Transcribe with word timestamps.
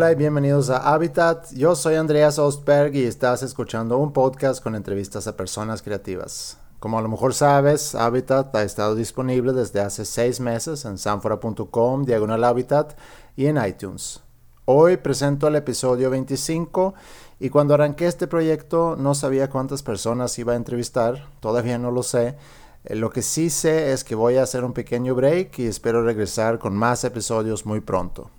Hola 0.00 0.12
y 0.12 0.14
bienvenidos 0.14 0.70
a 0.70 0.94
Habitat. 0.94 1.52
Yo 1.52 1.76
soy 1.76 1.96
Andreas 1.96 2.38
Ostberg 2.38 2.96
y 2.96 3.02
estás 3.02 3.42
escuchando 3.42 3.98
un 3.98 4.14
podcast 4.14 4.62
con 4.62 4.74
entrevistas 4.74 5.26
a 5.26 5.36
personas 5.36 5.82
creativas. 5.82 6.56
Como 6.78 6.98
a 6.98 7.02
lo 7.02 7.10
mejor 7.10 7.34
sabes, 7.34 7.94
Habitat 7.94 8.56
ha 8.56 8.62
estado 8.62 8.94
disponible 8.94 9.52
desde 9.52 9.80
hace 9.80 10.06
seis 10.06 10.40
meses 10.40 10.86
en 10.86 10.96
sanfora.com, 10.96 12.06
diagonal 12.06 12.44
Habitat 12.44 12.96
y 13.36 13.44
en 13.44 13.62
iTunes. 13.62 14.22
Hoy 14.64 14.96
presento 14.96 15.48
el 15.48 15.56
episodio 15.56 16.08
25 16.08 16.94
y 17.38 17.50
cuando 17.50 17.74
arranqué 17.74 18.06
este 18.06 18.26
proyecto 18.26 18.96
no 18.96 19.14
sabía 19.14 19.50
cuántas 19.50 19.82
personas 19.82 20.38
iba 20.38 20.54
a 20.54 20.56
entrevistar, 20.56 21.26
todavía 21.40 21.76
no 21.76 21.90
lo 21.90 22.02
sé. 22.02 22.38
Eh, 22.84 22.96
lo 22.96 23.10
que 23.10 23.20
sí 23.20 23.50
sé 23.50 23.92
es 23.92 24.02
que 24.02 24.14
voy 24.14 24.38
a 24.38 24.44
hacer 24.44 24.64
un 24.64 24.72
pequeño 24.72 25.14
break 25.14 25.58
y 25.58 25.66
espero 25.66 26.02
regresar 26.02 26.58
con 26.58 26.74
más 26.74 27.04
episodios 27.04 27.66
muy 27.66 27.80
pronto. 27.80 28.30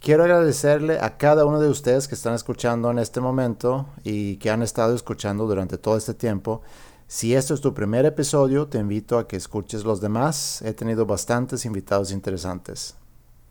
Quiero 0.00 0.22
agradecerle 0.22 1.00
a 1.00 1.18
cada 1.18 1.44
uno 1.44 1.60
de 1.60 1.68
ustedes 1.68 2.06
que 2.06 2.14
están 2.14 2.34
escuchando 2.34 2.90
en 2.90 3.00
este 3.00 3.20
momento 3.20 3.86
y 4.04 4.36
que 4.36 4.50
han 4.50 4.62
estado 4.62 4.94
escuchando 4.94 5.46
durante 5.46 5.76
todo 5.76 5.96
este 5.96 6.14
tiempo. 6.14 6.62
Si 7.08 7.34
esto 7.34 7.52
es 7.52 7.60
tu 7.60 7.74
primer 7.74 8.06
episodio, 8.06 8.68
te 8.68 8.78
invito 8.78 9.18
a 9.18 9.26
que 9.26 9.36
escuches 9.36 9.84
los 9.84 10.00
demás. 10.00 10.62
He 10.62 10.72
tenido 10.72 11.04
bastantes 11.04 11.64
invitados 11.64 12.12
interesantes. 12.12 12.94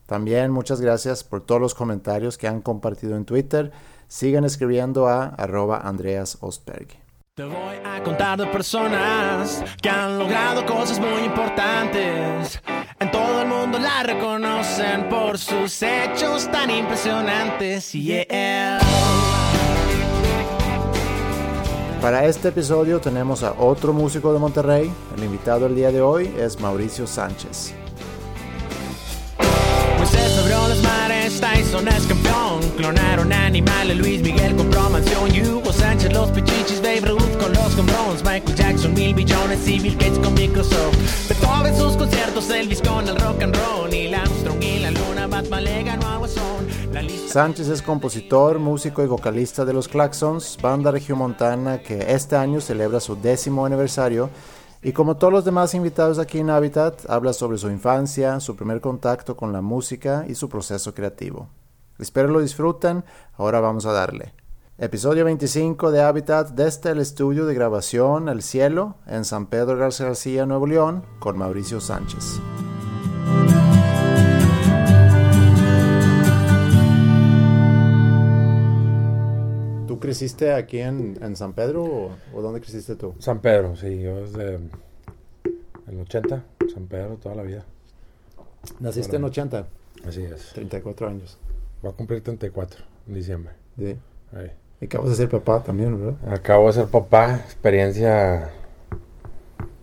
También 0.06 0.52
muchas 0.52 0.80
gracias 0.80 1.26
por 1.26 1.42
todos 1.42 1.60
los 1.60 1.76
comentarios 1.76 2.38
que 2.38 2.48
han 2.48 2.62
compartido 2.62 3.18
en 3.18 3.25
Twitter. 3.25 3.73
Sigan 4.08 4.45
escribiendo 4.45 5.08
a 5.08 5.25
arroba 5.25 5.81
Andreas 5.81 6.38
Ostberg. 6.40 7.06
Te 7.38 7.44
voy 7.44 7.76
a 7.86 8.02
contar 8.02 8.40
de 8.40 8.48
personas 8.48 9.64
que 9.80 9.88
han 9.88 10.18
logrado 10.18 10.66
cosas 10.66 11.00
muy 11.00 11.22
importantes. 11.24 12.60
En 13.00 13.12
todo 13.12 13.44
el 13.44 13.48
mundo 13.48 13.78
la 13.78 14.02
reconocen 14.02 15.08
por 15.08 15.38
sus 15.38 15.84
hechos 15.84 16.50
tan 16.52 16.72
impresionantes. 16.72 17.92
Yeah. 17.92 18.80
Para 22.02 22.26
este 22.26 22.48
episodio 22.48 23.00
tenemos 23.00 23.44
a 23.44 23.52
otro 23.52 23.94
músico 23.94 24.34
de 24.34 24.40
Monterrey. 24.40 24.92
El 25.16 25.24
invitado 25.24 25.68
el 25.68 25.76
día 25.76 25.92
de 25.92 26.02
hoy 26.02 26.34
es 26.40 26.60
Mauricio 26.60 27.06
Sánchez. 27.06 27.76
Moisés 29.98 30.40
abrió 30.40 30.68
las 30.70 30.82
mares, 30.82 31.40
Tyson 31.40 31.88
es 31.88 32.04
campeón. 32.08 32.62
Clonaron 32.78 33.32
animales, 33.32 33.96
Luis 33.96 34.22
Miguel 34.24 34.56
compró 34.56 34.90
mansión. 34.90 35.30
Hugo 35.30 35.72
Sánchez, 35.72 36.14
los 36.14 36.30
pichichis, 36.30 36.82
Babe 36.82 37.17
Sánchez 47.28 47.67
es 47.67 47.81
compositor, 47.84 48.58
músico 48.58 49.03
y 49.03 49.06
vocalista 49.06 49.64
de 49.64 49.73
los 49.73 49.88
Claxons, 49.88 50.58
banda 50.59 50.89
regiomontana 50.89 51.80
que 51.84 52.11
este 52.11 52.36
año 52.36 52.61
celebra 52.61 53.00
su 53.00 53.16
décimo 53.16 53.66
aniversario. 53.66 54.31
Y 54.81 54.94
como 54.94 55.17
todos 55.17 55.34
los 55.34 55.45
demás 55.45 55.75
invitados 55.75 56.17
aquí 56.17 56.39
en 56.39 56.50
Habitat, 56.50 57.08
habla 57.08 57.34
sobre 57.34 57.59
su 57.59 57.69
infancia, 57.69 58.39
su 58.39 58.56
primer 58.56 58.81
contacto 58.81 59.38
con 59.38 59.53
la 59.53 59.62
música 59.62 60.25
y 60.28 60.34
su 60.34 60.50
proceso 60.50 60.95
creativo. 60.95 61.50
Espero 62.00 62.30
lo 62.30 62.41
disfruten, 62.41 63.03
ahora 63.38 63.59
vamos 63.59 63.86
a 63.86 63.91
darle. 63.91 64.34
Episodio 64.80 65.25
25 65.25 65.89
de 65.89 66.02
Habitat 66.02 66.50
desde 66.52 66.92
el 66.92 67.00
estudio 67.00 67.47
de 67.47 67.56
grabación 67.56 68.29
El 68.29 68.44
Cielo 68.44 68.94
en 69.07 69.25
San 69.25 69.47
Pedro 69.47 69.75
García 69.75 70.06
García, 70.06 70.46
Nuevo 70.46 70.68
León, 70.68 71.03
con 71.18 71.35
Mauricio 71.35 71.81
Sánchez. 71.81 72.40
¿Tú 79.88 80.00
creciste 80.00 80.53
aquí 80.53 80.78
en, 80.78 81.18
en 81.23 81.35
San 81.35 81.53
Pedro 81.53 81.84
o, 81.84 82.12
o 82.35 82.41
dónde 82.44 82.62
creciste 82.62 82.96
tú? 82.96 83.16
San 83.18 83.40
Pedro, 83.40 83.75
sí, 83.75 84.00
yo 84.00 84.18
desde 84.18 84.59
el 85.88 86.00
80, 86.02 86.44
San 86.72 86.85
Pedro 86.85 87.16
toda 87.16 87.34
la 87.34 87.41
vida. 87.41 87.66
Naciste 88.79 89.16
en 89.16 89.23
80, 89.23 89.68
Así 90.07 90.22
es. 90.22 90.52
34 90.53 91.07
años. 91.07 91.40
Voy 91.81 91.91
a 91.91 91.96
cumplir 91.96 92.22
34 92.22 92.85
en 93.07 93.13
diciembre. 93.16 93.53
Sí. 93.75 93.97
Ahí. 94.34 94.52
Acabas 94.82 95.10
de 95.10 95.16
ser 95.16 95.30
papá 95.30 95.64
también, 95.64 96.00
¿verdad? 96.00 96.34
Acabo 96.34 96.68
de 96.68 96.74
ser 96.74 96.86
papá, 96.88 97.36
experiencia 97.46 98.50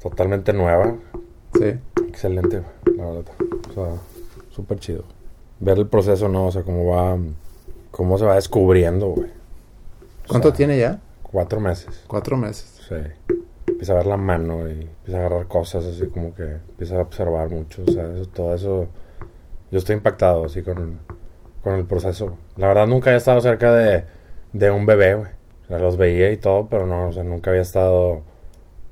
totalmente 0.03 0.53
nueva, 0.53 0.94
Sí. 1.55 1.75
excelente, 2.09 2.62
la 2.97 3.05
verdad. 3.06 3.25
O 3.71 3.72
sea, 3.72 3.87
súper 4.50 4.78
chido. 4.78 5.05
Ver 5.60 5.78
el 5.78 5.87
proceso, 5.88 6.28
¿no? 6.28 6.47
O 6.47 6.53
sea, 6.53 6.62
cómo 6.62 6.87
va, 6.87 7.16
cómo 7.91 8.19
se 8.19 8.25
va 8.25 8.34
descubriendo, 8.37 9.09
güey. 9.09 9.31
¿Cuánto 10.28 10.49
sea, 10.49 10.56
tiene 10.56 10.78
ya? 10.78 11.00
Cuatro 11.22 11.59
meses. 11.61 12.05
Cuatro 12.06 12.37
meses. 12.37 12.81
Sí. 12.88 13.34
Empieza 13.66 13.94
a 13.94 13.97
ver 13.97 14.06
la 14.06 14.16
mano 14.16 14.69
y 14.69 14.82
empieza 14.82 15.19
a 15.19 15.26
agarrar 15.26 15.49
cosas 15.49 15.84
así 15.87 16.06
como 16.06 16.34
que 16.34 16.43
empieza 16.44 16.97
a 16.99 17.03
observar 17.03 17.50
mucho. 17.50 17.82
O 17.87 17.91
sea, 17.91 18.12
eso, 18.15 18.26
todo 18.28 18.55
eso. 18.55 18.87
Yo 19.71 19.78
estoy 19.78 19.97
impactado 19.97 20.44
así 20.44 20.62
con, 20.62 21.00
con 21.62 21.75
el 21.75 21.84
proceso. 21.84 22.37
La 22.56 22.69
verdad 22.69 22.87
nunca 22.87 23.11
había 23.11 23.19
estado 23.19 23.41
cerca 23.41 23.72
de, 23.75 24.05
de 24.54 24.70
un 24.70 24.87
bebé, 24.87 25.15
güey. 25.16 25.31
O 25.65 25.66
sea, 25.66 25.78
los 25.78 25.98
veía 25.98 26.32
y 26.32 26.38
todo, 26.38 26.69
pero 26.70 26.87
no, 26.87 27.09
o 27.09 27.12
sea, 27.12 27.25
nunca 27.25 27.50
había 27.50 27.62
estado 27.62 28.22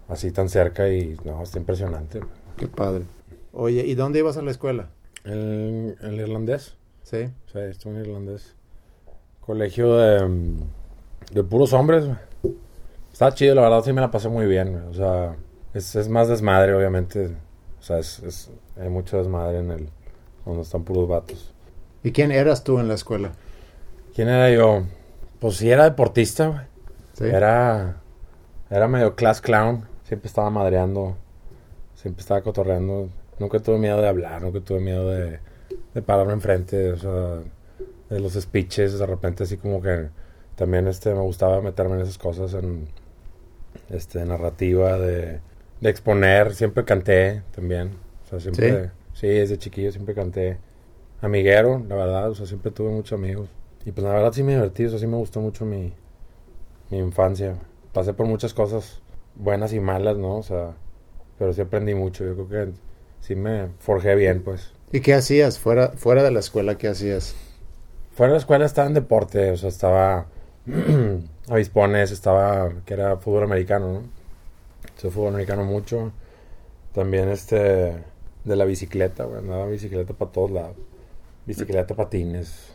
así 0.09 0.31
tan 0.31 0.50
cerca 0.50 0.89
y 0.91 1.17
no, 1.25 1.43
está 1.43 1.59
impresionante. 1.59 2.19
güey. 2.19 2.31
Qué 2.59 2.67
padre. 2.69 3.05
Oye, 3.53 3.87
¿y 3.87 3.95
dónde 3.95 4.19
ibas 4.19 4.37
a 4.37 4.43
la 4.43 4.51
escuela? 4.51 4.89
El, 5.25 5.97
el 6.03 6.15
irlandés. 6.21 6.77
Sí. 7.03 7.28
Sí, 7.51 7.59
estuve 7.59 7.95
en 7.95 8.01
irlandés. 8.06 8.55
Colegio 9.41 9.97
de, 9.97 10.55
de 11.33 11.45
puros 11.45 11.72
hombres, 11.72 12.05
güey. 12.06 12.19
Está 13.12 13.33
chido, 13.34 13.55
la 13.55 13.62
verdad 13.62 13.83
sí 13.84 13.93
me 13.93 14.01
la 14.01 14.11
pasé 14.11 14.28
muy 14.28 14.47
bien, 14.47 14.72
güey. 14.72 14.84
O 14.87 14.95
sea, 14.95 15.37
es, 15.75 15.95
es 15.97 16.09
más 16.09 16.28
desmadre, 16.28 16.75
obviamente. 16.75 17.27
O 17.78 17.83
sea, 17.83 17.99
es, 17.99 18.21
es- 18.21 18.51
hay 18.81 18.89
mucho 18.89 19.19
desmadre 19.19 19.59
en 19.59 19.71
el... 19.71 19.89
Cuando 20.45 20.62
están 20.62 20.83
puros 20.83 21.09
vatos. 21.09 21.53
¿Y 22.03 22.11
quién 22.12 22.33
eras 22.33 22.65
tú 22.65 22.81
en 22.81 22.89
la 22.89 22.95
escuela? 22.95 23.33
¿Quién 24.15 24.28
era 24.28 24.51
yo? 24.51 24.83
Pues 25.42 25.56
sí 25.56 25.69
era 25.69 25.82
deportista, 25.82 26.47
güey. 26.47 26.60
Sí. 27.14 27.25
Era... 27.25 27.97
Era 28.70 28.86
medio 28.86 29.16
class 29.16 29.41
clown. 29.41 29.88
Siempre 30.04 30.28
estaba 30.28 30.50
madreando. 30.50 31.16
Siempre 31.97 32.20
estaba 32.20 32.42
cotorreando. 32.42 33.08
Nunca 33.41 33.58
tuve 33.58 33.76
miedo 33.76 34.00
de 34.00 34.06
hablar. 34.06 34.41
Nunca 34.41 34.60
tuve 34.60 34.78
miedo 34.78 35.10
de, 35.10 35.41
de 35.94 36.03
pararme 36.03 36.34
enfrente. 36.34 36.92
O 36.92 36.97
sea, 36.97 37.41
de 38.08 38.20
los 38.20 38.34
speeches. 38.34 38.97
De 39.00 39.04
repente 39.04 39.42
así 39.42 39.56
como 39.56 39.82
que... 39.82 40.10
También 40.54 40.86
este, 40.86 41.12
me 41.12 41.22
gustaba 41.22 41.60
meterme 41.60 41.97
en 41.97 42.03
esas 42.03 42.19
cosas. 42.19 42.54
En... 42.54 42.86
Este, 43.91 44.24
narrativa. 44.24 44.97
De, 44.97 45.41
de 45.80 45.91
exponer. 45.91 46.54
Siempre 46.54 46.84
canté 46.84 47.42
también. 47.53 47.91
O 48.26 48.28
sea, 48.30 48.38
siempre... 48.38 48.92
Sí, 49.12 49.26
desde 49.26 49.59
chiquillo 49.59 49.91
siempre 49.91 50.14
canté. 50.14 50.59
Amiguero, 51.20 51.84
la 51.88 51.97
verdad. 51.97 52.30
O 52.30 52.34
sea, 52.36 52.47
siempre 52.47 52.70
tuve 52.70 52.91
muchos 52.91 53.19
amigos. 53.19 53.48
Y 53.84 53.93
pues 53.93 54.04
la 54.04 54.12
verdad 54.12 54.32
sí 54.32 54.43
me 54.43 54.53
divertí. 54.53 54.84
O 54.84 54.91
sea, 54.91 54.98
sí 54.98 55.06
me 55.06 55.16
gustó 55.16 55.41
mucho 55.41 55.65
mi 55.65 55.93
mi 56.93 56.98
infancia. 56.98 57.56
Pasé 57.93 58.12
por 58.12 58.26
muchas 58.26 58.53
cosas 58.54 59.00
buenas 59.34 59.72
y 59.72 59.81
malas, 59.81 60.19
¿no? 60.19 60.37
O 60.37 60.43
sea, 60.43 60.75
pero 61.38 61.53
sí 61.53 61.62
aprendí 61.62 61.94
mucho. 61.94 62.25
Yo 62.25 62.34
creo 62.34 62.48
que 62.48 62.72
sí 63.21 63.34
me 63.34 63.69
forjé 63.78 64.15
bien, 64.15 64.42
pues. 64.42 64.72
¿Y 64.92 65.00
qué 65.00 65.15
hacías 65.15 65.59
fuera, 65.59 65.92
fuera 65.92 66.22
de 66.22 66.30
la 66.30 66.41
escuela? 66.41 66.77
¿Qué 66.77 66.89
hacías? 66.89 67.34
Fuera 68.15 68.33
de 68.33 68.36
la 68.36 68.41
escuela 68.41 68.66
estaba 68.66 68.86
en 68.89 68.95
deporte, 68.95 69.51
o 69.53 69.57
sea, 69.57 69.71
estaba 69.71 70.27
avispones, 71.48 72.10
estaba, 72.10 72.71
que 72.84 72.92
era 72.92 73.16
fútbol 73.16 73.45
americano, 73.45 73.92
¿no? 73.92 74.03
Hice 74.98 75.10
fútbol 75.10 75.28
americano 75.28 75.65
mucho. 75.65 76.12
También 76.92 77.30
este, 77.30 77.57
de 78.45 78.57
la 78.57 78.66
bicicleta, 78.66 79.24
güey, 79.24 79.39
andaba 79.39 79.66
bicicleta 79.66 80.12
para 80.12 80.30
todos 80.30 80.51
lados. 80.51 80.77
Bicicleta, 81.47 81.95
patines. 81.95 82.72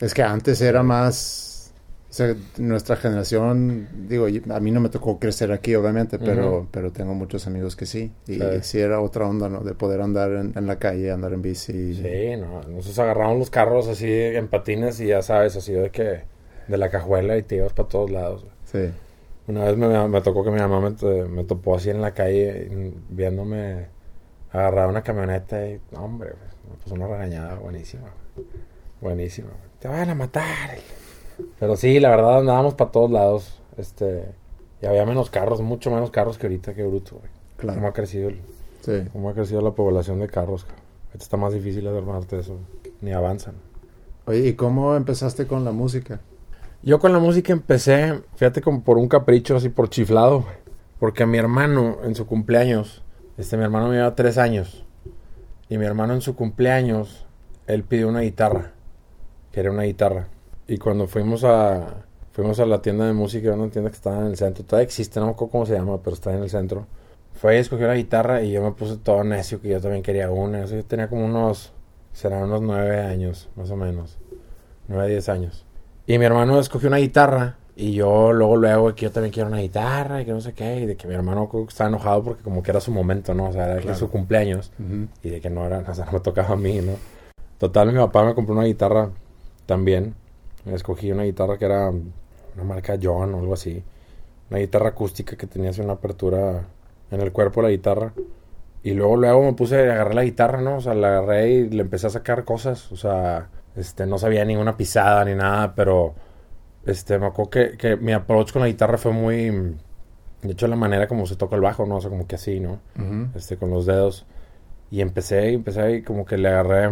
Es 0.00 0.14
que 0.14 0.22
antes 0.22 0.60
era 0.60 0.82
más... 0.82 1.72
O 2.10 2.12
sea, 2.12 2.34
nuestra 2.56 2.96
generación, 2.96 3.86
digo, 4.08 4.26
a 4.26 4.60
mí 4.60 4.70
no 4.70 4.80
me 4.80 4.88
tocó 4.88 5.18
crecer 5.18 5.52
aquí, 5.52 5.74
obviamente, 5.74 6.18
pero, 6.18 6.66
pero 6.70 6.90
tengo 6.90 7.12
muchos 7.14 7.46
amigos 7.46 7.76
que 7.76 7.84
sí. 7.84 8.10
Y 8.26 8.38
Sí. 8.38 8.44
sí 8.62 8.80
era 8.80 9.00
otra 9.02 9.26
onda, 9.28 9.50
¿no? 9.50 9.60
De 9.60 9.74
poder 9.74 10.00
andar 10.00 10.32
en, 10.32 10.52
en 10.56 10.66
la 10.66 10.78
calle, 10.78 11.10
andar 11.10 11.34
en 11.34 11.42
bici. 11.42 11.94
Sí, 11.94 12.36
no, 12.38 12.62
nosotros 12.62 12.98
agarramos 13.00 13.38
los 13.38 13.50
carros 13.50 13.88
así 13.88 14.10
en 14.10 14.48
patines 14.48 14.98
y 15.00 15.08
ya 15.08 15.20
sabes, 15.20 15.54
así 15.56 15.72
de 15.74 15.90
que 15.90 16.22
de 16.66 16.78
la 16.78 16.88
cajuela 16.88 17.36
y 17.36 17.42
te 17.42 17.56
ibas 17.56 17.74
para 17.74 17.88
todos 17.90 18.10
lados. 18.10 18.46
Sí. 18.64 18.90
Una 19.46 19.64
vez 19.64 19.76
me, 19.76 20.08
me 20.08 20.20
tocó 20.22 20.42
que 20.44 20.50
mi 20.50 20.60
mamá 20.60 20.80
me, 20.80 21.24
me 21.28 21.44
topó 21.44 21.76
así 21.76 21.90
en 21.90 22.00
la 22.00 22.14
calle 22.14 22.94
viéndome 23.10 23.86
agarrar 24.50 24.88
una 24.88 25.02
camioneta 25.02 25.66
y, 25.68 25.80
no, 25.92 26.04
hombre, 26.04 26.30
me 26.70 26.76
puso 26.82 26.94
una 26.94 27.06
regañada 27.06 27.56
buenísima. 27.56 28.08
Buenísima. 29.00 29.50
Te 29.80 29.88
van 29.88 30.10
a 30.10 30.14
matar. 30.14 30.78
Pero 31.58 31.76
sí, 31.76 32.00
la 32.00 32.10
verdad 32.10 32.38
andábamos 32.38 32.74
para 32.74 32.90
todos 32.90 33.10
lados. 33.10 33.60
Este, 33.76 34.24
y 34.82 34.86
había 34.86 35.06
menos 35.06 35.30
carros, 35.30 35.60
mucho 35.60 35.90
menos 35.90 36.10
carros 36.10 36.36
que 36.38 36.46
ahorita, 36.46 36.74
que 36.74 36.82
bruto, 36.84 37.16
güey. 37.16 37.30
Claro. 37.56 37.78
¿Cómo 37.78 37.88
ha 37.88 37.92
crecido 37.92 38.28
el, 38.28 38.40
Sí. 38.82 39.08
cómo 39.12 39.28
ha 39.30 39.34
crecido 39.34 39.60
la 39.60 39.72
población 39.72 40.18
de 40.20 40.28
carros? 40.28 40.64
cabrón? 40.64 40.82
Ahorita 41.08 41.24
está 41.24 41.36
más 41.36 41.52
difícil 41.52 41.86
armarte 41.86 42.38
eso. 42.38 42.58
Ni 43.00 43.12
avanzan. 43.12 43.54
Oye, 44.26 44.48
¿y 44.48 44.52
cómo 44.54 44.94
empezaste 44.96 45.46
con 45.46 45.64
la 45.64 45.72
música? 45.72 46.20
Yo 46.82 46.98
con 47.00 47.12
la 47.12 47.18
música 47.18 47.52
empecé, 47.52 48.20
fíjate, 48.36 48.60
como 48.60 48.82
por 48.82 48.98
un 48.98 49.08
capricho, 49.08 49.56
así 49.56 49.68
por 49.68 49.88
chiflado. 49.90 50.40
güey. 50.42 50.54
Porque 50.98 51.22
a 51.22 51.26
mi 51.26 51.38
hermano, 51.38 51.98
en 52.04 52.14
su 52.14 52.26
cumpleaños, 52.26 53.02
este, 53.36 53.56
mi 53.56 53.62
hermano 53.64 53.88
me 53.88 53.96
lleva 53.96 54.14
tres 54.16 54.38
años. 54.38 54.84
Y 55.68 55.78
mi 55.78 55.84
hermano 55.86 56.14
en 56.14 56.20
su 56.20 56.34
cumpleaños, 56.34 57.26
él 57.66 57.84
pidió 57.84 58.08
una 58.08 58.20
guitarra. 58.20 58.72
Quería 59.52 59.70
una 59.70 59.82
guitarra. 59.84 60.26
Y 60.66 60.78
cuando 60.78 61.06
fuimos 61.06 61.44
a, 61.44 62.04
fuimos 62.32 62.60
a 62.60 62.66
la 62.66 62.82
tienda 62.82 63.06
de 63.06 63.12
música, 63.12 63.52
una 63.52 63.70
tienda 63.70 63.90
que 63.90 63.96
estaba 63.96 64.18
en 64.20 64.26
el 64.26 64.36
centro, 64.36 64.64
todavía 64.64 64.84
existe, 64.84 65.18
no 65.20 65.26
me 65.26 65.32
acuerdo 65.32 65.52
cómo 65.52 65.66
se 65.66 65.74
llama, 65.74 65.98
pero 66.02 66.14
está 66.14 66.34
en 66.34 66.42
el 66.42 66.50
centro. 66.50 66.86
Fue 67.34 67.56
y 67.56 67.58
escogió 67.60 67.86
la 67.86 67.94
guitarra 67.94 68.42
y 68.42 68.50
yo 68.52 68.62
me 68.62 68.72
puse 68.72 68.96
todo 68.96 69.22
necio 69.24 69.60
que 69.60 69.68
yo 69.68 69.80
también 69.80 70.02
quería 70.02 70.30
una. 70.30 70.64
Eso 70.64 70.74
yo 70.76 70.84
tenía 70.84 71.08
como 71.08 71.24
unos, 71.24 71.72
serán 72.12 72.44
unos 72.44 72.60
nueve 72.62 73.00
años, 73.00 73.48
más 73.56 73.70
o 73.70 73.76
menos. 73.76 74.18
Nueve, 74.88 75.08
diez 75.08 75.28
años. 75.28 75.64
Y 76.06 76.18
mi 76.18 76.24
hermano 76.24 76.58
escogió 76.58 76.88
una 76.88 76.96
guitarra 76.98 77.56
y 77.76 77.92
yo 77.92 78.32
luego 78.32 78.56
luego 78.56 78.94
que 78.96 79.02
yo 79.02 79.12
también 79.12 79.32
quiero 79.32 79.48
una 79.48 79.58
guitarra 79.58 80.20
y 80.20 80.24
que 80.24 80.32
no 80.32 80.40
sé 80.40 80.52
qué. 80.52 80.80
Y 80.80 80.86
de 80.86 80.96
que 80.96 81.06
mi 81.06 81.14
hermano 81.14 81.48
estaba 81.68 81.88
enojado 81.88 82.24
porque 82.24 82.42
como 82.42 82.62
que 82.62 82.72
era 82.72 82.80
su 82.80 82.90
momento, 82.90 83.34
¿no? 83.34 83.48
O 83.50 83.52
sea, 83.52 83.66
era 83.70 83.80
Claro. 83.80 83.96
su 83.96 84.10
cumpleaños. 84.10 84.72
Y 85.22 85.30
de 85.30 85.40
que 85.40 85.48
no 85.48 85.64
era, 85.64 85.78
o 85.88 85.94
sea, 85.94 86.06
no 86.06 86.12
me 86.12 86.20
tocaba 86.20 86.54
a 86.54 86.56
mí, 86.56 86.80
¿no? 86.80 86.92
Total, 87.58 87.92
mi 87.92 87.98
papá 87.98 88.24
me 88.24 88.34
compró 88.34 88.54
una 88.54 88.64
guitarra 88.64 89.10
también. 89.68 90.14
Escogí 90.64 91.12
una 91.12 91.24
guitarra 91.24 91.58
que 91.58 91.66
era 91.66 91.90
una 91.90 92.64
marca 92.64 92.98
John 93.00 93.34
o 93.34 93.38
algo 93.38 93.52
así. 93.52 93.84
Una 94.50 94.60
guitarra 94.60 94.88
acústica 94.88 95.36
que 95.36 95.46
tenía 95.46 95.70
así 95.70 95.82
una 95.82 95.92
apertura 95.92 96.64
en 97.10 97.20
el 97.20 97.32
cuerpo 97.32 97.60
de 97.60 97.68
la 97.68 97.70
guitarra. 97.70 98.14
Y 98.82 98.92
luego, 98.92 99.16
luego 99.18 99.42
me 99.42 99.52
puse, 99.52 99.90
agarré 99.90 100.14
la 100.14 100.24
guitarra, 100.24 100.62
¿no? 100.62 100.76
O 100.76 100.80
sea, 100.80 100.94
la 100.94 101.18
agarré 101.18 101.50
y 101.50 101.68
le 101.68 101.82
empecé 101.82 102.06
a 102.06 102.10
sacar 102.10 102.44
cosas. 102.44 102.90
O 102.92 102.96
sea, 102.96 103.50
este, 103.76 104.06
no 104.06 104.16
sabía 104.16 104.42
ninguna 104.46 104.74
pisada 104.74 105.22
ni 105.26 105.34
nada, 105.34 105.74
pero 105.74 106.14
este, 106.86 107.18
me 107.18 107.26
acuerdo 107.26 107.50
que, 107.50 107.76
que 107.76 107.96
mi 107.96 108.12
approach 108.12 108.52
con 108.52 108.62
la 108.62 108.68
guitarra 108.68 108.96
fue 108.96 109.12
muy... 109.12 109.50
De 110.40 110.52
hecho, 110.52 110.66
la 110.66 110.76
manera 110.76 111.08
como 111.08 111.26
se 111.26 111.36
toca 111.36 111.56
el 111.56 111.62
bajo, 111.62 111.84
¿no? 111.84 111.96
O 111.96 112.00
sea, 112.00 112.08
como 112.08 112.26
que 112.26 112.36
así, 112.36 112.58
¿no? 112.58 112.80
Este, 113.34 113.58
con 113.58 113.70
los 113.70 113.84
dedos. 113.84 114.24
Y 114.90 115.02
empecé, 115.02 115.52
empecé 115.52 115.96
y 115.96 116.02
como 116.02 116.24
que 116.24 116.38
le 116.38 116.48
agarré, 116.48 116.88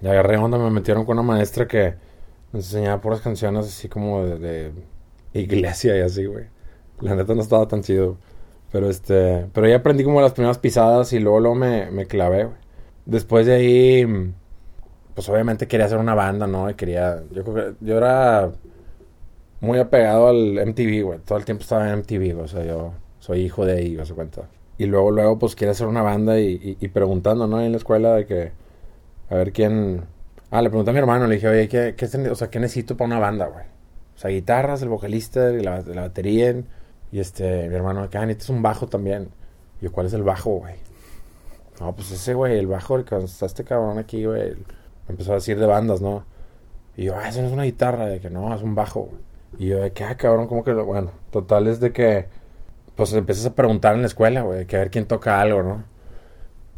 le 0.00 0.10
agarré 0.10 0.36
onda, 0.38 0.58
me 0.58 0.70
metieron 0.70 1.04
con 1.04 1.18
una 1.18 1.26
maestra 1.26 1.66
que 1.66 1.94
nos 2.52 2.64
enseñaba 2.66 3.00
puras 3.00 3.20
canciones 3.20 3.66
así 3.66 3.88
como 3.88 4.24
de, 4.24 4.72
iglesia 5.34 5.96
y 5.96 6.00
así, 6.00 6.26
güey. 6.26 6.46
La 7.00 7.14
neta 7.16 7.34
no 7.34 7.42
estaba 7.42 7.66
tan 7.68 7.82
chido. 7.82 8.16
Pero 8.72 8.88
este, 8.90 9.46
pero 9.52 9.68
ya 9.68 9.76
aprendí 9.76 10.04
como 10.04 10.20
las 10.22 10.32
primeras 10.32 10.58
pisadas 10.58 11.12
y 11.12 11.20
luego, 11.20 11.40
luego 11.40 11.54
me, 11.56 11.90
me 11.90 12.06
clavé, 12.06 12.44
güey. 12.44 12.56
Después 13.06 13.46
de 13.46 13.54
ahí, 13.54 14.32
pues 15.14 15.28
obviamente 15.28 15.68
quería 15.68 15.86
hacer 15.86 15.98
una 15.98 16.14
banda, 16.14 16.46
¿no? 16.46 16.70
Y 16.70 16.74
quería, 16.74 17.22
yo 17.32 17.44
creo 17.44 17.54
que 17.78 17.84
yo 17.86 17.96
era 17.98 18.52
muy 19.60 19.78
apegado 19.78 20.28
al 20.28 20.58
MTV, 20.58 21.02
güey. 21.04 21.18
Todo 21.20 21.38
el 21.38 21.44
tiempo 21.44 21.62
estaba 21.62 21.86
en 21.88 21.98
MTV, 21.98 22.32
güey. 22.34 22.44
O 22.44 22.48
sea, 22.48 22.64
yo 22.64 22.92
soy 23.20 23.40
hijo 23.40 23.64
de 23.64 23.74
ahí, 23.74 23.94
güey, 23.94 24.06
se 24.06 24.14
cuenta. 24.14 24.48
Y 24.78 24.86
luego, 24.86 25.10
luego, 25.10 25.38
pues 25.38 25.54
quiere 25.54 25.70
hacer 25.72 25.86
una 25.86 26.02
banda 26.02 26.40
y, 26.40 26.52
y- 26.54 26.76
y 26.80 26.88
preguntando, 26.88 27.46
¿no? 27.46 27.60
En 27.60 27.72
la 27.72 27.78
escuela 27.78 28.14
de 28.14 28.26
que, 28.26 28.52
a 29.32 29.36
ver 29.36 29.52
quién... 29.52 30.04
Ah, 30.50 30.60
le 30.62 30.68
pregunté 30.68 30.90
a 30.90 30.92
mi 30.94 30.98
hermano, 31.00 31.26
le 31.26 31.36
dije, 31.36 31.48
oye, 31.48 31.68
¿qué, 31.68 31.94
qué, 31.96 32.06
se- 32.06 32.30
o 32.30 32.34
sea, 32.34 32.50
¿qué 32.50 32.60
necesito 32.60 32.96
para 32.96 33.06
una 33.06 33.18
banda, 33.18 33.46
güey? 33.46 33.64
O 34.14 34.18
sea, 34.18 34.30
guitarras, 34.30 34.82
el 34.82 34.88
vocalista, 34.90 35.50
la, 35.50 35.80
la 35.80 36.02
batería. 36.02 36.54
Y 37.10 37.20
este, 37.20 37.68
mi 37.68 37.74
hermano, 37.74 38.02
acá 38.02 38.20
necesitas 38.26 38.50
un 38.50 38.62
bajo 38.62 38.86
también. 38.86 39.28
Y 39.80 39.84
yo, 39.86 39.92
¿cuál 39.92 40.06
es 40.06 40.12
el 40.12 40.22
bajo, 40.22 40.50
güey? 40.58 40.74
No, 41.80 41.94
pues 41.96 42.10
ese, 42.12 42.34
güey, 42.34 42.58
el 42.58 42.66
bajo, 42.66 42.96
el 42.96 43.04
que 43.04 43.16
está 43.16 43.46
este 43.46 43.64
cabrón 43.64 43.98
aquí, 43.98 44.24
güey. 44.26 44.50
Me 44.50 45.10
empezó 45.10 45.32
a 45.32 45.36
decir 45.36 45.58
de 45.58 45.66
bandas, 45.66 46.00
¿no? 46.00 46.24
Y 46.96 47.04
yo, 47.06 47.16
ah, 47.16 47.28
eso 47.28 47.40
no 47.40 47.46
es 47.48 47.52
una 47.52 47.64
guitarra, 47.64 48.06
de 48.06 48.20
que 48.20 48.30
no, 48.30 48.54
es 48.54 48.62
un 48.62 48.74
bajo, 48.74 49.02
güey. 49.02 49.20
Y 49.58 49.68
yo, 49.68 49.78
de 49.80 49.92
que, 49.92 50.04
ah, 50.04 50.16
cabrón, 50.16 50.46
¿cómo 50.48 50.62
que 50.64 50.72
lo...? 50.72 50.84
Bueno, 50.84 51.10
total 51.30 51.66
es 51.68 51.80
de 51.80 51.92
que, 51.92 52.26
pues 52.96 53.12
empiezas 53.14 53.46
a 53.46 53.54
preguntar 53.54 53.94
en 53.94 54.02
la 54.02 54.06
escuela, 54.08 54.42
güey, 54.42 54.66
que 54.66 54.76
a 54.76 54.80
ver 54.80 54.90
quién 54.90 55.06
toca 55.06 55.40
algo, 55.40 55.62
¿no? 55.62 55.84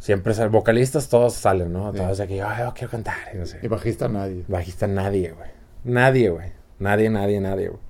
Siempre 0.05 0.35
salen, 0.35 0.53
vocalistas 0.53 1.09
todos 1.09 1.33
salen, 1.33 1.73
¿no? 1.73 1.91
Todos 1.91 2.21
que, 2.21 2.43
ay, 2.43 2.63
yo 2.63 2.75
quiero 2.75 2.91
cantar, 2.91 3.15
y 3.33 3.39
no 3.39 3.47
sé. 3.47 3.59
Y 3.63 3.69
bajista 3.69 4.07
nadie. 4.07 4.45
Bajista 4.47 4.87
nadie, 4.87 5.31
güey. 5.31 5.49
Nadie, 5.83 6.29
güey. 6.29 6.53
Nadie, 6.79 7.09
nadie, 7.09 7.41
nadie, 7.41 7.69
güey. 7.69 7.81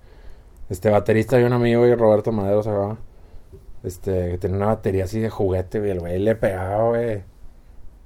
Este 0.70 0.90
baterista 0.90 1.34
había 1.34 1.48
un 1.48 1.54
amigo, 1.54 1.80
güey, 1.80 1.92
Roberto 1.96 2.30
Madero 2.30 2.62
se 2.62 2.70
llamaba. 2.70 2.98
Este, 3.82 4.30
que 4.30 4.38
tenía 4.38 4.58
una 4.58 4.66
batería 4.66 5.02
así 5.02 5.18
de 5.18 5.28
juguete, 5.28 5.80
güey. 5.80 5.90
El 5.90 5.98
güey 5.98 6.18
le 6.20 6.36
pegaba, 6.36 6.90
güey. 6.90 7.24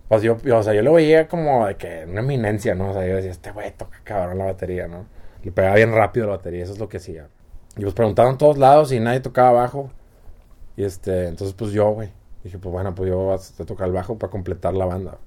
Pues 0.08 0.22
yo, 0.22 0.38
yo, 0.38 0.56
o 0.56 0.62
sea, 0.62 0.72
yo 0.72 0.80
lo 0.80 0.94
veía 0.94 1.28
como 1.28 1.66
de 1.66 1.76
que 1.76 2.06
una 2.08 2.20
eminencia, 2.20 2.74
¿no? 2.74 2.88
O 2.88 2.92
sea, 2.94 3.06
yo 3.06 3.14
decía, 3.14 3.30
este 3.30 3.50
güey 3.50 3.72
toca 3.76 4.00
cabrón 4.04 4.38
la 4.38 4.46
batería, 4.46 4.88
¿no? 4.88 5.04
Le 5.42 5.52
pegaba 5.52 5.74
bien 5.74 5.92
rápido 5.92 6.28
la 6.28 6.36
batería, 6.36 6.64
eso 6.64 6.72
es 6.72 6.78
lo 6.78 6.88
que 6.88 6.96
hacía. 6.96 7.28
Y 7.76 7.82
pues 7.82 7.92
preguntaron 7.92 8.38
todos 8.38 8.56
lados 8.56 8.90
y 8.90 9.00
nadie 9.00 9.20
tocaba 9.20 9.52
bajo. 9.52 9.90
Y 10.78 10.84
este, 10.84 11.26
entonces 11.26 11.52
pues 11.52 11.72
yo, 11.72 11.90
güey. 11.90 12.16
Dije, 12.48 12.58
pues 12.58 12.72
bueno, 12.72 12.94
pues 12.94 13.10
yo 13.10 13.18
voy 13.18 13.34
a 13.36 13.64
tocar 13.66 13.88
el 13.88 13.92
bajo 13.92 14.16
para 14.18 14.30
completar 14.30 14.72
la 14.72 14.86
banda. 14.86 15.18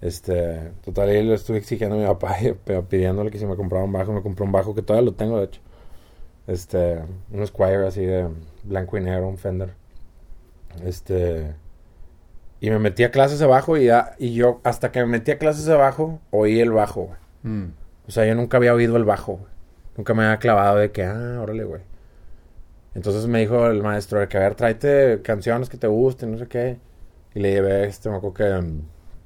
Este, 0.00 0.70
total, 0.84 1.08
ahí 1.08 1.24
le 1.24 1.34
estuve 1.34 1.58
exigiendo 1.58 1.96
a 1.96 1.98
mi 1.98 2.06
papá, 2.06 2.36
y 2.42 2.52
p- 2.52 2.82
pidiéndole 2.82 3.30
que 3.32 3.38
si 3.38 3.46
me 3.46 3.56
compraba 3.56 3.84
un 3.84 3.92
bajo, 3.92 4.12
me 4.12 4.22
compró 4.22 4.44
un 4.44 4.52
bajo 4.52 4.74
que 4.74 4.82
todavía 4.82 5.10
lo 5.10 5.16
tengo, 5.16 5.38
de 5.38 5.46
hecho. 5.46 5.60
Este, 6.46 7.02
un 7.32 7.44
Squire 7.46 7.86
así 7.86 8.04
de 8.04 8.28
blanco 8.62 8.96
y 8.96 9.00
negro, 9.00 9.28
un 9.28 9.38
Fender. 9.38 9.70
Este, 10.84 11.54
y 12.60 12.70
me 12.70 12.78
metí 12.78 13.04
a 13.04 13.10
clases 13.10 13.38
de 13.38 13.46
bajo 13.46 13.76
y, 13.76 13.86
ya- 13.86 14.14
y 14.18 14.34
yo, 14.34 14.60
hasta 14.64 14.92
que 14.92 15.00
me 15.00 15.06
metí 15.06 15.30
a 15.32 15.38
clases 15.38 15.64
de 15.64 15.74
bajo, 15.74 16.20
oí 16.30 16.60
el 16.60 16.70
bajo, 16.72 17.02
güey. 17.06 17.18
Mm. 17.42 17.72
O 18.06 18.10
sea, 18.10 18.24
yo 18.26 18.34
nunca 18.34 18.56
había 18.58 18.74
oído 18.74 18.96
el 18.96 19.04
bajo, 19.04 19.32
güey. 19.34 19.50
Nunca 19.96 20.14
me 20.14 20.24
había 20.24 20.38
clavado 20.38 20.76
de 20.76 20.92
que, 20.92 21.02
ah, 21.04 21.38
órale, 21.42 21.64
güey. 21.64 21.82
Entonces 22.96 23.26
me 23.28 23.40
dijo 23.40 23.66
el 23.66 23.82
maestro 23.82 24.20
de 24.20 24.28
que, 24.28 24.38
a 24.38 24.40
ver, 24.40 24.54
tráete 24.54 25.20
canciones 25.22 25.68
que 25.68 25.76
te 25.76 25.86
gusten, 25.86 26.32
no 26.32 26.38
sé 26.38 26.46
qué. 26.48 26.78
Y 27.34 27.40
le 27.40 27.52
llevé, 27.52 27.86
este, 27.86 28.08
me 28.10 28.16
acuerdo 28.16 28.34
que 28.34 28.66
um, 28.66 28.80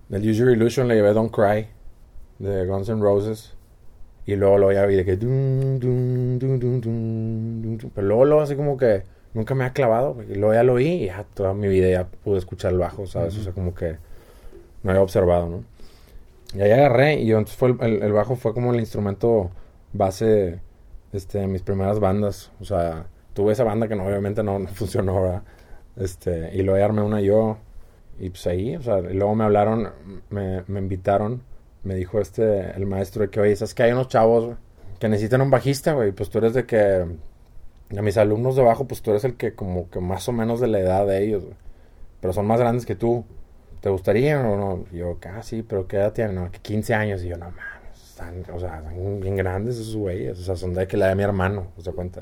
del 0.08 0.22
Use 0.28 0.40
Your 0.40 0.50
Illusion 0.50 0.88
le 0.88 0.96
llevé 0.96 1.12
Don't 1.12 1.32
Cry 1.32 1.69
de 2.40 2.67
Guns 2.67 2.88
N' 2.88 3.00
Roses. 3.00 3.54
Y 4.26 4.35
luego 4.37 4.59
lo 4.59 4.73
ya 4.73 4.87
vi 4.87 4.97
de 4.97 5.04
que... 5.04 5.16
dun, 5.16 5.78
dun, 5.80 6.38
dun. 6.38 7.90
Pero 7.94 8.06
luego, 8.06 8.25
luego 8.25 8.42
así 8.42 8.56
como 8.56 8.76
que 8.76 9.04
nunca 9.35 9.54
me 9.54 9.64
ha 9.64 9.73
clavado. 9.73 10.16
Y 10.28 10.35
luego 10.35 10.52
ya 10.54 10.64
lo 10.64 10.75
oí 10.75 10.87
y 10.88 11.06
ya 11.06 11.25
toda 11.35 11.54
mi 11.54 11.68
vida 11.68 11.88
ya 11.88 12.06
pude 12.09 12.38
escuchar 12.38 12.73
el 12.73 12.78
bajo, 12.78 13.06
¿sabes? 13.06 13.37
O 13.38 13.42
sea, 13.42 13.52
como 13.52 13.75
que 13.75 13.97
no 14.83 14.90
había 14.90 15.02
observado, 15.02 15.49
¿no? 15.49 15.64
Y 16.54 16.61
ahí 16.62 16.73
agarré 16.73 17.21
y 17.21 17.26
yo, 17.26 17.38
entonces 17.38 17.56
fue 17.56 17.71
el, 17.71 17.80
el- 17.80 18.02
el 18.02 18.12
bajo 18.12 18.35
fue 18.37 18.52
como 18.54 18.73
el 18.75 18.80
instrumento 18.80 19.50
base 19.92 20.61
este, 21.12 21.38
de 21.38 21.47
mis 21.47 21.62
primeras 21.62 22.00
bandas. 22.00 22.50
O 22.61 22.64
sea, 22.64 23.06
tuve 23.40 23.54
esa 23.54 23.64
banda 23.64 23.88
que 23.88 23.97
no, 23.97 24.04
obviamente 24.06 24.42
no, 24.42 24.59
no 24.59 24.68
funcionó, 24.75 25.23
¿verdad? 25.23 25.42
Este, 25.97 26.54
y 26.54 26.62
luego 26.62 26.85
armé 26.85 27.00
una 27.00 27.23
yo. 27.23 27.56
Y 28.18 28.28
pues 28.28 28.47
ahí, 28.47 28.76
o 28.76 28.82
sea, 28.82 28.99
y 28.99 29.14
luego 29.14 29.35
me 29.35 29.44
hablaron, 29.44 29.90
me, 30.28 30.62
me 30.66 30.78
invitaron, 30.78 31.42
me 31.82 31.94
dijo 31.94 32.20
este, 32.20 32.73
el 32.73 32.85
maestro 32.85 33.23
de 33.23 33.30
que, 33.30 33.40
oye, 33.40 33.56
¿sabes 33.56 33.73
que 33.73 33.82
hay 33.82 33.92
unos 33.92 34.09
chavos 34.09 34.44
güey, 34.44 34.56
que 34.99 35.09
necesitan 35.09 35.40
un 35.40 35.49
bajista, 35.49 35.94
güey? 35.94 36.12
Pues 36.12 36.28
tú 36.28 36.37
eres 36.37 36.52
de 36.52 36.66
que, 36.66 37.06
a 37.97 38.02
mis 38.02 38.18
alumnos 38.18 38.56
de 38.56 38.62
bajo, 38.62 38.87
pues 38.87 39.00
tú 39.00 39.11
eres 39.11 39.25
el 39.25 39.37
que 39.37 39.54
como 39.54 39.88
que 39.88 40.00
más 40.00 40.28
o 40.28 40.32
menos 40.32 40.61
de 40.61 40.66
la 40.66 40.80
edad 40.80 41.06
de 41.06 41.25
ellos, 41.25 41.44
güey. 41.44 41.56
Pero 42.20 42.35
son 42.35 42.47
más 42.47 42.61
grandes 42.61 42.85
que 42.85 42.94
tú. 42.94 43.25
¿Te 43.80 43.88
gustaría 43.88 44.38
o 44.38 44.56
no? 44.59 44.85
Y 44.92 44.99
yo, 44.99 45.18
ah, 45.25 45.42
sí, 45.42 45.62
pero 45.62 45.88
¿qué 45.88 45.97
edad 45.97 46.12
tienen? 46.12 46.35
No, 46.35 46.50
que 46.50 46.59
15 46.59 46.92
años. 46.92 47.25
Y 47.25 47.28
yo, 47.28 47.38
no 47.38 47.47
mames, 47.47 48.02
están, 48.11 48.44
o 48.54 48.61
sea, 48.61 48.80
están 48.80 49.20
bien 49.20 49.37
grandes 49.37 49.76
esos 49.78 49.97
güeyes. 49.97 50.38
O 50.38 50.42
sea, 50.42 50.56
son 50.56 50.75
de 50.75 50.87
que 50.87 50.99
la 50.99 51.09
de 51.09 51.14
mi 51.14 51.23
hermano, 51.23 51.68
o 51.78 51.80
sea, 51.80 51.94
cuenta. 51.94 52.20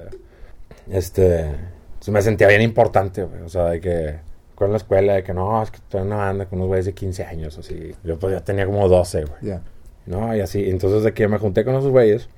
Este, 0.90 1.40
entonces 1.40 2.14
me 2.14 2.22
sentía 2.22 2.48
bien 2.48 2.62
importante, 2.62 3.24
güey. 3.24 3.42
O 3.42 3.48
sea, 3.48 3.66
de 3.66 3.80
que, 3.80 4.18
con 4.54 4.70
la 4.70 4.78
escuela, 4.78 5.14
de 5.14 5.22
que 5.22 5.34
no, 5.34 5.62
es 5.62 5.70
que 5.70 5.76
estoy 5.76 6.00
en 6.00 6.08
una 6.08 6.16
banda 6.16 6.46
con 6.46 6.58
unos 6.58 6.68
güeyes 6.68 6.86
de 6.86 6.94
15 6.94 7.24
años, 7.24 7.58
así. 7.58 7.94
Yo 8.04 8.18
pues 8.18 8.32
ya 8.34 8.40
tenía 8.44 8.66
como 8.66 8.88
12, 8.88 9.24
güey. 9.24 9.40
Ya. 9.42 9.62
No, 10.06 10.34
y 10.34 10.40
así, 10.40 10.68
entonces 10.70 11.02
de 11.02 11.12
que 11.12 11.28
me 11.28 11.38
junté 11.38 11.64
con 11.64 11.74
esos 11.74 11.90
güeyes, 11.90 12.28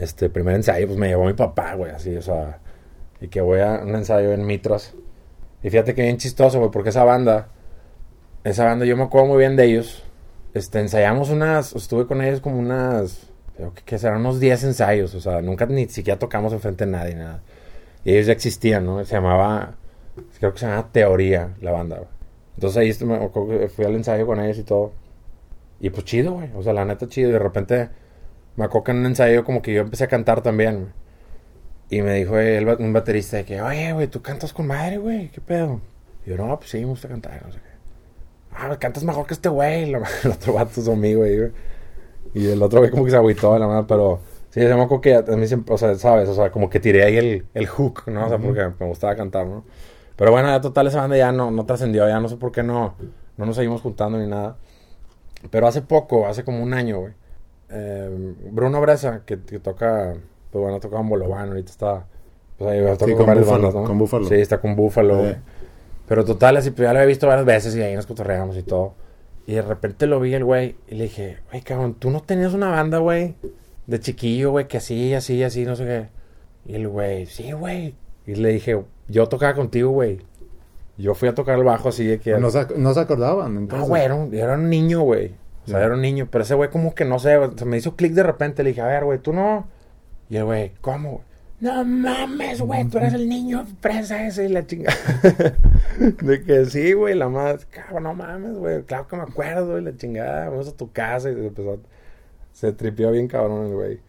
este, 0.00 0.30
primer 0.30 0.54
ensayo, 0.54 0.86
pues 0.86 0.98
me 0.98 1.08
llevó 1.08 1.24
mi 1.24 1.32
papá, 1.32 1.74
güey, 1.74 1.90
así, 1.90 2.14
o 2.16 2.22
sea, 2.22 2.60
y 3.20 3.28
que 3.28 3.40
voy 3.40 3.60
a 3.60 3.80
un 3.84 3.94
ensayo 3.96 4.32
en 4.32 4.46
Mitras. 4.46 4.94
Y 5.62 5.70
fíjate 5.70 5.94
que 5.94 6.02
bien 6.02 6.18
chistoso, 6.18 6.58
güey, 6.60 6.70
porque 6.70 6.90
esa 6.90 7.02
banda, 7.04 7.48
esa 8.44 8.64
banda, 8.64 8.84
yo 8.84 8.96
me 8.96 9.02
acuerdo 9.04 9.26
muy 9.28 9.38
bien 9.38 9.56
de 9.56 9.64
ellos. 9.64 10.04
Este, 10.54 10.80
ensayamos 10.80 11.30
unas, 11.30 11.74
estuve 11.74 12.06
con 12.06 12.22
ellos 12.22 12.40
como 12.40 12.58
unas, 12.58 13.27
creo 13.58 13.74
que, 13.74 13.82
que 13.82 13.98
serán 13.98 14.20
unos 14.20 14.38
10 14.38 14.64
ensayos, 14.64 15.14
o 15.16 15.20
sea, 15.20 15.42
nunca 15.42 15.66
ni 15.66 15.88
siquiera 15.88 16.18
tocamos 16.18 16.52
enfrente 16.52 16.86
de 16.86 16.92
nadie, 16.92 17.16
nada. 17.16 17.42
Y 18.04 18.12
ellos 18.12 18.26
ya 18.26 18.32
existían, 18.32 18.86
¿no? 18.86 19.04
Se 19.04 19.14
llamaba, 19.16 19.74
creo 20.38 20.52
que 20.52 20.60
se 20.60 20.66
llamaba 20.66 20.88
Teoría, 20.92 21.56
la 21.60 21.72
banda, 21.72 21.96
güey. 21.96 22.08
Entonces 22.54 22.76
ahí 22.78 23.06
me 23.06 23.68
fui 23.68 23.84
al 23.84 23.94
ensayo 23.94 24.26
con 24.26 24.40
ellos 24.40 24.58
y 24.58 24.62
todo. 24.62 24.92
Y 25.80 25.90
pues 25.90 26.04
chido, 26.04 26.32
güey. 26.32 26.50
O 26.56 26.62
sea, 26.62 26.72
la 26.72 26.84
neta 26.84 27.08
chido. 27.08 27.28
Y 27.28 27.32
de 27.32 27.38
repente 27.38 27.88
me 28.56 28.64
acuerdo 28.64 28.84
que 28.84 28.90
en 28.92 28.96
un 28.98 29.06
ensayo 29.06 29.44
como 29.44 29.62
que 29.62 29.74
yo 29.74 29.82
empecé 29.82 30.04
a 30.04 30.08
cantar 30.08 30.42
también. 30.42 30.80
güey. 30.80 30.92
Y 31.90 32.02
me 32.02 32.14
dijo 32.14 32.38
el, 32.38 32.68
un 32.68 32.92
baterista 32.92 33.38
de 33.38 33.44
que, 33.44 33.60
oye, 33.60 33.92
güey, 33.92 34.08
tú 34.08 34.22
cantas 34.22 34.52
con 34.52 34.66
madre, 34.66 34.98
güey. 34.98 35.28
¿Qué 35.28 35.40
pedo? 35.40 35.80
Y 36.26 36.30
yo, 36.30 36.36
no, 36.36 36.58
pues 36.58 36.70
sí, 36.70 36.78
me 36.78 36.86
gusta 36.86 37.08
cantar. 37.08 37.42
No 37.44 37.52
sé 37.52 37.58
qué. 37.58 37.68
Ah, 38.52 38.66
güey, 38.66 38.78
cantas 38.78 39.04
mejor 39.04 39.26
que 39.26 39.34
este 39.34 39.48
güey. 39.48 39.84
El 40.24 40.30
otro 40.30 40.54
vato 40.54 40.80
es 40.80 40.88
amigo, 40.88 41.20
güey. 41.20 41.52
Y 42.34 42.48
el 42.48 42.62
otro 42.62 42.80
güey 42.80 42.90
como 42.90 43.04
que 43.04 43.10
se 43.10 43.16
agüitó 43.16 43.54
de 43.54 43.60
la 43.60 43.66
mano, 43.66 43.86
pero... 43.86 44.20
Sí, 44.50 44.60
se 44.60 44.74
me 44.74 44.80
acuerdo 44.82 45.02
que 45.02 45.14
a 45.14 45.22
mí 45.36 45.46
siempre, 45.46 45.74
o 45.74 45.78
sea, 45.78 45.94
¿sabes? 45.96 46.28
O 46.28 46.34
sea, 46.34 46.50
como 46.50 46.70
que 46.70 46.80
tiré 46.80 47.04
ahí 47.04 47.16
el, 47.18 47.46
el 47.52 47.66
hook, 47.66 48.04
¿no? 48.06 48.24
O 48.26 48.28
sea, 48.30 48.38
porque 48.38 48.66
me 48.80 48.86
gustaba 48.86 49.14
cantar, 49.14 49.46
¿no? 49.46 49.62
Pero 50.16 50.30
bueno, 50.30 50.48
ya 50.48 50.60
total 50.60 50.86
esa 50.86 51.00
banda 51.02 51.16
ya 51.18 51.30
no, 51.32 51.50
no 51.50 51.66
trascendió, 51.66 52.08
ya 52.08 52.18
no 52.18 52.28
sé 52.30 52.36
por 52.36 52.50
qué 52.50 52.62
no, 52.62 52.94
no 53.36 53.44
nos 53.46 53.56
seguimos 53.56 53.82
juntando 53.82 54.18
ni 54.18 54.26
nada. 54.26 54.56
Pero 55.50 55.66
hace 55.68 55.82
poco, 55.82 56.26
hace 56.26 56.44
como 56.44 56.62
un 56.62 56.72
año, 56.74 56.98
güey. 57.00 57.12
eh, 57.68 58.34
Bruno 58.50 58.80
Bresa, 58.80 59.20
que, 59.26 59.38
que 59.38 59.58
toca, 59.60 60.14
pues 60.50 60.62
bueno, 60.62 60.80
toca 60.80 60.98
en 60.98 61.08
Bolobán, 61.08 61.48
ahorita 61.50 61.70
está, 61.70 62.06
pues 62.56 62.70
ahí 62.70 62.80
toca 62.80 63.04
Sí, 63.04 63.10
con, 63.12 63.18
con 63.18 63.26
varias 63.26 63.46
Búfalo, 63.46 63.62
bandas, 63.64 63.82
¿no? 63.82 63.86
con 63.86 63.98
Búfalo. 63.98 64.24
Sí, 64.28 64.34
está 64.36 64.60
con 64.60 64.74
Búfalo, 64.76 65.14
Eh. 65.16 65.20
güey. 65.20 65.36
Pero 66.08 66.24
total, 66.24 66.56
así, 66.56 66.70
pues 66.70 66.88
ya 66.88 66.94
lo 66.94 67.00
he 67.00 67.06
visto 67.06 67.26
varias 67.26 67.44
veces 67.46 67.76
y 67.76 67.82
ahí 67.82 67.94
nos 67.94 68.06
cotorreamos 68.06 68.56
y 68.56 68.62
todo. 68.62 68.94
Y 69.48 69.54
de 69.54 69.62
repente 69.62 70.06
lo 70.06 70.20
vi 70.20 70.34
el 70.34 70.44
güey 70.44 70.76
y 70.88 70.94
le 70.96 71.04
dije, 71.04 71.38
güey, 71.50 71.62
cabrón, 71.62 71.94
tú 71.94 72.10
no 72.10 72.20
tenías 72.20 72.52
una 72.52 72.68
banda, 72.68 72.98
güey, 72.98 73.34
de 73.86 73.98
chiquillo, 73.98 74.50
güey, 74.50 74.68
que 74.68 74.76
así, 74.76 75.14
así, 75.14 75.42
así, 75.42 75.64
no 75.64 75.74
sé 75.74 75.84
qué. 75.84 76.08
Y 76.70 76.74
el 76.74 76.86
güey, 76.86 77.24
sí, 77.24 77.52
güey. 77.52 77.94
Y 78.26 78.34
le 78.34 78.50
dije, 78.50 78.78
yo 79.08 79.26
tocaba 79.26 79.54
contigo, 79.54 79.88
güey. 79.90 80.20
Yo 80.98 81.14
fui 81.14 81.28
a 81.30 81.34
tocar 81.34 81.56
el 81.58 81.64
bajo 81.64 81.88
así 81.88 82.04
de 82.04 82.18
que... 82.20 82.36
No 82.38 82.50
se, 82.50 82.58
ac- 82.66 82.76
no 82.76 82.92
se 82.92 83.00
acordaban, 83.00 83.54
No, 83.54 83.60
entonces. 83.60 83.88
güey, 83.88 84.04
era 84.04 84.14
un, 84.16 84.34
era 84.34 84.52
un 84.54 84.68
niño, 84.68 85.00
güey. 85.00 85.32
O 85.64 85.70
sea, 85.70 85.82
era 85.82 85.94
un 85.94 86.02
niño. 86.02 86.28
Pero 86.30 86.44
ese 86.44 86.54
güey 86.54 86.68
como 86.68 86.94
que 86.94 87.06
no 87.06 87.18
sé, 87.18 87.38
se 87.56 87.64
me 87.64 87.78
hizo 87.78 87.96
clic 87.96 88.12
de 88.12 88.24
repente. 88.24 88.62
Le 88.62 88.70
dije, 88.70 88.82
a 88.82 88.86
ver, 88.86 89.04
güey, 89.04 89.18
tú 89.18 89.32
no... 89.32 89.66
Y 90.28 90.36
el 90.36 90.44
güey, 90.44 90.72
¿cómo? 90.82 91.22
No 91.60 91.84
mames, 91.84 92.60
güey, 92.60 92.84
tú 92.84 92.98
eres 92.98 93.14
el 93.14 93.28
niño 93.28 93.64
fresa 93.80 94.26
ese 94.26 94.44
y 94.44 94.48
la 94.48 94.66
chinga. 94.66 94.92
de 96.22 96.42
que 96.42 96.64
sí, 96.66 96.92
güey, 96.92 97.14
la 97.14 97.28
más... 97.28 97.64
Cabrón, 97.66 98.02
no 98.04 98.14
mames, 98.14 98.56
güey. 98.56 98.82
Claro 98.82 99.06
que 99.08 99.16
me 99.16 99.22
acuerdo 99.22 99.78
y 99.78 99.82
la 99.82 99.96
chingada. 99.96 100.48
Vamos 100.48 100.68
a 100.68 100.76
tu 100.76 100.92
casa 100.92 101.30
y 101.30 101.34
se 101.34 101.46
empezó... 101.46 101.78
Se 102.52 102.72
tripió 102.72 103.10
bien 103.12 103.28
cabrón 103.28 103.66
el 103.66 103.74
güey. 103.74 104.00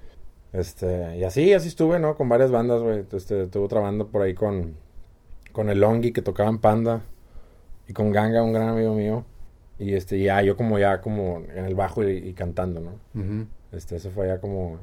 Este, 0.54 1.18
y 1.18 1.24
así, 1.24 1.54
así 1.54 1.68
estuve, 1.68 2.00
¿no? 2.00 2.16
Con 2.16 2.30
varias 2.30 2.52
bandas, 2.52 2.82
güey. 2.82 3.06
Este, 3.12 3.48
tuve 3.48 3.66
otra 3.66 3.80
banda 3.80 4.06
por 4.06 4.22
ahí 4.22 4.34
con... 4.34 4.76
Con 5.52 5.70
el 5.70 5.80
Longi 5.80 6.12
que 6.12 6.22
tocaba 6.22 6.50
en 6.50 6.60
Panda. 6.60 7.02
Y 7.88 7.94
con 7.94 8.12
Ganga, 8.12 8.44
un 8.44 8.54
gran 8.54 8.70
amigo 8.70 8.94
mío. 8.94 9.26
Y 9.78 9.94
este, 9.94 10.20
ya 10.22 10.42
yo 10.42 10.58
como 10.58 10.78
ya 10.78 11.02
como 11.02 11.44
en 11.56 11.66
el 11.66 11.76
bajo 11.76 12.04
y, 12.04 12.18
y 12.18 12.34
cantando, 12.34 12.82
¿no? 12.82 13.48
Este, 13.72 13.96
ese 13.96 14.10
fue 14.10 14.28
ya 14.28 14.40
como 14.40 14.80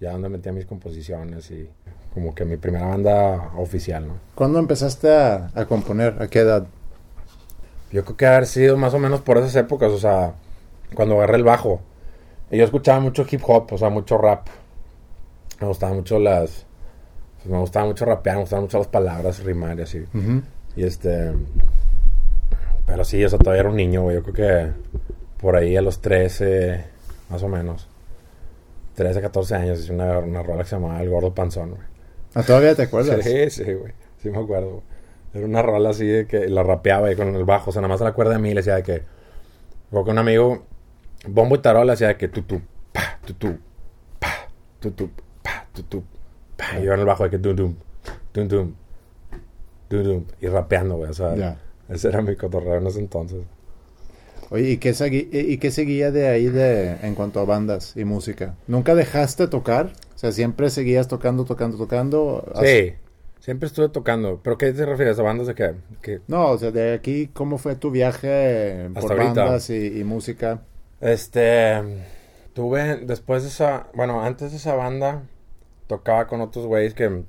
ya 0.00 0.12
donde 0.12 0.28
metía 0.28 0.52
mis 0.52 0.66
composiciones 0.66 1.50
y 1.50 1.68
como 2.16 2.34
que 2.34 2.46
mi 2.46 2.56
primera 2.56 2.86
banda 2.86 3.50
oficial, 3.58 4.08
¿no? 4.08 4.14
¿Cuándo 4.34 4.58
empezaste 4.58 5.14
a, 5.14 5.50
a 5.54 5.66
componer? 5.66 6.16
¿A 6.18 6.28
qué 6.28 6.38
edad? 6.38 6.66
Yo 7.92 8.06
creo 8.06 8.16
que 8.16 8.26
haber 8.26 8.46
sido 8.46 8.78
más 8.78 8.94
o 8.94 8.98
menos 8.98 9.20
por 9.20 9.36
esas 9.36 9.54
épocas, 9.54 9.92
o 9.92 9.98
sea, 9.98 10.32
cuando 10.94 11.16
agarré 11.16 11.36
el 11.36 11.44
bajo. 11.44 11.82
Y 12.50 12.56
yo 12.56 12.64
escuchaba 12.64 13.00
mucho 13.00 13.26
hip 13.30 13.42
hop, 13.46 13.70
o 13.70 13.76
sea, 13.76 13.90
mucho 13.90 14.16
rap. 14.16 14.46
Me 15.60 15.66
gustaban 15.66 15.96
mucho 15.96 16.18
las... 16.18 16.64
pues, 17.36 17.48
me 17.52 17.58
gustaba 17.58 17.84
mucho 17.84 18.06
rapear, 18.06 18.36
me 18.36 18.40
gustaban 18.44 18.64
mucho 18.64 18.78
las 18.78 18.88
palabras, 18.88 19.44
rimar 19.44 19.78
y 19.78 19.82
así. 19.82 20.02
Y 20.74 20.84
este. 20.84 21.34
Pero 22.86 23.04
sí, 23.04 23.22
o 23.22 23.28
sea, 23.28 23.38
todavía 23.38 23.60
era 23.60 23.68
un 23.68 23.76
niño, 23.76 24.04
güey. 24.04 24.16
Yo 24.16 24.22
creo 24.22 24.34
que 24.34 24.72
por 25.38 25.54
ahí 25.54 25.76
a 25.76 25.82
los 25.82 26.00
13, 26.00 26.82
más 27.28 27.42
o 27.42 27.48
menos. 27.48 27.86
13, 28.94 29.20
14 29.20 29.54
años, 29.54 29.80
hice 29.80 29.92
una, 29.92 30.20
una 30.20 30.42
rola 30.42 30.62
que 30.62 30.70
se 30.70 30.76
llamaba 30.76 31.02
El 31.02 31.10
Gordo 31.10 31.34
Panzón, 31.34 31.72
güey. 31.72 31.95
Ah, 32.38 32.42
¿Todavía 32.42 32.74
te 32.74 32.82
acuerdas? 32.82 33.24
Sí, 33.24 33.48
sí, 33.50 33.64
güey. 33.64 33.92
Sí 34.22 34.28
me 34.30 34.38
acuerdo, 34.38 34.68
güey. 34.70 34.82
Era 35.32 35.46
una 35.46 35.62
rola 35.62 35.90
así 35.90 36.06
de 36.06 36.26
que 36.26 36.48
la 36.48 36.62
rapeaba 36.62 37.08
ahí 37.08 37.16
con 37.16 37.34
el 37.34 37.44
bajo. 37.44 37.70
O 37.70 37.72
sea, 37.72 37.80
nada 37.80 37.88
más 37.88 37.98
se 37.98 38.04
la 38.04 38.10
acuerda 38.10 38.32
de 38.34 38.38
mí 38.38 38.50
y 38.50 38.54
le 38.54 38.60
decía 38.60 38.74
de 38.76 38.82
que. 38.82 39.02
Fue 39.90 40.02
con 40.02 40.12
un 40.12 40.18
amigo, 40.18 40.64
Bombo 41.26 41.54
y 41.54 41.58
Tarola, 41.60 41.92
decía 41.92 42.08
de 42.08 42.16
que 42.16 42.28
tutu, 42.28 42.60
pa, 42.92 43.18
tutu, 43.24 43.56
pa, 44.18 44.48
tutu, 44.80 45.08
pa, 45.42 45.66
tutu, 45.72 46.02
pa. 46.56 46.78
Y 46.78 46.84
yo 46.84 46.92
en 46.92 47.00
el 47.00 47.06
bajo 47.06 47.24
de 47.24 47.30
que 47.30 47.38
dum, 47.38 47.56
dum, 47.56 47.74
dum, 48.34 48.48
dum, 48.48 48.74
dum, 49.88 50.02
dum. 50.04 50.24
Y 50.40 50.46
rapeando, 50.48 50.96
güey. 50.96 51.10
O 51.10 51.14
sea, 51.14 51.34
Ya. 51.36 51.58
ese 51.88 52.08
era 52.08 52.20
mi 52.20 52.36
cotorreo 52.36 52.76
en 52.76 52.86
ese 52.86 52.98
entonces. 52.98 53.38
Oye, 54.50 54.70
¿y 54.70 54.76
qué, 54.76 54.94
y 55.32 55.58
qué 55.58 55.70
seguía 55.70 56.10
de 56.10 56.28
ahí 56.28 56.46
de, 56.46 56.98
en 57.02 57.14
cuanto 57.14 57.40
a 57.40 57.44
bandas 57.44 57.96
y 57.96 58.04
música? 58.04 58.54
¿Nunca 58.66 58.94
dejaste 58.94 59.48
tocar? 59.48 59.90
O 60.16 60.18
sea, 60.18 60.32
siempre 60.32 60.70
seguías 60.70 61.08
tocando, 61.08 61.44
tocando, 61.44 61.76
tocando. 61.76 62.42
Sí, 62.62 62.94
siempre 63.38 63.66
estuve 63.66 63.90
tocando. 63.90 64.40
¿Pero 64.42 64.56
qué 64.56 64.72
te 64.72 64.86
refieres? 64.86 65.18
¿A 65.18 65.22
bandas 65.22 65.46
de 65.46 65.54
qué? 65.54 65.74
¿Qué? 66.00 66.20
No, 66.26 66.48
o 66.48 66.58
sea, 66.58 66.70
de 66.70 66.94
aquí, 66.94 67.28
¿cómo 67.28 67.58
fue 67.58 67.76
tu 67.76 67.90
viaje 67.90 68.88
por 68.94 68.98
Hasta 69.02 69.12
ahorita. 69.12 69.44
bandas 69.44 69.68
y, 69.68 70.00
y 70.00 70.04
música? 70.04 70.62
Este, 71.02 71.82
tuve, 72.54 72.96
después 72.96 73.42
de 73.42 73.50
esa, 73.50 73.88
bueno, 73.92 74.22
antes 74.22 74.52
de 74.52 74.56
esa 74.56 74.74
banda, 74.74 75.22
tocaba 75.86 76.26
con 76.26 76.40
otros 76.40 76.66
güeyes 76.66 76.94
que, 76.94 77.24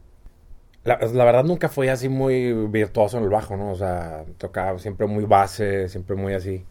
la, 0.85 0.97
la 0.97 1.25
verdad 1.25 1.43
nunca 1.43 1.67
fui 1.67 1.89
así 1.89 2.07
muy 2.07 2.53
virtuoso 2.69 3.17
en 3.17 3.25
el 3.25 3.29
bajo, 3.29 3.57
¿no? 3.57 3.71
O 3.71 3.75
sea, 3.75 4.23
tocaba 4.37 4.79
siempre 4.79 5.05
muy 5.07 5.25
base, 5.25 5.89
siempre 5.89 6.15
muy 6.15 6.33
así. 6.33 6.63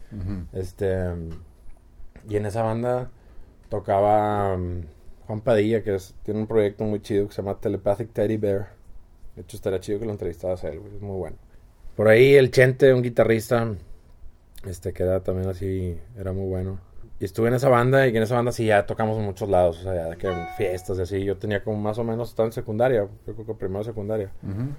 Este, 0.51 0.97
y 2.27 2.37
en 2.37 2.47
esa 2.47 2.63
banda 2.63 3.11
tocaba 3.69 4.55
um, 4.55 4.81
Juan 5.27 5.41
Padilla, 5.41 5.83
que 5.83 5.95
es, 5.95 6.15
tiene 6.23 6.39
un 6.39 6.47
proyecto 6.47 6.85
muy 6.85 7.01
chido 7.01 7.27
que 7.27 7.33
se 7.33 7.41
llama 7.41 7.59
Telepathic 7.59 8.13
Teddy 8.13 8.37
Bear. 8.37 8.69
De 9.35 9.41
hecho, 9.41 9.57
estaría 9.57 9.79
chido 9.79 9.99
que 9.99 10.05
lo 10.05 10.11
entrevistaras 10.11 10.63
a 10.63 10.69
él, 10.69 10.79
güey, 10.79 10.95
es 10.95 11.01
muy 11.01 11.17
bueno. 11.17 11.37
Por 11.95 12.07
ahí 12.07 12.35
el 12.35 12.49
Chente, 12.49 12.93
un 12.93 13.03
guitarrista, 13.03 13.75
este, 14.65 14.93
que 14.93 15.03
era 15.03 15.21
también 15.21 15.49
así, 15.49 15.99
era 16.17 16.31
muy 16.31 16.47
bueno. 16.47 16.79
Y 17.19 17.25
estuve 17.25 17.47
en 17.47 17.55
esa 17.55 17.67
banda 17.67 18.07
y 18.07 18.15
en 18.15 18.23
esa 18.23 18.35
banda 18.35 18.51
sí 18.51 18.67
ya 18.67 18.85
tocamos 18.85 19.17
en 19.17 19.25
muchos 19.25 19.49
lados, 19.49 19.79
o 19.79 19.83
sea, 19.83 20.09
ya 20.09 20.15
que 20.15 20.27
en 20.27 20.47
fiestas 20.55 20.99
y 20.99 21.01
así. 21.01 21.23
Yo 21.23 21.37
tenía 21.37 21.63
como 21.63 21.77
más 21.77 21.97
o 21.97 22.03
menos, 22.03 22.29
estaba 22.29 22.47
en 22.47 22.53
secundaria, 22.53 23.07
yo 23.25 23.33
creo 23.33 23.45
que 23.45 23.53
primero 23.55 23.83
secundaria. 23.83 24.31
Ujú. 24.43 24.69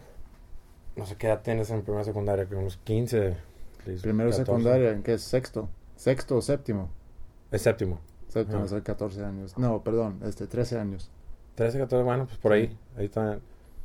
No 0.96 1.06
sé 1.06 1.16
qué 1.16 1.26
edad 1.26 1.42
tienes 1.42 1.70
en 1.70 1.82
primera 1.82 2.04
secundaria, 2.04 2.46
como 2.46 2.60
unos 2.60 2.78
15. 2.78 3.36
Primero 4.02 4.30
14. 4.30 4.44
secundaria, 4.44 4.90
¿en 4.92 5.02
qué 5.02 5.14
es? 5.14 5.22
¿Sexto? 5.22 5.68
¿Sexto 5.96 6.36
o 6.36 6.42
séptimo? 6.42 6.90
Es 7.50 7.62
séptimo. 7.62 8.00
Es 8.35 8.82
14 8.82 9.25
años. 9.25 9.56
No, 9.56 9.82
perdón, 9.82 10.20
este, 10.25 10.47
13 10.47 10.78
años. 10.78 11.11
13, 11.54 11.78
14, 11.78 12.04
bueno, 12.04 12.26
pues 12.26 12.38
por 12.38 12.52
ahí. 12.52 12.76
Ahí 12.97 13.06
está. 13.06 13.38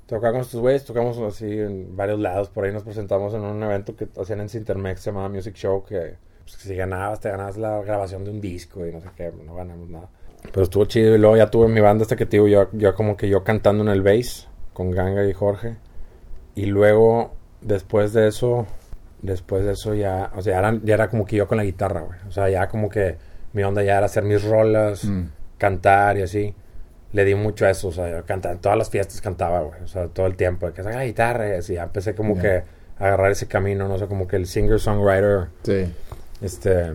Tocaba 0.06 0.34
con 0.34 0.42
estos 0.42 0.60
güeyes, 0.60 0.84
tocamos 0.84 1.18
así 1.20 1.60
en 1.60 1.96
varios 1.96 2.20
lados. 2.20 2.50
Por 2.50 2.66
ahí 2.66 2.74
nos 2.74 2.84
presentamos 2.84 3.34
en 3.34 3.42
un 3.42 3.64
evento 3.64 3.96
que 3.96 4.08
hacían 4.20 4.42
en 4.42 4.50
Cintermex, 4.50 5.00
se 5.00 5.12
llamaba 5.12 5.30
Music 5.30 5.56
Show, 5.56 5.84
que, 5.86 6.18
pues, 6.44 6.58
que 6.58 6.68
si 6.68 6.76
ganabas, 6.76 7.22
te 7.22 7.30
ganabas 7.30 7.58
la 7.58 7.82
grabación 7.82 8.26
de 8.26 8.32
un 8.32 8.42
disco 8.42 8.86
y 8.86 8.92
no 8.92 9.00
sé 9.00 9.08
qué, 9.16 9.32
no 9.46 9.56
ganamos 9.56 9.90
nada. 9.90 10.10
Pero 10.52 10.64
estuvo 10.64 10.86
chido 10.86 11.16
y 11.16 11.18
luego 11.18 11.38
ya 11.38 11.50
tuve 11.50 11.70
mi 11.70 11.80
banda 11.80 12.04
hasta 12.04 12.18
que 12.18 12.26
te 12.26 12.38
digo, 12.38 12.48
yo, 12.48 12.68
yo 12.74 12.94
como 12.96 13.16
que 13.16 13.30
yo 13.30 13.46
cantando 13.46 13.82
en 13.84 13.90
el 13.90 14.02
bass 14.02 14.50
con 14.74 14.92
Ganga 14.92 15.26
y 15.26 15.34
Jorge. 15.34 15.78
Y 16.54 16.66
luego, 16.66 17.32
después 17.62 18.12
de 18.12 18.28
eso, 18.28 18.68
después 19.22 19.64
de 19.64 19.72
eso 19.72 19.94
ya, 19.94 20.32
o 20.36 20.42
sea, 20.42 20.54
ya 20.54 20.60
era, 20.60 20.80
ya 20.84 20.94
era 20.96 21.10
como 21.10 21.26
que 21.26 21.38
yo 21.38 21.48
con 21.48 21.58
la 21.58 21.64
guitarra, 21.64 22.02
güey. 22.02 22.20
O 22.28 22.32
sea, 22.32 22.50
ya 22.50 22.68
como 22.68 22.90
que 22.90 23.16
mi 23.54 23.64
onda 23.64 23.84
ya 23.84 23.98
era 23.98 24.06
hacer 24.08 24.24
mis 24.24 24.44
rolas 24.44 25.06
Mm. 25.06 25.24
cantar 25.58 26.18
y 26.18 26.22
así. 26.24 26.54
Le 27.14 27.26
di 27.26 27.36
mucho 27.36 27.66
a 27.66 27.70
eso, 27.70 27.90
o 27.90 27.92
sea, 27.92 28.10
yo 28.10 28.26
cantaba, 28.26 28.56
en 28.56 28.60
todas 28.62 28.78
las 28.78 28.90
fiestas 28.90 29.22
cantaba, 29.22 29.62
güey, 29.62 29.82
o 29.84 29.88
sea, 29.88 30.08
todo 30.08 30.26
el 30.26 30.36
tiempo, 30.36 30.66
de 30.66 30.74
que 30.74 30.82
saca 30.84 30.98
la 30.98 31.06
guitarra 31.06 31.48
y 31.50 31.52
así, 31.54 31.76
ya 31.76 31.84
empecé 31.84 32.16
como 32.16 32.40
que 32.40 32.64
a 32.98 33.06
agarrar 33.06 33.32
ese 33.32 33.48
camino, 33.48 33.88
no 33.88 33.98
sé, 34.00 34.08
como 34.08 34.28
que 34.28 34.36
el 34.36 34.48
singer-songwriter, 34.48 35.50
Sí. 35.64 35.94
este, 36.42 36.94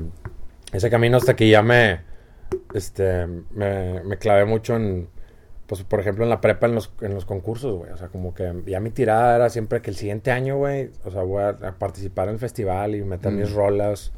ese 0.72 0.90
camino 0.90 1.18
hasta 1.18 1.36
que 1.36 1.48
ya 1.48 1.62
me, 1.62 2.00
este, 2.74 3.26
me, 3.26 4.02
me 4.02 4.16
clavé 4.18 4.44
mucho 4.44 4.74
en, 4.74 5.08
pues, 5.68 5.84
por 5.84 6.00
ejemplo, 6.00 6.24
en 6.24 6.30
la 6.30 6.40
prepa, 6.40 6.66
en 6.66 6.74
los, 6.74 6.92
en 7.00 7.14
los 7.14 7.24
concursos, 7.24 7.76
güey, 7.78 7.92
o 7.92 7.96
sea, 7.96 8.08
como 8.08 8.34
que 8.34 8.52
ya 8.66 8.80
mi 8.80 8.90
tirada 8.90 9.36
era 9.36 9.50
siempre 9.50 9.80
que 9.82 9.90
el 9.90 9.96
siguiente 9.96 10.32
año, 10.32 10.56
güey, 10.56 10.90
o 11.04 11.10
sea, 11.12 11.22
voy 11.22 11.42
a, 11.44 11.50
a 11.50 11.72
participar 11.78 12.26
en 12.28 12.34
el 12.34 12.40
festival 12.40 12.96
y 12.96 13.04
meter 13.04 13.30
Mm. 13.32 13.36
mis 13.36 13.52
rolas, 13.52 14.12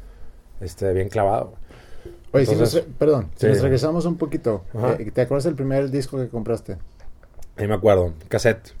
este, 0.61 0.91
bien 0.93 1.09
clavado, 1.09 1.53
Oye, 2.33 2.45
si 2.45 2.53
Entonces- 2.53 2.87
nos, 2.87 2.95
perdón, 2.97 3.29
si 3.35 3.41
Sí, 3.41 3.47
nos 3.47 3.55
güey. 3.57 3.63
regresamos 3.63 4.05
un 4.05 4.17
poquito, 4.17 4.63
Ajá. 4.73 4.95
eh, 4.99 5.11
¿te 5.11 5.21
acuerdas 5.21 5.43
del 5.43 5.55
primer 5.55 5.89
disco 5.89 6.17
que 6.17 6.29
compraste? 6.29 6.77
Ahí 7.57 7.67
me 7.67 7.73
acuerdo, 7.75 8.13
cassette. 8.29 8.71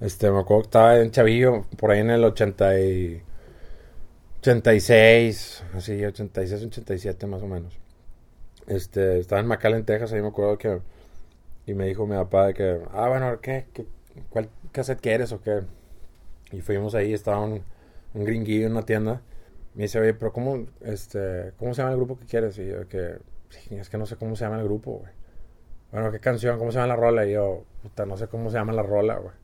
Este, 0.00 0.30
me 0.30 0.38
acuerdo 0.40 0.62
que 0.62 0.66
estaba 0.66 0.98
en 1.00 1.10
Chavillo, 1.10 1.64
por 1.76 1.90
ahí 1.90 2.00
en 2.00 2.10
el 2.10 2.24
80 2.24 2.80
y... 2.80 3.22
86, 4.40 5.62
así, 5.74 6.04
86, 6.04 6.64
87 6.64 7.26
más 7.26 7.42
o 7.42 7.46
menos. 7.46 7.78
Este, 8.66 9.18
estaba 9.18 9.40
en 9.40 9.46
McAllen, 9.46 9.84
Texas, 9.84 10.12
ahí 10.12 10.20
me 10.22 10.28
acuerdo 10.28 10.58
que... 10.58 10.80
Y 11.66 11.72
me 11.72 11.86
dijo 11.86 12.06
mi 12.06 12.14
papá 12.14 12.48
de 12.48 12.54
que, 12.54 12.78
ah, 12.92 13.08
bueno, 13.08 13.40
¿qué? 13.40 13.64
¿Qué? 13.72 13.86
¿Cuál 14.28 14.50
cassette 14.70 15.00
quieres 15.00 15.32
o 15.32 15.40
qué? 15.40 15.60
Y 16.52 16.60
fuimos 16.60 16.94
ahí, 16.94 17.14
estaba 17.14 17.40
un, 17.40 17.62
un 18.12 18.24
gringuillo 18.24 18.66
en 18.66 18.72
una 18.72 18.82
tienda. 18.84 19.22
Me 19.74 19.82
dice, 19.84 19.98
oye, 19.98 20.14
pero 20.14 20.32
¿cómo, 20.32 20.66
este, 20.82 21.52
¿cómo 21.58 21.74
se 21.74 21.82
llama 21.82 21.92
el 21.92 21.96
grupo 21.98 22.18
que 22.18 22.26
quieres? 22.26 22.58
Y 22.58 22.66
yo, 22.68 22.88
que, 22.88 23.18
"Sí, 23.50 23.74
es 23.76 23.88
que 23.88 23.98
no 23.98 24.06
sé 24.06 24.16
cómo 24.16 24.36
se 24.36 24.44
llama 24.44 24.58
el 24.58 24.64
grupo, 24.64 24.98
güey. 24.98 25.12
Bueno, 25.90 26.10
¿qué 26.12 26.20
canción? 26.20 26.58
¿Cómo 26.58 26.70
se 26.72 26.76
llama 26.78 26.88
la 26.88 26.96
rola? 26.96 27.26
Y 27.26 27.32
yo, 27.32 27.64
puta, 27.82 28.06
no 28.06 28.16
sé 28.16 28.28
cómo 28.28 28.50
se 28.50 28.56
llama 28.56 28.72
la 28.72 28.82
rola, 28.82 29.16
güey. 29.16 29.34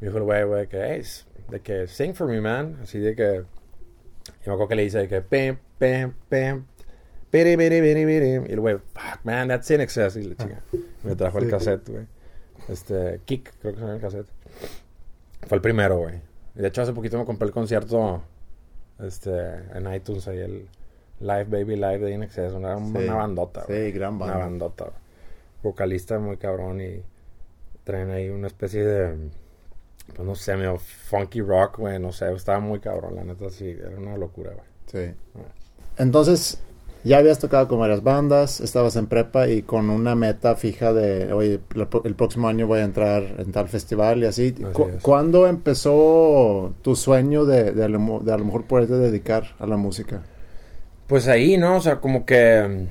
Me 0.00 0.08
dijo 0.08 0.18
el 0.18 0.24
güey, 0.24 0.44
güey, 0.44 0.68
que, 0.68 0.82
hey, 0.82 1.02
de 1.50 1.60
que, 1.60 1.86
sing 1.86 2.14
for 2.14 2.26
me, 2.28 2.40
man. 2.40 2.78
Así 2.82 2.98
de 2.98 3.14
que, 3.14 3.44
y 3.44 4.48
me 4.48 4.52
acuerdo 4.52 4.68
que 4.68 4.74
le 4.76 4.82
dice 4.82 4.98
de 4.98 5.08
que, 5.08 5.20
pim, 5.22 5.56
pim, 5.78 6.12
pim, 6.28 6.64
Piri, 7.30 7.56
piri, 7.56 7.80
piri, 7.80 8.06
piri. 8.06 8.28
Y 8.48 8.52
el 8.52 8.60
güey, 8.60 8.76
fuck, 8.76 9.24
man, 9.24 9.48
that's 9.48 9.68
in 9.70 9.80
excess. 9.80 10.14
Y 10.16 10.22
le 10.22 10.36
chinga. 10.36 10.62
Y 10.72 10.78
me 11.08 11.16
trajo 11.16 11.38
el 11.38 11.50
cassette, 11.50 11.88
güey. 11.88 12.06
Este, 12.68 13.20
Kick, 13.24 13.52
creo 13.60 13.72
que 13.72 13.78
se 13.80 13.84
llama 13.84 13.96
el 13.96 14.00
cassette. 14.00 14.28
Fue 15.48 15.56
el 15.56 15.60
primero, 15.60 15.98
güey. 15.98 16.20
Y 16.54 16.60
De 16.60 16.68
hecho, 16.68 16.82
hace 16.82 16.92
poquito 16.92 17.18
me 17.18 17.24
compré 17.24 17.46
el 17.48 17.52
concierto 17.52 18.22
este, 19.00 19.30
en 19.74 19.92
iTunes, 19.92 20.26
ahí 20.28 20.38
el 20.38 20.68
Live 21.20 21.44
Baby 21.44 21.76
Live 21.76 21.98
de 21.98 22.12
In 22.12 22.22
Excess. 22.22 22.52
Una, 22.52 22.76
Sí. 22.78 22.92
una 22.96 23.14
bandota. 23.14 23.64
Sí, 23.66 23.92
gran 23.92 24.14
Una 24.16 24.26
banda. 24.26 24.38
bandota. 24.38 24.84
güey. 24.84 24.96
Vocalista 25.62 26.18
muy 26.18 26.36
cabrón 26.36 26.80
y 26.80 27.02
traen 27.84 28.10
ahí 28.10 28.28
una 28.28 28.46
especie 28.48 28.84
de, 28.84 29.30
pues 30.14 30.20
no 30.26 30.34
sé, 30.34 30.56
medio 30.56 30.78
funky 30.78 31.40
rock, 31.40 31.78
güey. 31.78 31.98
No 31.98 32.12
sé, 32.12 32.32
estaba 32.32 32.60
muy 32.60 32.80
cabrón, 32.80 33.16
la 33.16 33.24
neta, 33.24 33.48
sí. 33.50 33.70
Era 33.70 33.96
una 33.96 34.16
locura, 34.16 34.52
güey. 34.52 34.66
Sí. 34.86 35.14
Entonces, 35.96 36.60
ya 37.04 37.18
habías 37.18 37.38
tocado 37.38 37.68
con 37.68 37.78
varias 37.80 38.02
bandas, 38.02 38.60
estabas 38.60 38.96
en 38.96 39.06
prepa 39.06 39.48
y 39.48 39.62
con 39.62 39.90
una 39.90 40.14
meta 40.14 40.56
fija 40.56 40.92
de, 40.92 41.32
oye, 41.32 41.60
el, 42.04 42.14
próximo 42.14 42.48
año 42.48 42.66
voy 42.66 42.80
a 42.80 42.84
entrar 42.84 43.22
en 43.38 43.52
tal 43.52 43.68
festival 43.68 44.22
y 44.22 44.26
así. 44.26 44.54
Así 44.62 44.72
Cu- 44.72 44.88
es. 44.88 45.02
¿Cuándo 45.02 45.46
empezó 45.46 46.74
tu 46.82 46.96
sueño 46.96 47.44
de, 47.44 47.72
de, 47.72 47.84
a 47.84 47.88
lo 47.88 48.00
mo- 48.00 48.20
de 48.20 48.32
a 48.32 48.38
lo 48.38 48.44
mejor 48.46 48.64
poderte 48.64 48.94
dedicar 48.94 49.54
a 49.58 49.66
la 49.66 49.76
música? 49.76 50.22
Pues 51.06 51.28
ahí, 51.28 51.56
¿no? 51.58 51.76
O 51.76 51.80
sea, 51.80 52.00
como 52.00 52.24
que... 52.24 52.88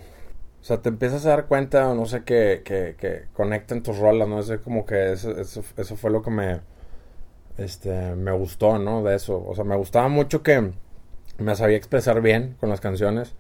O 0.62 0.66
sea, 0.66 0.82
te 0.82 0.90
empiezas 0.90 1.26
a 1.26 1.30
dar 1.30 1.48
cuenta, 1.48 1.94
no 1.94 2.06
sé, 2.06 2.24
que, 2.24 2.62
que, 2.64 2.96
que 2.98 3.24
conectan 3.34 3.84
tus 3.84 3.98
rolas, 3.98 4.28
¿no? 4.30 4.40
Eso 4.40 4.62
como 4.62 4.86
que 4.86 5.12
eso, 5.14 5.32
eso, 5.38 5.64
eso 5.78 5.96
fue 5.98 6.12
lo 6.12 6.22
que 6.22 6.32
me... 6.32 6.62
Este, 7.58 8.16
me 8.16 8.32
gustó, 8.32 8.80
¿no? 8.80 9.04
De 9.04 9.16
eso. 9.16 9.44
O 9.46 9.56
sea, 9.56 9.64
me 9.64 9.76
gustaba 9.76 10.08
mucho 10.10 10.44
que 10.44 10.72
me 11.40 11.56
sabía 11.56 11.78
expresar 11.78 12.22
bien 12.22 12.56
con 12.60 12.70
las 12.70 12.82
canciones. 12.82 13.36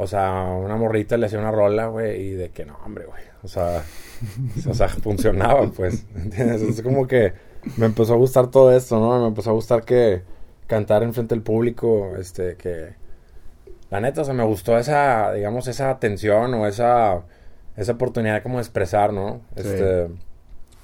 O 0.00 0.06
sea, 0.06 0.44
una 0.44 0.76
morrita 0.76 1.16
le 1.16 1.26
hacía 1.26 1.38
una 1.40 1.50
rola, 1.50 1.88
güey, 1.88 2.20
y 2.28 2.30
de 2.30 2.50
que 2.50 2.64
no, 2.64 2.76
hombre, 2.86 3.04
güey. 3.04 3.22
O 3.42 3.48
sea, 3.48 3.82
o 4.68 4.74
sea, 4.74 4.88
funcionaba, 5.02 5.70
pues. 5.70 6.06
¿Entiendes? 6.16 6.62
Es 6.62 6.82
como 6.82 7.06
que 7.06 7.32
me 7.76 7.86
empezó 7.86 8.14
a 8.14 8.16
gustar 8.16 8.50
todo 8.50 8.74
esto, 8.74 8.98
¿no? 9.00 9.20
Me 9.20 9.28
empezó 9.28 9.50
a 9.50 9.54
gustar 9.54 9.82
que 9.84 10.22
cantar 10.66 11.02
enfrente 11.02 11.34
del 11.34 11.42
público, 11.42 12.12
este, 12.18 12.54
que 12.56 12.94
la 13.90 14.00
neta, 14.00 14.20
o 14.22 14.24
sea, 14.24 14.34
me 14.34 14.44
gustó 14.44 14.78
esa, 14.78 15.32
digamos, 15.32 15.66
esa 15.66 15.90
atención 15.90 16.54
o 16.54 16.66
esa, 16.66 17.22
esa 17.76 17.92
oportunidad 17.92 18.42
como 18.42 18.56
de 18.56 18.62
expresar, 18.62 19.12
¿no? 19.12 19.40
Sí. 19.56 19.62
Este, 19.62 20.08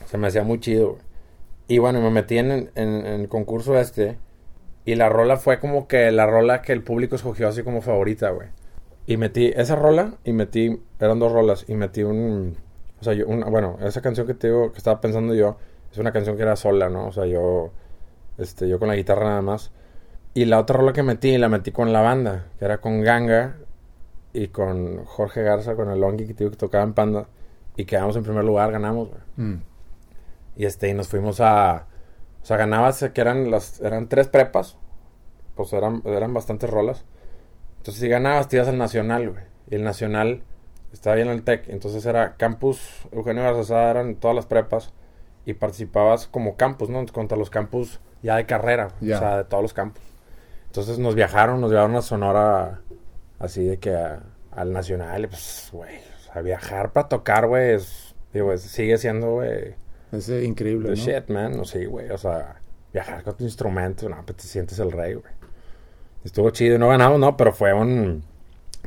se 0.06 0.18
me 0.18 0.26
hacía 0.28 0.42
muy 0.42 0.58
chido, 0.60 0.90
güey. 0.92 1.02
Y 1.68 1.78
bueno, 1.78 2.00
me 2.02 2.10
metí 2.10 2.36
en, 2.38 2.50
en- 2.50 2.70
en 2.74 3.06
el 3.06 3.28
concurso 3.28 3.78
este 3.78 4.18
y 4.84 4.96
la 4.96 5.08
rola 5.08 5.36
fue 5.38 5.60
como 5.60 5.86
que 5.88 6.10
la 6.10 6.26
rola 6.26 6.60
que 6.60 6.72
el 6.72 6.82
público 6.82 7.14
escogió 7.16 7.48
así 7.48 7.62
como 7.62 7.80
favorita, 7.80 8.30
güey. 8.30 8.48
Y 9.06 9.16
metí 9.16 9.52
esa 9.54 9.76
rola 9.76 10.14
y 10.24 10.32
metí, 10.32 10.80
eran 10.98 11.18
dos 11.18 11.32
rolas, 11.32 11.66
y 11.68 11.74
metí 11.74 12.02
un, 12.02 12.56
o 13.00 13.04
sea, 13.04 13.12
yo, 13.12 13.26
una, 13.26 13.46
bueno, 13.46 13.76
esa 13.82 14.00
canción 14.00 14.26
que 14.26 14.34
te 14.34 14.46
digo, 14.48 14.72
que 14.72 14.78
estaba 14.78 15.00
pensando 15.00 15.34
yo, 15.34 15.58
es 15.92 15.98
una 15.98 16.12
canción 16.12 16.36
que 16.36 16.42
era 16.42 16.56
sola, 16.56 16.88
¿no? 16.88 17.06
O 17.06 17.12
sea, 17.12 17.26
yo, 17.26 17.70
este, 18.38 18.68
yo 18.68 18.78
con 18.78 18.88
la 18.88 18.96
guitarra 18.96 19.26
nada 19.26 19.42
más. 19.42 19.72
Y 20.32 20.46
la 20.46 20.58
otra 20.58 20.78
rola 20.78 20.92
que 20.92 21.02
metí, 21.02 21.36
la 21.38 21.48
metí 21.48 21.70
con 21.70 21.92
la 21.92 22.00
banda, 22.00 22.46
que 22.58 22.64
era 22.64 22.78
con 22.78 23.02
Ganga 23.02 23.56
y 24.32 24.48
con 24.48 25.04
Jorge 25.04 25.42
Garza, 25.42 25.76
con 25.76 25.90
el 25.90 26.00
Longi 26.00 26.26
que 26.26 26.34
te 26.34 26.44
digo 26.44 26.50
que 26.50 26.56
tocaba 26.56 26.82
en 26.82 26.94
Panda. 26.94 27.28
Y 27.76 27.84
quedamos 27.84 28.16
en 28.16 28.24
primer 28.24 28.44
lugar, 28.44 28.72
ganamos, 28.72 29.10
güey. 29.10 29.20
Mm. 29.36 29.62
Y 30.56 30.64
este, 30.64 30.88
y 30.88 30.94
nos 30.94 31.08
fuimos 31.08 31.40
a. 31.40 31.86
O 32.42 32.46
sea, 32.46 32.56
ganabas 32.56 33.04
que 33.12 33.20
eran 33.20 33.50
las. 33.50 33.80
Eran 33.80 34.08
tres 34.08 34.28
prepas. 34.28 34.76
Pues 35.54 35.72
eran, 35.72 36.02
eran 36.04 36.34
bastantes 36.34 36.68
rolas. 36.70 37.04
Entonces, 37.84 38.00
si 38.00 38.08
ganabas, 38.08 38.48
te 38.48 38.56
ibas 38.56 38.68
al 38.68 38.78
Nacional, 38.78 39.28
güey. 39.28 39.42
Y 39.70 39.74
el 39.74 39.84
Nacional 39.84 40.42
estaba 40.90 41.16
bien 41.16 41.28
en 41.28 41.34
el 41.34 41.42
TEC. 41.42 41.68
Entonces 41.68 42.06
era 42.06 42.34
Campus 42.36 42.80
Eugenio 43.12 43.42
Garzazada, 43.42 43.90
eran 43.90 44.14
todas 44.14 44.34
las 44.34 44.46
prepas. 44.46 44.94
Y 45.44 45.52
participabas 45.52 46.26
como 46.26 46.56
campus, 46.56 46.88
¿no? 46.88 47.04
Contra 47.12 47.36
los 47.36 47.50
campus 47.50 48.00
ya 48.22 48.36
de 48.36 48.46
carrera. 48.46 48.88
O 49.02 49.04
sea, 49.04 49.36
de 49.36 49.44
todos 49.44 49.62
los 49.62 49.74
campus. 49.74 50.02
Entonces 50.68 50.98
nos 50.98 51.14
viajaron, 51.14 51.60
nos 51.60 51.70
llevaron 51.70 51.94
a 51.96 52.00
Sonora. 52.00 52.80
Así 53.38 53.62
de 53.64 53.78
que 53.78 53.94
a- 53.94 54.22
al 54.52 54.72
Nacional. 54.72 55.24
Y 55.24 55.26
pues, 55.26 55.68
güey. 55.70 55.98
O 55.98 56.32
sea, 56.32 56.40
viajar 56.40 56.92
para 56.92 57.08
tocar, 57.08 57.46
güey. 57.48 57.74
es- 57.74 58.14
Digo, 58.32 58.50
es- 58.54 58.62
sigue 58.62 58.96
siendo, 58.96 59.32
güey. 59.32 59.74
Es 60.10 60.28
eh, 60.30 60.42
increíble, 60.44 60.88
The 60.88 60.96
¿no? 60.96 61.02
shit, 61.20 61.28
man. 61.28 61.54
No 61.54 61.64
sé, 61.66 61.84
güey. 61.84 62.08
O 62.10 62.16
sea, 62.18 62.56
viajar 62.94 63.22
con 63.22 63.36
tu 63.36 63.44
instrumento, 63.44 64.08
no, 64.08 64.22
pues 64.24 64.38
te 64.38 64.44
sientes 64.44 64.78
el 64.78 64.90
rey, 64.90 65.12
güey. 65.14 65.32
Estuvo 66.24 66.50
chido. 66.50 66.78
No 66.78 66.88
ganamos, 66.88 67.18
no, 67.20 67.36
pero 67.36 67.52
fue 67.52 67.72
un. 67.72 68.22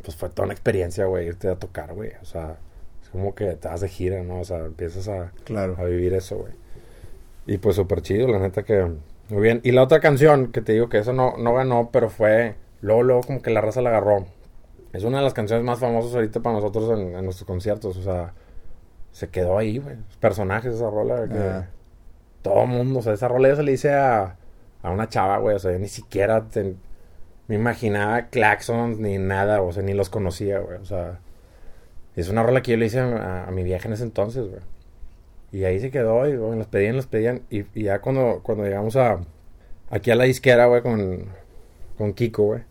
Pues 0.03 0.15
fue 0.15 0.29
toda 0.29 0.45
una 0.45 0.53
experiencia, 0.53 1.05
güey, 1.05 1.27
irte 1.27 1.49
a 1.49 1.55
tocar, 1.55 1.93
güey. 1.93 2.11
O 2.21 2.25
sea, 2.25 2.57
es 3.03 3.09
como 3.09 3.35
que 3.35 3.53
te 3.55 3.67
vas 3.67 3.81
de 3.81 3.89
gira, 3.89 4.23
¿no? 4.23 4.39
O 4.39 4.43
sea, 4.45 4.59
empiezas 4.59 5.07
a, 5.07 5.31
Claro. 5.43 5.75
a 5.77 5.83
vivir 5.83 6.13
eso, 6.13 6.37
güey. 6.37 6.53
Y 7.45 7.57
pues 7.57 7.75
súper 7.75 8.01
chido, 8.01 8.27
la 8.27 8.39
neta 8.39 8.63
que. 8.63 8.91
Muy 9.29 9.41
bien. 9.41 9.59
Y 9.63 9.71
la 9.71 9.83
otra 9.83 9.99
canción 9.99 10.51
que 10.51 10.61
te 10.61 10.71
digo 10.73 10.87
que 10.89 10.99
eso 10.99 11.13
no, 11.13 11.35
no 11.37 11.53
ganó, 11.53 11.89
pero 11.91 12.09
fue. 12.09 12.55
Luego, 12.81 13.03
luego, 13.03 13.21
como 13.21 13.41
que 13.41 13.49
la 13.49 13.61
raza 13.61 13.81
la 13.81 13.89
agarró. 13.89 14.25
Es 14.93 15.03
una 15.03 15.17
de 15.17 15.23
las 15.23 15.33
canciones 15.33 15.65
más 15.65 15.79
famosas 15.79 16.13
ahorita 16.15 16.39
para 16.39 16.55
nosotros 16.55 16.97
en, 16.97 17.15
en 17.15 17.25
nuestros 17.25 17.45
conciertos. 17.47 17.97
O 17.97 18.03
sea, 18.03 18.33
se 19.11 19.29
quedó 19.29 19.57
ahí, 19.57 19.79
güey. 19.79 19.95
Los 19.97 20.17
personajes 20.17 20.73
esa 20.73 20.89
rola. 20.89 21.27
Que, 21.27 21.37
Ah. 21.37 21.67
todo 22.41 22.65
mundo, 22.65 22.99
o 22.99 23.01
sea, 23.01 23.13
esa 23.13 23.27
rola 23.27 23.49
yo 23.49 23.55
se 23.57 23.63
le 23.63 23.73
hice 23.73 23.91
a, 23.93 24.37
a 24.83 24.89
una 24.91 25.09
chava, 25.09 25.37
güey, 25.39 25.55
o 25.55 25.59
sea, 25.59 25.71
yo 25.73 25.79
ni 25.79 25.87
siquiera 25.89 26.45
te- 26.45 26.75
me 27.47 27.55
imaginaba 27.55 28.27
claxons 28.27 28.97
ni 28.99 29.17
nada, 29.17 29.61
o 29.61 29.71
sea, 29.71 29.83
ni 29.83 29.93
los 29.93 30.09
conocía, 30.09 30.59
güey, 30.59 30.77
o 30.79 30.85
sea, 30.85 31.19
es 32.15 32.29
una 32.29 32.43
rola 32.43 32.61
que 32.61 32.71
yo 32.71 32.77
le 32.77 32.87
hice 32.87 32.99
a, 32.99 33.45
a 33.47 33.51
mi 33.51 33.63
vieja 33.63 33.87
en 33.87 33.93
ese 33.93 34.03
entonces, 34.03 34.47
güey. 34.49 34.61
Y 35.51 35.63
ahí 35.63 35.79
se 35.79 35.91
quedó, 35.91 36.27
y 36.27 36.35
güey, 36.35 36.57
los 36.57 36.67
pedían, 36.67 36.95
los 36.97 37.07
pedían, 37.07 37.43
y, 37.49 37.65
y 37.73 37.83
ya 37.83 37.99
cuando, 38.01 38.41
cuando 38.43 38.65
llegamos 38.65 38.95
a, 38.97 39.19
aquí 39.89 40.11
a 40.11 40.15
la 40.15 40.25
disquera, 40.25 40.65
güey, 40.65 40.81
con, 40.81 41.25
con 41.97 42.13
Kiko, 42.13 42.43
güey, 42.43 42.63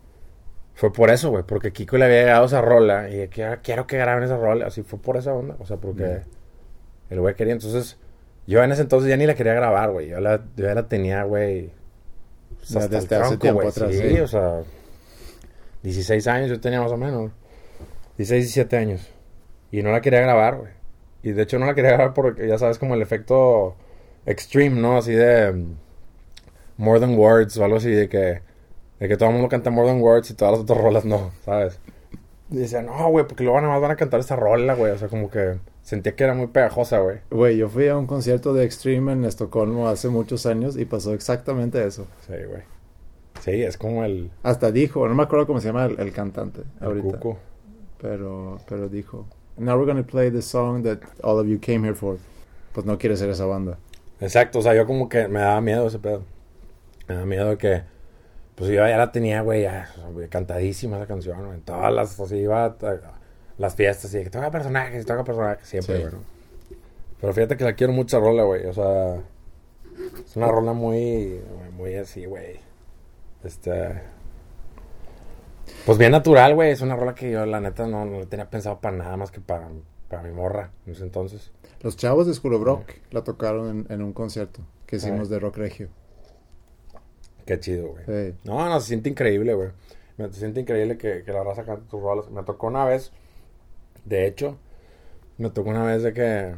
fue 0.75 0.93
por 0.93 1.09
eso, 1.09 1.31
güey, 1.31 1.43
porque 1.43 1.71
Kiko 1.73 1.97
le 1.97 2.05
había 2.05 2.19
llegado 2.21 2.45
esa 2.45 2.61
rola, 2.61 3.09
y 3.09 3.29
"Ah, 3.41 3.59
quiero 3.63 3.87
que 3.87 3.97
graben 3.97 4.23
esa 4.23 4.37
rola, 4.37 4.67
así 4.67 4.83
fue 4.83 4.99
por 4.99 5.17
esa 5.17 5.33
onda, 5.33 5.55
o 5.59 5.65
sea, 5.65 5.77
porque 5.77 6.21
el 7.09 7.19
güey 7.21 7.35
quería, 7.35 7.53
entonces... 7.53 7.97
Yo 8.49 8.63
en 8.63 8.71
ese 8.71 8.83
entonces 8.83 9.09
ya 9.09 9.17
ni 9.17 9.25
la 9.25 9.35
quería 9.35 9.53
grabar, 9.53 9.91
güey. 9.91 10.07
Yo, 10.07 10.21
la, 10.21 10.41
yo 10.55 10.63
ya 10.67 10.73
la 10.73 10.87
tenía, 10.87 11.23
güey. 11.23 11.69
Pues, 12.73 12.83
Ya 12.85 12.87
desde 12.87 13.15
hace 13.15 13.25
tronco, 13.37 13.39
tiempo 13.39 13.61
güey. 13.61 13.69
atrás, 13.69 13.91
Sí, 13.91 14.01
sí. 14.09 14.19
o 14.19 14.27
sea. 14.27 14.61
16 15.83 16.27
años 16.27 16.49
yo 16.49 16.59
tenía 16.59 16.81
más 16.81 16.91
o 16.91 16.97
menos. 16.97 17.31
16, 18.17 18.43
17 18.45 18.77
años. 18.77 19.07
Y 19.71 19.81
no 19.83 19.91
la 19.91 20.01
quería 20.01 20.21
grabar, 20.21 20.57
güey. 20.57 20.71
Y 21.23 21.31
de 21.31 21.43
hecho 21.43 21.59
no 21.59 21.65
la 21.65 21.73
quería 21.75 21.91
grabar 21.91 22.13
porque 22.13 22.47
ya 22.47 22.57
sabes 22.57 22.77
como 22.79 22.95
el 22.95 23.01
efecto 23.01 23.75
extreme, 24.25 24.79
¿no? 24.79 24.97
Así 24.97 25.13
de 25.13 25.51
mm, 25.51 25.75
more 26.77 26.99
than 26.99 27.17
words 27.17 27.57
o 27.57 27.63
algo 27.65 27.77
así 27.77 27.89
de 27.91 28.07
que 28.09 28.41
de 28.99 29.07
que 29.07 29.15
todo 29.17 29.29
el 29.29 29.33
mundo 29.35 29.49
canta 29.49 29.69
more 29.69 29.87
than 29.87 30.01
words 30.01 30.31
y 30.31 30.33
todas 30.33 30.53
las 30.53 30.61
otras 30.61 30.77
rolas 30.81 31.05
no, 31.05 31.31
¿sabes? 31.45 31.79
Y 32.49 32.57
decía, 32.57 32.81
"No, 32.81 33.09
güey, 33.09 33.25
porque 33.27 33.43
luego 33.43 33.59
nada 33.61 33.73
más 33.73 33.81
van 33.81 33.91
a 33.91 33.95
cantar 33.95 34.19
esta 34.19 34.35
rola, 34.35 34.73
güey." 34.73 34.91
O 34.93 34.97
sea, 34.97 35.07
como 35.09 35.29
que 35.29 35.57
sentía 35.87 36.17
que 36.17 36.23
era 36.25 36.33
muy 36.33 36.47
pegajosa, 36.47 36.99
güey. 36.99 37.19
Güey, 37.31 37.55
yo 37.55 37.69
fui 37.69 37.87
a 37.87 37.95
un 37.97 38.07
concierto 38.07 38.53
de 38.53 38.65
Extreme 38.65 39.13
en 39.13 39.23
Estocolmo 39.23 39.87
hace 39.87 40.09
muchos 40.09 40.45
años 40.45 40.75
y 40.77 40.83
pasó 40.83 41.13
exactamente 41.13 41.81
eso. 41.87 42.07
Sí, 42.27 42.33
güey. 42.45 42.63
Sí, 43.39 43.63
es 43.63 43.77
como 43.77 44.03
el, 44.03 44.29
Hasta 44.43 44.73
dijo, 44.73 45.07
no 45.07 45.15
me 45.15 45.23
acuerdo 45.23 45.47
cómo 45.47 45.61
se 45.61 45.67
llama 45.67 45.85
el, 45.85 45.97
el 45.97 46.11
cantante 46.11 46.63
el 46.81 46.85
ahorita, 46.87 47.19
cuco. 47.19 47.37
pero 48.01 48.57
pero 48.67 48.89
dijo, 48.89 49.27
"Now 49.55 49.77
we're 49.77 49.89
gonna 49.89 50.05
play 50.05 50.29
the 50.29 50.41
song 50.41 50.83
that 50.83 50.97
all 51.23 51.39
of 51.39 51.47
you 51.47 51.57
came 51.57 51.87
here 51.87 51.95
for." 51.95 52.17
Pues 52.73 52.85
no 52.85 52.97
quiere 52.97 53.15
ser 53.15 53.29
esa 53.29 53.45
banda. 53.45 53.77
Exacto, 54.19 54.59
o 54.59 54.61
sea, 54.61 54.75
yo 54.75 54.85
como 54.85 55.07
que 55.07 55.29
me 55.29 55.39
daba 55.39 55.61
miedo 55.61 55.87
ese 55.87 55.99
pedo. 55.99 56.23
Me 57.07 57.15
daba 57.15 57.25
miedo 57.25 57.57
que, 57.57 57.83
pues 58.55 58.69
yo 58.69 58.85
ya 58.85 58.97
la 58.97 59.13
tenía, 59.13 59.41
güey, 59.41 59.61
ya, 59.61 59.89
cantadísima 60.29 60.97
esa 60.97 61.07
canción. 61.07 61.53
En 61.53 61.61
todas 61.61 61.93
las, 61.93 62.19
así 62.19 62.35
iba 62.35 62.65
a 62.65 62.77
las 63.57 63.75
fiestas 63.75 64.13
y 64.13 64.23
que 64.23 64.29
toca 64.29 64.51
personajes, 64.51 65.05
toca 65.05 65.23
personajes, 65.23 65.67
siempre, 65.67 65.95
Sí. 65.95 66.01
güey, 66.03 66.13
¿no? 66.13 66.19
Pero 67.19 67.33
fíjate 67.33 67.57
que 67.57 67.63
la 67.63 67.73
quiero 67.73 67.93
mucho 67.93 68.17
esa 68.17 68.25
rola, 68.25 68.43
güey, 68.43 68.65
o 68.67 68.73
sea, 68.73 69.15
es 70.23 70.35
una 70.35 70.47
rola 70.47 70.73
muy, 70.73 71.41
muy 71.75 71.95
así, 71.95 72.25
güey. 72.25 72.59
Este... 73.43 74.01
Pues 75.85 75.97
bien 75.97 76.11
natural, 76.11 76.55
güey, 76.55 76.71
es 76.71 76.81
una 76.81 76.95
rola 76.95 77.13
que 77.15 77.31
yo, 77.31 77.45
la 77.45 77.59
neta, 77.59 77.87
no, 77.87 78.05
no 78.05 78.25
tenía 78.27 78.49
pensado 78.49 78.79
para 78.79 78.95
nada 78.97 79.17
más 79.17 79.31
que 79.31 79.41
para, 79.41 79.67
para 80.09 80.21
mi 80.23 80.31
morra 80.31 80.71
en 80.85 80.93
ese 80.93 81.03
entonces. 81.03 81.51
Los 81.81 81.97
chavos 81.97 82.27
de 82.27 82.33
School 82.33 82.53
of 82.55 82.63
Rock 82.63 82.91
la 83.11 83.23
tocaron 83.23 83.69
en, 83.69 83.93
en 83.93 84.01
un 84.01 84.13
concierto 84.13 84.61
que 84.85 84.95
hicimos 84.97 85.29
de 85.29 85.39
rock 85.39 85.57
regio. 85.57 85.89
Qué 87.45 87.59
chido, 87.59 87.89
güey. 87.89 88.03
Sí. 88.05 88.37
No, 88.45 88.67
no, 88.67 88.79
se 88.79 88.87
siente 88.87 89.09
increíble, 89.09 89.53
güey. 89.53 89.69
Me 90.17 90.27
se 90.29 90.39
siente 90.39 90.61
increíble 90.61 90.97
que, 90.97 91.23
que 91.23 91.31
la 91.31 91.43
raza 91.43 91.63
cante 91.63 91.83
tus 91.89 92.01
rolas. 92.01 92.29
Me 92.31 92.43
tocó 92.43 92.67
una 92.67 92.83
vez, 92.85 93.11
de 94.07 94.27
hecho, 94.27 94.57
me 95.37 95.49
tocó 95.49 95.69
una 95.69 95.83
vez 95.83 96.03
de 96.03 96.13
que 96.13 96.53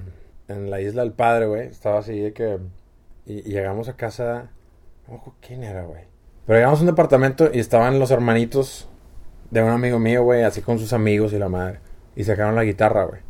en 0.47 0.69
la 0.69 0.81
isla 0.81 1.03
del 1.03 1.13
padre, 1.13 1.47
güey, 1.47 1.67
estaba 1.67 1.99
así 1.99 2.19
de 2.19 2.33
que. 2.33 2.59
Y, 3.25 3.39
y 3.39 3.51
llegamos 3.51 3.89
a 3.89 3.95
casa. 3.95 4.49
acuerdo 5.05 5.35
¿Quién 5.41 5.63
era, 5.63 5.83
güey? 5.83 6.03
Pero 6.45 6.57
llegamos 6.57 6.79
a 6.79 6.81
un 6.83 6.88
departamento 6.88 7.49
y 7.53 7.59
estaban 7.59 7.99
los 7.99 8.12
hermanitos 8.12 8.89
de 9.51 9.63
un 9.63 9.69
amigo 9.69 9.99
mío, 9.99 10.23
güey, 10.23 10.43
así 10.43 10.62
con 10.62 10.79
sus 10.79 10.93
amigos 10.93 11.33
y 11.33 11.39
la 11.39 11.49
madre. 11.49 11.79
Y 12.15 12.23
sacaron 12.23 12.55
la 12.55 12.63
guitarra, 12.63 13.05
güey. 13.05 13.21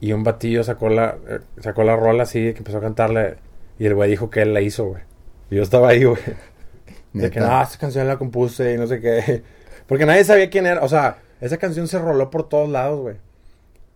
Y 0.00 0.12
un 0.12 0.22
batillo 0.22 0.62
sacó 0.64 0.88
la, 0.88 1.16
eh, 1.28 1.40
sacó 1.60 1.82
la 1.82 1.96
rola 1.96 2.22
así, 2.22 2.52
que 2.52 2.58
empezó 2.58 2.78
a 2.78 2.82
cantarle. 2.82 3.36
Y 3.78 3.86
el 3.86 3.94
güey 3.94 4.10
dijo 4.10 4.30
que 4.30 4.42
él 4.42 4.54
la 4.54 4.60
hizo, 4.60 4.86
güey. 4.86 5.02
Y 5.50 5.56
yo 5.56 5.62
estaba 5.62 5.88
ahí, 5.88 6.04
güey. 6.04 6.20
De 7.12 7.30
que, 7.30 7.40
no, 7.40 7.62
esta 7.62 7.78
canción 7.78 8.06
la 8.06 8.18
compuse 8.18 8.74
y 8.74 8.76
no 8.76 8.86
sé 8.86 9.00
qué. 9.00 9.42
Porque 9.86 10.04
nadie 10.06 10.24
sabía 10.24 10.50
quién 10.50 10.66
era. 10.66 10.82
O 10.82 10.88
sea, 10.88 11.18
esa 11.40 11.56
canción 11.56 11.88
se 11.88 11.98
roló 11.98 12.30
por 12.30 12.48
todos 12.48 12.68
lados, 12.68 13.00
güey. 13.00 13.16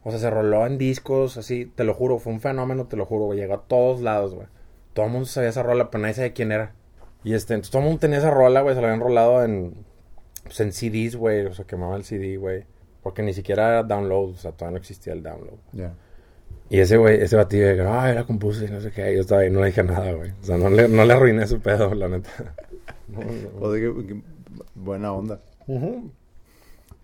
O 0.05 0.11
sea, 0.11 0.19
se 0.19 0.31
roló 0.31 0.67
en 0.67 0.79
discos, 0.79 1.37
así, 1.37 1.67
te 1.67 1.85
lo 1.85 1.95
juro. 1.95 2.19
Fue 2.19 2.33
un 2.33 2.41
fenómeno, 2.41 2.87
te 2.87 2.97
lo 2.97 3.07
juro, 3.07 3.27
güey. 3.27 3.39
Llegó 3.39 3.55
a 3.55 3.63
todos 3.63 4.01
lados, 4.01 4.35
güey. 4.35 4.47
Todo 4.95 5.07
el 5.07 5.13
mundo 5.13 5.27
sabía 5.27 5.51
esa 5.51 5.63
rola, 5.63 5.91
pero 5.91 6.03
nadie 6.03 6.15
sabía 6.15 6.33
quién 6.33 6.53
era. 6.53 6.75
Y 7.25 7.35
este, 7.35 7.55
entonces 7.55 7.71
todo 7.71 7.83
el 7.83 7.87
mundo 7.87 8.01
tenía 8.01 8.19
esa 8.19 8.31
rola, 8.31 8.63
güey. 8.63 8.75
Se 8.75 8.81
la 8.81 8.89
habían 8.89 9.01
rolado 9.01 9.45
en, 9.45 9.75
pues, 10.45 10.59
en 10.61 10.73
CDs, 10.73 11.15
güey. 11.17 11.47
O 11.47 11.55
sea, 11.55 11.65
quemaba 11.67 11.97
el 11.97 12.05
CD, 12.05 12.37
güey. 12.37 12.65
Porque 13.03 13.23
ni 13.23 13.33
siquiera 13.33 13.69
era 13.69 13.83
download. 13.85 14.31
O 14.31 14.37
sea, 14.37 14.53
todavía 14.53 14.73
no 14.73 14.79
existía 14.79 15.13
el 15.13 15.23
download. 15.23 15.59
Ya. 15.73 15.95
Y 16.69 16.81
ese 16.81 16.97
güey, 16.97 17.23
ese 17.23 17.37
batillo 17.37 17.67
de 17.77 17.87
ay, 17.87 18.15
la 18.15 18.25
compuse 18.25 18.65
y 18.65 18.69
no 18.71 18.81
sé 18.81 18.91
qué. 18.91 19.15
Yo 19.15 19.21
estaba 19.21 19.43
ahí, 19.43 19.51
no 19.51 19.61
le 19.61 19.67
dije 19.67 19.83
nada, 19.85 20.13
güey. 20.13 20.31
O 20.31 20.45
sea, 20.45 20.57
no 20.59 20.69
le, 20.71 20.89
no 20.89 21.05
le 21.05 21.13
arruiné 21.13 21.47
su 21.47 21.61
pedo, 21.61 21.95
la 21.95 22.09
neta. 22.09 22.31
No, 23.09 23.19
no. 23.21 23.61
O 23.67 23.71
de 23.71 23.81
que- 23.81 24.07
que- 24.07 24.23
buena 24.75 25.13
onda. 25.13 25.41
Ujú. 25.67 26.11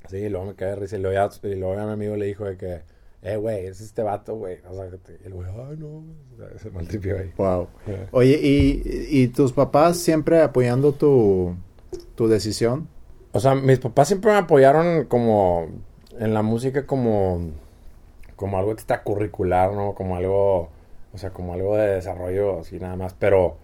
Sí, 0.09 0.17
y 0.19 0.29
luego 0.29 0.47
me 0.47 0.55
cae 0.55 0.71
de 0.71 0.77
risa. 0.77 0.97
Y 0.97 1.01
luego, 1.01 1.15
ya, 1.15 1.49
y 1.49 1.55
luego 1.55 1.75
ya 1.77 1.87
mi 1.87 1.93
amigo 1.93 2.17
le 2.17 2.27
dijo 2.27 2.45
de 2.45 2.57
que, 2.57 2.81
eh, 3.23 3.37
güey, 3.37 3.67
es 3.67 3.81
este 3.81 4.03
vato, 4.03 4.37
güey. 4.37 4.59
O 4.69 4.75
sea, 4.75 4.91
que 4.91 4.97
te- 4.99 5.19
y 5.23 5.27
el 5.27 5.35
güey, 5.35 5.49
ay, 5.49 5.77
no. 5.79 6.05
Se 6.59 6.71
maltripió 6.71 7.19
ahí. 7.19 7.33
Wow. 7.37 7.69
Yeah. 7.87 8.09
Oye, 8.13 8.39
¿y, 8.43 8.83
y 9.11 9.29
tus 9.29 9.53
papás 9.53 9.99
siempre 9.99 10.41
apoyando 10.41 10.93
tu, 10.93 11.55
tu 12.15 12.29
decisión? 12.29 12.89
O 13.33 13.41
sea, 13.41 13.55
mis 13.55 13.79
papás 13.79 14.09
siempre 14.09 14.33
me 14.33 14.39
apoyaron 14.39 15.05
como 15.05 15.67
en 16.19 16.33
la 16.35 16.43
música 16.43 16.87
como, 16.87 17.51
como 18.37 18.59
algo 18.59 18.73
extracurricular, 18.73 19.73
¿no? 19.75 19.95
Como 19.95 20.17
algo, 20.17 20.71
o 21.13 21.19
sea, 21.19 21.31
como 21.31 21.53
algo 21.53 21.77
de 21.77 21.89
desarrollo 21.97 22.61
así 22.61 22.79
nada 22.79 22.97
más, 22.97 23.15
pero, 23.15 23.57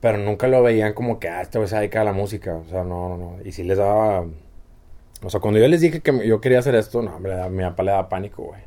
pero 0.00 0.18
nunca 0.18 0.48
lo 0.48 0.62
veían 0.62 0.94
como 0.94 1.20
que, 1.20 1.28
ah, 1.28 1.42
este 1.42 1.58
güey 1.58 1.68
se 1.68 1.76
dedica 1.76 2.00
a 2.00 2.04
la 2.04 2.12
música, 2.12 2.56
o 2.56 2.64
sea, 2.68 2.82
no, 2.82 3.08
no, 3.10 3.16
no. 3.18 3.36
Y 3.44 3.52
si 3.52 3.62
les 3.62 3.78
daba, 3.78 4.24
o 5.22 5.30
sea, 5.30 5.40
cuando 5.40 5.60
yo 5.60 5.68
les 5.68 5.80
dije 5.80 6.00
que 6.00 6.26
yo 6.26 6.40
quería 6.40 6.58
hacer 6.58 6.74
esto, 6.74 7.02
no, 7.02 7.16
hombre, 7.16 7.40
a 7.40 7.48
mi 7.48 7.62
papá 7.62 7.82
le 7.82 7.90
daba 7.90 8.08
pánico, 8.08 8.44
güey. 8.44 8.60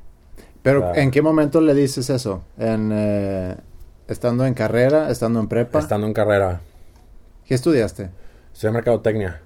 Pero. 0.61 0.95
¿en 0.95 1.11
qué 1.11 1.21
momento 1.21 1.61
le 1.61 1.73
dices 1.73 2.09
eso? 2.09 2.43
¿En, 2.57 2.91
eh, 2.93 3.55
¿Estando 4.07 4.45
en 4.45 4.53
carrera? 4.53 5.09
¿Estando 5.09 5.39
en 5.39 5.47
prepa? 5.47 5.79
Estando 5.79 6.07
en 6.07 6.13
carrera, 6.13 6.61
¿Qué 7.45 7.53
estudiaste? 7.53 8.09
estudié 8.53 8.71
mercadotecnia. 8.73 9.41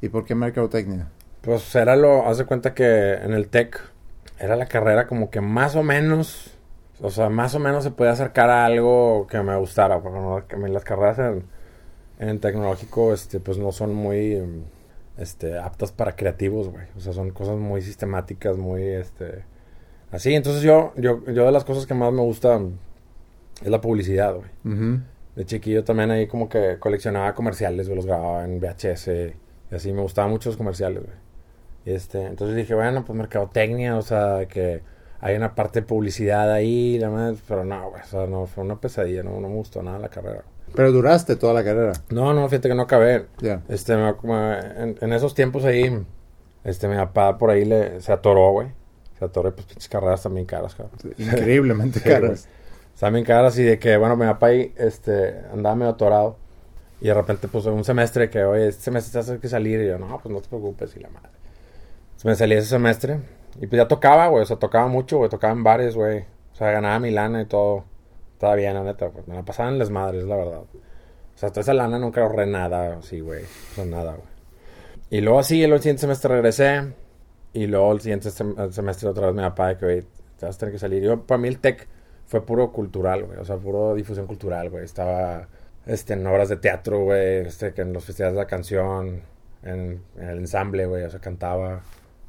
¿Y 0.00 0.08
por 0.08 0.24
qué 0.24 0.34
mercadotecnia? 0.34 1.08
Pues 1.42 1.74
era 1.74 1.96
lo, 1.96 2.26
haz 2.26 2.38
de 2.38 2.46
cuenta 2.46 2.74
que 2.74 3.14
en 3.14 3.32
el 3.32 3.48
TEC 3.48 3.80
era 4.38 4.56
la 4.56 4.66
carrera 4.66 5.06
como 5.06 5.30
que 5.30 5.40
más 5.40 5.76
o 5.76 5.82
menos, 5.82 6.56
o 7.00 7.10
sea, 7.10 7.28
más 7.28 7.54
o 7.54 7.58
menos 7.58 7.84
se 7.84 7.90
podía 7.90 8.12
acercar 8.12 8.50
a 8.50 8.64
algo 8.64 9.26
que 9.28 9.42
me 9.42 9.56
gustara, 9.56 10.00
porque 10.00 10.56
las 10.56 10.84
carreras 10.84 11.18
en, 11.18 11.44
en 12.18 12.28
el 12.28 12.40
tecnológico, 12.40 13.12
este, 13.12 13.40
pues 13.40 13.58
no 13.58 13.72
son 13.72 13.94
muy, 13.94 14.40
este, 15.16 15.58
aptas 15.58 15.92
para 15.92 16.16
creativos, 16.16 16.68
güey. 16.68 16.86
O 16.96 17.00
sea, 17.00 17.12
son 17.12 17.30
cosas 17.30 17.56
muy 17.58 17.82
sistemáticas, 17.82 18.56
muy, 18.56 18.82
este, 18.82 19.44
así. 20.10 20.34
Entonces 20.34 20.62
yo, 20.62 20.92
yo, 20.96 21.24
yo 21.26 21.46
de 21.46 21.52
las 21.52 21.64
cosas 21.64 21.86
que 21.86 21.94
más 21.94 22.12
me 22.12 22.22
gusta 22.22 22.60
es 23.62 23.68
la 23.68 23.80
publicidad, 23.80 24.34
güey. 24.34 24.50
De 25.36 25.46
chiquillo 25.46 25.82
también 25.84 26.10
ahí 26.10 26.26
como 26.26 26.48
que 26.48 26.78
coleccionaba 26.78 27.34
comerciales, 27.34 27.86
güey, 27.86 27.96
los 27.96 28.06
grababa 28.06 28.44
en 28.44 28.60
VHS 28.60 29.08
y 29.70 29.74
así, 29.74 29.92
me 29.92 30.02
gustaban 30.02 30.30
mucho 30.30 30.50
los 30.50 30.56
comerciales, 30.56 31.02
güey. 31.02 31.16
Este, 31.84 32.26
entonces 32.26 32.56
dije, 32.56 32.74
bueno, 32.74 33.04
pues 33.04 33.16
mercadotecnia, 33.16 33.96
o 33.96 34.02
sea, 34.02 34.46
que 34.46 34.82
hay 35.20 35.36
una 35.36 35.54
parte 35.54 35.80
de 35.80 35.86
publicidad 35.86 36.52
ahí, 36.52 36.98
la 36.98 37.10
madre, 37.10 37.36
pero 37.48 37.64
no, 37.64 37.90
güey, 37.90 38.02
o 38.02 38.06
sea, 38.06 38.26
no, 38.26 38.46
fue 38.46 38.64
una 38.64 38.80
pesadilla, 38.80 39.22
no, 39.22 39.40
no 39.40 39.48
me 39.48 39.54
gustó 39.54 39.82
nada 39.82 39.98
la 39.98 40.08
carrera. 40.08 40.44
Pero 40.74 40.92
duraste 40.92 41.36
toda 41.36 41.52
la 41.54 41.64
carrera. 41.64 41.92
No, 42.10 42.32
no, 42.34 42.48
fíjate 42.48 42.68
que 42.68 42.74
no 42.74 42.82
acabé. 42.82 43.26
Ya. 43.40 43.62
Este, 43.68 43.96
me- 43.96 44.14
me- 44.22 44.58
en, 44.82 44.98
en 45.00 45.12
esos 45.12 45.34
tiempos 45.34 45.64
ahí, 45.64 46.04
este, 46.64 46.88
mi 46.88 46.96
papá 46.96 47.38
por 47.38 47.50
ahí 47.50 47.64
le, 47.64 48.00
se 48.00 48.12
atoró, 48.12 48.50
güey. 48.52 48.68
Se 49.18 49.24
atoró, 49.24 49.54
pues 49.54 49.66
pinches 49.66 49.88
carreras 49.88 50.22
también 50.22 50.46
caras, 50.46 50.74
cabrón. 50.74 50.98
Increíblemente 51.18 51.98
Sí, 52.02 52.08
caras. 52.08 52.48
Están 52.94 53.12
bien 53.14 53.24
caras 53.24 53.58
y 53.58 53.62
de 53.62 53.78
que, 53.78 53.96
bueno, 53.96 54.16
mi 54.16 54.26
papá 54.26 54.48
ahí, 54.48 54.72
este, 54.76 55.40
andaba 55.52 55.74
medio 55.76 55.92
atorado. 55.92 56.36
Y 57.00 57.06
de 57.06 57.14
repente, 57.14 57.48
pues, 57.48 57.64
un 57.66 57.84
semestre 57.84 58.30
que, 58.30 58.44
oye, 58.44 58.68
este 58.68 58.82
semestre 58.84 59.12
te 59.12 59.18
hace 59.18 59.38
que 59.40 59.48
salir. 59.48 59.80
Y 59.80 59.88
yo, 59.88 59.98
no, 59.98 60.20
pues 60.22 60.32
no 60.32 60.40
te 60.40 60.48
preocupes, 60.48 60.94
y 60.96 61.00
la 61.00 61.08
madre. 61.08 61.30
Entonces 62.06 62.24
me 62.24 62.34
salí 62.36 62.54
ese 62.54 62.68
semestre. 62.68 63.18
Y 63.60 63.66
pues 63.66 63.78
ya 63.82 63.88
tocaba, 63.88 64.28
güey, 64.28 64.42
o 64.42 64.46
sea, 64.46 64.56
tocaba 64.56 64.86
mucho, 64.86 65.18
güey, 65.18 65.28
tocaba 65.28 65.52
en 65.52 65.64
bares, 65.64 65.94
güey. 65.96 66.20
O 66.52 66.54
sea, 66.56 66.70
ganaba 66.70 66.98
mi 67.00 67.10
lana 67.10 67.42
y 67.42 67.46
todo. 67.46 67.84
Estaba 68.42 68.56
bien, 68.56 68.74
la 68.74 68.82
neta, 68.82 69.08
pues, 69.08 69.28
me 69.28 69.36
la 69.36 69.44
pasaban 69.44 69.78
las 69.78 69.90
madres, 69.90 70.24
la 70.24 70.34
verdad. 70.34 70.62
O 70.62 70.68
sea, 71.36 71.46
hasta 71.46 71.60
esa 71.60 71.74
lana 71.74 72.00
nunca 72.00 72.22
ahorré 72.22 72.44
nada, 72.44 72.96
así, 72.96 73.20
güey. 73.20 73.44
O 73.44 73.74
sea, 73.76 73.84
nada, 73.84 74.14
güey. 74.14 74.26
Y 75.10 75.20
luego 75.20 75.38
así, 75.38 75.62
el 75.62 75.78
siguiente 75.78 76.00
semestre 76.00 76.34
regresé. 76.34 76.92
Y 77.52 77.68
luego 77.68 77.92
el 77.92 78.00
siguiente 78.00 78.32
semestre 78.32 79.08
otra 79.08 79.26
vez 79.26 79.36
mi 79.36 79.42
papá 79.42 79.78
que, 79.78 79.84
güey, 79.84 80.02
te 80.40 80.46
vas 80.46 80.56
a 80.56 80.58
tener 80.58 80.72
que 80.72 80.80
salir. 80.80 81.04
Yo, 81.04 81.24
para 81.24 81.38
mí 81.38 81.46
el 81.46 81.60
TEC 81.60 81.86
fue 82.26 82.44
puro 82.44 82.72
cultural, 82.72 83.22
güey. 83.26 83.38
O 83.38 83.44
sea, 83.44 83.58
puro 83.58 83.94
difusión 83.94 84.26
cultural, 84.26 84.70
güey. 84.70 84.86
Estaba 84.86 85.46
este, 85.86 86.14
en 86.14 86.26
obras 86.26 86.48
de 86.48 86.56
teatro, 86.56 87.04
güey. 87.04 87.46
Este, 87.46 87.72
que 87.72 87.82
en 87.82 87.92
los 87.92 88.04
festivales 88.04 88.34
de 88.34 88.42
la 88.42 88.48
canción. 88.48 89.22
En, 89.62 90.02
en 90.16 90.28
el 90.28 90.38
ensamble, 90.38 90.86
güey. 90.86 91.04
O 91.04 91.10
sea, 91.10 91.20
cantaba. 91.20 91.82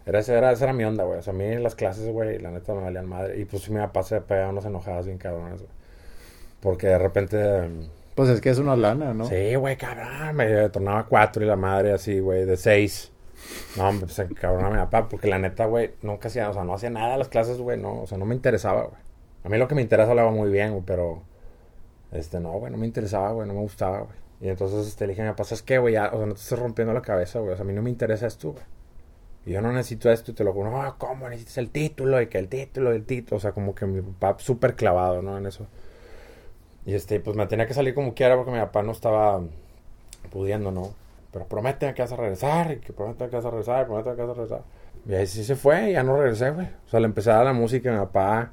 Era, 0.05 0.19
era, 0.19 0.51
esa 0.51 0.65
era 0.65 0.73
mi 0.73 0.83
onda, 0.83 1.05
güey. 1.05 1.17
O 1.17 1.21
sea, 1.23 1.33
a 1.33 1.35
mí 1.35 1.57
las 1.57 1.73
clases, 1.73 2.07
güey, 2.07 2.37
la 2.37 2.51
neta 2.51 2.75
me 2.75 2.81
valían 2.81 3.07
madre. 3.07 3.39
Y 3.39 3.45
pues 3.45 3.67
mi 3.71 3.79
papá 3.79 4.03
se 4.03 4.21
pegaba 4.21 4.51
unas 4.51 4.65
enojadas 4.65 5.07
bien 5.07 5.17
cabrones, 5.17 5.59
güey. 5.59 5.82
Porque 6.63 6.87
de 6.87 6.97
repente... 6.97 7.69
Pues 8.15 8.29
es 8.29 8.39
que 8.39 8.49
es 8.49 8.57
una 8.57 8.77
lana, 8.77 9.13
¿no? 9.13 9.25
Sí, 9.25 9.55
güey, 9.55 9.75
cabrón. 9.75 10.35
Me 10.35 10.69
tornaba 10.69 11.05
cuatro 11.05 11.43
y 11.43 11.47
la 11.47 11.57
madre 11.57 11.91
así, 11.91 12.19
güey, 12.19 12.45
de 12.45 12.55
seis. 12.55 13.11
No, 13.75 13.89
hombre, 13.89 14.07
pues 14.07 14.29
cabrón 14.39 14.65
a 14.65 14.69
mi 14.69 14.77
papá, 14.77 15.09
porque 15.09 15.27
la 15.27 15.37
neta, 15.39 15.65
güey, 15.65 15.91
nunca 16.01 16.29
hacía, 16.29 16.49
o 16.49 16.53
sea, 16.53 16.63
no 16.63 16.73
hacía 16.73 16.89
nada 16.89 17.17
las 17.17 17.27
clases, 17.27 17.57
güey, 17.57 17.77
no, 17.77 18.03
o 18.03 18.07
sea, 18.07 18.17
no 18.17 18.25
me 18.25 18.33
interesaba, 18.33 18.83
güey. 18.83 19.01
A 19.43 19.49
mí 19.49 19.57
lo 19.57 19.67
que 19.67 19.75
me 19.75 19.81
interesa 19.81 20.13
lo 20.13 20.21
hago 20.21 20.31
muy 20.31 20.49
bien, 20.49 20.71
güey, 20.71 20.83
pero, 20.85 21.23
este, 22.13 22.39
no, 22.39 22.53
güey, 22.53 22.71
no 22.71 22.77
me 22.77 22.85
interesaba, 22.85 23.31
güey, 23.31 23.45
no 23.45 23.53
me 23.53 23.59
gustaba, 23.59 23.99
güey. 23.99 24.15
Y 24.39 24.47
entonces, 24.47 24.87
este, 24.87 25.05
le 25.05 25.11
dije 25.11 25.23
a 25.23 25.25
mi 25.25 25.31
papá, 25.31 25.43
¿sabes 25.43 25.63
qué, 25.63 25.77
güey? 25.77 25.95
Ya, 25.95 26.07
o 26.13 26.17
sea, 26.17 26.25
no 26.25 26.33
te 26.33 26.39
estés 26.39 26.57
rompiendo 26.57 26.93
la 26.93 27.01
cabeza, 27.01 27.39
güey, 27.39 27.51
o 27.51 27.55
sea, 27.57 27.63
a 27.63 27.67
mí 27.67 27.73
no 27.73 27.81
me 27.81 27.89
interesa 27.89 28.27
esto, 28.27 28.53
güey. 28.53 28.63
Y 29.45 29.51
yo 29.51 29.61
no 29.61 29.73
necesito 29.73 30.09
esto 30.09 30.31
y 30.31 30.33
te 30.35 30.45
lo 30.45 30.53
juro, 30.53 30.71
no, 30.71 30.97
¿cómo 30.97 31.27
necesitas 31.27 31.57
el 31.57 31.69
título? 31.69 32.21
Y 32.21 32.27
que 32.27 32.39
el 32.39 32.47
título, 32.47 32.93
el 32.93 33.03
título, 33.03 33.37
o 33.37 33.39
sea, 33.41 33.51
como 33.51 33.75
que 33.75 33.85
mi 33.85 34.01
papá 34.01 34.41
súper 34.41 34.75
clavado, 34.75 35.21
¿no? 35.21 35.37
En 35.37 35.45
eso. 35.45 35.67
Y 36.85 36.95
este, 36.95 37.19
pues 37.19 37.35
me 37.37 37.47
tenía 37.47 37.65
que 37.65 37.73
salir 37.73 37.93
como 37.93 38.13
quiera 38.13 38.35
porque 38.35 38.51
mi 38.51 38.59
papá 38.59 38.83
no 38.83 38.91
estaba 38.91 39.41
pudiendo, 40.31 40.71
¿no? 40.71 40.93
Pero 41.31 41.45
promete 41.45 41.93
que 41.93 42.01
vas 42.01 42.11
a 42.11 42.15
regresar, 42.15 42.71
y 42.73 42.77
que 42.77 42.93
promete 42.93 43.29
que 43.29 43.35
vas 43.35 43.45
a 43.45 43.49
regresar, 43.49 43.85
promete 43.85 44.15
que 44.15 44.21
vas 44.21 44.29
a 44.29 44.33
regresar. 44.33 44.61
Y 45.07 45.13
ahí 45.15 45.27
sí 45.27 45.43
se 45.43 45.55
fue, 45.55 45.89
y 45.89 45.93
ya 45.93 46.03
no 46.03 46.15
regresé, 46.17 46.51
güey. 46.51 46.67
O 46.85 46.89
sea, 46.89 46.99
le 46.99 47.05
empecé 47.05 47.31
a 47.31 47.35
dar 47.35 47.45
la 47.45 47.53
música 47.53 47.89
y 47.89 47.91
mi 47.91 47.97
papá, 47.97 48.51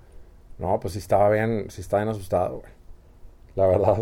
no, 0.59 0.81
pues 0.81 0.95
sí 0.95 0.99
estaba 0.99 1.29
bien, 1.31 1.67
sí 1.71 1.81
estaba 1.81 2.03
bien 2.03 2.15
asustado, 2.15 2.61
güey. 2.61 2.73
La 3.57 3.67
verdad. 3.67 3.99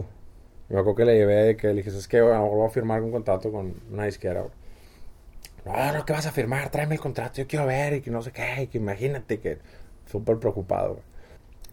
Y 0.68 0.74
me 0.74 0.80
acuerdo 0.80 0.96
que 0.96 1.04
le 1.06 1.16
llevé, 1.16 1.56
que 1.56 1.68
le 1.68 1.74
dije, 1.82 1.90
es 1.90 2.06
que, 2.06 2.20
güey, 2.20 2.34
a 2.34 2.38
lo 2.38 2.44
mejor 2.44 2.58
voy 2.58 2.66
a 2.66 2.70
firmar 2.70 3.02
un 3.02 3.10
contrato 3.10 3.50
con 3.50 3.74
una 3.90 4.04
disquera, 4.04 4.42
güey. 4.42 4.52
No, 5.64 5.92
no, 5.92 6.04
¿qué 6.06 6.12
vas 6.12 6.26
a 6.26 6.32
firmar? 6.32 6.70
Tráeme 6.70 6.94
el 6.94 7.00
contrato, 7.00 7.38
yo 7.38 7.46
quiero 7.46 7.66
ver, 7.66 7.94
y 7.94 8.00
que 8.00 8.10
no 8.10 8.22
sé 8.22 8.32
qué, 8.32 8.62
y 8.62 8.66
que 8.68 8.78
imagínate 8.78 9.40
que 9.40 9.58
súper 10.06 10.38
preocupado, 10.38 10.94
güey. 10.94 11.02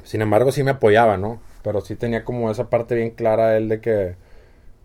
Sin 0.03 0.21
embargo, 0.21 0.51
sí 0.51 0.63
me 0.63 0.71
apoyaba, 0.71 1.17
¿no? 1.17 1.39
Pero 1.65 1.82
sí 1.82 1.95
tenía 1.95 2.23
como 2.23 2.51
esa 2.51 2.69
parte 2.69 2.93
bien 2.93 3.10
clara 3.10 3.58
él 3.58 3.67
de 3.69 3.82
que 3.82 4.15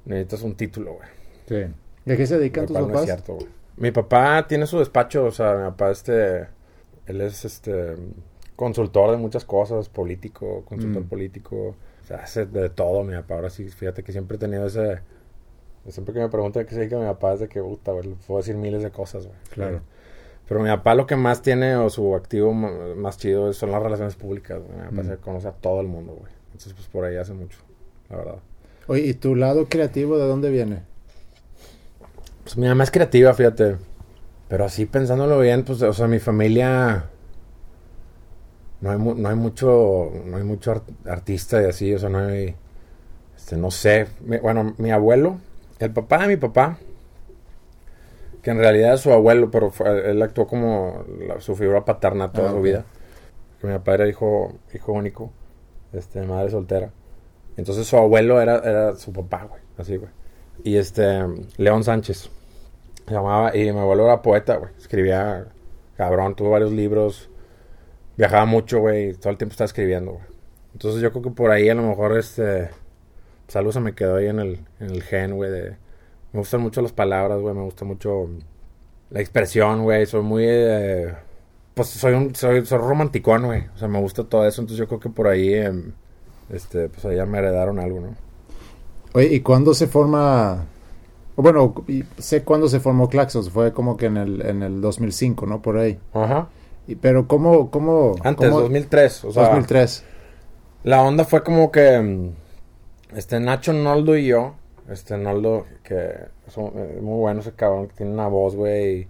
necesitas 0.07 0.41
un 0.43 0.55
título, 0.55 0.95
güey. 0.95 1.09
Sí. 1.47 1.73
¿De 2.07 2.17
qué 2.17 2.27
se 2.27 2.39
dedican 2.39 2.63
Lo 2.65 2.69
tus 2.69 2.77
cual 2.79 2.83
no 2.87 2.89
es 2.89 2.95
papás? 2.95 3.05
cierto, 3.07 3.35
güey. 3.35 3.47
Mi 3.77 3.91
papá 3.91 4.47
tiene 4.49 4.67
su 4.67 4.79
despacho, 4.79 5.25
o 5.27 5.31
sea, 5.31 5.55
mi 5.57 5.65
papá 5.65 5.91
este, 5.91 6.47
él 7.07 7.21
es 7.21 7.45
este 7.45 7.97
consultor 8.57 9.11
de 9.11 9.19
muchas 9.19 9.45
cosas, 9.45 9.91
político, 9.91 10.65
consultor 10.65 11.03
Mm. 11.05 11.09
político, 11.09 11.57
o 12.03 12.05
sea, 12.07 12.19
hace 12.19 12.47
de 12.47 12.71
todo 12.71 13.05
mi 13.05 13.15
papá. 13.15 13.35
Ahora 13.35 13.51
sí, 13.51 13.69
fíjate 13.69 14.03
que 14.03 14.13
siempre 14.13 14.37
he 14.37 14.41
tenido 14.41 14.67
ese, 14.67 15.01
siempre 15.89 16.15
que 16.15 16.21
me 16.21 16.29
preguntan 16.31 16.65
qué 16.65 16.71
se 16.71 16.81
dedica 16.81 16.97
mi 16.99 17.05
papá 17.05 17.35
es 17.35 17.41
de 17.41 17.49
que, 17.49 17.61
puta, 17.63 17.93
güey, 17.93 18.09
puedo 18.27 18.39
decir 18.41 18.57
miles 18.57 18.83
de 18.83 18.91
cosas, 18.91 19.27
güey. 19.27 19.39
Claro. 19.51 19.81
Pero 20.49 20.61
mi 20.63 20.69
papá 20.71 20.95
lo 20.95 21.07
que 21.07 21.17
más 21.17 21.43
tiene, 21.43 21.77
o 21.77 21.91
su 21.91 22.15
activo 22.17 22.53
más 22.55 23.19
chido, 23.19 23.53
son 23.53 23.71
las 23.71 23.83
relaciones 23.83 24.17
públicas, 24.17 24.61
güey. 24.63 24.79
Mi 24.79 24.85
papá 24.91 25.03
Mm. 25.03 25.09
se 25.09 25.17
conoce 25.19 25.49
a 25.49 25.53
todo 25.53 25.81
el 25.83 25.87
mundo, 25.87 26.15
güey. 26.19 26.33
Entonces, 26.53 26.73
pues 26.75 26.87
por 26.89 27.05
ahí 27.05 27.17
hace 27.17 27.33
mucho, 27.33 27.59
la 28.11 28.17
verdad. 28.17 28.37
Oye, 28.87 29.03
¿y 29.07 29.15
tu 29.15 29.37
lado 29.37 29.67
creativo 29.69 30.19
de 30.19 30.27
dónde 30.27 30.51
viene? 30.51 30.83
Pues 32.43 32.57
mi 32.57 32.67
mamá 32.67 32.85
es 32.85 32.91
creativa, 32.91 33.33
fíjate. 33.35 33.77
Pero 34.49 34.65
así 34.65 34.85
pensándolo 34.87 35.39
bien, 35.39 35.65
pues, 35.65 35.81
o 35.83 35.93
sea, 35.93 36.09
mi 36.09 36.19
familia. 36.19 37.05
No 38.81 38.91
hay, 38.91 38.99
mu- 38.99 39.15
no 39.15 39.29
hay 39.29 39.37
mucho. 39.37 40.11
No 40.27 40.37
hay 40.37 40.43
mucho 40.43 40.73
art- 40.73 41.07
artista 41.07 41.63
y 41.63 41.67
así, 41.67 41.95
o 41.95 41.99
sea, 41.99 42.09
no 42.09 42.19
hay. 42.19 42.57
Este, 43.37 43.57
no 43.57 43.71
sé. 43.71 44.09
Mi- 44.25 44.39
bueno, 44.39 44.75
mi 44.79 44.91
abuelo, 44.91 45.39
el 45.79 45.93
papá 45.93 46.19
de 46.23 46.29
mi 46.29 46.37
papá, 46.37 46.79
que 48.43 48.51
en 48.51 48.59
realidad 48.59 48.95
es 48.95 49.01
su 49.01 49.13
abuelo, 49.13 49.51
pero 49.51 49.71
fue- 49.71 50.11
él 50.11 50.21
actuó 50.23 50.47
como 50.49 51.05
la- 51.29 51.41
su 51.41 51.55
figura 51.55 51.85
paterna 51.85 52.33
toda 52.33 52.49
Ah, 52.49 52.53
su 52.53 52.61
vida. 52.63 52.85
Mi 53.63 53.71
papá 53.71 53.95
era 53.95 54.09
hijo, 54.09 54.55
hijo 54.75 54.93
único, 54.93 55.31
este, 55.93 56.23
madre 56.23 56.51
soltera. 56.51 56.91
Entonces 57.57 57.87
su 57.87 57.97
abuelo 57.97 58.41
era, 58.41 58.59
era 58.59 58.97
su 58.97 59.13
papá, 59.13 59.45
güey, 59.45 59.61
así, 59.77 59.97
güey. 59.97 60.11
Y 60.65 60.77
este, 60.77 61.25
León 61.57 61.85
Sánchez, 61.85 62.31
llamaba, 63.09 63.57
y 63.57 63.73
mi 63.73 63.79
abuelo 63.79 64.05
era 64.05 64.23
poeta, 64.23 64.57
güey, 64.57 64.73
escribía, 64.79 65.47
cabrón, 65.97 66.35
tuvo 66.35 66.51
varios 66.51 66.73
libros, 66.73 67.29
viajaba 68.17 68.45
mucho, 68.47 68.81
güey, 68.81 69.15
todo 69.15 69.31
el 69.31 69.39
tiempo 69.39 69.53
estaba 69.53 69.67
escribiendo, 69.67 70.13
güey. 70.13 70.25
Entonces 70.73 71.01
yo 71.03 71.11
creo 71.11 71.23
que 71.23 71.31
por 71.31 71.51
ahí 71.51 71.69
a 71.69 71.75
lo 71.75 71.83
mejor, 71.83 72.17
este, 72.17 72.71
pues 73.47 73.57
algo 73.57 73.73
se 73.73 73.81
me 73.81 73.95
quedó 73.95 74.17
ahí 74.17 74.29
en 74.29 74.39
el, 74.39 74.61
en 74.79 74.91
el 74.91 75.03
gen, 75.03 75.35
güey. 75.37 75.51
Me 76.33 76.39
gustan 76.39 76.61
mucho 76.61 76.81
las 76.83 76.93
palabras, 76.93 77.41
güey, 77.41 77.55
me 77.55 77.63
gusta 77.63 77.85
mucho 77.85 78.29
la 79.11 79.21
expresión, 79.21 79.83
güey, 79.83 80.07
soy 80.07 80.23
muy... 80.23 80.45
eh, 80.47 81.15
pues 81.75 81.89
soy 81.89 82.15
un 82.15 82.35
soy, 82.35 82.65
soy 82.67 82.79
romanticón, 82.79 83.47
güey, 83.47 83.65
o 83.75 83.79
sea, 83.79 83.89
me 83.89 84.01
gusta 84.01 84.25
todo 84.25 84.47
eso, 84.47 84.61
entonces 84.61 84.79
yo 84.79 84.89
creo 84.89 85.01
que 85.01 85.11
por 85.11 85.29
ahí, 85.29 85.55
em, 85.55 85.93
este, 86.51 86.89
pues 86.89 87.05
allá 87.05 87.27
me 87.27 87.39
heredaron 87.39 87.79
algo, 87.79 88.01
¿no? 88.01 88.15
Oye, 89.13 89.35
¿y 89.35 89.41
cuándo 89.41 89.75
se 89.75 89.87
forma? 89.87 90.67
Bueno, 91.37 91.75
y 91.89 92.05
sé 92.19 92.43
cuándo 92.45 92.69
se 92.69 92.81
formó 92.81 93.09
Claxos, 93.09 93.51
fue 93.51 93.73
como 93.73 93.97
que 93.97 94.07
en 94.07 94.17
el, 94.17 94.43
en 94.47 94.63
el 94.63 94.81
2005, 94.81 95.47
¿no? 95.47 95.63
Por 95.63 95.79
ahí. 95.79 95.99
Ajá. 96.13 96.49
Y, 96.87 96.97
pero 96.97 97.27
¿cómo, 97.27 97.71
cómo? 97.71 98.15
Antes, 98.23 98.49
cómo- 98.49 98.61
2003, 98.61 99.25
o 99.25 99.33
sea... 99.33 99.45
2003. 99.45 100.05
La 100.85 101.03
onda 101.03 101.25
fue 101.25 101.43
como 101.43 101.71
que 101.71 101.99
mm, 101.99 103.17
este 103.17 103.39
Nacho 103.41 103.73
Noldo 103.73 104.17
y 104.17 104.27
yo, 104.27 104.55
este 104.91 105.17
Noldo 105.17 105.67
que 105.83 106.11
son 106.49 106.73
eh, 106.75 106.99
muy 107.01 107.19
bueno 107.19 107.41
ese 107.41 107.53
cabrón, 107.53 107.89
que 107.89 107.95
tiene 107.95 108.13
una 108.13 108.29
voz, 108.29 108.55
güey, 108.57 109.07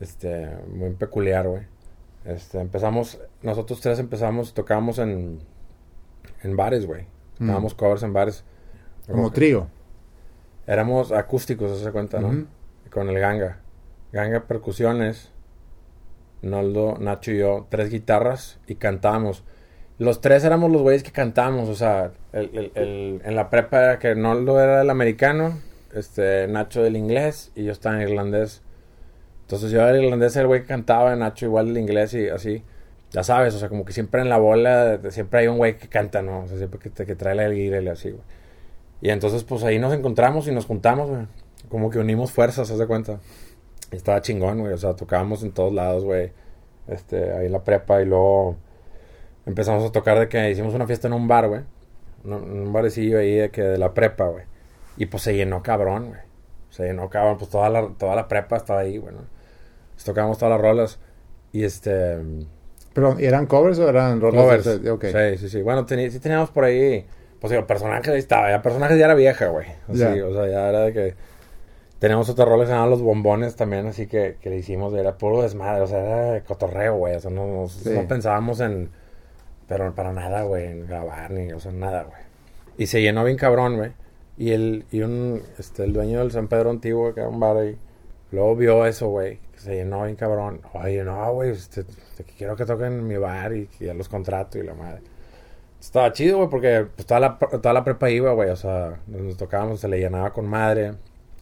este 0.00 0.48
muy 0.74 0.90
peculiar, 0.90 1.48
güey. 1.48 1.62
Este 2.24 2.60
empezamos 2.60 3.18
nosotros 3.42 3.80
tres 3.80 3.98
empezamos 3.98 4.54
tocábamos 4.54 4.98
en 4.98 5.40
en 6.42 6.56
bares, 6.56 6.86
güey. 6.86 7.02
Mm. 7.38 7.46
Tocábamos 7.46 7.74
covers 7.74 8.02
en 8.02 8.12
bares. 8.12 8.44
Como 9.08 9.30
trío. 9.32 9.66
Éramos 10.66 11.10
acústicos, 11.12 11.78
se 11.80 11.90
cuenta, 11.90 12.20
¿no? 12.20 12.28
Con 12.90 13.08
el 13.08 13.18
ganga. 13.18 13.60
Ganga 14.12 14.46
percusiones. 14.46 15.30
Noldo, 16.42 16.96
Nacho 16.98 17.30
y 17.32 17.38
yo, 17.38 17.66
tres 17.70 17.90
guitarras 17.90 18.58
y 18.66 18.74
cantábamos. 18.76 19.44
Los 19.98 20.20
tres 20.20 20.42
éramos 20.44 20.72
los 20.72 20.82
güeyes 20.82 21.02
que 21.04 21.12
cantábamos, 21.12 21.68
o 21.68 21.74
sea, 21.76 22.12
el, 22.32 22.50
el- 22.56 22.72
el- 22.74 23.22
en 23.24 23.36
la 23.36 23.48
prepa 23.50 23.78
era 23.80 23.98
que 24.00 24.14
Noldo 24.16 24.60
era 24.60 24.82
el 24.82 24.90
americano, 24.90 25.60
este, 25.94 26.48
Nacho 26.48 26.82
del 26.82 26.96
inglés 26.96 27.52
y 27.54 27.64
yo 27.64 27.72
estaba 27.72 27.96
en 28.02 28.08
irlandés. 28.08 28.62
Entonces 29.52 29.70
yo 29.70 29.80
era 29.82 29.90
el 29.90 30.04
irlandés, 30.04 30.34
el 30.36 30.46
güey 30.46 30.62
que 30.62 30.68
cantaba, 30.68 31.14
Nacho 31.14 31.44
igual 31.44 31.68
el 31.68 31.76
inglés 31.76 32.14
y 32.14 32.26
así. 32.30 32.64
Ya 33.10 33.22
sabes, 33.22 33.54
o 33.54 33.58
sea, 33.58 33.68
como 33.68 33.84
que 33.84 33.92
siempre 33.92 34.22
en 34.22 34.30
la 34.30 34.38
bola, 34.38 34.98
siempre 35.10 35.40
hay 35.40 35.46
un 35.46 35.58
güey 35.58 35.76
que 35.76 35.88
canta, 35.88 36.22
¿no? 36.22 36.44
O 36.44 36.46
sea, 36.48 36.56
siempre 36.56 36.80
que, 36.80 37.14
trae 37.14 37.34
la 37.34 37.46
guira 37.50 37.82
y 37.82 37.88
así, 37.88 38.12
güey. 38.12 38.22
Y 39.02 39.10
entonces, 39.10 39.44
pues 39.44 39.62
ahí 39.62 39.78
nos 39.78 39.92
encontramos 39.92 40.48
y 40.48 40.52
nos 40.52 40.64
juntamos, 40.64 41.10
güey. 41.10 41.26
Como 41.68 41.90
que 41.90 41.98
unimos 41.98 42.32
fuerzas, 42.32 42.70
haz 42.70 42.78
de 42.78 42.86
cuenta. 42.86 43.20
Y 43.92 43.96
estaba 43.96 44.22
chingón, 44.22 44.60
güey. 44.60 44.72
O 44.72 44.78
sea, 44.78 44.96
tocábamos 44.96 45.42
en 45.42 45.52
todos 45.52 45.74
lados, 45.74 46.02
güey. 46.02 46.32
Este, 46.88 47.34
ahí 47.34 47.44
en 47.44 47.52
la 47.52 47.62
prepa 47.62 48.00
y 48.00 48.06
luego 48.06 48.56
empezamos 49.44 49.84
a 49.84 49.92
tocar 49.92 50.18
de 50.18 50.30
que 50.30 50.50
hicimos 50.50 50.72
una 50.72 50.86
fiesta 50.86 51.08
en 51.08 51.12
un 51.12 51.28
bar, 51.28 51.48
güey. 51.48 51.60
Un, 52.24 52.32
un 52.32 52.72
barecillo 52.72 53.18
ahí 53.18 53.34
de 53.34 53.76
la 53.76 53.92
prepa, 53.92 54.28
güey. 54.28 54.44
Y 54.96 55.04
pues 55.04 55.22
se 55.24 55.34
llenó 55.34 55.62
cabrón, 55.62 56.06
güey. 56.08 56.20
Se 56.70 56.84
llenó 56.84 57.10
cabrón, 57.10 57.36
pues 57.36 57.50
toda 57.50 57.68
la, 57.68 57.86
toda 57.98 58.16
la 58.16 58.28
prepa 58.28 58.56
estaba 58.56 58.80
ahí, 58.80 58.96
güey. 58.96 59.14
Tocábamos 60.04 60.38
todas 60.38 60.52
las 60.52 60.60
rolas. 60.60 60.98
Y 61.52 61.64
este... 61.64 62.18
Pero, 62.94 63.18
¿eran 63.18 63.46
covers 63.46 63.78
o 63.78 63.88
eran 63.88 64.20
rolas? 64.20 64.42
Covers. 64.44 64.82
de- 64.82 64.90
ok. 64.90 65.04
Sí, 65.06 65.38
sí, 65.38 65.48
sí. 65.48 65.62
Bueno, 65.62 65.86
sí 65.88 66.18
teníamos 66.20 66.50
por 66.50 66.64
ahí. 66.64 67.06
Pues 67.40 67.50
digo, 67.50 67.66
personajes 67.66 68.08
ahí 68.08 68.18
estaba. 68.18 68.50
Ya 68.50 68.60
personajes 68.62 68.98
ya 68.98 69.06
era 69.06 69.14
vieja, 69.14 69.46
güey. 69.48 69.66
Así, 69.88 69.98
Ya. 69.98 70.08
o 70.26 70.32
sea, 70.34 70.46
ya 70.48 70.68
era 70.68 70.80
de 70.80 70.92
que. 70.92 71.14
Teníamos 71.98 72.28
otro 72.28 72.44
rol 72.44 72.66
que 72.66 72.72
Los 72.72 73.00
Bombones 73.00 73.54
también, 73.56 73.86
así 73.86 74.06
que, 74.08 74.36
que 74.40 74.50
le 74.50 74.56
hicimos. 74.56 74.92
Era 74.94 75.16
puro 75.16 75.40
desmadre, 75.42 75.82
o 75.82 75.86
sea, 75.86 76.00
era 76.04 76.30
de 76.32 76.42
cotorreo, 76.42 76.96
güey. 76.96 77.14
O 77.14 77.20
sea, 77.20 77.30
no, 77.30 77.46
no, 77.46 77.68
Sí. 77.68 77.90
no 77.90 78.06
pensábamos 78.08 78.60
en. 78.60 78.90
Pero 79.68 79.94
para 79.94 80.12
nada, 80.12 80.42
güey, 80.42 80.66
en 80.66 80.86
grabar 80.86 81.30
ni, 81.30 81.52
o 81.52 81.60
sea, 81.60 81.72
nada, 81.72 82.02
güey. 82.02 82.20
Y 82.76 82.86
se 82.88 83.00
llenó 83.00 83.24
bien 83.24 83.36
cabrón, 83.38 83.76
güey. 83.76 83.92
Y 84.36 84.50
el, 84.52 84.84
y 84.90 85.00
un, 85.02 85.42
este, 85.58 85.84
el 85.84 85.92
dueño 85.92 86.18
del 86.18 86.30
San 86.32 86.48
Pedro 86.48 86.70
Antiguo, 86.70 87.14
que 87.14 87.20
era 87.20 87.28
un 87.28 87.38
bar 87.40 87.56
ahí, 87.56 87.76
luego 88.32 88.56
vio 88.56 88.86
eso, 88.86 89.08
güey, 89.08 89.38
se 89.62 89.76
llenó 89.76 90.04
bien 90.04 90.16
cabrón. 90.16 90.60
Oye, 90.72 91.04
no, 91.04 91.32
güey, 91.34 91.50
este, 91.50 91.84
quiero 92.36 92.56
que 92.56 92.66
toquen 92.66 92.92
en 92.94 93.06
mi 93.06 93.16
bar 93.16 93.52
y 93.52 93.68
ya 93.80 93.94
los 93.94 94.08
contrato 94.08 94.58
y 94.58 94.64
la 94.64 94.74
madre. 94.74 95.02
Estaba 95.80 96.12
chido, 96.12 96.38
güey, 96.38 96.48
porque 96.48 96.86
pues, 96.94 97.06
toda, 97.06 97.20
la, 97.20 97.38
toda 97.38 97.72
la 97.72 97.84
prepa 97.84 98.10
iba, 98.10 98.32
güey, 98.32 98.50
o 98.50 98.56
sea, 98.56 99.00
nos 99.06 99.36
tocábamos, 99.36 99.80
se 99.80 99.88
le 99.88 99.98
llenaba 99.98 100.32
con 100.32 100.46
madre. 100.46 100.94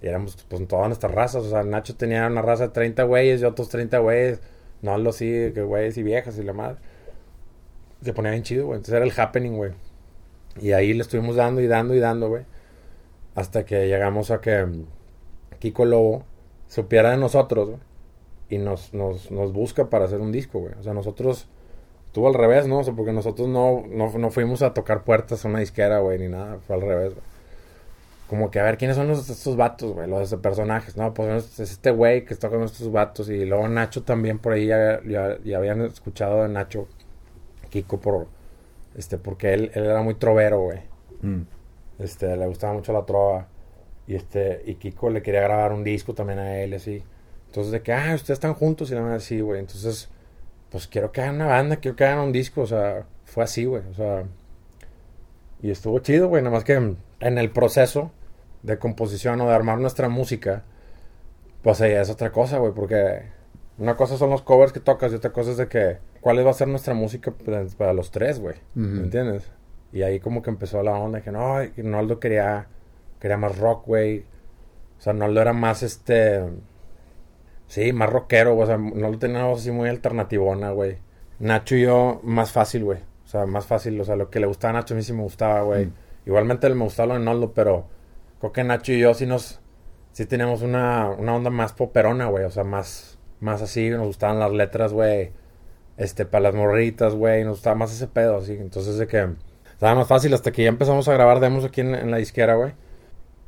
Y 0.02 0.06
éramos, 0.06 0.36
pues, 0.48 0.66
todas 0.68 0.88
nuestras 0.88 1.12
razas, 1.12 1.44
o 1.44 1.50
sea, 1.50 1.62
Nacho 1.62 1.96
tenía 1.96 2.26
una 2.26 2.42
raza 2.42 2.64
de 2.68 2.70
30 2.70 3.04
güeyes 3.04 3.40
y 3.42 3.44
otros 3.44 3.68
30 3.70 3.98
güeyes. 3.98 4.40
No, 4.82 4.96
lo 4.98 5.12
sí, 5.12 5.52
que 5.54 5.62
güeyes 5.62 5.96
y 5.98 6.02
viejas 6.02 6.38
y 6.38 6.42
la 6.42 6.52
madre. 6.52 6.76
Se 8.02 8.12
ponía 8.12 8.30
bien 8.32 8.42
chido, 8.42 8.66
güey. 8.66 8.78
Entonces 8.78 8.94
era 8.94 9.04
el 9.04 9.12
happening, 9.18 9.56
güey. 9.56 9.72
Y 10.60 10.72
ahí 10.72 10.92
le 10.94 11.02
estuvimos 11.02 11.36
dando 11.36 11.60
y 11.60 11.66
dando 11.66 11.94
y 11.94 12.00
dando, 12.00 12.28
güey. 12.28 12.44
Hasta 13.34 13.64
que 13.64 13.88
llegamos 13.88 14.30
a 14.30 14.40
que 14.40 14.66
Kiko 15.58 15.84
Lobo 15.84 16.24
supiera 16.68 17.10
de 17.10 17.18
nosotros, 17.18 17.68
güey. 17.68 17.89
Y 18.50 18.58
nos, 18.58 18.92
nos, 18.92 19.30
nos 19.30 19.52
busca 19.52 19.88
para 19.88 20.04
hacer 20.04 20.20
un 20.20 20.32
disco, 20.32 20.60
güey. 20.60 20.74
O 20.78 20.82
sea, 20.82 20.92
nosotros... 20.92 21.48
Estuvo 22.06 22.26
al 22.26 22.34
revés, 22.34 22.66
¿no? 22.66 22.80
O 22.80 22.84
sea, 22.84 22.92
porque 22.92 23.12
nosotros 23.12 23.46
no, 23.46 23.84
no, 23.88 24.10
no 24.18 24.30
fuimos 24.32 24.62
a 24.62 24.74
tocar 24.74 25.04
puertas 25.04 25.44
a 25.44 25.48
una 25.48 25.60
disquera, 25.60 26.00
güey, 26.00 26.18
ni 26.18 26.26
nada. 26.26 26.58
Fue 26.66 26.74
al 26.74 26.82
revés, 26.82 27.14
güey. 27.14 27.24
Como 28.28 28.50
que 28.50 28.58
a 28.58 28.64
ver, 28.64 28.78
¿quiénes 28.78 28.96
son 28.96 29.06
los, 29.06 29.30
estos 29.30 29.56
vatos, 29.56 29.92
güey? 29.92 30.08
Los 30.08 30.34
personajes, 30.36 30.96
¿no? 30.96 31.14
Pues 31.14 31.60
es 31.60 31.70
este 31.70 31.92
güey 31.92 32.24
que 32.24 32.34
está 32.34 32.48
con 32.48 32.64
estos 32.64 32.90
vatos. 32.90 33.28
Y 33.28 33.44
luego 33.44 33.68
Nacho 33.68 34.02
también 34.02 34.40
por 34.40 34.54
ahí 34.54 34.66
ya, 34.66 35.00
ya, 35.04 35.38
ya 35.44 35.58
habían 35.58 35.82
escuchado 35.82 36.42
de 36.42 36.48
Nacho 36.48 36.88
Kiko 37.70 38.00
por... 38.00 38.26
Este, 38.96 39.16
porque 39.16 39.54
él, 39.54 39.70
él 39.74 39.84
era 39.84 40.02
muy 40.02 40.14
trovero, 40.14 40.62
güey. 40.62 40.80
Mm. 41.22 41.42
Este, 42.00 42.36
le 42.36 42.46
gustaba 42.48 42.72
mucho 42.72 42.92
la 42.92 43.06
trova. 43.06 43.46
Y 44.08 44.16
este, 44.16 44.62
y 44.66 44.74
Kiko 44.74 45.10
le 45.10 45.22
quería 45.22 45.42
grabar 45.42 45.72
un 45.72 45.84
disco 45.84 46.12
también 46.12 46.40
a 46.40 46.58
él, 46.58 46.74
así. 46.74 47.04
Entonces, 47.50 47.72
de 47.72 47.82
que, 47.82 47.92
ah, 47.92 48.14
ustedes 48.14 48.36
están 48.36 48.54
juntos 48.54 48.90
y 48.90 48.94
la 48.94 49.02
madre 49.02 49.16
así, 49.16 49.40
güey. 49.40 49.58
Entonces, 49.58 50.08
pues 50.70 50.86
quiero 50.86 51.10
que 51.10 51.20
hagan 51.20 51.34
una 51.34 51.46
banda, 51.46 51.76
quiero 51.76 51.96
que 51.96 52.04
hagan 52.04 52.20
un 52.20 52.32
disco, 52.32 52.60
o 52.60 52.66
sea, 52.66 53.04
fue 53.24 53.42
así, 53.42 53.64
güey. 53.64 53.82
O 53.90 53.94
sea, 53.94 54.24
y 55.60 55.70
estuvo 55.70 55.98
chido, 55.98 56.28
güey. 56.28 56.42
Nada 56.42 56.54
más 56.54 56.64
que 56.64 56.74
en 56.74 57.38
el 57.38 57.50
proceso 57.50 58.12
de 58.62 58.78
composición 58.78 59.40
o 59.40 59.48
de 59.48 59.54
armar 59.54 59.78
nuestra 59.78 60.08
música, 60.08 60.62
pues 61.62 61.80
ahí 61.80 61.92
es 61.92 62.08
otra 62.08 62.30
cosa, 62.30 62.58
güey, 62.58 62.72
porque 62.72 63.22
una 63.78 63.96
cosa 63.96 64.16
son 64.16 64.30
los 64.30 64.42
covers 64.42 64.72
que 64.72 64.80
tocas 64.80 65.12
y 65.12 65.16
otra 65.16 65.32
cosa 65.32 65.50
es 65.50 65.56
de 65.56 65.68
que, 65.68 65.98
¿cuál 66.20 66.46
va 66.46 66.50
a 66.50 66.54
ser 66.54 66.68
nuestra 66.68 66.94
música 66.94 67.32
para, 67.76 67.92
los 67.92 68.10
tres, 68.10 68.38
güey? 68.38 68.56
¿Me 68.74 69.02
entiendes? 69.02 69.50
Y 69.92 70.02
ahí 70.02 70.20
como 70.20 70.42
que 70.42 70.50
empezó 70.50 70.82
la 70.82 70.92
onda 70.92 71.20
que 71.20 71.32
no, 71.32 71.56
Noldo 71.78 72.20
quería, 72.20 72.68
quería 73.18 73.36
más 73.36 73.58
rock, 73.58 73.86
güey. 73.86 74.24
O 74.98 75.02
sea, 75.02 75.12
Noldo 75.12 75.40
era 75.40 75.52
más 75.52 75.82
este. 75.82 76.44
Sí, 77.70 77.92
más 77.92 78.10
rockero, 78.10 78.54
güey. 78.54 78.64
O 78.64 78.66
sea, 78.66 78.78
Noldo 78.78 79.20
tenía 79.20 79.38
una 79.38 79.46
voz 79.46 79.60
así 79.60 79.70
muy 79.70 79.88
alternativona, 79.88 80.72
güey. 80.72 80.98
Nacho 81.38 81.76
y 81.76 81.82
yo, 81.82 82.20
más 82.24 82.50
fácil, 82.50 82.82
güey. 82.82 82.98
O 83.24 83.28
sea, 83.28 83.46
más 83.46 83.64
fácil. 83.64 84.00
O 84.00 84.04
sea, 84.04 84.16
lo 84.16 84.28
que 84.28 84.40
le 84.40 84.48
gustaba 84.48 84.70
a 84.70 84.80
Nacho 84.80 84.94
a 84.94 84.96
mí 84.96 85.04
sí 85.04 85.12
me 85.12 85.22
gustaba, 85.22 85.62
güey. 85.62 85.86
Mm. 85.86 85.92
Igualmente 86.26 86.68
me 86.70 86.82
gustaba 86.82 87.06
lo 87.06 87.14
de 87.14 87.20
Noldo, 87.24 87.52
pero 87.52 87.86
creo 88.40 88.52
que 88.52 88.64
Nacho 88.64 88.92
y 88.92 88.98
yo 88.98 89.14
sí 89.14 89.24
nos. 89.24 89.60
Sí 90.10 90.26
teníamos 90.26 90.62
una, 90.62 91.10
una 91.10 91.36
onda 91.36 91.50
más 91.50 91.72
poperona, 91.72 92.26
güey. 92.26 92.42
O 92.42 92.50
sea, 92.50 92.64
más, 92.64 93.20
más 93.38 93.62
así. 93.62 93.88
Nos 93.88 94.08
gustaban 94.08 94.40
las 94.40 94.50
letras, 94.50 94.92
güey. 94.92 95.30
Este, 95.96 96.26
para 96.26 96.42
las 96.42 96.56
morritas, 96.56 97.14
güey. 97.14 97.44
Nos 97.44 97.58
gustaba 97.58 97.76
más 97.76 97.92
ese 97.92 98.08
pedo, 98.08 98.38
así. 98.38 98.54
Entonces, 98.54 98.98
de 98.98 99.06
que. 99.06 99.28
Estaba 99.74 99.94
más 99.94 100.08
fácil 100.08 100.34
hasta 100.34 100.50
que 100.50 100.64
ya 100.64 100.70
empezamos 100.70 101.06
a 101.06 101.12
grabar 101.12 101.38
demos 101.38 101.64
aquí 101.64 101.82
en, 101.82 101.94
en 101.94 102.10
la 102.10 102.16
disquera, 102.16 102.56
güey. 102.56 102.72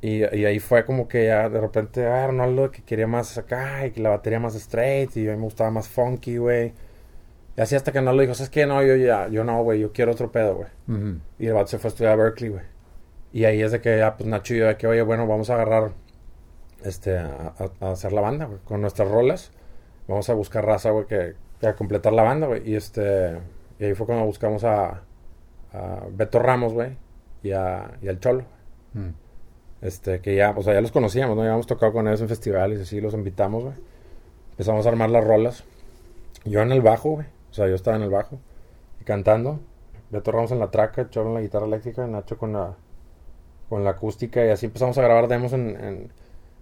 Y, 0.03 0.25
y 0.37 0.45
ahí 0.45 0.59
fue 0.59 0.85
como 0.85 1.07
que 1.09 1.27
ya 1.27 1.49
de 1.49 1.61
repente, 1.61 2.05
ah, 2.07 2.27
Ronaldo 2.27 2.71
que 2.73 2.83
quería 2.83 3.07
más 3.07 3.39
acá 3.39 3.87
y 3.87 3.93
que 3.93 4.01
la 4.03 4.11
batería 4.11 4.41
más 4.41 4.55
straight 4.57 5.17
y 5.17 5.29
a 5.29 5.31
mí 5.33 5.37
me 5.39 5.45
gustaba 5.45 5.71
más 5.71 5.89
funky, 5.89 6.37
güey. 6.39 6.75
Y 7.57 7.61
así 7.61 7.77
hasta 7.77 7.93
que 7.93 8.01
no 8.03 8.13
lo 8.13 8.21
dijo, 8.21 8.35
¿sabes 8.35 8.51
qué? 8.51 8.67
No, 8.67 8.83
yo 8.83 8.97
ya, 8.97 9.29
yo 9.29 9.45
no, 9.45 9.63
güey, 9.63 9.79
yo 9.81 9.93
quiero 9.93 10.13
otro 10.13 10.33
pedo, 10.33 10.57
güey. 10.57 10.69
Y 11.39 11.47
el 11.47 11.53
vato 11.55 11.69
se 11.69 11.79
fue 11.79 11.89
a 11.89 11.93
estudiar 11.93 12.13
a 12.15 12.17
Berkeley, 12.17 12.51
güey. 12.51 12.65
Y 13.33 13.45
ahí 13.45 13.63
es 13.63 13.71
de 13.73 13.81
que 13.81 13.97
ya, 13.99 14.17
pues 14.17 14.29
Nacho 14.29 14.55
y 14.55 14.59
yo, 14.59 14.67
de 14.67 14.77
que, 14.77 14.87
oye, 14.89 15.03
bueno, 15.03 15.27
vamos 15.27 15.51
a 15.51 15.55
agarrar, 15.55 15.93
este, 16.85 17.17
a, 17.19 17.55
a- 17.59 17.87
a 17.87 17.91
hacer 17.93 18.13
la 18.13 18.21
banda, 18.23 18.47
güey, 18.47 18.59
con 18.65 18.81
nuestras 18.81 19.09
rolas. 19.09 19.53
Vamos 20.09 20.29
a 20.29 20.35
buscar 20.35 20.65
raza, 20.67 20.91
güey, 20.91 21.07
que, 21.07 21.35
que 21.61 21.67
a 21.69 21.75
completar 21.77 22.13
la 22.13 22.23
banda, 22.25 22.49
güey. 22.49 22.69
Y 22.69 22.75
este, 22.75 23.39
y 23.79 23.85
ahí 23.85 23.95
fue 23.95 24.07
cuando 24.07 24.25
buscamos 24.25 24.65
a, 24.65 25.03
a 25.73 26.07
Beto 26.11 26.41
Ramos, 26.41 26.73
güey, 26.73 26.97
y, 27.45 27.53
a, 27.53 27.93
y 28.03 28.09
al 28.09 28.19
Cholo. 28.19 28.45
Mm. 28.95 29.09
Este, 29.83 30.21
que 30.21 30.37
ya, 30.37 30.55
o 30.57 30.63
sea, 30.63 30.75
ya 30.75 30.81
los 30.81 30.93
conocíamos, 30.93 31.37
¿no? 31.37 31.43
Ya 31.43 31.49
habíamos 31.49 31.67
tocado 31.67 31.93
con 31.93 32.07
ellos 32.07 32.21
en 32.21 32.29
festivales 32.29 32.79
y 32.79 32.83
así, 32.83 33.01
los 33.01 33.15
invitamos, 33.15 33.65
güey. 33.65 33.75
Empezamos 34.53 34.87
a 34.87 34.89
armar 34.89 35.11
las 35.11 35.25
rolas. 35.25 35.65
Yo 36.45 36.63
en 36.63 36.73
el 36.73 36.81
bajo, 36.81 37.11
güey. 37.11 37.27
O 37.51 37.55
sea, 37.55 37.67
yo 37.69 37.75
estaba 37.75 37.97
en 37.97 38.05
el 38.05 38.11
bajo 38.11 38.39
y 39.01 39.05
cantando. 39.05 39.61
Beto 40.11 40.31
Ramos 40.31 40.53
en 40.53 40.61
la 40.61 40.71
traca, 40.71 41.11
Cholo 41.11 41.31
en 41.31 41.35
la 41.35 41.41
guitarra 41.41 41.67
eléctrica, 41.67 42.07
Nacho 42.07 42.39
con 42.39 42.53
la, 42.53 42.75
con 43.69 43.83
la 43.83 43.91
acústica 43.91 44.45
y 44.45 44.51
así 44.51 44.67
empezamos 44.67 44.97
a 44.99 45.03
grabar 45.03 45.27
demos 45.27 45.53
en, 45.53 45.71
en, 45.71 46.13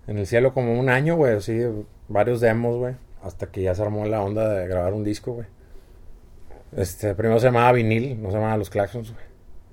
en 0.06 0.18
el 0.18 0.26
cielo 0.26 0.54
como 0.54 0.78
un 0.78 0.88
año, 0.88 1.16
güey. 1.16 1.36
Así, 1.36 1.60
varios 2.08 2.40
demos, 2.40 2.78
güey. 2.78 2.94
Hasta 3.22 3.48
que 3.48 3.62
ya 3.62 3.74
se 3.74 3.82
armó 3.82 4.06
la 4.06 4.22
onda 4.22 4.48
de 4.48 4.66
grabar 4.66 4.94
un 4.94 5.04
disco, 5.04 5.32
güey. 5.32 5.46
Este, 6.76 7.14
primero 7.14 7.38
se 7.38 7.46
llamaba 7.46 7.72
Vinil, 7.72 8.22
no 8.22 8.30
se 8.30 8.36
llamaba 8.36 8.56
Los 8.56 8.70
Claxons, 8.70 9.12
güey. 9.12 9.24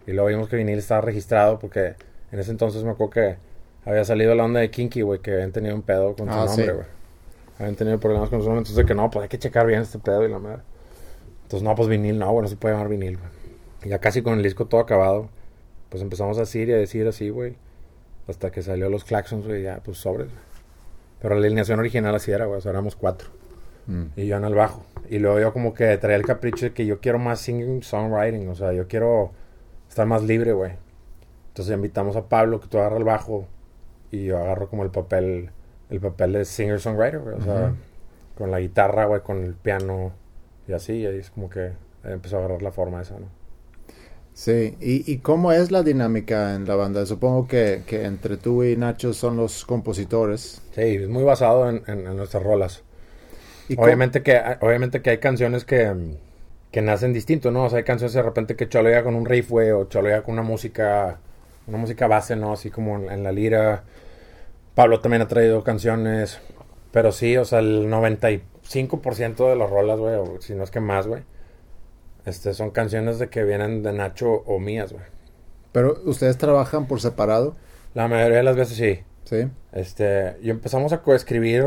Y 0.08 0.12
luego 0.12 0.28
vimos 0.30 0.50
que 0.50 0.58
Vinil 0.58 0.80
estaba 0.80 1.02
registrado 1.02 1.60
porque 1.60 1.96
en 2.32 2.40
ese 2.40 2.52
entonces 2.52 2.84
me 2.84 2.92
acuerdo 2.92 3.12
que 3.12 3.38
había 3.86 4.04
salido 4.06 4.36
la 4.36 4.44
onda 4.46 4.60
de 4.60 4.70
Kinky, 4.70 5.02
güey, 5.02 5.20
que 5.20 5.34
habían 5.34 5.52
tenido 5.52 5.76
un 5.76 5.82
pedo 5.82 6.16
con 6.16 6.28
su 6.28 6.34
Ah, 6.34 6.46
nombre, 6.46 6.66
sí. 6.66 6.72
güey. 6.72 6.86
Habían 7.60 7.76
tenido 7.76 8.00
problemas 8.00 8.30
con 8.30 8.40
su 8.40 8.46
nombre, 8.46 8.60
entonces 8.60 8.76
de 8.78 8.86
que 8.86 8.94
no, 8.94 9.10
pues 9.10 9.24
hay 9.24 9.30
que 9.30 9.40
checar 9.40 9.66
bien 9.66 9.82
este 9.82 9.98
pedo 10.00 10.26
y 10.26 10.30
la 10.30 10.40
madre. 10.40 10.62
Entonces, 11.44 11.64
no, 11.64 11.74
pues 11.76 11.88
vinil, 11.88 12.20
no, 12.20 12.30
güey, 12.32 12.42
no 12.44 12.48
se 12.50 12.56
puede 12.58 12.74
llamar 12.76 12.90
vinil, 12.90 13.18
güey. 13.18 13.30
Y 13.84 13.90
ya 13.90 14.00
casi 14.00 14.22
con 14.22 14.34
el 14.38 14.44
disco 14.44 14.66
todo 14.66 14.82
acabado, 14.82 15.30
pues 15.90 16.04
empezamos 16.04 16.38
a 16.38 16.42
decir 16.42 16.68
y 16.70 16.74
a 16.74 16.78
decir 16.78 17.08
así, 17.08 17.30
güey. 17.30 17.56
Hasta 18.28 18.52
que 18.52 18.62
salió 18.62 18.90
los 18.90 19.06
Claxons, 19.06 19.48
güey, 19.48 19.64
ya, 19.64 19.78
pues 19.84 19.98
sobres, 19.98 20.28
güey. 20.28 20.40
Pero 21.22 21.36
la 21.36 21.48
alineación 21.48 21.80
original 21.80 22.14
así 22.14 22.32
era, 22.32 22.46
güey, 22.46 22.58
o 22.58 22.62
sea, 22.62 22.72
éramos 22.72 22.96
cuatro. 22.98 23.30
Mm. 23.88 24.04
Y 24.18 24.28
yo 24.28 24.36
en 24.36 24.44
el 24.44 24.54
bajo. 24.54 24.86
Y 25.10 25.20
luego 25.20 25.40
yo 25.40 25.54
como 25.54 25.74
que 25.74 25.98
traía 25.98 26.18
el 26.18 26.26
capricho 26.26 26.66
de 26.66 26.74
que 26.74 26.86
yo 26.86 27.00
quiero 27.00 27.18
más 27.20 27.40
singing, 27.40 27.82
songwriting. 27.82 28.50
O 28.50 28.56
sea, 28.56 28.74
yo 28.74 28.88
quiero 28.90 29.32
estar 29.88 30.06
más 30.06 30.24
libre, 30.24 30.52
güey. 30.52 30.74
Entonces 31.58 31.76
invitamos 31.76 32.16
a 32.16 32.30
Pablo 32.30 32.60
que 32.62 32.68
tú 32.68 32.78
agarras 32.78 33.00
el 33.00 33.04
bajo 33.06 33.48
y 34.12 34.26
yo 34.26 34.38
agarro 34.38 34.70
como 34.70 34.84
el 34.84 34.92
papel, 34.92 35.52
el 35.90 36.00
papel 36.02 36.34
de 36.34 36.46
singer-songwriter. 36.46 37.36
O 37.38 37.42
sea, 37.42 37.74
con 38.36 38.52
la 38.52 38.60
guitarra, 38.60 39.06
güey, 39.06 39.22
con 39.22 39.44
el 39.44 39.56
piano 39.56 40.14
y 40.68 40.74
así. 40.74 40.94
Y 41.00 41.06
ahí 41.08 41.18
es 41.20 41.32
como 41.32 41.50
que 41.50 41.74
empezó 42.04 42.38
a 42.38 42.40
agarrar 42.42 42.62
la 42.62 42.72
forma 42.72 43.02
esa, 43.02 43.20
¿no? 43.20 43.28
Sí, 44.34 44.78
¿Y, 44.80 45.12
¿y 45.12 45.18
cómo 45.20 45.52
es 45.52 45.72
la 45.72 45.82
dinámica 45.84 46.54
en 46.56 46.66
la 46.66 46.76
banda? 46.76 47.06
Supongo 47.06 47.48
que, 47.48 47.84
que 47.88 48.06
entre 48.06 48.38
tú 48.38 48.64
y 48.64 48.78
Nacho 48.78 49.14
son 49.14 49.36
los 49.38 49.66
compositores. 49.66 50.62
Sí, 50.72 50.82
es 50.82 51.10
muy 51.10 51.24
basado 51.24 51.70
en, 51.70 51.84
en- 51.88 52.08
en 52.08 52.16
nuestras 52.16 52.44
rolas. 52.44 52.84
¿Y 53.68 53.78
cómo- 53.78 53.86
Obviamente 53.86 54.24
que, 54.24 54.40
obviamente 54.62 55.02
que 55.02 55.12
hay 55.12 55.18
canciones 55.20 55.66
que, 55.66 55.94
que 56.72 56.82
nacen 56.82 57.14
distinto, 57.14 57.52
¿no? 57.52 57.66
O 57.66 57.70
sea, 57.70 57.80
hay 57.80 57.84
canciones 57.86 58.14
de 58.14 58.22
repente 58.22 58.56
que 58.56 58.70
Cholo 58.70 58.90
llega 58.90 59.04
con 59.04 59.16
un 59.16 59.26
riff, 59.26 59.50
güey, 59.50 59.72
o 59.72 59.86
Cholo 59.86 60.08
llega 60.10 60.24
con 60.24 60.34
una 60.34 60.44
música, 60.44 61.20
una 61.68 61.78
música 61.78 62.08
base, 62.08 62.36
¿no? 62.36 62.54
Así 62.54 62.70
como 62.70 62.96
en, 62.98 63.12
en 63.12 63.24
la 63.24 63.32
lira. 63.32 63.84
Pablo 64.76 65.00
también 65.00 65.22
ha 65.22 65.28
traído 65.28 65.64
canciones, 65.64 66.40
pero 66.92 67.12
sí, 67.12 67.36
o 67.38 67.46
sea, 67.46 67.60
el 67.60 67.88
95% 67.90 69.50
de 69.50 69.56
las 69.56 69.70
rolas, 69.70 70.00
güey, 70.00 70.16
o 70.16 70.40
si 70.40 70.54
no 70.54 70.64
es 70.64 70.72
que 70.72 70.80
más, 70.80 71.08
güey, 71.08 71.24
este, 72.26 72.54
son 72.54 72.72
canciones 72.72 73.20
de 73.20 73.30
que 73.30 73.44
vienen 73.44 73.84
de 73.84 73.94
Nacho 73.94 74.30
o 74.30 74.60
mías, 74.60 74.94
güey. 74.94 75.06
Pero 75.72 76.00
ustedes 76.06 76.38
trabajan 76.38 76.88
por 76.88 77.02
separado, 77.02 77.56
La 77.94 78.08
mayoría 78.08 78.38
de 78.38 78.44
las 78.44 78.56
veces 78.56 78.78
sí. 78.78 79.04
¿sí? 79.24 79.50
Este, 79.72 80.38
y 80.42 80.50
empezamos 80.50 80.94
a 80.94 81.02
coescribir, 81.02 81.64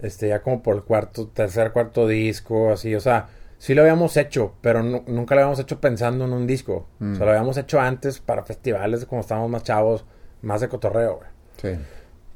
este, 0.00 0.28
ya 0.28 0.42
como 0.42 0.62
por 0.62 0.76
el 0.76 0.82
cuarto, 0.82 1.28
tercer, 1.28 1.72
cuarto 1.72 2.06
disco, 2.06 2.70
así, 2.72 2.94
o 2.94 3.00
sea, 3.00 3.28
sí 3.62 3.74
lo 3.76 3.82
habíamos 3.82 4.16
hecho, 4.16 4.54
pero 4.60 4.82
nu- 4.82 5.04
nunca 5.06 5.36
lo 5.36 5.42
habíamos 5.42 5.60
hecho 5.60 5.80
pensando 5.80 6.24
en 6.24 6.32
un 6.32 6.48
disco. 6.48 6.88
Mm. 6.98 7.12
O 7.12 7.14
sea, 7.14 7.24
lo 7.26 7.30
habíamos 7.30 7.56
hecho 7.58 7.78
antes 7.80 8.18
para 8.18 8.42
festivales, 8.42 9.04
como 9.06 9.20
estábamos 9.20 9.50
más 9.50 9.62
chavos, 9.62 10.04
más 10.42 10.60
de 10.60 10.68
cotorreo, 10.68 11.18
güey. 11.18 11.28
Sí. 11.76 11.80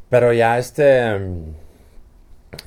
Pero 0.08 0.32
ya 0.32 0.56
este, 0.56 1.18
mm, 1.18 1.54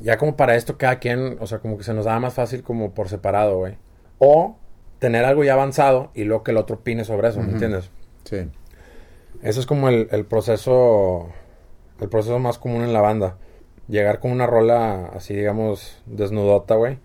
ya 0.01 0.17
como 0.17 0.35
para 0.35 0.55
esto 0.57 0.77
cada 0.77 0.99
quien, 0.99 1.37
o 1.39 1.47
sea, 1.47 1.59
como 1.59 1.77
que 1.77 1.85
se 1.85 1.93
nos 1.93 2.03
daba 2.03 2.19
más 2.19 2.33
fácil 2.33 2.61
como 2.61 2.91
por 2.93 3.07
separado, 3.07 3.57
güey. 3.59 3.77
O 4.17 4.57
tener 4.99 5.23
algo 5.23 5.45
ya 5.45 5.53
avanzado 5.53 6.11
y 6.13 6.25
luego 6.25 6.43
que 6.43 6.51
el 6.51 6.57
otro 6.57 6.75
opine 6.77 7.05
sobre 7.05 7.29
eso, 7.29 7.41
¿me 7.41 7.53
entiendes? 7.53 7.89
Sí. 8.25 8.49
Eso 9.41 9.61
es 9.61 9.65
como 9.65 9.87
el, 9.87 10.09
el 10.11 10.25
proceso 10.25 11.29
el 12.01 12.09
proceso 12.09 12.39
más 12.39 12.57
común 12.57 12.83
en 12.83 12.91
la 12.91 12.99
banda. 12.99 13.37
Llegar 13.87 14.19
con 14.19 14.31
una 14.31 14.45
rola 14.47 15.07
así, 15.15 15.33
digamos, 15.33 16.01
desnudota, 16.05 16.75
güey. 16.75 16.99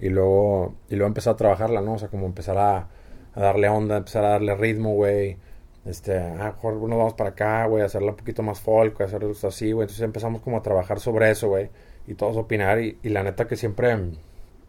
Y 0.00 0.08
luego, 0.10 0.74
y 0.88 0.96
luego 0.96 1.08
empezar 1.08 1.34
a 1.34 1.36
trabajarla, 1.36 1.80
¿no? 1.80 1.94
O 1.94 1.98
sea, 1.98 2.08
como 2.08 2.26
empezar 2.26 2.58
a, 2.58 2.88
darle 3.34 3.68
onda, 3.68 3.98
empezar 3.98 4.24
a 4.24 4.30
darle 4.30 4.54
ritmo, 4.56 4.94
güey. 4.94 5.36
Este, 5.84 6.18
ah, 6.18 6.52
mejor 6.54 6.74
nos 6.74 6.98
vamos 6.98 7.14
para 7.14 7.30
acá, 7.30 7.66
güey, 7.66 7.82
hacerla 7.84 8.10
un 8.10 8.16
poquito 8.16 8.42
más 8.42 8.60
folk, 8.60 9.00
hacerlo 9.00 9.32
así, 9.42 9.72
güey. 9.72 9.84
Entonces 9.84 10.02
empezamos 10.02 10.42
como 10.42 10.58
a 10.58 10.62
trabajar 10.62 11.00
sobre 11.00 11.30
eso, 11.30 11.48
güey. 11.48 11.70
Y 12.06 12.14
todos 12.14 12.36
opinar. 12.36 12.80
Y, 12.80 12.98
y 13.02 13.10
la 13.10 13.22
neta 13.22 13.46
que 13.46 13.56
siempre, 13.56 13.96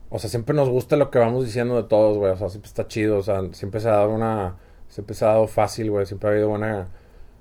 o 0.09 0.19
sea, 0.19 0.29
siempre 0.29 0.55
nos 0.55 0.69
gusta 0.69 0.95
lo 0.97 1.11
que 1.11 1.19
vamos 1.19 1.45
diciendo 1.45 1.75
de 1.81 1.87
todos, 1.87 2.17
güey. 2.17 2.31
O 2.31 2.37
sea, 2.37 2.49
siempre 2.49 2.67
está 2.67 2.87
chido. 2.87 3.17
O 3.19 3.23
sea, 3.23 3.41
siempre 3.53 3.79
se 3.81 3.89
ha 3.89 3.93
dado 3.93 4.11
una, 4.11 4.57
siempre 4.89 5.15
se 5.15 5.25
ha 5.25 5.29
dado 5.29 5.47
fácil, 5.47 5.91
güey. 5.91 6.05
Siempre 6.05 6.29
ha 6.29 6.31
habido 6.33 6.49
buena, 6.49 6.87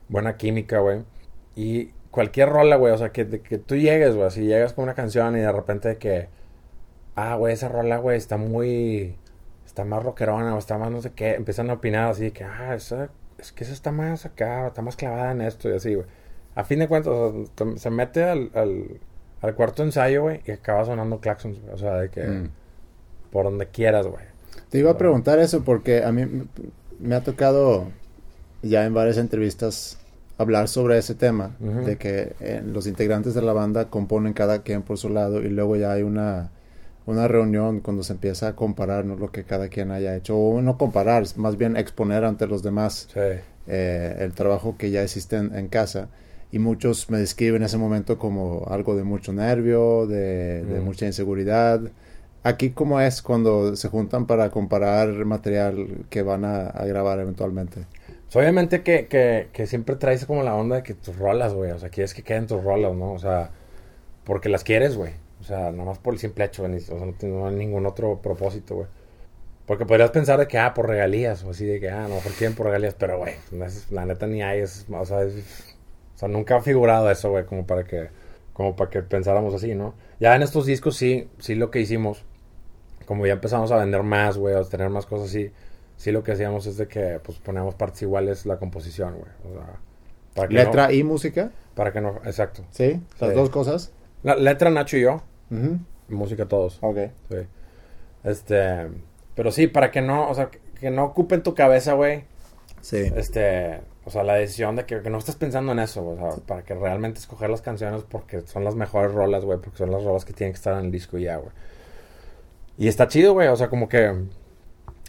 buena 0.09 0.37
química, 0.37 0.81
güey. 0.81 1.03
Y 1.57 1.92
cualquier 2.16 2.49
rola, 2.49 2.77
güey, 2.77 2.94
o 2.94 2.99
sea, 2.99 3.11
que, 3.11 3.29
que 3.42 3.59
tú 3.59 3.77
llegues, 3.77 4.16
güey, 4.16 4.31
si 4.31 4.46
llegas 4.46 4.72
con 4.72 4.85
una 4.85 4.94
canción 4.94 5.37
y 5.37 5.40
de 5.40 5.53
repente 5.53 5.99
que, 5.99 6.29
ah, 7.16 7.35
güey, 7.37 7.52
esa 7.55 7.68
rola, 7.68 7.96
güey, 7.98 8.16
está 8.16 8.37
muy, 8.37 9.16
está 9.66 9.85
más 9.85 10.02
rockerona 10.02 10.55
o 10.55 10.59
está 10.59 10.79
más 10.79 10.90
no 10.90 11.02
sé 11.02 11.11
qué, 11.12 11.35
empiezan 11.35 11.70
a 11.70 11.74
opinar 11.74 12.11
así 12.11 12.31
que, 12.31 12.44
ah, 12.44 12.74
esa, 12.74 13.09
es 13.38 13.52
que 13.52 13.64
esa 13.64 13.72
está 13.72 13.90
más 13.92 14.24
acá, 14.26 14.68
está 14.68 14.83
más 14.83 14.96
clavada 14.96 15.33
en 15.33 15.40
esto 15.40 15.68
y 15.68 15.72
así, 15.74 15.94
güey. 15.94 16.07
A 16.55 16.64
fin 16.64 16.79
de 16.79 16.88
cuentas, 16.88 17.12
o 17.12 17.33
sea, 17.33 17.55
te- 17.66 17.79
se 17.79 17.90
mete 17.90 18.24
al, 18.24 18.50
al, 18.55 18.85
al 19.42 19.55
cuarto 19.55 19.83
ensayo, 19.83 20.22
güey, 20.22 20.40
y 20.46 20.52
acaba 20.52 20.85
sonando 20.85 21.20
claxons, 21.20 21.61
güey, 21.61 21.74
o 21.74 21.79
sea, 21.79 21.96
de 21.96 22.09
que, 22.11 22.22
Mm. 22.22 22.50
por 23.31 23.44
donde 23.44 23.66
quieras, 23.66 24.07
güey. 24.07 24.24
Te 24.70 24.79
iba 24.79 24.90
a 24.92 24.96
preguntar 24.98 25.38
eso 25.38 25.62
porque 25.64 26.02
a 26.05 26.12
mí 26.12 26.26
me 26.98 27.14
ha 27.14 27.22
tocado 27.22 27.88
ya 28.62 28.87
en 28.87 28.94
varias 28.94 29.18
entrevistas 29.18 29.98
hablar 30.38 30.68
sobre 30.68 30.96
ese 30.98 31.14
tema, 31.14 31.57
de 31.61 31.96
que 31.96 32.35
eh, 32.40 32.62
los 32.64 32.87
integrantes 32.87 33.35
de 33.35 33.42
la 33.42 33.52
banda 33.52 33.88
componen 33.90 34.33
cada 34.33 34.62
quien 34.62 34.83
por 34.83 34.96
su 34.98 35.09
lado 35.11 35.40
y 35.42 35.48
luego 35.48 35.76
ya 35.76 35.92
hay 35.92 36.02
una, 36.02 36.50
una 37.07 37.29
reunión 37.29 37.81
cuando 37.81 38.03
se 38.03 38.12
empieza 38.12 38.49
a 38.49 38.57
comparar 38.57 39.05
¿no? 39.05 39.16
lo 39.16 39.31
que 39.31 39.45
cada 39.45 39.69
quien 39.69 39.90
haya 39.92 40.14
hecho, 40.16 40.37
o 40.37 40.61
no 40.61 40.77
comparar, 40.77 41.25
más 41.37 41.57
bien 41.57 41.77
exponer 41.77 42.25
ante 42.25 42.47
los 42.47 42.62
demás 42.62 43.09
Sí. 43.12 43.21
eh, 43.69 44.16
el 44.21 44.33
trabajo 44.35 44.77
que 44.77 44.90
ya 44.90 45.03
existe 45.03 45.37
en, 45.37 45.55
en 45.55 45.69
casa. 45.69 46.09
Y 46.53 46.59
muchos 46.59 47.11
me 47.11 47.19
describen 47.19 47.62
ese 47.62 47.77
momento 47.79 48.19
como 48.19 48.66
algo 48.69 48.97
de 48.97 49.03
mucho 49.05 49.33
nervio, 49.33 50.07
de, 50.07 50.64
de 50.64 50.81
Mm. 50.81 50.85
mucha 50.85 51.07
inseguridad. 51.07 51.81
Aquí, 52.45 52.71
¿cómo 52.71 53.01
es 53.01 53.23
cuando 53.23 53.75
se 53.75 53.88
juntan 53.88 54.27
para 54.27 54.51
comparar 54.51 55.09
material 55.25 56.05
que 56.11 56.23
van 56.23 56.45
a, 56.45 56.66
a 56.69 56.87
grabar 56.87 57.19
eventualmente? 57.19 57.81
Pues, 58.25 58.37
obviamente 58.37 58.83
que, 58.83 59.07
que, 59.07 59.49
que 59.53 59.66
siempre 59.66 59.97
traes 59.97 60.25
como 60.27 60.42
la 60.45 60.55
onda 60.55 60.77
de 60.77 60.83
que 60.85 60.95
tus 60.95 61.16
rolas, 61.19 61.53
güey. 61.55 61.73
O 61.73 61.79
sea, 61.81 61.88
quieres 61.88 62.14
que 62.14 62.23
queden 62.23 62.47
tus 62.47 62.62
rolas, 62.62 62.95
¿no? 62.95 63.12
O 63.12 63.19
sea, 63.19 63.51
porque 64.25 64.49
las 64.49 64.62
quieres, 64.64 64.97
güey. 64.97 65.12
O 65.40 65.44
sea, 65.44 65.70
nada 65.70 65.85
más 65.85 65.99
por 65.99 66.14
el 66.14 66.20
simple 66.20 66.44
hecho, 66.44 66.64
o 66.64 66.68
sea, 66.79 67.07
no 67.07 67.12
tiene 67.12 67.37
no 67.37 67.46
hay 67.49 67.55
ningún 67.55 67.87
otro 67.87 68.20
propósito, 68.22 68.75
güey. 68.77 68.87
Porque 69.66 69.85
podrías 69.85 70.11
pensar 70.11 70.38
de 70.38 70.46
que, 70.46 70.59
ah, 70.59 70.75
por 70.75 70.88
regalías, 70.88 71.42
o 71.44 71.51
así 71.51 71.64
de 71.66 71.81
que, 71.81 71.90
ah, 71.90 72.07
no, 72.09 72.16
por 72.18 72.33
quién 72.33 72.55
por 72.55 72.66
regalías, 72.66 72.94
pero, 72.94 73.18
güey, 73.18 73.35
la 73.90 74.07
neta 74.07 74.27
ni 74.27 74.42
hay, 74.42 74.61
es, 74.61 74.87
o 74.90 75.05
sea, 75.05 75.22
es- 75.22 75.75
o 76.14 76.18
sea, 76.18 76.29
nunca 76.29 76.57
ha 76.57 76.62
figurado 76.62 77.10
eso, 77.10 77.31
güey, 77.31 77.44
como 77.44 77.67
para 77.67 77.85
que, 77.85 78.08
como 78.52 78.77
para 78.77 78.90
que 78.90 79.02
pensáramos 79.02 79.52
así, 79.54 79.75
¿no? 79.75 79.94
Ya 80.21 80.35
en 80.37 80.42
estos 80.42 80.65
discos 80.67 80.96
sí, 80.96 81.29
sí 81.38 81.54
lo 81.56 81.71
que 81.71 81.81
hicimos, 81.81 82.25
como 83.06 83.27
ya 83.27 83.35
empezamos 83.35 83.71
a 83.73 83.77
vender 83.77 84.02
más, 84.02 84.38
güey, 84.38 84.54
a 84.54 84.63
tener 84.65 84.88
más 84.88 85.04
cosas 85.06 85.29
así, 85.29 85.50
sí 85.96 86.13
lo 86.13 86.23
que 86.23 86.33
hacíamos 86.33 86.67
es 86.67 86.77
de 86.77 86.87
que, 86.88 87.21
pues, 87.23 87.38
poníamos 87.38 87.75
partes 87.75 88.02
iguales 88.02 88.46
la 88.46 88.58
composición, 88.58 89.15
güey, 89.19 89.31
o 89.50 89.52
sea, 89.58 89.67
para 90.35 90.48
que 90.48 90.54
¿Letra 90.54 90.87
no, 90.88 90.92
y 90.94 91.02
música? 91.02 91.50
para 91.75 91.92
que 91.92 92.00
no, 92.00 92.21
exacto. 92.25 92.65
¿Sí? 92.71 93.00
¿Las 93.21 93.31
Sí. 93.31 93.37
dos 93.37 93.50
cosas? 93.50 93.92
La 94.23 94.37
letra 94.37 94.71
Nacho 94.71 94.96
y 94.96 95.02
yo, 95.02 95.23
Música 96.09 96.47
todos. 96.47 96.79
Ok. 96.81 96.99
Sí. 97.29 97.37
Este, 98.25 98.88
pero 99.35 99.53
sí, 99.53 99.67
para 99.67 99.90
que 99.90 100.01
no, 100.01 100.29
o 100.29 100.35
sea, 100.35 100.51
que, 100.51 100.61
que 100.81 100.90
no 100.90 101.05
ocupen 101.05 101.42
tu 101.42 101.55
cabeza, 101.55 101.94
güey. 101.94 102.25
Sí. 102.81 103.11
Este, 103.17 103.81
o 104.05 104.11
sea, 104.11 104.23
la 104.23 104.35
decisión 104.35 104.77
de 104.77 104.87
que, 104.87 105.03
que 105.03 105.11
no 105.11 105.19
estés 105.19 105.35
pensando 105.35 105.73
en 105.73 105.81
eso, 105.81 106.07
o 106.07 106.17
sea, 106.17 106.42
para 106.47 106.63
que 106.63 106.75
realmente 106.75 107.19
escoger 107.19 107.51
las 107.51 107.61
canciones 107.61 108.05
porque 108.09 108.42
son 108.42 108.63
las 108.63 108.77
mejores 108.77 109.13
rolas, 109.13 109.44
güey, 109.44 109.59
porque 109.59 109.79
son 109.79 109.90
las 109.90 110.05
rolas 110.05 110.25
que 110.25 110.33
tienen 110.33 110.53
que 110.53 110.59
estar 110.59 110.79
en 110.79 110.87
el 110.87 110.90
disco 110.92 111.19
y 111.19 111.25
ya, 111.25 111.37
güey. 111.38 111.51
Y 112.79 112.88
está 112.88 113.09
chido, 113.09 113.33
güey, 113.33 113.49
o 113.49 113.57
sea, 113.57 113.69
como 113.69 113.88
que 113.88 114.15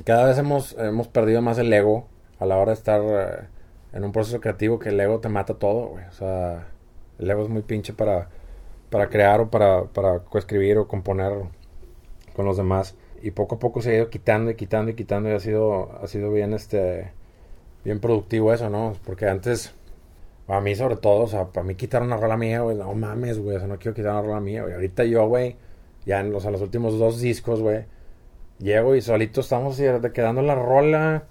cada 0.04 0.26
vez 0.26 0.38
hemos, 0.40 0.76
hemos 0.80 1.08
perdido 1.08 1.42
más 1.44 1.60
el 1.60 1.72
ego 1.72 2.08
a 2.40 2.46
la 2.46 2.58
hora 2.58 2.72
de 2.72 2.78
estar 2.78 3.02
eh, 3.04 3.48
en 3.94 4.04
un 4.04 4.12
proceso 4.12 4.40
creativo 4.40 4.80
que 4.80 4.90
el 4.90 5.00
ego 5.00 5.20
te 5.20 5.30
mata 5.30 5.54
todo, 5.54 5.90
güey. 5.90 6.06
O 6.06 6.12
sea, 6.14 6.68
el 7.20 7.30
ego 7.30 7.44
es 7.44 7.50
muy 7.50 7.62
pinche 7.62 7.94
para, 7.94 8.30
para 8.90 9.10
crear 9.10 9.42
o 9.42 9.50
para, 9.50 9.86
para 9.86 10.20
coescribir 10.20 10.78
o 10.78 10.88
componer 10.88 11.34
con 12.36 12.46
los 12.46 12.58
demás. 12.58 12.96
Y 13.22 13.32
poco 13.32 13.56
a 13.56 13.60
poco 13.60 13.82
se 13.82 13.92
ha 13.92 13.96
ido 13.96 14.10
quitando 14.10 14.52
y 14.52 14.56
quitando 14.56 14.92
y 14.92 14.96
quitando 14.96 15.30
y 15.30 15.34
ha 15.34 15.40
sido, 15.40 15.92
ha 16.02 16.08
sido 16.08 16.32
bien, 16.32 16.54
este, 16.54 17.12
bien 17.84 18.00
productivo 18.00 18.54
eso, 18.54 18.70
¿no? 18.70 18.94
Porque 19.06 19.28
antes, 19.28 19.74
A 20.48 20.62
mí 20.62 20.76
sobre 20.76 20.96
todo, 20.98 21.24
o 21.24 21.28
sea, 21.28 21.48
para 21.48 21.66
mí 21.66 21.76
quitar 21.76 22.02
una 22.04 22.18
rola 22.18 22.38
mía, 22.38 22.62
güey, 22.62 22.78
no 22.78 22.94
mames, 22.94 23.40
güey, 23.40 23.58
o 23.58 23.60
sea, 23.60 23.68
no 23.68 23.78
quiero 23.80 23.96
quitar 23.96 24.14
una 24.14 24.22
rola 24.22 24.40
mía, 24.42 24.64
güey. 24.64 24.74
Ahorita 24.76 25.04
yo, 25.06 25.28
güey, 25.28 25.58
ya 26.06 26.22
en 26.22 26.32
los, 26.32 26.46
los 26.46 26.62
últimos 26.62 26.98
dos 27.00 27.20
discos, 27.20 27.62
güey, 27.62 27.86
llego 28.60 28.96
y 28.96 29.02
solito 29.02 29.42
estamos 29.42 29.78
quedando 30.14 30.42
la 30.42 30.56
rola 30.56 31.26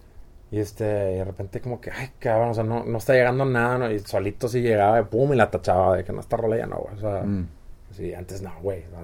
y 0.51 0.59
este, 0.61 0.85
y 0.85 1.17
de 1.17 1.25
repente 1.25 1.61
como 1.61 1.81
que, 1.81 1.91
ay, 1.91 2.11
cabrón, 2.19 2.51
o 2.51 2.55
sea, 2.55 2.65
no, 2.65 2.85
no 2.85 2.99
está 2.99 3.15
llegando 3.15 3.45
nada, 3.45 3.79
¿no? 3.79 3.91
Y 3.93 3.99
solito 4.01 4.49
sí 4.49 4.61
llegaba, 4.63 5.01
y 5.01 5.05
pum, 5.05 5.33
y 5.33 5.37
la 5.37 5.51
tachaba 5.51 5.97
de 5.97 6.05
que 6.05 6.13
no, 6.13 6.21
esta 6.21 6.37
rola 6.37 6.57
ya 6.57 6.67
no, 6.67 6.77
güey, 6.77 6.95
o 6.97 7.01
sea, 7.01 7.23
Mm. 7.23 7.49
sí, 7.93 8.15
antes 8.15 8.43
no, 8.43 8.53
güey. 8.63 8.85
no. 8.93 8.99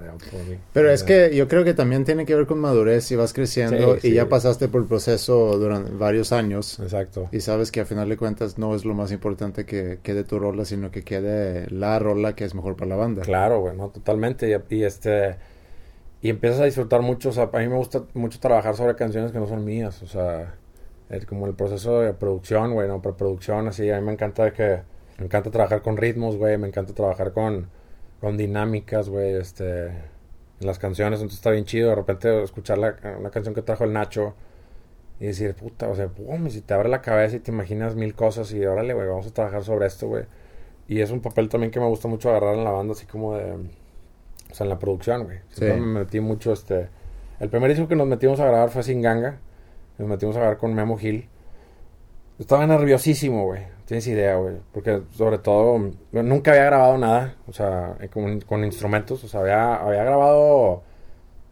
Pero 0.73 0.91
es 0.91 1.03
que 1.03 1.35
yo 1.35 1.49
creo 1.49 1.65
que 1.65 1.73
también 1.75 2.05
tiene 2.05 2.27
que 2.27 2.35
ver 2.35 2.47
con 2.47 2.59
madurez 2.59 3.11
y 3.11 3.17
vas 3.17 3.33
creciendo 3.33 3.95
Sí, 3.95 4.09
y 4.09 4.11
sí. 4.11 4.15
ya 4.15 4.29
pasaste 4.29 4.69
por 4.69 4.83
el 4.83 4.87
proceso 4.87 5.59
durante 5.59 5.91
varios 5.93 6.31
años 6.33 6.79
Exacto. 6.79 7.29
y 7.33 7.41
sabes 7.41 7.73
que 7.73 7.81
a 7.81 7.87
final 7.87 8.09
de 8.09 8.17
cuentas 8.19 8.59
no 8.59 8.75
es 8.77 8.85
lo 8.85 8.93
más 8.95 9.11
importante 9.11 9.65
que 9.65 9.99
quede 10.03 10.25
tu 10.25 10.39
rola, 10.39 10.65
sino 10.65 10.91
que 10.91 11.03
quede 11.03 11.69
la 11.71 11.99
rola 11.99 12.35
que 12.37 12.45
es 12.45 12.55
mejor 12.55 12.77
para 12.77 12.91
la 12.91 12.97
banda. 12.97 13.23
Claro, 13.23 13.61
güey, 13.61 13.77
no, 13.77 13.89
totalmente. 13.89 14.49
Y, 14.51 14.75
y, 14.77 14.85
este. 14.85 15.37
Y 16.21 16.29
empiezas 16.31 16.61
a 16.61 16.65
disfrutar 16.67 17.01
mucho. 17.03 17.31
O 17.31 17.33
sea, 17.33 17.51
a 17.53 17.59
mí 17.59 17.67
me 17.69 17.77
gusta 17.77 18.05
mucho 18.15 18.39
trabajar 18.39 18.77
sobre 18.77 18.95
canciones 18.95 19.33
que 19.33 19.39
no 19.39 19.47
son 19.49 19.65
mías. 19.65 20.03
O 20.03 20.07
sea, 20.07 20.55
el- 21.13 21.27
como 21.27 21.47
el 21.47 21.55
proceso 21.55 22.01
de 22.01 22.13
producción, 22.15 22.73
güey, 22.75 22.89
no, 22.89 23.01
preproducción, 23.03 23.69
así. 23.69 23.89
A 23.91 24.01
mí 24.01 24.07
me 24.07 24.13
encanta 24.13 24.53
que. 24.53 24.81
Me 25.19 25.27
encanta 25.27 25.51
trabajar 25.51 25.83
con 25.83 25.97
ritmos, 25.97 26.37
güey. 26.37 26.59
Me 26.59 26.67
encanta 26.67 26.95
trabajar 26.95 27.33
con, 27.33 27.69
con 28.21 28.37
dinámicas, 28.37 29.09
güey. 29.09 29.35
Este. 29.35 29.87
En 29.87 30.67
las 30.67 30.79
canciones. 30.79 31.21
Entonces 31.21 31.39
está 31.39 31.51
bien 31.51 31.65
chido. 31.65 31.91
De 31.91 31.95
repente 31.97 32.43
escuchar 32.43 32.79
la, 32.79 32.97
una 33.19 33.31
canción 33.31 33.55
que 33.55 33.63
trajo 33.63 33.85
el 33.85 33.93
Nacho. 33.93 34.35
Y 35.21 35.27
decir, 35.27 35.55
puta, 35.55 35.89
o 35.89 35.95
sea, 35.95 36.09
pum, 36.09 36.49
y 36.49 36.51
si 36.51 36.63
te 36.63 36.75
abre 36.75 36.89
la 36.89 37.01
cabeza 37.01 37.37
y 37.37 37.39
te 37.39 37.53
imaginas 37.53 37.95
mil 37.95 38.15
cosas. 38.15 38.53
Y 38.53 38.65
órale, 38.67 38.93
güey, 38.95 39.07
vamos 39.07 39.27
a 39.29 39.31
trabajar 39.33 39.63
sobre 39.63 39.87
esto, 39.87 40.09
güey. 40.09 40.25
Y 40.89 41.01
es 41.01 41.13
un 41.13 41.21
papel 41.21 41.49
también 41.49 41.71
que 41.71 41.79
me 41.79 41.87
gusta 41.87 42.09
mucho 42.09 42.31
agarrar 42.31 42.57
en 42.57 42.65
la 42.65 42.71
banda, 42.73 42.93
así 42.95 43.07
como 43.07 43.37
de. 43.37 43.53
O 43.53 44.55
sea, 44.55 44.65
en 44.65 44.69
la 44.71 44.79
producción, 44.81 45.25
güey. 45.25 45.39
Siempre 45.51 45.75
Sí. 45.77 45.81
me 45.81 46.01
metí 46.01 46.21
mucho, 46.21 46.53
este. 46.53 46.89
El 47.39 47.49
primer 47.51 47.71
disco 47.71 47.87
que 47.87 47.95
nos 47.97 48.07
metimos 48.09 48.41
a 48.41 48.47
grabar 48.47 48.71
fue 48.71 48.83
Sin 48.83 49.01
Ganga. 49.01 49.39
Nos 49.99 50.09
metimos 50.09 50.37
a 50.37 50.41
grabar 50.41 50.59
con 50.59 50.75
Memo 50.75 50.97
Gil. 50.97 51.29
Estaba 52.39 52.67
nerviosísimo, 52.67 53.45
güey. 53.45 53.63
Tienes 53.85 54.07
idea, 54.07 54.37
güey. 54.37 54.57
Porque 54.73 55.03
sobre 55.13 55.39
todo, 55.39 55.79
nunca 56.13 56.53
había 56.53 56.65
grabado 56.65 56.99
nada. 56.99 57.37
O 57.47 57.53
sea, 57.53 57.97
eh, 58.01 58.09
con, 58.09 58.41
con 58.41 58.65
instrumentos. 58.65 59.23
O 59.25 59.29
sea, 59.29 59.41
había, 59.41 59.75
había 59.77 60.03
grabado 60.05 60.83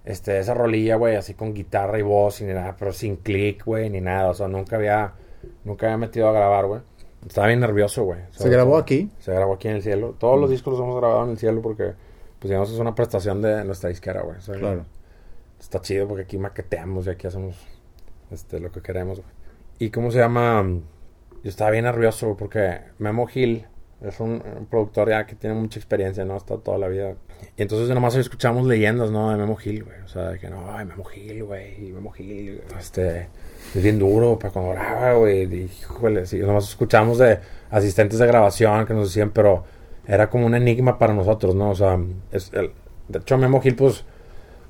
este, 0.05 0.39
esa 0.39 0.55
rolilla, 0.55 0.97
güey, 0.97 1.17
así 1.17 1.35
con 1.35 1.55
guitarra 1.55 1.99
y 1.99 2.03
voz 2.03 2.41
y 2.41 2.45
ni 2.45 2.55
nada, 2.55 2.75
pero 2.79 2.93
sin 2.93 3.17
click, 3.17 3.65
güey, 3.65 3.91
ni 3.91 4.01
nada. 4.01 4.31
O 4.31 4.35
sea, 4.35 4.49
nunca 4.49 4.77
había, 4.77 5.13
nunca 5.65 5.87
había 5.87 5.99
metido 5.99 6.29
a 6.29 6.33
grabar, 6.33 6.67
güey. 6.67 6.81
Estaba 7.27 7.49
bien 7.49 7.61
nervioso, 7.61 8.05
güey. 8.05 8.21
¿Se 8.31 8.49
grabó 8.49 8.71
todo. 8.73 8.81
aquí? 8.81 9.11
Se 9.19 9.33
grabó 9.33 9.55
aquí 9.55 9.69
en 9.69 9.77
el 9.77 9.83
cielo. 9.83 10.17
Todos 10.19 10.41
los 10.41 10.49
Mm. 10.49 10.53
discos 10.53 10.73
los 10.73 10.83
hemos 10.83 10.97
grabado 10.97 11.25
en 11.25 11.31
el 11.33 11.39
cielo 11.39 11.61
porque, 11.61 11.93
pues 12.39 12.49
digamos, 12.49 12.73
es 12.73 12.79
una 12.79 12.95
prestación 12.95 13.43
de 13.43 13.63
nuestra 13.65 13.91
disquera, 13.91 14.23
güey. 14.23 14.39
O 14.39 14.41
sea, 14.41 14.55
Claro. 14.57 14.87
Está 15.61 15.79
chido 15.83 16.09
porque 16.09 16.23
aquí 16.23 16.39
maqueteamos 16.39 17.07
y 17.07 17.11
aquí 17.11 17.27
hacemos 17.27 17.55
este, 18.31 18.61
lo 18.61 18.71
que 18.71 18.81
queremos, 18.81 19.21
güey. 19.21 19.31
¿Y 19.79 19.91
cómo 19.91 20.11
se 20.11 20.19
llama? 20.19 20.63
Yo 21.43 21.49
estaba 21.49 21.71
bien 21.71 21.85
nervioso 21.85 22.37
porque 22.39 22.81
Memo 22.99 23.27
Gil 23.27 23.67
es 24.03 24.21
un, 24.21 24.43
productor 24.71 25.09
ya 25.09 25.27
que 25.27 25.35
tiene 25.35 25.57
mucha 25.57 25.79
experiencia, 25.79 26.25
¿no? 26.25 26.37
Está 26.37 26.59
toda 26.59 26.79
la 26.79 26.89
vida. 26.89 27.15
Y 27.57 27.63
entonces 27.63 27.89
nomás 27.89 28.15
escuchamos 28.15 28.67
leyendas, 28.67 29.11
¿no? 29.11 29.31
De 29.31 29.37
Memo 29.37 29.57
Gil, 29.57 29.85
güey. 29.85 30.01
O 30.05 30.09
sea, 30.09 30.31
de 30.31 30.39
que 30.39 30.49
no, 30.49 30.71
ay, 30.71 30.85
Memo 30.85 31.05
Gil, 31.05 31.45
güey. 31.45 31.93
Memo 31.93 32.11
Gil, 32.11 32.63
este... 32.79 33.29
Es 33.75 33.83
bien 33.83 33.99
duro 33.99 34.39
para 34.39 34.53
cuando 34.53 34.73
graba, 34.73 35.15
güey. 35.15 35.65
Híjole, 35.65 36.27
sí. 36.27 36.39
Nomás 36.39 36.69
escuchamos 36.69 37.19
de 37.19 37.39
asistentes 37.71 38.19
de 38.19 38.27
grabación 38.27 38.87
que 38.87 38.95
nos 38.95 39.09
decían, 39.09 39.31
pero 39.31 39.65
era 40.07 40.29
como 40.29 40.47
un 40.47 40.55
enigma 40.55 40.99
para 40.99 41.15
nosotros, 41.15 41.55
¿no? 41.55 41.71
O 41.71 41.75
sea, 41.75 41.99
es 42.33 42.53
el, 42.53 42.73
de 43.09 43.19
hecho 43.19 43.39
Memo 43.39 43.61
Gil, 43.61 43.77
pues, 43.77 44.05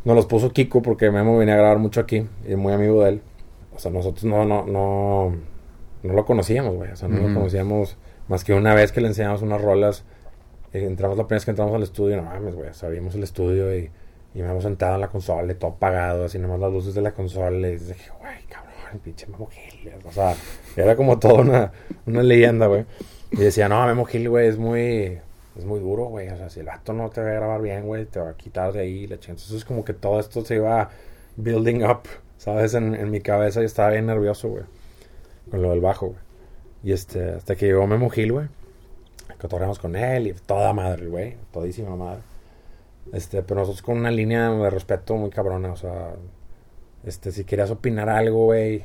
nos 0.04 0.16
los 0.16 0.26
puso 0.26 0.52
Kiko 0.52 0.82
porque 0.82 1.10
Memo 1.10 1.38
venía 1.38 1.54
a 1.54 1.58
grabar 1.58 1.78
mucho 1.78 2.00
aquí 2.00 2.26
y 2.46 2.56
muy 2.56 2.72
amigo 2.72 3.02
de 3.02 3.10
él. 3.10 3.22
O 3.80 3.82
sea, 3.82 3.90
nosotros 3.90 4.24
no, 4.24 4.44
no, 4.44 4.66
no, 4.66 5.34
no 6.02 6.12
lo 6.12 6.26
conocíamos, 6.26 6.76
güey. 6.76 6.90
O 6.90 6.96
sea, 6.96 7.08
no 7.08 7.26
lo 7.26 7.32
conocíamos 7.34 7.96
más 8.28 8.44
que 8.44 8.52
una 8.52 8.74
vez 8.74 8.92
que 8.92 9.00
le 9.00 9.08
enseñamos 9.08 9.40
unas 9.40 9.62
rolas. 9.62 10.04
eh, 10.74 10.84
entramos 10.84 11.16
la 11.16 11.24
primera 11.24 11.38
vez 11.38 11.44
que 11.46 11.50
entramos 11.52 11.74
al 11.74 11.82
estudio, 11.82 12.16
no 12.18 12.24
mames, 12.24 12.54
güey. 12.54 12.68
O 12.68 12.74
sea, 12.74 12.90
vimos 12.90 13.14
el 13.14 13.22
estudio 13.22 13.74
y, 13.74 13.90
y 14.34 14.42
me 14.42 14.50
hemos 14.50 14.64
sentado 14.64 14.96
en 14.96 15.00
la 15.00 15.08
consola 15.08 15.54
todo 15.54 15.70
apagado, 15.70 16.26
así 16.26 16.38
nomás 16.38 16.60
las 16.60 16.70
luces 16.70 16.94
de 16.94 17.00
la 17.00 17.12
consola. 17.12 17.68
Y 17.68 17.76
dije, 17.78 18.10
güey, 18.20 18.34
cabrón, 18.50 19.00
pinche 19.02 19.26
Memo 19.28 19.46
Gil. 19.46 19.92
O 20.04 20.12
sea, 20.12 20.34
era 20.76 20.94
como 20.94 21.18
toda 21.18 21.40
una, 21.40 21.72
una 22.04 22.22
leyenda, 22.22 22.66
güey. 22.66 22.84
Y 23.32 23.38
decía, 23.38 23.66
no, 23.70 23.86
Memo 23.86 24.04
Gil, 24.04 24.28
güey, 24.28 24.46
es 24.46 24.58
muy, 24.58 25.18
es 25.56 25.64
muy 25.64 25.80
duro, 25.80 26.04
güey. 26.04 26.28
O 26.28 26.36
sea, 26.36 26.50
si 26.50 26.60
el 26.60 26.66
vato 26.66 26.92
no 26.92 27.08
te 27.08 27.22
va 27.22 27.30
a 27.30 27.32
grabar 27.32 27.62
bien, 27.62 27.86
güey, 27.86 28.04
te 28.04 28.20
va 28.20 28.28
a 28.28 28.36
quitar 28.36 28.74
de 28.74 28.80
ahí 28.80 29.06
la 29.06 29.18
chingada. 29.18 29.42
Entonces, 29.42 29.64
como 29.64 29.86
que 29.86 29.94
todo 29.94 30.20
esto 30.20 30.44
se 30.44 30.56
iba 30.56 30.90
building 31.36 31.82
up, 31.84 32.02
¿sabes? 32.40 32.72
En, 32.72 33.10
mi 33.10 33.20
cabeza 33.20 33.60
y 33.60 33.66
estaba 33.66 33.90
bien 33.90 34.06
nervioso, 34.06 34.48
güey. 34.48 34.64
Con 35.50 35.60
lo 35.60 35.70
del 35.70 35.80
bajo, 35.80 36.06
güey. 36.06 36.18
Y 36.82 36.92
este, 36.92 37.32
hasta 37.32 37.54
que 37.54 37.66
llegó 37.66 37.86
Memo 37.86 38.08
Gil, 38.08 38.32
güey. 38.32 38.48
Cotorreamos 39.38 39.78
con 39.78 39.94
él 39.94 40.28
y 40.28 40.32
toda 40.32 40.72
madre, 40.72 41.06
güey. 41.06 41.36
Todísima 41.52 41.96
madre. 41.96 42.22
Este, 43.12 43.42
pero 43.42 43.60
nosotros 43.60 43.82
con 43.82 43.98
una 43.98 44.10
línea 44.10 44.48
de 44.50 44.70
respeto 44.70 45.16
muy 45.16 45.28
cabrona, 45.28 45.70
o 45.70 45.76
sea, 45.76 46.14
este, 47.04 47.30
si 47.30 47.44
querías 47.44 47.70
opinar 47.70 48.08
algo, 48.08 48.46
güey, 48.46 48.84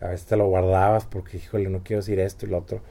a 0.00 0.08
veces 0.08 0.26
te 0.26 0.36
lo 0.36 0.48
guardabas 0.48 1.06
porque, 1.06 1.38
híjole, 1.38 1.70
no 1.70 1.82
quiero 1.82 2.00
decir 2.02 2.20
esto 2.20 2.44
y 2.44 2.50
lo 2.50 2.58
otro. 2.58 2.82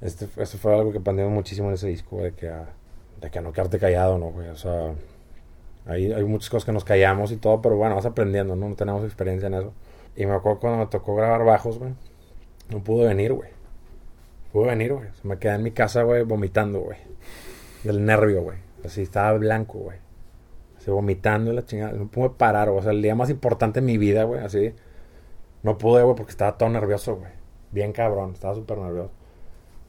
Este, 0.00 0.28
eso 0.36 0.58
fue 0.58 0.72
algo 0.72 0.92
que 0.92 0.98
aprendimos 0.98 1.32
muchísimo 1.32 1.68
en 1.68 1.74
ese 1.74 1.88
disco, 1.88 2.16
güey, 2.16 2.30
de 2.30 2.36
que, 2.36 2.48
a, 2.48 2.68
de 3.20 3.30
que 3.30 3.38
a 3.40 3.42
no 3.42 3.52
quedarte 3.52 3.80
callado, 3.80 4.18
¿no, 4.18 4.30
güey? 4.30 4.48
O 4.50 4.56
sea, 4.56 4.94
hay, 5.86 6.12
hay 6.12 6.24
muchas 6.24 6.50
cosas 6.50 6.64
que 6.64 6.72
nos 6.72 6.84
callamos 6.84 7.32
y 7.32 7.36
todo, 7.36 7.60
pero 7.60 7.76
bueno, 7.76 7.94
vas 7.94 8.06
aprendiendo, 8.06 8.56
¿no? 8.56 8.68
No 8.68 8.74
tenemos 8.74 9.04
experiencia 9.04 9.48
en 9.48 9.54
eso. 9.54 9.72
Y 10.16 10.26
me 10.26 10.34
acuerdo 10.34 10.60
cuando 10.60 10.78
me 10.78 10.86
tocó 10.86 11.16
grabar 11.16 11.44
bajos, 11.44 11.78
güey, 11.78 11.92
no 12.70 12.82
pude 12.82 13.06
venir, 13.06 13.32
güey. 13.32 13.50
Pude 14.52 14.66
venir, 14.66 14.92
güey. 14.92 15.08
Me 15.22 15.38
quedé 15.38 15.54
en 15.54 15.62
mi 15.62 15.70
casa, 15.70 16.02
güey, 16.02 16.22
vomitando, 16.24 16.80
güey. 16.80 16.98
Del 17.84 18.04
nervio, 18.04 18.42
güey. 18.42 18.58
Así, 18.84 19.02
estaba 19.02 19.36
blanco, 19.38 19.78
güey. 19.78 19.98
Así, 20.76 20.90
vomitando 20.90 21.52
la 21.52 21.64
chingada. 21.64 21.92
No 21.92 22.08
pude 22.08 22.30
parar, 22.30 22.68
güey. 22.68 22.80
O 22.80 22.82
sea, 22.82 22.92
el 22.92 23.02
día 23.02 23.14
más 23.14 23.30
importante 23.30 23.80
de 23.80 23.86
mi 23.86 23.98
vida, 23.98 24.24
güey, 24.24 24.40
así. 24.42 24.74
No 25.62 25.78
pude, 25.78 26.02
güey, 26.02 26.16
porque 26.16 26.32
estaba 26.32 26.58
todo 26.58 26.68
nervioso, 26.68 27.16
güey. 27.16 27.32
Bien 27.70 27.92
cabrón, 27.92 28.32
estaba 28.34 28.54
súper 28.54 28.78
nervioso. 28.78 29.10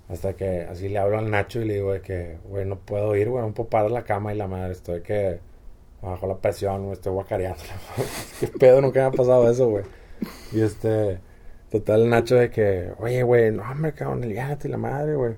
Hasta 0.10 0.34
que 0.34 0.62
así 0.62 0.90
le 0.90 1.00
hablo 1.00 1.18
al 1.18 1.32
Nacho 1.32 1.62
y 1.62 1.66
le 1.66 1.76
digo 1.76 1.94
de 1.94 2.02
que, 2.02 2.38
güey, 2.46 2.66
no 2.66 2.78
puedo 2.78 3.16
ir, 3.16 3.30
güey, 3.30 3.44
no 3.44 3.54
puedo 3.54 3.70
parar 3.70 3.92
la 3.92 4.04
cama 4.04 4.34
y 4.34 4.38
la 4.38 4.48
madre, 4.48 4.74
estoy 4.74 5.02
que 5.02 5.40
bajo 6.12 6.28
la 6.28 6.38
presión, 6.38 6.88
me 6.88 6.94
estoy 6.94 7.14
guacareando. 7.14 7.64
Qué 8.40 8.48
pedo, 8.48 8.82
nunca 8.82 9.02
me 9.02 9.06
ha 9.08 9.12
pasado 9.12 9.50
eso, 9.50 9.70
güey. 9.70 9.86
Y 10.52 10.62
este, 10.62 11.20
total, 11.72 12.10
Nacho 12.10 12.36
de 12.36 12.50
que, 12.50 12.92
oye, 13.00 13.24
güey, 13.24 13.52
no, 13.52 13.64
hombre, 13.64 13.94
cabrón, 13.94 14.24
aliviánate 14.24 14.70
la 14.70 14.78
madre, 14.78 15.16
güey. 15.16 15.36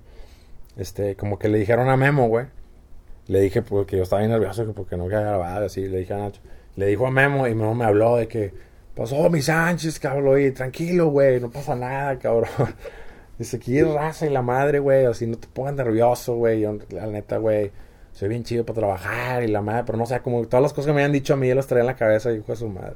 Este, 0.78 1.16
como 1.16 1.39
que 1.39 1.47
le 1.47 1.59
dijeron 1.59 1.89
a 1.89 1.97
Memo, 1.97 2.28
güey. 2.28 2.47
Le 3.28 3.41
dije, 3.41 3.61
pues, 3.61 3.88
que 3.88 3.97
yo 3.97 4.03
estaba 4.03 4.22
bien 4.22 4.32
nervioso, 4.32 4.66
que 4.66 4.74
porque 4.74 4.97
no 4.97 5.05
había 5.05 5.22
grabado, 5.22 5.66
así, 5.66 5.88
le 5.88 5.99
dije 5.99 6.13
a 6.13 6.18
Nacho. 6.18 6.41
Le 6.76 6.88
dijo 6.88 7.07
a 7.07 7.11
Memo 7.11 7.47
y 7.47 7.55
Memo 7.55 7.74
me 7.74 7.86
habló 7.86 8.18
de 8.18 8.28
que, 8.28 8.53
pasó 8.95 9.30
mi 9.30 9.41
Sánchez, 9.41 9.99
cabrón, 9.99 10.41
y 10.41 10.51
tranquilo, 10.51 11.07
güey, 11.07 11.39
no 11.39 11.49
pasa 11.49 11.76
nada, 11.76 12.18
cabrón. 12.18 12.49
Dice, 13.38 13.57
aquí 13.57 13.82
raza 13.82 14.26
y 14.26 14.30
la 14.30 14.41
madre, 14.41 14.80
güey, 14.80 15.05
así 15.05 15.28
no 15.28 15.38
te 15.38 15.47
pongas 15.47 15.76
nervioso, 15.76 16.36
güey. 16.36 16.66
La 16.89 17.05
neta, 17.05 17.38
güey, 17.38 17.72
soy 18.16 18.30
bien 18.30 18.43
chido 18.43 18.66
para 18.66 18.78
trabajar 18.80 19.43
y 19.43 19.47
la 19.47 19.61
madre, 19.61 19.84
pero 19.86 19.97
no 19.97 20.05
sé, 20.05 20.20
como 20.22 20.43
todas 20.47 20.61
las 20.63 20.72
cosas 20.74 20.88
que 20.88 20.93
me 20.93 21.01
habían 21.01 21.11
dicho 21.11 21.34
a 21.34 21.38
mí, 21.38 21.47
yo 21.49 21.53
las 21.55 21.68
traía 21.68 21.82
en 21.82 21.88
la 21.88 21.95
cabeza, 21.95 22.32
hijo 22.32 22.45
de 22.47 22.55
su 22.55 22.68
madre. 22.70 22.93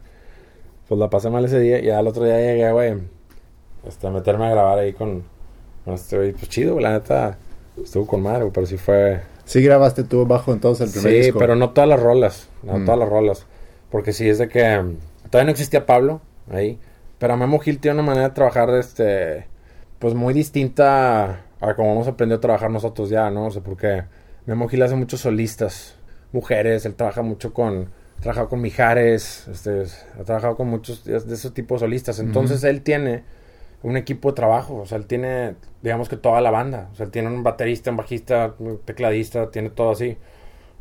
Pues 0.88 0.98
la 0.98 1.10
pasé 1.10 1.30
mal 1.30 1.44
ese 1.46 1.60
día 1.60 1.80
y 1.80 1.90
al 1.90 2.08
otro 2.08 2.24
día 2.24 2.38
llegué, 2.40 2.72
güey, 2.72 2.94
este, 3.88 4.08
a 4.08 4.12
meterme 4.12 4.48
a 4.48 4.52
grabar 4.52 4.80
ahí 4.80 4.94
con, 4.94 5.24
con 5.86 5.94
este, 5.94 6.16
güey, 6.18 6.32
pues 6.32 6.48
chido, 6.50 6.74
güey, 6.74 6.84
la 6.84 6.94
neta, 6.94 7.38
estuvo 7.84 8.08
con 8.08 8.22
madre, 8.24 8.40
güey, 8.44 8.54
pero 8.54 8.66
sí 8.66 8.78
fue... 8.78 9.20
Sí 9.46 9.62
grabaste 9.62 10.04
tú 10.04 10.26
bajo 10.26 10.54
entonces 10.54 10.88
el 10.88 10.94
primer 10.94 11.12
Sí, 11.20 11.26
disco. 11.28 11.40
pero 11.40 11.56
no 11.56 11.72
todas 11.72 11.90
las 11.90 12.00
rolas, 12.00 12.48
no 12.64 12.78
Mm. 12.80 12.86
todas 12.86 13.00
las 13.00 13.10
rolas, 13.10 13.46
porque 13.92 14.14
sí 14.14 14.30
es 14.30 14.38
de 14.38 14.48
que 14.48 14.64
mm, 14.80 14.98
todavía 15.30 15.46
no 15.46 15.52
existía 15.52 15.86
Pablo 15.86 16.22
ahí, 16.52 16.80
pero 17.18 17.36
Memo 17.36 17.60
Gil 17.60 17.80
tiene 17.80 17.96
una 18.00 18.08
manera 18.08 18.30
de 18.30 18.34
trabajar, 18.36 18.70
este, 18.72 19.48
pues 20.00 20.14
muy 20.14 20.34
distinta 20.34 21.42
a 21.60 21.74
como 21.76 21.92
hemos 21.92 22.08
aprendido 22.08 22.38
a 22.38 22.42
trabajar 22.42 22.72
nosotros 22.72 23.10
ya, 23.10 23.30
¿no? 23.30 23.48
O 23.48 23.52
sea, 23.52 23.62
porque 23.62 24.04
Memo 24.50 24.68
Gil 24.68 24.82
hace 24.82 24.96
muchos 24.96 25.22
solistas, 25.22 25.96
mujeres, 26.32 26.84
él 26.88 26.96
trabaja 26.96 27.22
mucho 27.22 27.54
con, 27.54 27.90
ha 28.18 28.22
trabajado 28.22 28.50
con 28.50 28.62
Mijares, 28.62 29.48
este, 29.48 29.84
ha 30.20 30.24
trabajado 30.24 30.56
con 30.56 30.68
muchos 30.68 31.04
de 31.04 31.20
de 31.20 31.36
ese 31.36 31.52
tipo 31.52 31.76
de 31.76 31.82
solistas, 31.82 32.18
entonces 32.18 32.64
él 32.64 32.82
tiene 32.82 33.24
un 33.84 33.96
equipo 33.96 34.30
de 34.30 34.36
trabajo, 34.36 34.78
o 34.78 34.88
sea, 34.88 34.98
él 34.98 35.06
tiene, 35.06 35.54
digamos 35.84 36.10
que 36.10 36.18
toda 36.18 36.42
la 36.42 36.50
banda, 36.50 36.90
o 36.92 36.96
sea, 36.96 37.06
él 37.06 37.12
tiene 37.12 37.28
un 37.28 37.44
baterista, 37.44 37.92
un 37.92 37.98
bajista, 37.98 38.56
un 38.58 38.80
tecladista, 38.80 39.52
tiene 39.52 39.70
todo 39.70 39.92
así. 39.92 40.18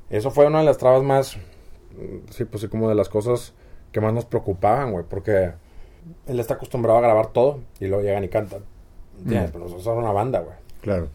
Eso 0.09 0.31
fue 0.31 0.47
una 0.47 0.61
de 0.61 0.65
las 0.65 0.79
trabas 0.79 1.03
más, 1.03 1.37
mm, 1.37 2.31
sí, 2.31 2.47
pues 2.47 2.63
sí, 2.63 2.69
como 2.69 2.89
de 2.89 2.95
las 2.95 3.11
cosas 3.11 3.53
que 3.93 4.01
más 4.01 4.15
nos 4.15 4.25
preocupaban, 4.25 4.93
güey, 4.93 5.05
porque 5.07 5.53
él 6.27 6.41
está 6.41 6.55
acostumbrado 6.55 7.01
a 7.01 7.03
grabar 7.03 7.35
todo 7.35 7.61
y 7.81 7.87
luego 7.89 8.03
llegan 8.03 8.25
y 8.25 8.29
cantan. 8.29 8.63
Mm. 9.25 9.29
Pero 9.29 9.59
nosotros 9.59 9.85
somos 9.85 10.03
una 10.03 10.13
banda, 10.13 10.41
güey. 10.41 10.57
Claro. 10.81 11.11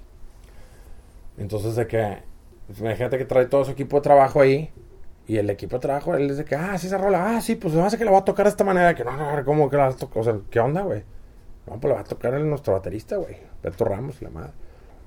Entonces 1.39 1.75
de 1.75 1.87
que, 1.87 2.19
pues, 2.68 2.80
imagínate 2.80 3.18
que 3.18 3.26
trae 3.26 3.45
todo 3.45 3.66
su 3.66 3.72
equipo 3.72 3.97
de 3.97 4.01
trabajo 4.01 4.41
ahí. 4.41 4.72
Y 5.26 5.38
el 5.38 5.49
equipo 5.49 5.78
de 5.78 5.80
trabajo, 5.82 6.16
él 6.16 6.28
dice 6.28 6.43
que, 6.43 6.55
ah, 6.55 6.78
sí, 6.78 6.88
esa 6.88 6.97
rola, 6.97 7.38
ah, 7.38 7.41
sí, 7.41 7.55
pues 7.55 7.74
hace 7.76 7.97
que 7.97 8.03
la 8.05 8.11
va 8.11 8.20
a 8.20 8.26
tocar 8.26 8.45
de 8.45 8.49
esta 8.49 8.64
manera. 8.66 8.93
Que 8.93 9.03
no, 9.05 9.16
no, 9.16 9.45
¿cómo 9.45 9.70
que 9.70 9.78
la 9.78 9.86
vas 9.86 9.95
a 9.95 9.99
tocar? 9.99 10.18
O 10.20 10.24
sea, 10.24 10.38
¿qué 10.49 10.59
onda, 10.59 10.82
güey? 10.82 11.03
No, 11.66 11.80
pues 11.80 11.89
la 11.89 11.95
va 11.95 12.01
a 12.01 12.03
tocar 12.03 12.34
el, 12.34 12.49
nuestro 12.49 12.74
baterista, 12.74 13.16
güey. 13.16 13.38
Beto 13.64 13.86
Ramos, 13.86 14.22
la 14.22 14.30
madre. 14.30 14.51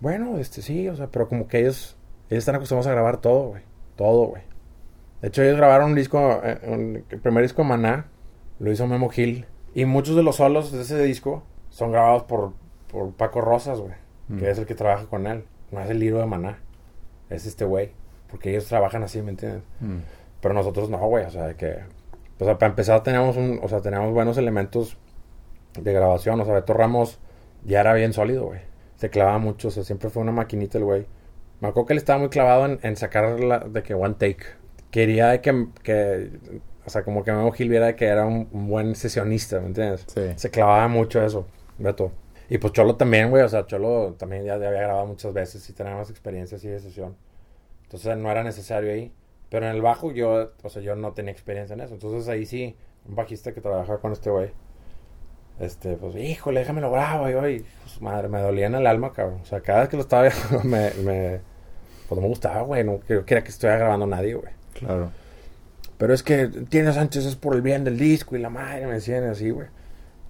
Bueno, 0.00 0.38
este 0.38 0.62
sí, 0.62 0.88
o 0.88 0.96
sea, 0.96 1.08
pero 1.08 1.28
como 1.28 1.48
que 1.48 1.58
ellos, 1.60 1.98
ellos 2.30 2.42
están 2.42 2.54
acostumbrados 2.54 2.86
a 2.86 2.92
grabar 2.92 3.18
todo, 3.18 3.48
güey. 3.50 3.62
Todo, 3.96 4.24
güey. 4.28 4.42
De 5.20 5.28
hecho, 5.28 5.42
ellos 5.42 5.56
grabaron 5.58 5.90
un 5.90 5.94
disco, 5.96 6.40
eh, 6.42 6.60
un- 6.66 7.04
el 7.10 7.18
primer 7.20 7.42
disco 7.42 7.62
de 7.62 7.68
Maná, 7.68 8.06
lo 8.58 8.72
hizo 8.72 8.86
Memo 8.86 9.10
Gil. 9.10 9.44
Y 9.74 9.84
muchos 9.84 10.16
de 10.16 10.22
los 10.22 10.36
solos 10.36 10.72
de 10.72 10.80
ese 10.80 11.02
disco 11.02 11.42
son 11.68 11.92
grabados 11.92 12.22
por, 12.22 12.52
por 12.90 13.12
Paco 13.12 13.42
Rosas, 13.42 13.80
güey. 13.80 13.92
Que 14.28 14.46
Mm. 14.46 14.48
es 14.48 14.58
el 14.58 14.66
que 14.66 14.74
trabaja 14.74 15.04
con 15.06 15.26
él. 15.26 15.44
No 15.70 15.80
es 15.82 15.90
el 15.90 15.98
libro 15.98 16.20
de 16.20 16.26
Maná. 16.26 16.58
Es 17.30 17.46
este 17.46 17.64
güey. 17.64 17.92
Porque 18.28 18.50
ellos 18.50 18.66
trabajan 18.66 19.02
así, 19.02 19.22
¿me 19.22 19.30
entiendes? 19.30 19.62
Mm. 19.80 19.98
Pero 20.40 20.54
nosotros 20.54 20.90
no, 20.90 20.98
güey. 20.98 21.24
O 21.24 21.30
sea, 21.30 21.54
que... 21.54 21.78
O 22.38 22.44
sea, 22.44 22.58
para 22.58 22.70
empezar 22.70 23.02
tenemos 23.02 23.36
un... 23.36 23.60
O 23.62 23.68
sea, 23.68 23.80
tenemos 23.80 24.12
buenos 24.12 24.36
elementos 24.38 24.96
de 25.80 25.92
grabación. 25.92 26.40
O 26.40 26.44
sea, 26.44 26.54
Beto 26.54 26.74
Ramos 26.74 27.18
ya 27.64 27.80
era 27.80 27.94
bien 27.94 28.12
sólido, 28.12 28.46
güey. 28.46 28.60
Se 28.96 29.10
clavaba 29.10 29.38
mucho. 29.38 29.68
O 29.68 29.70
sea, 29.70 29.84
siempre 29.84 30.10
fue 30.10 30.22
una 30.22 30.32
maquinita 30.32 30.78
el 30.78 30.84
güey. 30.84 31.06
Me 31.60 31.68
acuerdo 31.68 31.86
que 31.86 31.92
él 31.94 31.98
estaba 31.98 32.18
muy 32.18 32.28
clavado 32.28 32.66
en, 32.66 32.78
en 32.82 32.96
sacar 32.96 33.40
la, 33.40 33.60
de 33.60 33.82
que 33.82 33.94
one 33.94 34.14
take. 34.14 34.44
Quería 34.90 35.28
de 35.28 35.40
que, 35.40 35.68
que... 35.82 36.30
O 36.84 36.90
sea, 36.90 37.02
como 37.02 37.24
que 37.24 37.32
Memo 37.32 37.50
Gil 37.52 37.68
viera 37.68 37.86
de 37.86 37.96
que 37.96 38.06
era 38.06 38.26
un, 38.26 38.48
un 38.52 38.68
buen 38.68 38.94
sesionista, 38.94 39.58
¿me 39.60 39.66
entiendes? 39.66 40.04
Sí. 40.06 40.22
Se 40.36 40.50
clavaba 40.50 40.86
mucho 40.86 41.20
eso, 41.24 41.46
Beto. 41.78 42.12
Y 42.48 42.58
pues 42.58 42.72
Cholo 42.72 42.96
también, 42.96 43.30
güey. 43.30 43.42
O 43.42 43.48
sea, 43.48 43.66
Cholo 43.66 44.14
también 44.18 44.44
ya, 44.44 44.56
ya 44.58 44.68
había 44.68 44.82
grabado 44.82 45.06
muchas 45.06 45.32
veces 45.32 45.68
y 45.68 45.72
tenía 45.72 45.94
más 45.96 46.10
experiencia 46.10 46.56
así 46.58 46.68
de 46.68 46.80
sesión. 46.80 47.16
Entonces 47.84 48.16
no 48.16 48.30
era 48.30 48.42
necesario 48.44 48.92
ahí. 48.92 49.12
Pero 49.48 49.66
en 49.68 49.74
el 49.74 49.82
bajo 49.82 50.10
yo, 50.12 50.50
o 50.62 50.68
sea, 50.68 50.82
yo 50.82 50.96
no 50.96 51.12
tenía 51.12 51.32
experiencia 51.32 51.74
en 51.74 51.80
eso. 51.80 51.94
Entonces 51.94 52.28
ahí 52.28 52.46
sí, 52.46 52.76
un 53.08 53.14
bajista 53.14 53.52
que 53.52 53.60
trabajaba 53.60 54.00
con 54.00 54.12
este 54.12 54.30
güey. 54.30 54.50
Este, 55.58 55.96
pues, 55.96 56.14
híjole, 56.16 56.60
déjame 56.60 56.80
lo 56.80 56.90
grabo. 56.90 57.30
Y 57.30 57.34
hoy, 57.34 57.64
pues, 57.82 58.00
madre, 58.02 58.28
me 58.28 58.40
dolía 58.40 58.66
en 58.66 58.74
el 58.74 58.86
alma, 58.86 59.12
cabrón. 59.12 59.40
O 59.42 59.46
sea, 59.46 59.60
cada 59.60 59.80
vez 59.80 59.88
que 59.88 59.96
lo 59.96 60.02
estaba 60.02 60.22
viendo, 60.28 60.64
me, 60.68 60.90
me, 61.02 61.40
pues 62.08 62.16
no 62.16 62.22
me 62.22 62.28
gustaba, 62.28 62.60
güey. 62.62 62.84
No 62.84 63.00
que- 63.00 63.24
quería 63.24 63.42
que 63.42 63.50
estuviera 63.50 63.78
grabando 63.78 64.06
nadie, 64.06 64.34
güey. 64.34 64.52
Claro. 64.74 65.10
Pero 65.98 66.12
es 66.12 66.22
que, 66.22 66.40
entiendes, 66.42 66.96
Sánchez, 66.96 67.24
es 67.24 67.36
por 67.36 67.54
el 67.54 67.62
bien 67.62 67.84
del 67.84 67.96
disco 67.98 68.36
y 68.36 68.38
la 68.40 68.50
madre, 68.50 68.86
me 68.86 68.92
decían 68.94 69.24
así, 69.24 69.48
güey. 69.50 69.68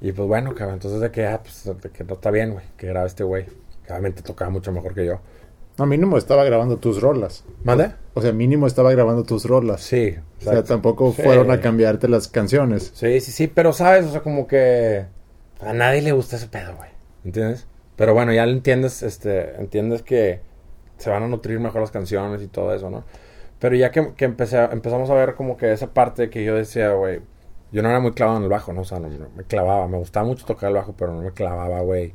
Y 0.01 0.12
pues 0.12 0.28
bueno, 0.28 0.55
cabrón, 0.55 0.74
entonces 0.74 1.01
de 1.01 1.11
que, 1.11 1.26
ah, 1.26 1.40
pues, 1.42 1.64
de 1.82 1.90
que 1.90 2.05
no 2.05 2.14
está 2.14 2.30
bien, 2.30 2.53
güey, 2.53 2.64
que 2.76 2.86
grabe 2.86 3.07
este 3.07 3.24
güey. 3.24 3.47
Obviamente 3.88 4.22
tocaba 4.22 4.51
mucho 4.51 4.72
mejor 4.72 4.94
que 4.94 5.07
yo. 5.07 5.20
No, 5.78 5.86
mínimo 5.86 6.16
estaba 6.16 6.42
grabando 6.44 6.78
tus 6.78 7.01
rolas. 7.03 7.44
¿Mande? 7.62 7.92
O 8.14 8.22
sea, 8.22 8.32
mínimo 8.32 8.66
estaba 8.66 8.90
grabando 8.92 9.24
tus 9.24 9.44
rolas. 9.44 9.82
Sí. 9.82 10.16
O 10.40 10.42
sea, 10.44 10.64
tampoco 10.64 11.12
Sí. 11.12 11.22
fueron 11.22 11.51
a 11.51 11.61
cambiarte 11.61 12.09
las 12.09 12.28
canciones. 12.28 12.92
Sí, 12.94 13.20
sí, 13.20 13.30
sí, 13.30 13.47
pero 13.47 13.72
sabes, 13.72 14.07
o 14.07 14.11
sea, 14.12 14.22
como 14.22 14.47
que 14.47 15.05
a 15.61 15.72
nadie 15.72 16.01
le 16.03 16.12
gusta 16.12 16.36
ese 16.36 16.49
pedo, 16.49 16.74
güey. 16.76 16.88
¿Entiendes? 17.24 17.66
Pero 17.97 18.14
bueno, 18.14 18.32
ya 18.32 18.44
lo 18.47 18.53
entiendes, 18.53 19.03
este, 19.03 19.57
entiendes 19.57 20.03
que 20.03 20.40
se 20.99 21.11
van 21.11 21.22
a 21.22 21.28
nutrir 21.28 21.61
mejor 21.61 21.80
las 21.82 21.90
canciones 21.90 22.40
y 22.42 22.47
todo 22.49 22.74
eso, 22.74 22.88
¿no? 22.90 23.05
Pero 23.59 23.76
ya 23.76 23.90
que, 23.90 24.14
que 24.14 24.24
empecé, 24.26 24.59
empezamos 24.64 25.11
a 25.11 25.14
ver 25.14 25.34
como 25.34 25.57
que 25.57 25.72
esa 25.72 25.88
parte 25.92 26.30
que 26.30 26.42
yo 26.44 26.55
decía, 26.55 26.92
güey, 26.92 27.20
yo 27.72 27.82
no 27.82 27.88
era 27.90 28.00
muy 28.00 28.12
clavado 28.12 28.38
en 28.38 28.44
el 28.44 28.48
bajo, 28.48 28.72
¿no? 28.72 28.82
O 28.82 28.84
sea, 28.84 28.98
no, 29.00 29.08
no 29.08 29.28
me 29.36 29.44
clavaba, 29.44 29.86
me 29.88 29.98
gustaba 29.98 30.26
mucho 30.26 30.44
tocar 30.46 30.68
el 30.68 30.74
bajo, 30.76 30.94
pero 30.96 31.12
no 31.14 31.22
me 31.22 31.32
clavaba, 31.32 31.80
güey. 31.80 32.14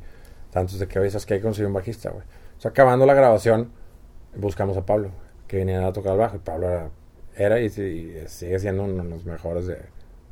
Tantos 0.50 0.78
de 0.78 0.86
que 0.88 0.98
veces 0.98 1.24
que 1.26 1.34
hay 1.34 1.40
que 1.40 1.44
conseguir 1.44 1.66
un 1.68 1.74
bajista, 1.74 2.10
güey. 2.10 2.24
O 2.58 2.60
sea, 2.60 2.70
acabando 2.70 3.06
la 3.06 3.14
grabación, 3.14 3.70
buscamos 4.36 4.76
a 4.76 4.84
Pablo, 4.86 5.10
que 5.48 5.58
viniera 5.58 5.86
a 5.86 5.92
tocar 5.92 6.12
el 6.12 6.18
bajo, 6.18 6.36
y 6.36 6.40
Pablo 6.40 6.68
era, 6.68 6.90
era 7.36 7.60
y, 7.60 7.70
si- 7.70 7.82
y 7.82 8.24
sigue 8.28 8.58
siendo 8.58 8.84
uno 8.84 9.02
de 9.02 9.08
los 9.10 9.24
mejores 9.24 9.66
de, 9.66 9.78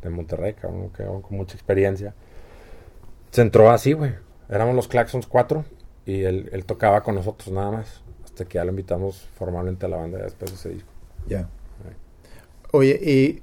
de 0.02 0.10
Monterrey, 0.10 0.54
cabrón, 0.54 0.90
que 0.90 1.04
con 1.04 1.22
mucha 1.30 1.54
experiencia. 1.54 2.14
Se 3.30 3.42
entró 3.42 3.70
así, 3.70 3.92
güey. 3.92 4.12
Éramos 4.48 4.74
los 4.74 4.88
Claxons 4.88 5.26
4 5.26 5.64
y 6.04 6.22
él, 6.24 6.48
él 6.52 6.64
tocaba 6.64 7.02
con 7.02 7.14
nosotros 7.14 7.52
nada 7.52 7.70
más. 7.70 8.02
Hasta 8.24 8.44
que 8.44 8.54
ya 8.58 8.64
lo 8.64 8.70
invitamos 8.70 9.28
formalmente 9.36 9.86
a 9.86 9.88
la 9.88 9.96
banda 9.98 10.18
después 10.18 10.50
de 10.50 10.56
ese 10.56 10.68
disco. 10.70 10.88
Ya. 11.28 11.48
Oye, 12.72 12.98
y 13.02 13.42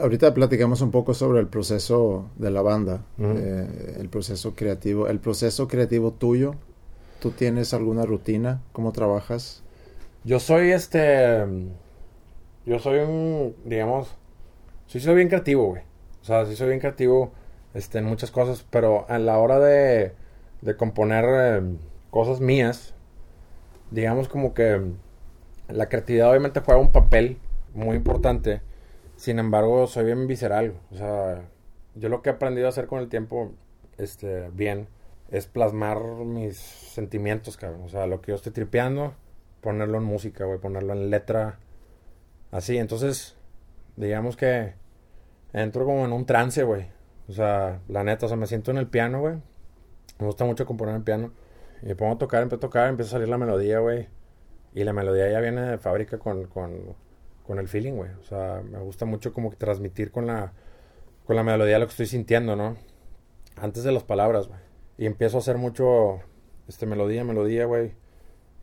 ahorita 0.00 0.34
platicamos 0.34 0.80
un 0.80 0.90
poco 0.90 1.14
sobre 1.14 1.40
el 1.40 1.46
proceso 1.46 2.30
de 2.36 2.50
la 2.50 2.62
banda, 2.62 3.04
eh, 3.18 3.96
el 3.98 4.08
proceso 4.08 4.54
creativo. 4.54 5.08
El 5.08 5.20
proceso 5.20 5.68
creativo 5.68 6.12
tuyo, 6.12 6.54
¿tú 7.20 7.30
tienes 7.30 7.74
alguna 7.74 8.04
rutina? 8.04 8.62
¿Cómo 8.72 8.92
trabajas? 8.92 9.62
Yo 10.24 10.40
soy 10.40 10.70
este. 10.70 11.44
Yo 12.66 12.78
soy 12.78 12.98
un. 13.00 13.54
Digamos. 13.64 14.14
Sí, 14.86 15.00
soy 15.00 15.16
bien 15.16 15.28
creativo, 15.28 15.66
güey. 15.66 15.82
O 16.22 16.24
sea, 16.24 16.46
sí 16.46 16.56
soy 16.56 16.68
bien 16.68 16.80
creativo 16.80 17.32
este, 17.74 17.98
en 17.98 18.04
muchas 18.06 18.30
cosas. 18.30 18.64
Pero 18.70 19.06
a 19.08 19.18
la 19.18 19.38
hora 19.38 19.58
de, 19.58 20.12
de 20.62 20.76
componer 20.76 21.24
eh, 21.28 21.62
cosas 22.10 22.40
mías, 22.40 22.94
digamos 23.90 24.28
como 24.28 24.54
que 24.54 24.80
la 25.68 25.88
creatividad 25.88 26.30
obviamente 26.30 26.60
juega 26.60 26.80
un 26.80 26.92
papel 26.92 27.38
muy 27.74 27.96
importante. 27.96 28.62
Sin 29.24 29.38
embargo, 29.38 29.86
soy 29.86 30.04
bien 30.04 30.26
visceral. 30.26 30.74
O 30.90 30.96
sea, 30.96 31.48
yo 31.94 32.10
lo 32.10 32.20
que 32.20 32.28
he 32.28 32.32
aprendido 32.34 32.66
a 32.66 32.68
hacer 32.68 32.86
con 32.86 32.98
el 33.00 33.08
tiempo, 33.08 33.54
este, 33.96 34.50
bien, 34.50 34.86
es 35.30 35.46
plasmar 35.46 35.98
mis 36.26 36.58
sentimientos, 36.58 37.56
cabrón. 37.56 37.84
O 37.84 37.88
sea, 37.88 38.06
lo 38.06 38.20
que 38.20 38.32
yo 38.32 38.34
estoy 38.36 38.52
tripeando, 38.52 39.14
ponerlo 39.62 39.96
en 39.96 40.04
música, 40.04 40.44
güey, 40.44 40.58
ponerlo 40.58 40.92
en 40.92 41.08
letra. 41.08 41.58
Así, 42.50 42.76
entonces, 42.76 43.34
digamos 43.96 44.36
que 44.36 44.74
entro 45.54 45.86
como 45.86 46.04
en 46.04 46.12
un 46.12 46.26
trance, 46.26 46.62
güey. 46.62 46.88
O 47.26 47.32
sea, 47.32 47.80
la 47.88 48.04
neta, 48.04 48.26
o 48.26 48.28
sea, 48.28 48.36
me 48.36 48.46
siento 48.46 48.72
en 48.72 48.76
el 48.76 48.88
piano, 48.88 49.20
güey. 49.20 49.36
Me 50.18 50.26
gusta 50.26 50.44
mucho 50.44 50.66
componer 50.66 50.96
en 50.96 51.02
piano. 51.02 51.32
Y 51.80 51.86
me 51.86 51.96
pongo 51.96 52.12
a 52.12 52.18
tocar, 52.18 52.42
empiezo 52.42 52.58
a 52.58 52.68
tocar, 52.68 52.88
empieza 52.90 53.08
a 53.08 53.12
salir 53.12 53.28
la 53.28 53.38
melodía, 53.38 53.78
güey. 53.78 54.06
Y 54.74 54.84
la 54.84 54.92
melodía 54.92 55.30
ya 55.30 55.40
viene 55.40 55.62
de 55.62 55.78
fábrica 55.78 56.18
con, 56.18 56.44
con, 56.48 56.94
con 57.46 57.58
el 57.58 57.68
feeling, 57.68 57.92
güey. 57.92 58.10
O 58.20 58.24
sea, 58.24 58.62
me 58.68 58.78
gusta 58.78 59.04
mucho 59.04 59.32
como 59.32 59.50
que 59.50 59.56
transmitir 59.56 60.10
con 60.10 60.26
la, 60.26 60.52
con 61.24 61.36
la 61.36 61.42
melodía 61.42 61.78
lo 61.78 61.86
que 61.86 61.90
estoy 61.90 62.06
sintiendo, 62.06 62.56
¿no? 62.56 62.76
Antes 63.56 63.84
de 63.84 63.92
las 63.92 64.02
palabras, 64.02 64.48
güey. 64.48 64.60
Y 64.98 65.06
empiezo 65.06 65.36
a 65.36 65.40
hacer 65.40 65.58
mucho, 65.58 66.20
este, 66.68 66.86
melodía, 66.86 67.24
melodía, 67.24 67.66
güey. 67.66 67.92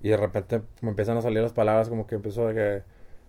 Y 0.02 0.10
de 0.10 0.18
repente 0.18 0.62
me 0.82 0.90
empiezan 0.90 1.18
a 1.18 1.22
salir 1.22 1.42
las 1.42 1.54
palabras 1.54 1.90
como 1.90 2.08
que 2.08 2.16
empiezo 2.16 2.48
de 2.48 2.54
que, 2.56 2.84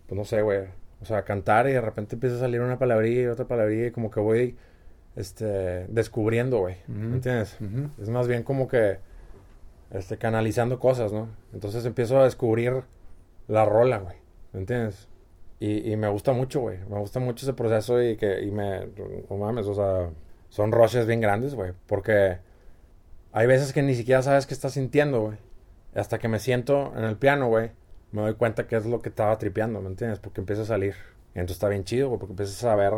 pues 0.06 0.18
no 0.18 0.24
sé, 0.24 0.42
güey. 0.42 0.60
O 1.00 1.04
sea, 1.04 1.18
a 1.18 1.24
cantar 1.24 1.68
y 1.68 1.72
de 1.72 1.80
repente 1.80 2.16
empieza 2.16 2.36
a 2.36 2.40
salir 2.40 2.60
una 2.60 2.78
palabrilla 2.78 3.22
y 3.22 3.26
otra 3.26 3.46
palabrilla 3.46 3.88
y 3.88 3.90
como 3.90 4.10
que 4.10 4.20
voy, 4.20 4.56
este, 5.16 5.86
descubriendo, 5.88 6.58
güey. 6.60 6.76
Ujú. 6.88 6.98
¿Me 6.98 7.14
entiendes? 7.16 7.58
Es 8.00 8.08
más 8.08 8.28
bien 8.28 8.42
como 8.42 8.68
que, 8.68 8.98
este, 9.90 10.16
canalizando 10.16 10.78
cosas, 10.78 11.12
¿no? 11.12 11.28
Entonces 11.52 11.84
empiezo 11.84 12.18
a 12.18 12.24
descubrir 12.24 12.84
la 13.48 13.64
rola, 13.66 13.98
güey. 13.98 14.16
¿Me 14.52 14.60
entiendes? 14.60 15.08
Y, 15.64 15.92
y 15.92 15.96
me 15.96 16.08
gusta 16.08 16.32
mucho, 16.32 16.60
güey. 16.60 16.78
Me 16.90 16.98
gusta 16.98 17.20
mucho 17.20 17.44
ese 17.46 17.52
proceso 17.52 18.02
y 18.02 18.16
que, 18.16 18.42
y 18.42 18.50
me, 18.50 18.88
no 19.30 19.36
mames, 19.36 19.66
o 19.66 19.74
sea, 19.74 20.10
son 20.48 20.72
rushes 20.72 21.06
bien 21.06 21.20
grandes, 21.20 21.54
güey. 21.54 21.72
Porque 21.86 22.38
hay 23.32 23.46
veces 23.46 23.72
que 23.72 23.82
ni 23.82 23.94
siquiera 23.94 24.22
sabes 24.22 24.46
qué 24.46 24.54
estás 24.54 24.72
sintiendo, 24.72 25.20
güey. 25.20 25.36
Hasta 25.94 26.18
que 26.18 26.26
me 26.26 26.40
siento 26.40 26.92
en 26.96 27.04
el 27.04 27.16
piano, 27.16 27.46
güey, 27.48 27.70
me 28.10 28.22
doy 28.22 28.34
cuenta 28.34 28.66
que 28.66 28.76
es 28.76 28.86
lo 28.86 29.00
que 29.02 29.10
estaba 29.10 29.38
tripeando, 29.38 29.80
¿me 29.80 29.88
entiendes? 29.88 30.18
Porque 30.18 30.40
empieza 30.40 30.62
a 30.62 30.66
salir. 30.66 30.94
Y 31.34 31.38
entonces 31.38 31.56
está 31.58 31.68
bien 31.68 31.84
chido, 31.84 32.08
güey, 32.08 32.18
porque 32.18 32.32
empiezas 32.32 32.64
a 32.64 32.74
ver, 32.74 32.94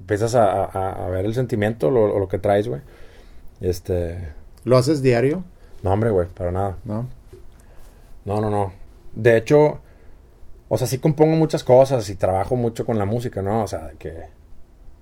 empiezas 0.00 0.34
a, 0.34 0.64
a- 0.64 1.06
a 1.06 1.08
ver 1.10 1.26
el 1.26 1.34
sentimiento, 1.34 1.90
lo, 1.90 2.18
lo 2.18 2.28
que 2.28 2.38
traes, 2.38 2.68
güey. 2.68 2.80
Este, 3.60 4.32
¿Lo 4.64 4.76
haces 4.78 5.02
diario? 5.02 5.44
no, 5.82 5.92
hombre, 5.92 6.10
güey, 6.10 6.26
para 6.28 6.52
nada. 6.52 6.76
¿No? 6.84 7.06
No, 8.24 8.40
no, 8.40 8.50
no. 8.50 8.72
De 9.14 9.36
hecho, 9.36 9.80
o 10.68 10.76
sea, 10.76 10.86
sí 10.86 10.98
compongo 10.98 11.36
muchas 11.36 11.64
cosas 11.64 12.08
y 12.10 12.16
trabajo 12.16 12.56
mucho 12.56 12.84
con 12.84 12.98
la 12.98 13.06
música, 13.06 13.40
¿no? 13.42 13.62
O 13.62 13.66
sea, 13.66 13.92
que 13.98 14.14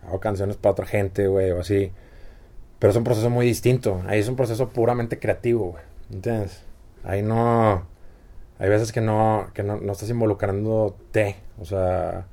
hago 0.07 0.21
canciones 0.21 0.57
para 0.57 0.73
otra 0.73 0.87
gente, 0.87 1.27
güey, 1.27 1.51
o 1.51 1.61
así. 1.61 1.93
Pero 2.79 2.93
es 2.93 2.97
un 2.97 3.05
proceso 3.05 3.31
muy 3.31 3.47
distinto. 3.47 4.03
Ahí 4.07 4.21
es 4.21 4.29
un 4.29 4.37
proceso 4.37 4.69
puramente 4.69 5.19
creativo, 5.19 5.73
güey. 5.73 5.85
¿Entiendes? 6.13 6.63
Ahí 7.05 7.23
no... 7.23 7.87
Hay 8.59 8.69
veces 8.69 8.93
que 8.93 9.01
no, 9.01 9.51
que 9.55 9.63
no, 9.63 9.77
no 9.79 9.93
estás 9.93 10.09
involucrándote. 10.09 11.37
O 11.61 11.65
sea, 11.65 12.27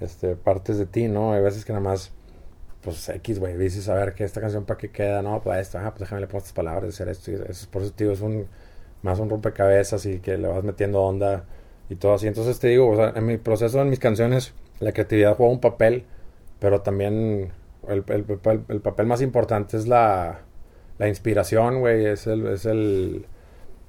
este, 0.00 0.34
partes 0.36 0.78
de 0.78 0.86
ti, 0.86 1.08
¿no? 1.08 1.32
Hay 1.32 1.42
veces 1.42 1.64
que 1.64 1.72
nada 1.72 1.84
más, 1.84 2.12
pues, 2.82 3.08
X, 3.08 3.38
güey, 3.38 3.56
dices, 3.56 3.88
a 3.88 3.94
ver, 3.94 4.14
que 4.14 4.24
esta 4.24 4.40
canción 4.40 4.64
para 4.64 4.78
qué 4.78 4.90
queda, 4.90 5.22
no, 5.22 5.40
para 5.42 5.60
esto, 5.60 5.78
ah, 5.78 5.90
pues 5.90 6.00
déjame 6.00 6.22
le 6.22 6.26
pongo 6.26 6.38
estas 6.38 6.52
palabras, 6.54 6.94
hacer 6.94 7.08
esto. 7.08 7.30
Y 7.30 7.34
eso 7.34 7.44
es 7.48 7.66
por 7.66 7.82
eso, 7.82 7.92
tío, 7.92 8.12
es 8.12 8.20
un, 8.20 8.46
más 9.02 9.18
un 9.20 9.30
rompecabezas 9.30 10.04
y 10.06 10.18
que 10.20 10.36
le 10.38 10.48
vas 10.48 10.64
metiendo 10.64 11.02
onda 11.02 11.44
y 11.90 11.96
todo 11.96 12.14
así. 12.14 12.26
Entonces 12.28 12.58
te 12.60 12.68
digo, 12.68 12.88
o 12.88 12.96
sea, 12.96 13.12
en 13.14 13.26
mi 13.26 13.36
proceso, 13.36 13.82
en 13.82 13.90
mis 13.90 13.98
canciones, 13.98 14.54
la 14.80 14.92
creatividad 14.92 15.36
juega 15.36 15.52
un 15.52 15.60
papel, 15.60 16.06
pero 16.58 16.80
también 16.82 17.52
el, 17.88 18.04
el, 18.08 18.24
papel- 18.26 18.64
el 18.68 18.80
papel 18.80 19.06
más 19.06 19.20
importante 19.22 19.76
es 19.76 19.86
la, 19.88 20.40
la 20.98 21.08
inspiración, 21.08 21.80
güey, 21.80 22.06
es 22.06 22.26
el, 22.26 22.46
es 22.46 22.64
el, 22.66 23.26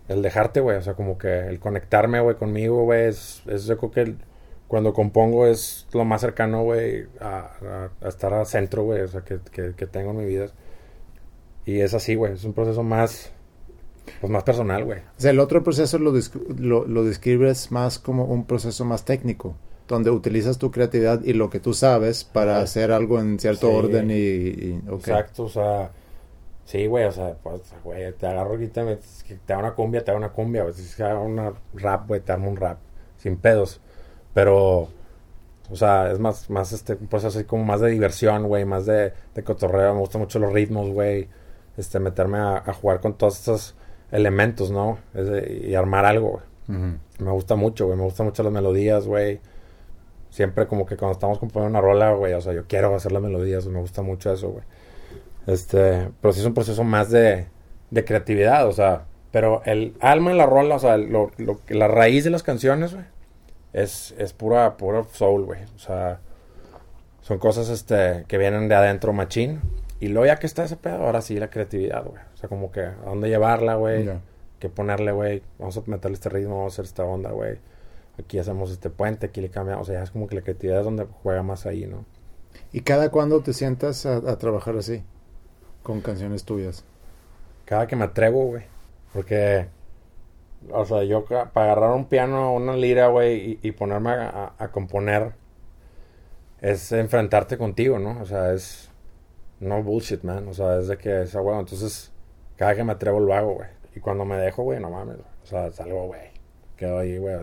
el 0.09 0.21
dejarte, 0.21 0.59
güey. 0.61 0.77
O 0.77 0.81
sea, 0.81 0.95
como 0.95 1.17
que 1.17 1.47
el 1.47 1.59
conectarme, 1.59 2.19
güey, 2.19 2.35
conmigo, 2.35 2.83
güey, 2.83 3.07
es, 3.07 3.43
es 3.47 3.65
yo 3.65 3.77
creo 3.77 3.91
que 3.91 4.01
el- 4.01 4.17
cuando 4.67 4.93
compongo 4.93 5.47
es 5.47 5.85
lo 5.93 6.05
más 6.05 6.21
cercano, 6.21 6.63
güey, 6.63 7.05
a, 7.19 7.51
a- 7.61 7.89
a 8.01 8.07
estar 8.07 8.33
al 8.33 8.45
centro, 8.45 8.83
güey, 8.83 9.01
o 9.01 9.07
sea, 9.07 9.21
que, 9.21 9.39
que, 9.51 9.73
que 9.75 9.85
tengo 9.87 10.11
en 10.11 10.17
mi 10.17 10.25
vida. 10.25 10.47
Y 11.65 11.81
es 11.81 11.93
así, 11.93 12.15
güey, 12.15 12.33
es 12.33 12.43
un 12.43 12.53
proceso 12.53 12.81
más, 12.83 13.31
pues 14.19 14.31
más 14.31 14.43
personal, 14.43 14.83
güey. 14.85 14.99
O 14.99 15.21
sea, 15.21 15.31
el 15.31 15.39
otro 15.39 15.63
proceso 15.63 15.97
lo, 15.99 16.13
lo, 16.57 16.85
lo 16.87 17.03
describes 17.03 17.71
más 17.71 17.99
como 17.99 18.25
un 18.25 18.45
proceso 18.45 18.85
más 18.85 19.05
técnico, 19.05 19.55
donde 19.87 20.09
utilizas 20.11 20.57
tu 20.57 20.71
creatividad 20.71 21.21
y 21.23 21.33
lo 21.33 21.49
que 21.49 21.59
tú 21.59 21.73
sabes 21.73 22.23
para 22.23 22.59
hacer 22.59 22.91
algo 22.91 23.19
en 23.19 23.39
cierto 23.39 23.67
Sí. 23.69 23.73
orden 23.75 24.11
y... 24.11 24.79
Exacto, 24.93 25.43
o 25.43 25.49
sea, 25.49 25.91
sí, 26.65 26.85
güey, 26.87 27.05
o 27.05 27.11
sea, 27.11 27.35
pues, 27.43 27.61
güey, 27.83 28.11
te 28.13 28.27
agarro 28.27 28.51
ahorita, 28.51 28.83
me- 28.83 28.97
te 29.45 29.53
hago 29.53 29.61
una 29.63 29.73
cumbia, 29.73 30.03
te 30.03 30.11
hago 30.11 30.17
una 30.19 30.29
cumbia, 30.29 30.63
güey, 30.63 30.73
te 30.97 31.03
hago 31.03 31.23
una 31.25 31.53
rap, 31.73 32.07
güey, 32.07 32.21
te 32.21 32.31
armo 32.31 32.49
un 32.49 32.57
rap, 32.57 32.77
sin 33.17 33.37
pedos, 33.37 33.81
pero, 34.33 34.87
o 35.69 35.75
sea, 35.75 36.11
es 36.11 36.19
más, 36.19 36.49
más 36.49 36.71
este, 36.73 36.93
un 36.93 37.07
proceso 37.07 37.37
así 37.39 37.45
como 37.47 37.63
más 37.65 37.81
de 37.81 37.89
diversión, 37.89 38.47
güey, 38.47 38.65
más 38.65 38.85
de, 38.85 39.13
de 39.35 39.43
cotorreo, 39.43 39.93
me 39.93 39.99
gustan 40.01 40.21
mucho 40.21 40.39
los 40.39 40.53
ritmos, 40.53 40.89
güey, 40.89 41.27
este, 41.77 41.99
meterme 41.99 42.37
a, 42.37 42.57
a 42.65 42.73
jugar 42.73 42.99
con 43.01 43.17
todos 43.17 43.39
estos 43.39 43.75
elementos, 44.11 44.71
¿no? 44.71 44.97
Es 45.13 45.27
de- 45.27 45.67
y 45.69 45.75
armar 45.75 46.05
algo, 46.05 46.29
güey. 46.31 46.43
Me 47.19 47.31
gusta 47.31 47.55
mucho, 47.55 47.85
güey. 47.87 47.97
Me 47.97 48.03
gustan 48.03 48.27
mucho 48.27 48.43
las 48.43 48.51
melodías, 48.53 49.05
güey. 49.07 49.39
Siempre 50.29 50.67
como 50.67 50.85
que 50.85 50.95
cuando 50.95 51.13
estamos 51.13 51.39
componiendo 51.39 51.77
una 51.77 51.85
rola, 51.85 52.11
güey, 52.13 52.33
o 52.33 52.39
sea, 52.41 52.53
yo 52.53 52.65
quiero 52.65 52.95
hacer 52.95 53.11
las 53.11 53.21
melodías, 53.21 53.65
me 53.67 53.79
gusta 53.81 54.01
mucho 54.01 54.31
eso, 54.31 54.49
güey. 54.49 54.63
Este, 55.47 56.09
pero 56.21 56.31
sí 56.33 56.39
es 56.39 56.45
un 56.45 56.53
proceso 56.53 56.83
más 56.85 57.09
de, 57.09 57.47
de 57.89 58.05
creatividad, 58.05 58.67
o 58.67 58.71
sea, 58.71 59.05
pero 59.31 59.61
el 59.65 59.93
alma 59.99 60.31
en 60.31 60.37
la 60.37 60.45
rola, 60.45 60.75
o 60.75 60.79
sea, 60.79 60.95
lo, 60.97 61.31
lo, 61.37 61.59
la 61.67 61.87
raíz 61.89 62.23
de 62.23 62.29
las 62.29 62.43
canciones, 62.43 62.93
güey, 62.93 63.05
es, 63.73 64.13
es 64.17 64.31
pura, 64.33 64.77
pura 64.77 65.03
soul, 65.11 65.43
güey. 65.43 65.59
O 65.75 65.79
sea, 65.79 66.19
son 67.21 67.37
cosas, 67.37 67.67
este, 67.69 68.23
que 68.27 68.37
vienen 68.37 68.69
de 68.69 68.75
adentro 68.75 69.11
machín. 69.13 69.59
Y 69.99 70.07
luego 70.07 70.25
ya 70.27 70.37
que 70.37 70.47
está 70.47 70.63
ese 70.63 70.77
pedo, 70.77 71.05
ahora 71.05 71.21
sí 71.21 71.37
la 71.39 71.49
creatividad, 71.49 72.03
güey. 72.05 72.21
O 72.41 72.43
sea, 72.43 72.49
como 72.49 72.71
que 72.71 72.81
a 72.81 72.95
dónde 73.05 73.29
llevarla, 73.29 73.75
güey 73.75 74.05
Ya. 74.05 74.19
que 74.59 74.67
ponerle, 74.69 75.11
güey, 75.11 75.43
vamos 75.59 75.77
a 75.77 75.81
meterle 75.85 76.15
este 76.15 76.29
ritmo, 76.29 76.57
vamos 76.57 76.73
a 76.73 76.75
hacer 76.75 76.85
esta 76.85 77.03
onda, 77.03 77.29
güey. 77.31 77.59
Aquí 78.19 78.39
hacemos 78.39 78.71
este 78.71 78.89
puente, 78.89 79.27
aquí 79.27 79.41
le 79.41 79.49
cambiamos, 79.49 79.83
o 79.83 79.91
sea, 79.91 79.99
ya 79.99 80.03
es 80.03 80.11
como 80.11 80.27
que 80.27 80.35
la 80.35 80.41
creatividad 80.41 80.79
es 80.79 80.85
donde 80.85 81.05
juega 81.23 81.43
más 81.43 81.65
ahí, 81.67 81.85
¿no? 81.85 82.03
¿Y 82.73 82.81
cada 82.81 83.09
cuándo 83.09 83.41
te 83.41 83.53
sientas 83.53 84.05
a, 84.05 84.17
a 84.17 84.37
trabajar 84.37 84.75
así? 84.77 85.03
Con 85.83 86.01
canciones 86.01 86.43
tuyas. 86.43 86.83
Cada 87.65 87.85
que 87.87 87.95
me 87.95 88.05
atrevo, 88.05 88.45
güey, 88.47 88.63
porque, 89.13 89.67
o 90.71 90.83
sea, 90.85 91.03
yo 91.03 91.23
para 91.25 91.71
agarrar 91.71 91.91
un 91.95 92.05
piano, 92.05 92.53
una 92.53 92.75
lira, 92.75 93.07
güey, 93.07 93.59
y, 93.63 93.67
y 93.67 93.71
ponerme 93.71 94.09
a, 94.11 94.29
a- 94.57 94.63
a 94.63 94.71
componer, 94.71 95.33
es 96.59 96.91
enfrentarte 96.91 97.57
contigo, 97.57 97.97
¿no? 97.99 98.19
O 98.21 98.25
sea, 98.25 98.51
es 98.53 98.89
no 99.59 99.81
bullshit, 99.83 100.23
man, 100.23 100.47
o 100.47 100.53
sea, 100.53 100.79
es 100.79 100.87
de 100.87 100.97
que 100.97 101.21
esa, 101.23 101.39
güey, 101.39 101.57
entonces, 101.59 102.10
cada 102.61 102.75
que 102.75 102.83
me 102.83 102.91
atrevo 102.91 103.19
lo 103.19 103.33
hago, 103.33 103.55
güey. 103.55 103.67
Y 103.95 103.99
cuando 104.01 104.23
me 104.23 104.35
dejo, 104.37 104.61
güey, 104.61 104.79
no 104.79 104.91
mames, 104.91 105.17
o 105.17 105.45
sea, 105.47 105.71
salgo, 105.71 106.05
güey, 106.05 106.21
quedo 106.77 106.99
ahí, 106.99 107.17
güey, 107.17 107.35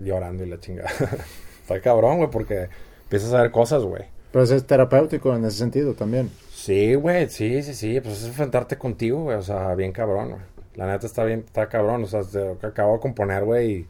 llorando 0.00 0.44
y 0.44 0.48
la 0.48 0.58
chingada. 0.58 0.88
Está 1.60 1.78
cabrón, 1.82 2.16
güey, 2.16 2.30
porque 2.30 2.70
empiezas 3.02 3.34
a 3.34 3.42
ver 3.42 3.50
cosas, 3.50 3.82
güey. 3.84 4.04
Pero 4.32 4.44
eso 4.44 4.54
es 4.54 4.66
terapéutico 4.66 5.36
en 5.36 5.44
ese 5.44 5.58
sentido 5.58 5.92
también. 5.92 6.30
Sí, 6.54 6.94
güey, 6.94 7.28
sí, 7.28 7.62
sí, 7.62 7.74
sí, 7.74 8.00
pues 8.00 8.22
es 8.22 8.28
enfrentarte 8.28 8.78
contigo, 8.78 9.24
güey, 9.24 9.36
o 9.36 9.42
sea, 9.42 9.74
bien 9.74 9.92
cabrón, 9.92 10.30
güey. 10.30 10.42
La 10.74 10.86
neta 10.86 11.04
está 11.06 11.22
bien, 11.24 11.40
está 11.40 11.68
cabrón, 11.68 12.04
o 12.04 12.06
sea, 12.06 12.22
se- 12.22 12.56
acabo 12.62 12.94
de 12.94 13.00
componer, 13.00 13.44
güey, 13.44 13.70
y 13.72 13.86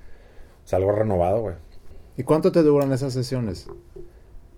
salgo 0.64 0.90
renovado, 0.90 1.42
güey. 1.42 1.54
¿Y 2.16 2.24
cuánto 2.24 2.50
te 2.50 2.64
duran 2.64 2.92
esas 2.92 3.12
sesiones? 3.12 3.68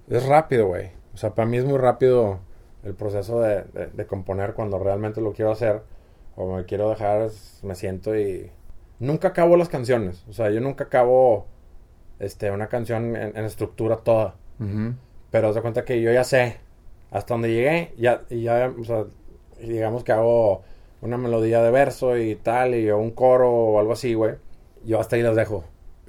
Es 0.09 0.25
rápido, 0.27 0.69
güey. 0.69 0.91
O 1.13 1.19
sea, 1.19 1.35
para 1.35 1.47
mí 1.47 1.59
es 1.59 1.67
muy 1.67 1.77
rápido 1.77 2.39
el 2.83 2.95
proceso 2.95 3.43
de, 3.43 3.65
de- 3.75 3.89
de 3.93 4.07
componer 4.07 4.55
cuando 4.55 4.79
realmente 4.79 5.21
lo 5.21 5.35
quiero 5.35 5.53
hacer 5.53 5.83
o 6.39 6.57
me 6.57 6.65
quiero 6.65 6.89
dejar, 6.89 7.31
me 7.63 7.75
siento 7.75 8.17
y... 8.17 8.51
Nunca 9.01 9.29
acabo 9.29 9.57
las 9.57 9.69
canciones, 9.69 10.25
o 10.29 10.33
sea, 10.33 10.51
yo 10.51 10.61
nunca 10.61 10.85
acabo 10.85 11.47
este, 12.19 12.51
una 12.51 12.69
canción 12.69 13.15
en, 13.17 13.37
en 13.37 13.45
estructura 13.45 13.97
toda. 13.97 14.35
Ujú. 14.61 14.95
Pero 15.31 15.53
se 15.53 15.61
cuenta 15.61 15.85
que 15.85 16.01
yo 16.01 16.13
ya 16.13 16.25
sé 16.25 16.57
hasta 17.11 17.35
donde 17.35 17.53
llegué, 17.53 17.93
ya, 17.97 18.23
y 18.31 18.43
ya, 18.43 18.73
o 18.79 18.85
sea, 18.85 19.05
digamos 19.61 20.05
que 20.05 20.13
hago 20.13 20.63
una 21.01 21.17
melodía 21.17 21.63
de 21.63 21.71
verso 21.71 22.17
y 22.19 22.35
tal, 22.37 22.75
y 22.75 22.91
un 22.91 23.11
coro 23.13 23.51
o 23.51 23.79
algo 23.81 23.93
así, 23.93 24.15
güey. 24.15 24.35
Yo 24.85 25.01
hasta 25.01 25.17
ahí 25.17 25.23
las 25.23 25.37
dejo. 25.37 25.65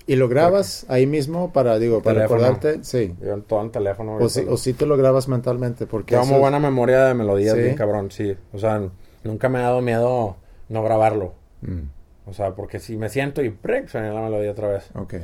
¿Y 0.07 0.15
lo 0.15 0.27
grabas 0.27 0.85
ahí 0.89 1.05
mismo 1.05 1.53
para, 1.53 1.77
digo, 1.77 2.01
para 2.01 2.21
Teléfono. 2.21 2.41
recordarte? 2.41 2.83
Sí. 2.83 3.15
Yo 3.21 3.33
en 3.33 3.43
todo 3.43 3.61
el 3.61 3.69
teléfono. 3.69 4.17
O 4.17 4.29
si, 4.29 4.41
o 4.41 4.57
si 4.57 4.73
te 4.73 4.87
lo 4.87 4.97
grabas 4.97 5.27
mentalmente, 5.27 5.85
porque 5.85 6.15
Tengo 6.15 6.23
eso 6.23 6.31
muy 6.31 6.41
buena 6.41 6.59
memoria 6.59 7.05
de 7.05 7.13
melodías, 7.13 7.55
¿Sí? 7.55 7.61
bien 7.61 7.75
cabrón, 7.75 8.09
sí. 8.09 8.35
O 8.51 8.57
sea, 8.57 8.81
nunca 9.23 9.49
me 9.49 9.59
ha 9.59 9.63
dado 9.63 9.81
miedo 9.81 10.37
no 10.69 10.83
grabarlo. 10.83 11.33
Mm, 11.61 11.83
O 12.27 12.33
sea, 12.33 12.55
porque 12.55 12.79
si 12.79 12.95
me 12.97 13.09
siento 13.09 13.43
y 13.43 13.49
¡prec! 13.49 13.87
suena 13.87 14.13
la 14.13 14.21
melodía 14.21 14.51
otra 14.51 14.67
vez. 14.69 14.89
ok. 14.95 15.15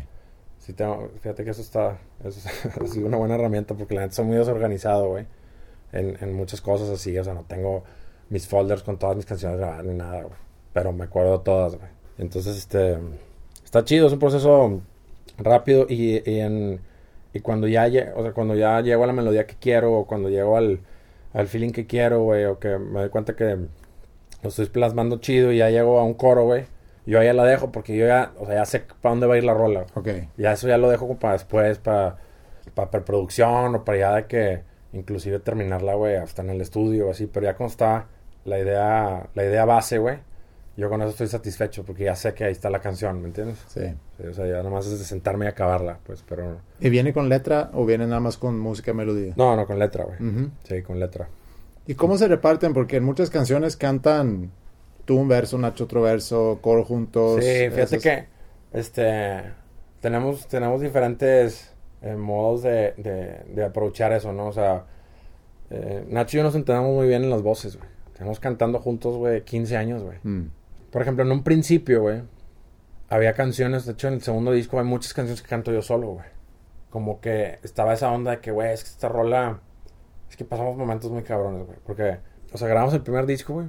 Sí 0.60 0.74
tengo, 0.74 1.12
fíjate 1.22 1.44
que 1.44 1.52
eso 1.52 1.62
está, 1.62 2.00
eso 2.24 2.40
es- 2.40 2.66
ha 2.82 2.88
sido 2.88 3.08
una 3.08 3.18
buena 3.18 3.36
herramienta 3.36 3.76
porque 3.76 3.94
la 3.94 4.02
neta 4.02 4.16
soy 4.16 4.26
muy 4.26 4.38
desorganizado, 4.38 5.10
güey. 5.10 5.26
En, 5.94 6.18
en 6.22 6.34
muchas 6.34 6.60
cosas 6.62 6.90
así, 6.90 7.18
o 7.18 7.24
sea, 7.24 7.34
no 7.36 7.44
tengo 7.44 7.84
mis 8.30 8.48
folders 8.48 8.82
con 8.84 8.98
todas 8.98 9.16
mis 9.16 9.26
canciones 9.26 9.60
grabadas 9.60 9.86
ni 9.86 9.94
nada, 9.94 10.24
güey. 10.24 10.34
Pero 10.74 10.92
me 10.92 11.06
acuerdo 11.06 11.42
todas, 11.42 11.76
güey. 11.76 11.90
Entonces, 12.18 12.58
este, 12.58 12.98
está 13.64 13.84
chido, 13.86 14.08
es 14.08 14.14
un 14.14 14.20
proceso 14.20 14.82
rápido 15.38 15.86
y, 15.88 16.28
y 16.30 16.40
en, 16.40 16.80
y 17.34 17.40
cuando 17.42 17.68
ya, 17.68 17.86
o 18.16 18.24
sea, 18.24 18.34
cuando 18.34 18.56
ya 18.56 18.82
llego 18.82 19.04
a 19.04 19.08
la 19.08 19.14
melodía 19.14 19.46
que 19.46 19.56
quiero 19.60 19.94
o 19.94 20.08
cuando 20.08 20.30
llego 20.30 20.58
al, 20.58 20.80
al 21.34 21.48
feeling 21.48 21.72
que 21.72 21.86
quiero, 21.86 22.24
güey, 22.24 22.46
o 22.46 22.58
que 22.60 22.78
me 22.80 23.02
doy 23.02 23.10
cuenta 23.10 23.36
que 23.36 23.58
lo 24.46 24.50
estoy 24.50 24.68
plasmando 24.68 25.18
chido 25.18 25.52
y 25.52 25.58
ya 25.58 25.70
llego 25.70 26.00
a 26.00 26.04
un 26.04 26.14
coro, 26.14 26.44
güey. 26.46 26.66
Yo 27.06 27.22
ya 27.22 27.34
la 27.34 27.44
dejo 27.44 27.72
porque 27.72 27.96
yo 27.96 28.08
ya, 28.08 28.32
o 28.40 28.46
sea, 28.46 28.56
ya 28.56 28.66
sé 28.66 28.84
para 29.02 29.12
dónde 29.12 29.28
va 29.28 29.36
a 29.36 29.38
ir 29.38 29.44
la 29.44 29.54
rola. 29.54 29.86
Ok. 29.94 30.10
Ya 30.38 30.54
eso 30.54 30.68
ya 30.68 30.78
lo 30.78 30.90
dejo 30.90 31.08
como 31.08 31.20
para 31.20 31.34
después, 31.34 31.78
para, 31.78 32.18
para 32.74 32.90
preproducción 32.90 33.76
o 33.76 33.84
para 33.84 33.98
ya 33.98 34.16
de 34.16 34.26
que 34.26 34.62
inclusive 34.94 35.40
terminarla, 35.40 35.96
güey, 35.96 36.16
hasta 36.16 36.42
en 36.42 36.52
el 36.52 36.62
estudio 36.62 37.08
o 37.08 37.12
así. 37.12 37.28
Pero 37.28 37.46
ya 37.46 37.66
está 37.66 38.08
la 38.44 38.60
idea, 38.60 39.28
la 39.34 39.44
idea 39.44 39.66
base, 39.66 39.98
güey, 39.98 40.18
yo 40.78 40.90
con 40.90 41.02
eso 41.02 41.12
estoy 41.12 41.28
satisfecho 41.28 41.84
porque 41.84 42.04
ya 42.04 42.16
sé 42.16 42.34
que 42.34 42.44
ahí 42.44 42.52
está 42.52 42.70
la 42.70 42.80
canción, 42.80 43.22
¿me 43.22 43.28
entiendes? 43.28 43.64
Sí. 43.68 43.94
Sí, 44.18 44.28
o 44.28 44.34
sea, 44.34 44.46
ya 44.46 44.62
nomás 44.62 44.86
es 44.88 45.00
de 45.00 45.06
sentarme 45.06 45.46
y 45.46 45.48
acabarla, 45.48 46.00
pues, 46.06 46.24
pero... 46.28 46.58
¿Y 46.80 46.90
viene 46.90 47.14
con 47.14 47.30
letra 47.30 47.70
o 47.74 47.86
viene 47.86 48.06
nada 48.08 48.20
más 48.20 48.38
con 48.38 48.60
música 48.60 48.92
y 48.92 48.94
melodía? 48.94 49.34
No, 49.38 49.56
no, 49.56 49.66
con 49.66 49.80
letra, 49.80 50.06
güey. 50.06 50.18
Ujú. 50.22 50.50
Sí, 50.64 50.82
con 50.82 51.00
letra. 51.00 51.28
¿Y 51.88 51.96
cómo 51.96 52.18
se 52.18 52.28
reparten? 52.28 52.74
Porque 52.74 52.98
en 52.98 53.04
muchas 53.04 53.30
canciones 53.30 53.78
cantan 53.78 54.52
tú 55.06 55.18
un 55.18 55.28
verso, 55.28 55.58
Nacho 55.58 55.84
otro 55.86 56.02
verso, 56.02 56.60
coro 56.62 56.84
juntos. 56.84 57.44
Sí, 57.44 57.70
fíjate 57.70 57.82
esos- 57.98 58.04
que 58.04 58.26
este 58.74 59.44
tenemos, 60.02 60.48
tenemos 60.48 60.82
diferentes 60.82 61.74
eh, 62.02 62.16
modos 62.16 62.64
de, 62.64 62.94
de, 62.98 63.44
de 63.54 63.66
aprovechar 63.66 64.14
eso, 64.14 64.34
¿no? 64.34 64.48
O 64.48 64.54
sea, 64.54 64.86
eh, 65.70 66.06
Nacho 66.10 66.38
y 66.38 66.40
yo 66.40 66.44
nos 66.44 66.56
entendemos 66.56 66.94
muy 66.94 67.08
bien 67.08 67.24
en 67.24 67.30
las 67.30 67.42
voces, 67.42 67.78
güey. 67.78 67.90
Tenemos 68.14 68.40
cantando 68.40 68.80
juntos, 68.80 69.16
güey, 69.18 69.42
15 69.44 69.76
años, 69.78 70.04
güey. 70.04 70.18
Mm, 70.24 70.50
Por 70.92 71.02
ejemplo, 71.02 71.24
en 71.26 71.32
un 71.32 71.44
principio, 71.44 72.02
güey, 72.02 72.22
había 73.10 73.34
canciones, 73.34 73.86
de 73.86 73.92
hecho, 73.94 74.08
en 74.08 74.16
el 74.16 74.22
segundo 74.22 74.52
disco 74.52 74.80
hay 74.80 74.86
muchas 74.86 75.14
canciones 75.14 75.42
que 75.42 75.50
canto 75.50 75.72
yo 75.72 75.82
solo, 75.82 76.08
güey. 76.14 76.26
Como 76.90 77.20
que 77.20 77.60
estaba 77.64 77.94
esa 77.94 78.12
onda 78.12 78.32
de 78.32 78.40
que, 78.40 78.52
güey, 78.52 78.72
es 78.74 78.84
que 78.84 78.90
esta 78.92 79.10
rola, 79.10 79.60
es 80.30 80.36
que 80.38 80.46
pasamos 80.46 80.76
momentos 80.78 81.12
muy 81.12 81.24
cabrones, 81.24 81.66
güey. 81.66 81.78
Porque, 81.86 82.18
o 82.52 82.58
sea, 82.58 82.68
grabamos 82.68 82.94
el 82.94 83.02
primer 83.02 83.26
disco, 83.26 83.54
güey. 83.54 83.68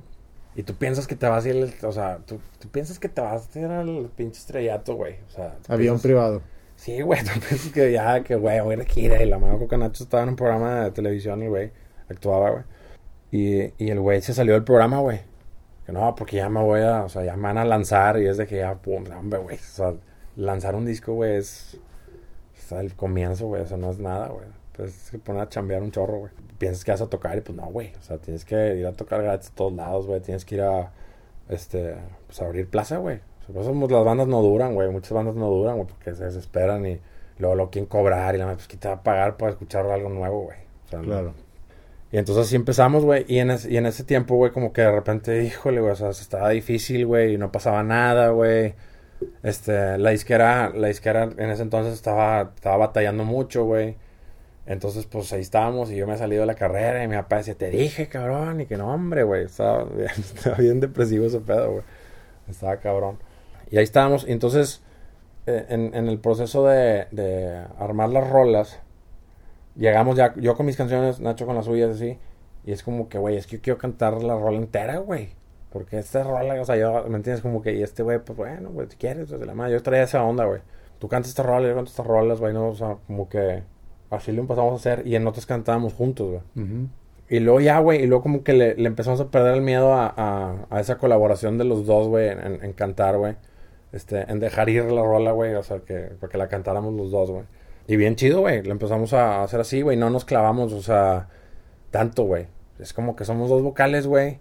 Y 0.54 0.62
tú 0.62 0.74
piensas 0.74 1.06
que 1.06 1.16
te 1.16 1.26
vas 1.28 1.44
a 1.44 1.48
ir, 1.50 1.74
o 1.82 1.92
sea, 1.92 2.18
tú, 2.24 2.40
tú 2.58 2.68
piensas 2.68 2.98
que 2.98 3.08
te 3.10 3.20
vas 3.20 3.54
a 3.54 3.58
ir 3.58 3.66
al 3.66 4.10
pinche 4.16 4.38
estrellato, 4.40 4.94
güey. 4.94 5.16
O 5.26 5.30
sea, 5.30 5.56
Avión 5.68 5.96
piensas- 5.96 6.02
privado. 6.02 6.42
Sí, 6.76 7.00
güey, 7.02 7.20
tú 7.24 7.30
piensas 7.40 7.72
que 7.72 7.92
ya, 7.92 8.22
que 8.22 8.36
güey, 8.36 8.60
voy 8.60 8.74
a 8.74 8.78
ir 8.78 8.84
gira. 8.86 9.22
Y 9.22 9.26
la 9.28 9.38
mano 9.38 9.66
que 9.68 9.76
Nacho 9.76 10.04
estaba 10.04 10.22
en 10.22 10.30
un 10.30 10.36
programa 10.36 10.84
de 10.84 10.90
televisión, 10.92 11.42
el 11.42 11.50
güey, 11.50 11.72
actuaba, 12.08 12.50
güey. 12.50 12.62
Y, 13.32 13.72
y 13.84 13.90
el 13.90 14.00
güey 14.00 14.22
se 14.22 14.32
salió 14.32 14.54
del 14.54 14.64
programa, 14.64 14.98
güey. 15.00 15.20
Que 15.84 15.92
no, 15.92 16.14
porque 16.14 16.36
ya 16.36 16.48
me 16.48 16.60
voy 16.62 16.80
a, 16.80 17.04
o 17.04 17.08
sea, 17.08 17.22
ya 17.24 17.36
me 17.36 17.42
van 17.44 17.58
a 17.58 17.64
lanzar. 17.64 18.18
Y 18.20 18.26
es 18.26 18.36
de 18.38 18.46
que 18.46 18.56
ya, 18.56 18.74
pum, 18.76 19.04
hombre, 19.16 19.38
güey. 19.40 19.56
O 19.56 19.60
sea, 19.60 19.94
lanzar 20.36 20.74
un 20.74 20.84
disco, 20.86 21.12
güey, 21.12 21.36
es, 21.36 21.78
es 22.56 22.72
el 22.72 22.94
comienzo, 22.94 23.46
güey. 23.46 23.62
O 23.62 23.66
sea, 23.66 23.76
no 23.76 23.90
es 23.90 23.98
nada, 23.98 24.28
güey. 24.28 24.46
Pues 24.72 24.92
se 24.92 25.18
pone 25.18 25.40
a 25.40 25.48
chambear 25.48 25.82
un 25.82 25.90
chorro, 25.90 26.18
güey. 26.18 26.32
Piensas 26.58 26.84
que 26.84 26.90
vas 26.90 27.00
a 27.00 27.08
tocar 27.08 27.36
y 27.38 27.40
pues 27.40 27.56
no, 27.56 27.66
güey. 27.66 27.92
O 27.98 28.02
sea, 28.02 28.18
tienes 28.18 28.44
que 28.44 28.76
ir 28.76 28.86
a 28.86 28.92
tocar 28.92 29.22
gratis 29.22 29.50
a 29.50 29.54
todos 29.54 29.72
lados, 29.72 30.06
güey. 30.06 30.20
Tienes 30.20 30.44
que 30.44 30.56
ir 30.56 30.62
a, 30.62 30.92
este, 31.48 31.94
pues 32.26 32.40
a 32.40 32.46
abrir 32.46 32.68
plaza, 32.68 32.96
güey. 32.98 33.16
O 33.16 33.44
sea, 33.46 33.54
por 33.54 33.62
eso 33.62 33.72
pues, 33.78 33.90
las 33.92 34.04
bandas 34.04 34.26
no 34.26 34.42
duran, 34.42 34.74
güey. 34.74 34.88
Muchas 34.90 35.12
bandas 35.12 35.34
no 35.34 35.48
duran, 35.50 35.76
güey, 35.76 35.86
porque 35.88 36.14
se 36.14 36.24
desesperan 36.24 36.86
y 36.86 37.00
luego 37.38 37.54
lo 37.54 37.70
quieren 37.70 37.86
cobrar 37.88 38.34
y 38.34 38.38
la 38.38 38.52
pues, 38.52 38.66
¿quién 38.66 38.80
te 38.80 38.88
va 38.88 38.94
a 38.94 39.02
pagar 39.02 39.36
para 39.36 39.52
escuchar 39.52 39.86
algo 39.86 40.08
nuevo, 40.08 40.42
güey? 40.44 40.58
O 40.86 40.88
sea, 40.88 40.98
no. 41.00 41.04
Claro. 41.06 41.34
Y 42.12 42.18
entonces 42.18 42.46
así 42.46 42.56
empezamos, 42.56 43.04
güey. 43.04 43.24
Y, 43.28 43.38
en 43.40 43.50
es- 43.50 43.66
y 43.66 43.76
en 43.76 43.86
ese 43.86 44.04
tiempo, 44.04 44.36
güey, 44.36 44.52
como 44.52 44.72
que 44.72 44.80
de 44.82 44.92
repente, 44.92 45.42
híjole, 45.42 45.80
güey, 45.80 45.92
o 45.92 45.96
sea, 45.96 46.10
estaba 46.10 46.50
difícil, 46.50 47.04
güey, 47.06 47.34
y 47.34 47.38
no 47.38 47.50
pasaba 47.52 47.82
nada, 47.82 48.28
güey. 48.30 48.74
Este, 49.42 49.98
la 49.98 50.10
disquera, 50.10 50.70
la 50.74 50.88
disquera 50.88 51.24
en 51.24 51.50
ese 51.50 51.62
entonces 51.62 51.94
estaba, 51.94 52.52
estaba 52.54 52.76
batallando 52.76 53.24
mucho, 53.24 53.64
güey. 53.64 53.96
Entonces, 54.66 55.06
pues 55.06 55.32
ahí 55.32 55.42
estábamos 55.42 55.90
y 55.92 55.96
yo 55.96 56.06
me 56.08 56.14
he 56.14 56.18
salido 56.18 56.40
de 56.40 56.46
la 56.46 56.56
carrera 56.56 57.04
y 57.04 57.08
mi 57.08 57.14
papá 57.14 57.36
decía, 57.36 57.54
te 57.54 57.70
dije, 57.70 58.08
cabrón, 58.08 58.60
y 58.60 58.66
que 58.66 58.76
no, 58.76 58.92
hombre, 58.92 59.22
güey. 59.22 59.44
Estaba 59.44 59.86
bien, 60.58 60.80
depresivo 60.80 61.26
ese 61.26 61.40
pedo, 61.40 61.72
güey. 61.72 61.84
Estaba 62.48 62.76
cabrón. 62.78 63.18
Y 63.70 63.78
ahí 63.78 63.84
estábamos. 63.84 64.26
Y 64.28 64.32
entonces, 64.32 64.82
eh, 65.46 65.66
en, 65.68 65.94
el 65.94 66.18
proceso 66.18 66.66
de, 66.66 67.06
de 67.12 67.64
armar 67.78 68.10
las 68.10 68.28
rolas, 68.28 68.80
llegamos 69.76 70.16
ya, 70.16 70.34
yo 70.36 70.56
con 70.56 70.66
mis 70.66 70.76
canciones, 70.76 71.20
Nacho 71.20 71.46
con 71.46 71.54
las 71.54 71.66
suyas, 71.66 71.90
así. 71.90 72.18
Y 72.64 72.72
es 72.72 72.82
como 72.82 73.08
que, 73.08 73.18
güey, 73.18 73.36
es 73.36 73.46
que 73.46 73.56
yo 73.58 73.62
quiero 73.62 73.78
cantar 73.78 74.20
la 74.22 74.36
rola 74.36 74.58
entera, 74.58 74.98
güey. 74.98 75.30
Porque 75.70 75.98
esta 75.98 76.24
rola, 76.24 76.60
o 76.60 76.64
sea, 76.64 76.76
yo, 76.76 77.04
¿me 77.08 77.16
entiendes? 77.16 77.42
Como 77.42 77.62
que, 77.62 77.74
y 77.74 77.82
este 77.82 78.02
güey, 78.02 78.18
pues 78.18 78.36
bueno, 78.36 78.70
güey, 78.70 78.88
si 78.90 78.96
quieres, 78.96 79.28
pues, 79.28 79.38
de 79.40 79.46
la 79.46 79.54
madre. 79.54 79.74
Yo 79.74 79.82
traía 79.82 80.02
esa 80.04 80.24
onda, 80.24 80.44
güey. 80.44 80.60
Tú 80.98 81.08
cantas 81.08 81.28
esta 81.30 81.44
rola, 81.44 81.68
yo 81.68 81.74
canto 81.76 81.90
estas 81.90 82.06
rolas, 82.06 82.40
güey, 82.40 82.52
no, 82.54 82.68
o 82.68 82.74
sea, 82.74 82.96
como 83.06 83.28
que 83.28 83.62
así 84.10 84.32
lo 84.32 84.42
empezamos 84.42 84.72
a 84.72 84.76
hacer 84.76 85.06
y 85.06 85.16
en 85.16 85.26
otras 85.26 85.46
cantábamos 85.46 85.94
juntos, 85.94 86.42
güey. 86.54 86.86
Y 87.28 87.40
luego 87.40 87.60
ya, 87.60 87.80
güey, 87.80 88.02
y 88.02 88.06
luego 88.06 88.22
como 88.22 88.44
que 88.44 88.52
le, 88.52 88.74
le 88.76 88.86
empezamos 88.86 89.20
a 89.20 89.30
perder 89.30 89.54
el 89.56 89.62
miedo 89.62 89.92
a, 89.92 90.12
a, 90.16 90.66
a 90.70 90.80
esa 90.80 90.96
colaboración 90.98 91.58
de 91.58 91.64
los 91.64 91.84
dos, 91.86 92.06
güey, 92.08 92.28
en, 92.28 92.64
en 92.64 92.72
cantar, 92.72 93.18
güey. 93.18 93.36
Este, 93.92 94.30
en 94.30 94.40
dejar 94.40 94.68
ir 94.68 94.84
la 94.84 95.02
rola, 95.02 95.32
güey, 95.32 95.54
o 95.54 95.62
sea, 95.62 95.80
que, 95.80 96.12
para 96.20 96.30
que 96.30 96.38
la 96.38 96.48
cantáramos 96.48 96.94
los 96.94 97.10
dos, 97.10 97.30
güey. 97.30 97.44
Y 97.88 97.96
bien 97.96 98.16
chido, 98.16 98.40
güey, 98.40 98.62
lo 98.62 98.72
empezamos 98.72 99.12
a 99.12 99.42
hacer 99.42 99.60
así, 99.60 99.82
güey, 99.82 99.96
no 99.96 100.10
nos 100.10 100.24
clavamos, 100.24 100.72
o 100.72 100.82
sea, 100.82 101.28
tanto, 101.90 102.24
güey. 102.24 102.46
Es 102.78 102.92
como 102.92 103.16
que 103.16 103.24
somos 103.24 103.48
dos 103.48 103.62
vocales, 103.62 104.06
güey. 104.06 104.38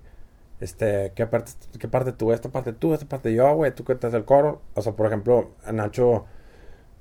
Este, 0.60 1.12
¿qué 1.16 1.26
parte, 1.28 1.52
qué 1.80 1.88
parte 1.88 2.12
tú? 2.12 2.32
Esta 2.34 2.50
parte 2.50 2.74
tú, 2.74 2.94
esta 2.94 3.06
parte 3.08 3.34
yo, 3.34 3.56
güey, 3.56 3.74
tú 3.74 3.84
que 3.84 3.96
te 3.96 4.08
haces 4.08 4.18
el 4.18 4.26
coro. 4.26 4.62
O 4.74 4.82
sea, 4.82 4.94
por 4.94 5.08
ejemplo, 5.08 5.52
Nacho, 5.72 6.26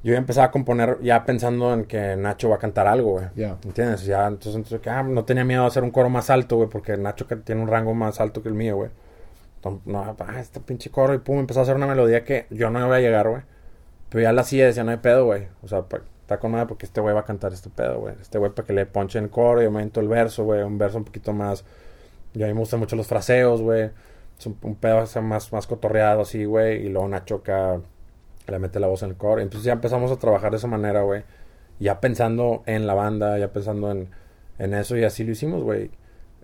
yo 0.05 0.13
ya 0.13 0.19
empezaba 0.19 0.49
a 0.49 0.51
componer 0.51 0.99
ya 1.01 1.25
pensando 1.25 1.73
en 1.73 1.87
que 1.87 2.15
Nacho 2.15 2.51
va 2.51 2.57
a 2.57 2.59
cantar 2.59 2.87
algo, 2.87 3.13
güey. 3.13 3.27
Ya. 3.37 3.57
¿Entiendes? 3.65 4.05
Ya, 4.05 4.27
entonces, 4.27 4.55
entonces 4.55 4.81
que, 4.83 4.91
ah, 4.91 5.03
no 5.03 5.25
tenía 5.25 5.45
miedo 5.47 5.63
de 5.63 5.69
hacer 5.69 5.83
un 5.83 5.91
coro 5.91 6.11
más 6.11 6.29
alto, 6.29 6.57
güey, 6.57 6.69
porque 6.69 6.99
Nacho 6.99 7.25
tiene 7.43 7.63
un 7.63 7.69
rango 7.69 7.95
más 7.95 8.21
alto 8.21 8.43
que 8.43 8.51
el 8.51 8.55
mío, 8.55 8.77
güey. 8.77 8.91
Entonces, 9.57 9.87
No, 9.87 10.15
ah, 10.19 10.41
este 10.41 10.61
pinche 10.61 10.91
coro 10.91 11.15
y 11.15 11.19
pum, 11.19 11.39
empezó 11.39 11.61
a 11.61 11.63
hacer 11.63 11.75
una 11.75 11.87
melodía 11.87 12.23
que 12.23 12.47
yo 12.51 12.69
no 12.69 12.87
iba 12.87 12.97
a 12.97 13.01
llegar, 13.01 13.31
güey. 13.31 13.43
Pero 14.11 14.23
ya 14.23 14.33
la 14.35 14.43
hacía, 14.43 14.67
decía, 14.67 14.85
no 14.85 14.91
hay 14.91 14.99
pedo, 14.99 15.25
güey. 15.25 15.49
O 15.63 15.69
sea, 15.69 15.87
está 16.21 16.39
con 16.39 16.51
madre 16.51 16.67
porque 16.67 16.85
este 16.85 17.01
güey 17.01 17.15
va 17.15 17.21
a 17.21 17.25
cantar 17.25 17.55
este 17.55 17.71
pedo, 17.71 18.01
güey. 18.01 18.15
Este 18.21 18.37
güey 18.37 18.51
para 18.53 18.67
que 18.67 18.75
le 18.75 18.85
ponche 18.85 19.19
en 19.19 19.29
coro 19.29 19.63
y 19.63 19.65
aumento 19.65 20.01
el 20.01 20.09
verso, 20.09 20.45
güey. 20.45 20.63
Un 20.63 20.77
verso 20.77 20.99
un 20.99 21.05
poquito 21.05 21.33
más... 21.33 21.65
Y 22.35 22.43
a 22.43 22.47
mí 22.47 22.53
me 22.53 22.61
gustan 22.61 22.79
mucho 22.79 22.95
los 22.95 23.07
fraseos, 23.07 23.63
güey. 23.63 23.91
Es 24.39 24.47
un, 24.47 24.59
un 24.63 24.75
pedo 24.77 25.03
más, 25.23 25.51
más 25.51 25.67
cotorreado 25.67 26.21
así, 26.23 26.45
güey. 26.45 26.85
Y 26.85 26.91
luego 26.91 27.09
Nacho 27.09 27.37
acá 27.37 27.81
le 28.47 28.59
mete 28.59 28.81
la 28.81 28.87
voz 28.87 29.03
en 29.03 29.11
el 29.11 29.17
coro. 29.17 29.41
Entonces 29.41 29.65
ya 29.65 29.73
empezamos 29.73 30.11
a 30.11 30.17
trabajar 30.17 30.51
de 30.51 30.59
esa 30.59 30.67
manera, 30.67 31.03
güey. 31.03 31.23
Ya 31.81 32.01
pensando 32.01 32.63
en 32.67 32.87
la 32.87 32.95
banda, 32.95 33.39
ya 33.39 33.53
pensando 33.53 33.91
en, 33.91 34.09
en 34.59 34.75
eso 34.75 34.97
y 34.97 35.05
así 35.05 35.25
lo 35.25 35.33
hicimos, 35.33 35.63
güey. 35.63 35.91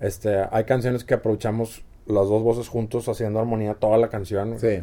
Este, 0.01 0.44
hay 0.51 0.64
canciones 0.64 1.05
que 1.05 1.14
aprovechamos 1.14 1.84
las 2.07 2.28
dos 2.28 2.42
voces 2.42 2.68
juntos 2.68 3.09
haciendo 3.09 3.38
armonía 3.38 3.74
toda 3.74 3.98
la 3.98 4.09
canción. 4.09 4.59
Sí. 4.59 4.82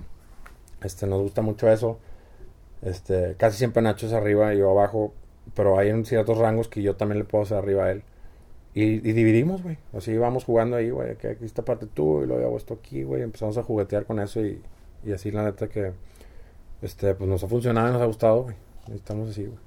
Este, 0.83 1.07
nos 1.07 1.21
gusta 1.21 1.41
mucho 1.41 1.69
eso. 1.69 1.99
Este, 2.81 3.35
casi 3.37 3.57
siempre 3.57 3.81
Nacho 3.81 4.05
es 4.05 4.13
arriba 4.13 4.53
y 4.53 4.59
yo 4.59 4.69
abajo, 4.69 5.13
pero 5.55 5.79
hay 5.79 5.89
en 5.89 6.05
ciertos 6.05 6.37
rangos 6.37 6.67
que 6.67 6.81
yo 6.81 6.95
también 6.95 7.19
le 7.19 7.25
puedo 7.25 7.43
hacer 7.43 7.57
arriba 7.57 7.85
a 7.85 7.91
él. 7.91 8.03
Y, 8.73 8.83
y 8.83 9.13
dividimos, 9.13 9.63
güey. 9.63 9.79
Así 9.93 10.15
vamos 10.17 10.45
jugando 10.45 10.75
ahí, 10.75 10.91
güey, 10.91 11.15
que 11.17 11.29
aquí 11.29 11.45
esta 11.45 11.65
parte 11.65 11.87
tú 11.87 12.21
y 12.21 12.27
luego 12.27 12.45
hago 12.45 12.57
esto 12.57 12.75
aquí, 12.75 13.03
güey. 13.03 13.23
Empezamos 13.23 13.57
a 13.57 13.63
juguetear 13.63 14.05
con 14.05 14.19
eso 14.19 14.45
y, 14.45 14.61
y 15.03 15.11
así 15.13 15.31
la 15.31 15.43
neta 15.43 15.67
que 15.67 15.93
este 16.81 17.13
pues 17.15 17.29
nos 17.29 17.43
ha 17.43 17.47
funcionado 17.47 17.89
y 17.89 17.91
nos 17.93 18.01
ha 18.01 18.05
gustado, 18.05 18.43
güey. 18.43 18.55
Estamos 18.93 19.29
así, 19.29 19.45
güey. 19.45 19.57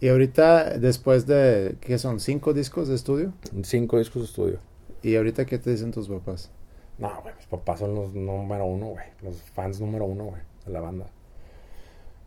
Y 0.00 0.08
ahorita, 0.08 0.78
después 0.78 1.26
de, 1.26 1.76
¿qué 1.80 1.96
son? 1.96 2.18
¿Cinco 2.18 2.52
discos 2.52 2.88
de 2.88 2.96
estudio? 2.96 3.32
Cinco 3.62 3.98
discos 3.98 4.22
de 4.22 4.26
estudio. 4.26 4.58
¿Y 5.00 5.14
ahorita 5.14 5.44
qué 5.44 5.58
te 5.58 5.70
dicen 5.70 5.92
tus 5.92 6.08
papás? 6.08 6.50
No, 6.98 7.08
güey, 7.22 7.34
mis 7.36 7.46
papás 7.46 7.78
son 7.78 7.94
los 7.94 8.12
número 8.12 8.64
uno, 8.64 8.86
güey. 8.86 9.04
Los 9.22 9.40
fans 9.54 9.80
número 9.80 10.04
uno, 10.04 10.24
güey, 10.24 10.42
de 10.66 10.72
la 10.72 10.80
banda. 10.80 11.06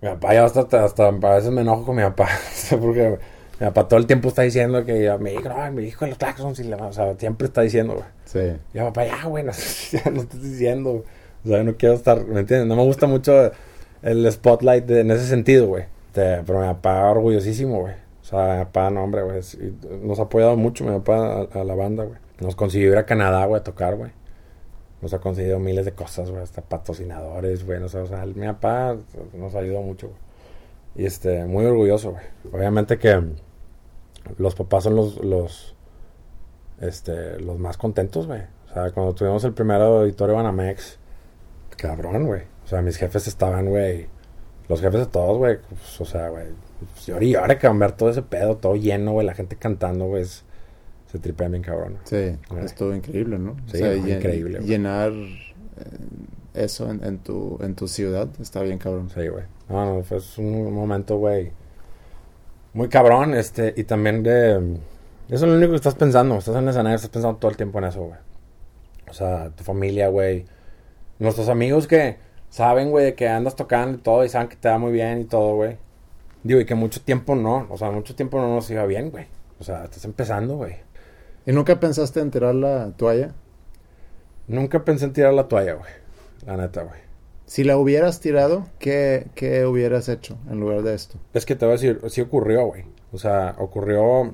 Mi 0.02 0.08
papá 0.08 0.34
ya 0.34 0.46
hasta, 0.46 0.86
hasta, 0.86 1.08
a 1.08 1.12
veces 1.12 1.52
me 1.52 1.62
enojo 1.62 1.86
con 1.86 1.98
mi 1.98 2.04
papá. 2.04 2.30
porque 2.82 3.18
mi 3.60 3.66
papá 3.68 3.88
todo 3.90 4.00
el 4.00 4.08
tiempo 4.08 4.30
está 4.30 4.44
diciendo 4.44 4.86
que 4.86 5.14
mi 5.20 5.32
hijo, 5.32 5.50
no, 5.50 5.72
mi 5.72 5.84
hijo 5.84 6.06
de 6.06 6.12
los 6.12 6.18
claxons. 6.18 6.60
Y 6.60 6.64
la, 6.64 6.78
o 6.78 6.94
sea, 6.94 7.16
siempre 7.18 7.48
está 7.48 7.62
diciendo, 7.62 7.96
güey. 7.96 8.06
Sí. 8.24 8.58
Y 8.74 8.80
mi 8.80 8.86
papá, 8.86 9.06
ya, 9.06 9.26
güey, 9.26 9.44
no, 9.44 9.52
ya 9.92 10.12
no 10.12 10.22
estás 10.22 10.42
diciendo. 10.42 11.04
O 11.44 11.48
sea, 11.48 11.64
no 11.64 11.76
quiero 11.76 11.96
estar, 11.96 12.26
¿me 12.26 12.40
entiendes? 12.40 12.68
No 12.68 12.78
me 12.78 12.84
gusta 12.84 13.06
mucho 13.06 13.52
el 14.06 14.32
spotlight 14.32 14.90
en 14.92 15.12
ese 15.12 15.26
sentido, 15.26 15.68
güey. 15.68 15.86
Pero 16.14 16.60
mi 16.60 16.68
papá 16.68 17.10
orgullosísimo, 17.10 17.82
güey. 17.82 17.96
O 18.22 18.24
sea, 18.24 18.60
mi 18.60 18.66
papá, 18.66 18.90
no, 18.90 19.04
hombre, 19.04 19.24
güey. 19.24 19.42
Nos 20.02 20.20
ha 20.20 20.24
apoyado 20.24 20.56
mucho 20.56 20.86
mi 20.86 20.92
papá 21.00 21.48
a, 21.52 21.64
la 21.64 21.76
banda, 21.76 22.06
güey. 22.06 22.20
Nos 22.40 22.56
consiguió 22.56 22.92
ir 22.92 22.98
a 22.98 23.06
Canadá, 23.06 23.46
güey, 23.46 23.60
a 23.60 23.64
tocar, 23.64 23.96
güey. 23.96 24.12
Nos 25.02 25.14
ha 25.14 25.20
conseguido 25.20 25.60
miles 25.60 25.86
de 25.86 25.92
cosas, 25.94 26.30
güey. 26.30 26.44
Hasta 26.44 26.62
patrocinadores, 26.62 27.66
güey. 27.66 27.80
No 27.80 27.90
sé, 27.90 27.98
o 27.98 28.06
sea, 28.06 28.26
mi 28.26 28.46
papá 28.46 28.96
nos 29.34 29.56
ayudó 29.56 29.82
mucho, 29.82 30.08
güey. 30.08 30.20
Y 30.98 31.06
este, 31.06 31.44
muy 31.46 31.66
orgulloso, 31.66 32.12
güey. 32.12 32.24
Obviamente 32.54 32.98
que 32.98 33.22
los 34.38 34.56
papás 34.56 34.84
son 34.84 34.96
los, 34.96 35.24
los, 35.24 35.76
este, 36.80 37.40
los 37.40 37.58
más 37.58 37.78
contentos, 37.78 38.28
güey. 38.28 38.42
O 38.70 38.74
sea, 38.74 38.92
cuando 38.92 39.14
tuvimos 39.14 39.44
el 39.44 39.54
primer 39.54 39.82
auditorio 39.82 40.36
Banamex, 40.36 41.00
cabrón, 41.76 42.28
güey. 42.28 42.55
O 42.66 42.68
sea, 42.68 42.82
mis 42.82 42.98
jefes 42.98 43.28
estaban, 43.28 43.68
güey. 43.70 44.08
Los 44.68 44.82
jefes 44.82 45.00
de 45.02 45.06
todos, 45.06 45.38
güey. 45.38 45.58
pues, 45.70 46.02
o 46.02 46.06
sea, 46.06 46.30
güey. 46.30 46.48
Pues, 46.94 47.06
llora 47.06 47.24
y 47.24 47.32
llora 47.34 47.60
que 47.60 47.68
van 47.68 47.78
a 47.78 47.88
ver 47.88 47.92
todo 47.96 48.10
ese 48.10 48.22
pedo, 48.24 48.58
todo 48.58 48.76
lleno, 48.76 49.12
güey. 49.14 49.26
La 49.26 49.34
gente 49.36 49.56
cantando, 49.56 50.06
güey. 50.08 50.24
es- 50.24 50.44
Se 51.12 51.20
tripean 51.20 51.52
bien 51.52 51.64
cabrón. 51.64 51.98
Sí, 52.04 52.36
Güey. 52.50 52.66
estuvo 52.66 52.94
increíble, 52.94 53.38
¿no? 53.40 53.56
Sí, 53.72 53.80
no, 53.82 53.88
llen- 53.94 54.18
increíble, 54.18 54.58
güey. 54.58 54.68
Llenar 54.70 55.12
eh, 55.12 55.36
eso 56.56 56.90
en, 56.90 57.04
en 57.06 57.20
tu, 57.20 57.58
en 57.62 57.76
tu 57.76 57.88
ciudad 57.88 58.28
está 58.42 58.62
bien 58.64 58.80
cabrón. 58.80 59.10
Sí, 59.12 59.26
güey. 59.28 59.44
No, 59.70 59.86
no, 59.98 60.04
fue 60.04 60.18
un 60.40 60.74
momento, 60.74 61.18
güey. 61.18 61.52
Muy 62.74 62.90
cabrón, 62.90 63.34
este, 63.36 63.74
y 63.78 63.84
también 63.86 64.24
de... 64.24 64.78
Eso 65.30 65.46
es 65.46 65.52
lo 65.52 65.56
único 65.56 65.72
que 65.72 65.78
estás 65.78 65.96
pensando. 65.96 66.38
Estás 66.38 66.56
en 66.56 66.64
el 66.64 66.70
escenario, 66.70 66.96
estás 66.96 67.10
pensando 67.12 67.38
todo 67.38 67.50
el 67.52 67.58
tiempo 67.58 67.78
en 67.80 67.86
eso, 67.86 68.02
güey. 68.04 68.20
O 69.10 69.14
sea, 69.14 69.52
tu 69.56 69.64
familia, 69.64 70.10
güey. 70.10 70.46
Nuestros 71.20 71.48
amigos 71.48 71.88
que 71.88 72.18
saben, 72.56 72.90
güey, 72.90 73.04
de 73.04 73.16
que 73.16 73.28
andas 73.28 73.58
tocando 73.58 73.98
y 73.98 74.02
todo 74.02 74.24
y 74.24 74.30
saben 74.30 74.48
que 74.48 74.56
te 74.56 74.70
va 74.70 74.78
muy 74.78 74.94
bien 74.94 75.20
y 75.20 75.26
todo, 75.26 75.56
güey. 75.56 75.78
Digo, 76.42 76.62
y 76.62 76.66
que 76.66 76.74
mucho 76.74 77.02
tiempo 77.02 77.36
no. 77.36 77.68
O 77.70 77.78
sea, 77.78 77.92
mucho 77.92 78.16
tiempo 78.16 78.40
no 78.40 78.48
nos 78.48 78.70
iba 78.72 78.86
bien, 78.86 79.12
güey. 79.12 79.26
O 79.60 79.64
sea, 79.66 79.84
estás 79.84 80.06
empezando, 80.06 80.56
güey. 80.56 80.78
¿Y 81.46 81.52
nunca 81.52 81.78
pensaste 81.82 82.22
en 82.22 82.32
tirar 82.32 82.56
la 82.56 82.94
toalla? 82.96 83.34
Nunca 84.48 84.86
pensé 84.86 85.04
en 85.04 85.12
tirar 85.12 85.34
la 85.34 85.50
toalla, 85.50 85.74
güey. 85.74 85.92
La 86.46 86.56
neta, 86.56 86.84
güey. 86.84 87.02
Si 87.46 87.66
la 87.66 87.78
hubieras 87.78 88.22
tirado, 88.22 88.68
¿qué, 88.80 89.28
qué 89.36 89.66
hubieras 89.66 90.08
hecho 90.08 90.38
en 90.50 90.62
lugar 90.62 90.84
de 90.84 90.94
esto? 90.94 91.18
Es 91.34 91.46
que 91.46 91.58
te 91.58 91.66
voy 91.66 91.74
a 91.74 91.78
decir, 91.78 92.00
sí 92.08 92.22
ocurrió, 92.22 92.68
güey. 92.68 92.86
O 93.12 93.18
sea, 93.18 93.56
ocurrió. 93.58 94.34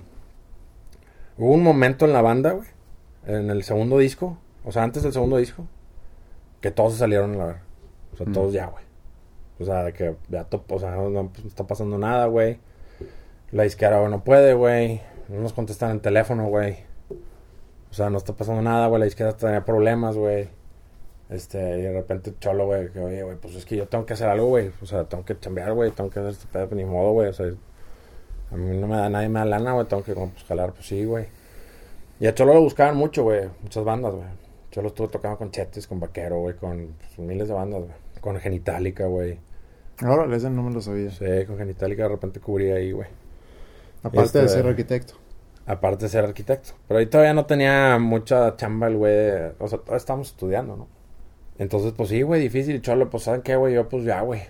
Hubo 1.39 1.53
un 1.53 1.63
momento 1.63 2.05
en 2.05 2.13
la 2.13 2.21
banda, 2.21 2.51
güey. 2.51 2.67
En 3.25 3.49
el 3.49 3.63
segundo 3.63 3.97
disco. 3.97 4.37
O 4.63 4.71
sea, 4.71 4.83
antes 4.83 5.01
del 5.01 5.11
segundo 5.11 5.37
disco. 5.37 5.65
Que 6.61 6.69
todos 6.69 6.93
se 6.93 6.99
salieron 6.99 7.33
a 7.33 7.37
la 7.37 7.45
ver. 7.45 7.70
O 8.13 8.17
sea, 8.17 8.25
Mm. 8.27 8.33
todos 8.33 8.53
ya, 8.53 8.67
güey. 8.67 8.83
O 9.59 9.65
sea, 9.65 9.83
de 9.83 9.93
que 9.93 10.15
ya 10.29 10.47
O 10.69 10.79
sea, 10.79 10.91
no, 10.95 11.31
está 11.45 11.65
pasando 11.67 11.97
nada, 11.97 12.25
güey. 12.25 12.59
La 13.51 13.63
disquera, 13.63 13.99
güey, 13.99 14.09
no 14.11 14.23
puede, 14.23 14.53
güey. 14.53 15.01
No 15.27 15.39
nos 15.41 15.53
contestan 15.53 15.91
el 15.91 16.01
teléfono, 16.01 16.47
güey. 16.47 16.77
O 17.89 17.93
sea, 17.93 18.09
no 18.09 18.17
está 18.17 18.33
pasando 18.33 18.61
nada, 18.61 18.87
güey. 18.87 18.99
La 18.99 19.05
disquera 19.05 19.33
tenía 19.35 19.63
problemas, 19.65 20.15
güey. 20.15 20.49
Este, 21.29 21.59
y 21.79 21.81
de 21.81 21.93
repente 21.93 22.33
Cholo, 22.39 22.65
güey, 22.65 22.91
que 22.91 22.99
oye, 22.99 23.23
güey, 23.23 23.37
pues 23.37 23.55
es 23.55 23.65
que 23.65 23.75
yo 23.77 23.87
tengo 23.87 24.05
que 24.05 24.13
hacer 24.13 24.27
algo, 24.29 24.47
güey. 24.47 24.71
O 24.81 24.85
sea, 24.85 25.03
tengo 25.05 25.23
que 25.25 25.37
chambear, 25.39 25.73
güey. 25.73 25.91
Tengo 25.91 26.09
que 26.09 26.19
hacer 26.19 26.31
este 26.31 26.47
pedo, 26.51 26.67
pues, 26.67 26.77
ni 26.77 26.85
modo, 26.85 27.11
güey. 27.11 27.29
O 27.29 27.33
sea, 27.33 27.47
a 28.51 28.55
mí 28.55 28.77
no 28.77 28.87
me 28.87 28.95
da, 28.97 29.09
nadie 29.09 29.29
me 29.29 29.39
da 29.39 29.45
lana, 29.45 29.73
güey. 29.73 29.85
Tengo 29.87 30.03
que, 30.03 30.13
como, 30.13 30.29
pues, 30.31 30.43
jalar, 30.45 30.73
pues 30.73 30.87
sí, 30.87 31.05
güey. 31.05 31.27
Y 32.19 32.27
a 32.27 32.33
Cholo 32.35 32.53
lo 32.53 32.61
buscaban 32.61 32.95
mucho, 32.97 33.23
güey. 33.23 33.49
Muchas 33.61 33.83
bandas, 33.83 34.13
güey. 34.13 34.27
Cholo 34.71 34.87
estuvo 34.87 35.09
tocando 35.09 35.37
con 35.37 35.51
Chetes, 35.51 35.85
con 35.85 35.99
Vaquero, 35.99 36.39
güey. 36.39 36.55
Con 36.55 36.95
pues, 36.97 37.19
miles 37.19 37.47
de 37.47 37.53
bandas, 37.53 37.81
güey. 37.81 37.93
Con 38.21 38.37
Genitalica, 38.39 39.05
güey. 39.05 39.37
Ahora, 40.01 40.35
ese 40.35 40.49
no 40.49 40.63
me 40.63 40.71
lo 40.71 40.81
sabía. 40.81 41.11
Sí, 41.11 41.25
con 41.45 41.57
Genitalica 41.57 42.03
de 42.03 42.09
repente 42.09 42.39
cubría 42.39 42.75
ahí, 42.75 42.91
güey. 42.91 43.07
Aparte 44.03 44.39
de 44.39 44.45
Este- 44.45 44.57
ser 44.57 44.67
arquitecto. 44.67 45.13
Aparte 45.67 46.05
de 46.05 46.09
ser 46.09 46.23
arquitecto. 46.25 46.71
Pero 46.87 46.99
ahí 46.99 47.05
todavía 47.05 47.33
no 47.33 47.45
tenía 47.45 47.99
mucha 47.99 48.55
chamba 48.55 48.87
el 48.87 48.97
güey. 48.97 49.29
O 49.59 49.67
sea, 49.67 49.77
todavía 49.77 49.97
estábamos 49.97 50.29
estudiando, 50.29 50.75
¿no? 50.75 50.87
Entonces, 51.59 51.93
pues 51.95 52.09
sí, 52.09 52.21
güey, 52.23 52.41
difícil. 52.41 52.77
Y 52.77 52.81
Cholo, 52.81 53.09
pues, 53.09 53.23
¿saben 53.23 53.41
qué, 53.43 53.55
güey? 53.55 53.75
Yo, 53.75 53.87
pues 53.87 54.03
ya, 54.03 54.21
güey. 54.21 54.41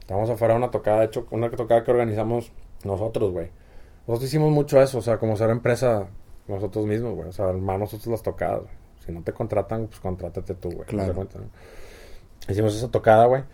Estamos 0.00 0.30
afuera 0.30 0.54
de 0.54 0.58
una 0.58 0.70
tocada, 0.70 1.00
de 1.00 1.06
hecho, 1.06 1.26
una 1.30 1.50
tocada 1.50 1.82
que 1.84 1.90
organizamos 1.90 2.52
nosotros, 2.84 3.32
güey. 3.32 3.50
Nosotros 4.06 4.28
hicimos 4.28 4.52
mucho 4.52 4.80
eso, 4.80 4.98
o 4.98 5.02
sea, 5.02 5.18
como 5.18 5.36
ser 5.36 5.50
empresa, 5.50 6.06
nosotros 6.46 6.86
mismos, 6.86 7.14
güey. 7.16 7.28
O 7.28 7.32
sea, 7.32 7.48
armar 7.48 7.78
nosotros 7.80 8.06
las 8.06 8.22
tocadas, 8.22 8.60
güey. 8.62 8.85
Si 9.06 9.12
no 9.12 9.22
te 9.22 9.32
contratan, 9.32 9.86
pues 9.86 10.00
contrátate 10.00 10.54
tú, 10.54 10.70
güey. 10.70 10.86
Claro. 10.86 11.02
¿Te 11.02 11.06
das 11.06 11.16
cuenta, 11.16 11.38
no? 11.38 12.52
Hicimos 12.52 12.76
esa 12.76 12.90
tocada, 12.90 13.26
güey. 13.26 13.44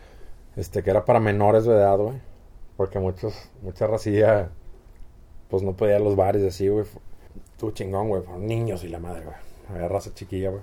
Este, 0.57 0.83
que 0.83 0.91
era 0.91 1.05
para 1.05 1.21
menores 1.21 1.65
de 1.65 1.73
edad, 1.73 1.99
güey. 1.99 2.21
Porque 2.77 2.99
muchos, 2.99 3.35
mucha 3.61 3.87
racilla, 3.87 4.51
pues 5.49 5.63
no 5.63 5.77
podía 5.77 5.97
ir 5.97 6.01
a 6.01 6.05
los 6.05 6.17
bares 6.17 6.43
y 6.43 6.47
así, 6.47 6.69
güey. 6.69 6.87
Estuvo 7.53 7.71
chingón, 7.73 8.09
güey. 8.09 8.23
Fueron 8.23 8.47
niños 8.47 8.83
y 8.85 8.89
la 8.89 8.99
madre, 8.99 9.25
güey. 9.25 9.37
Había 9.71 9.89
raza 9.89 10.13
chiquilla, 10.15 10.51
güey. 10.51 10.63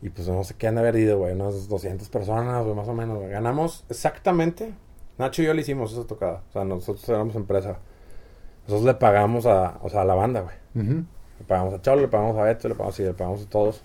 Y 0.00 0.10
pues 0.10 0.28
no 0.28 0.44
sé 0.44 0.54
qué 0.54 0.68
han 0.68 0.76
de 0.76 0.82
haber 0.82 0.96
ido, 0.96 1.18
güey. 1.18 1.32
Unas 1.32 1.68
200 1.68 2.08
personas, 2.08 2.62
güey, 2.64 2.76
más 2.76 2.88
o 2.88 2.94
menos, 2.94 3.18
güey. 3.18 3.30
Ganamos 3.30 3.84
exactamente. 3.88 4.72
Nacho 5.16 5.42
y 5.42 5.46
yo 5.46 5.54
le 5.54 5.62
hicimos 5.62 5.92
esa 5.92 6.06
tocada. 6.06 6.42
O 6.50 6.52
sea, 6.52 6.64
nosotros 6.64 7.08
éramos 7.08 7.34
empresa. 7.34 7.78
Nosotros 8.64 8.84
le 8.84 8.94
pagamos 8.94 9.46
a, 9.46 9.78
o 9.82 9.88
sea, 9.88 10.02
a 10.02 10.04
la 10.04 10.14
banda, 10.14 10.42
güey. 10.42 10.54
Le 11.38 11.44
pagamos 11.46 11.74
a 11.74 11.82
Cholo, 11.82 12.02
le 12.02 12.08
pagamos 12.08 12.36
a 12.36 12.42
Beto, 12.42 12.68
le 12.68 12.74
pagamos, 12.74 12.94
sí, 12.94 13.02
le 13.02 13.14
pagamos 13.14 13.42
a 13.42 13.48
todos. 13.48 13.82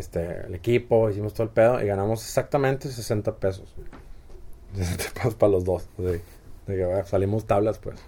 Este, 0.00 0.46
el 0.46 0.54
equipo, 0.54 1.10
hicimos 1.10 1.34
todo 1.34 1.44
el 1.44 1.50
pedo 1.50 1.82
y 1.82 1.86
ganamos 1.86 2.24
exactamente 2.24 2.88
60 2.88 3.36
pesos. 3.36 3.74
60 4.74 5.04
pesos 5.14 5.34
para 5.34 5.52
los 5.52 5.64
dos. 5.64 5.88
De 5.98 6.22
que, 6.66 7.02
salimos 7.04 7.44
tablas, 7.44 7.78
pues. 7.78 8.00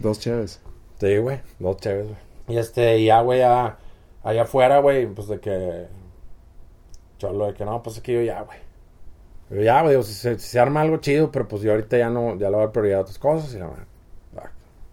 Dos 0.00 0.18
chéves. 0.18 0.60
Sí, 0.98 1.18
güey, 1.18 1.40
dos 1.60 1.76
chéves, 1.76 2.08
güey. 2.08 2.18
Y 2.48 2.58
este, 2.58 2.98
y 2.98 3.06
ya, 3.06 3.20
güey, 3.20 3.38
ya, 3.38 3.78
allá 4.24 4.42
afuera, 4.42 4.80
güey, 4.80 5.06
pues 5.06 5.28
de 5.28 5.38
que. 5.38 5.86
Cholo, 7.18 7.46
de 7.46 7.54
que 7.54 7.64
no, 7.64 7.80
pues 7.80 7.98
aquí 7.98 8.12
yo 8.12 8.22
ya, 8.22 8.42
güey. 8.42 8.58
Pero 9.48 9.62
ya, 9.62 9.82
güey, 9.82 9.92
digo, 9.92 10.02
si 10.02 10.14
se, 10.14 10.36
si 10.40 10.48
se 10.48 10.58
arma 10.58 10.80
algo 10.80 10.96
chido, 10.96 11.30
pero 11.30 11.46
pues 11.46 11.62
yo 11.62 11.70
ahorita 11.70 11.96
ya 11.96 12.10
no, 12.10 12.36
ya 12.38 12.50
le 12.50 12.56
voy 12.56 12.62
a 12.62 12.66
dar 12.66 12.72
prioridad 12.72 12.98
a 12.98 13.02
otras 13.02 13.20
cosas. 13.20 13.54
Y, 13.54 13.58
la 13.58 13.70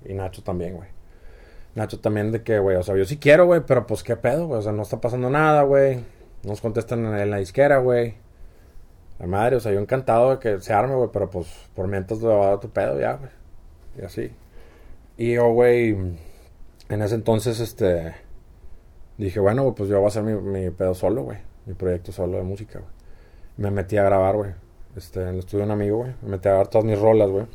y 0.06 0.14
Nacho 0.14 0.44
también, 0.44 0.76
güey. 0.76 0.90
Nacho 1.74 2.00
también 2.00 2.32
de 2.32 2.44
que, 2.44 2.60
güey, 2.60 2.78
o 2.78 2.84
sea, 2.84 2.96
yo 2.96 3.06
sí 3.06 3.18
quiero, 3.18 3.48
güey, 3.48 3.62
pero 3.66 3.88
pues 3.88 4.04
qué 4.04 4.16
pedo, 4.16 4.46
güey. 4.46 4.60
O 4.60 4.62
sea, 4.62 4.72
no 4.72 4.84
está 4.84 5.02
pasando 5.02 5.32
nada, 5.32 5.64
güey. 5.64 6.04
Nos 6.44 6.62
contestan 6.62 7.06
en, 7.06 7.30
la 7.30 7.38
disquera, 7.38 7.78
güey. 7.78 8.16
La 9.20 9.28
madre, 9.28 9.56
o 9.56 9.60
sea, 9.60 9.72
yo 9.72 9.80
encantado 9.80 10.32
de 10.32 10.40
que 10.40 10.60
se 10.60 10.74
arme, 10.74 10.96
güey, 10.96 11.10
pero 11.14 11.30
pues 11.30 11.48
por 11.76 11.88
mientras 11.88 12.22
le 12.22 12.28
va 12.28 12.54
a 12.54 12.60
tu 12.60 12.70
pedo 12.70 13.00
ya, 13.00 13.14
güey. 13.14 13.32
Y 14.00 14.06
así. 14.06 14.32
Y 15.18 15.34
yo, 15.34 15.52
güey, 15.52 15.92
en 16.90 17.02
ese 17.02 17.16
entonces, 17.16 17.60
este, 17.60 18.14
dije, 19.18 19.40
bueno, 19.40 19.74
pues 19.76 19.90
yo 19.90 19.98
voy 19.98 20.06
a 20.06 20.08
hacer 20.10 20.24
mi, 20.24 20.34
mi 20.34 20.70
pedo 20.72 20.94
solo, 20.94 21.24
güey. 21.24 21.38
Mi 21.66 21.74
proyecto 21.74 22.12
solo 22.12 22.38
de 22.38 22.44
música, 22.44 22.80
güey. 22.80 22.92
Me 23.56 23.72
metí 23.72 23.98
a 23.98 24.04
grabar, 24.04 24.36
güey. 24.36 24.52
Este, 24.96 25.22
en 25.22 25.30
el 25.30 25.40
estudio 25.40 25.60
de 25.60 25.66
un 25.66 25.72
amigo, 25.72 25.98
güey. 25.98 26.14
Me 26.22 26.30
metí 26.32 26.48
a 26.50 26.52
grabar 26.52 26.68
todas 26.68 26.86
mis 26.86 27.00
rolas, 27.00 27.30
güey. 27.30 27.46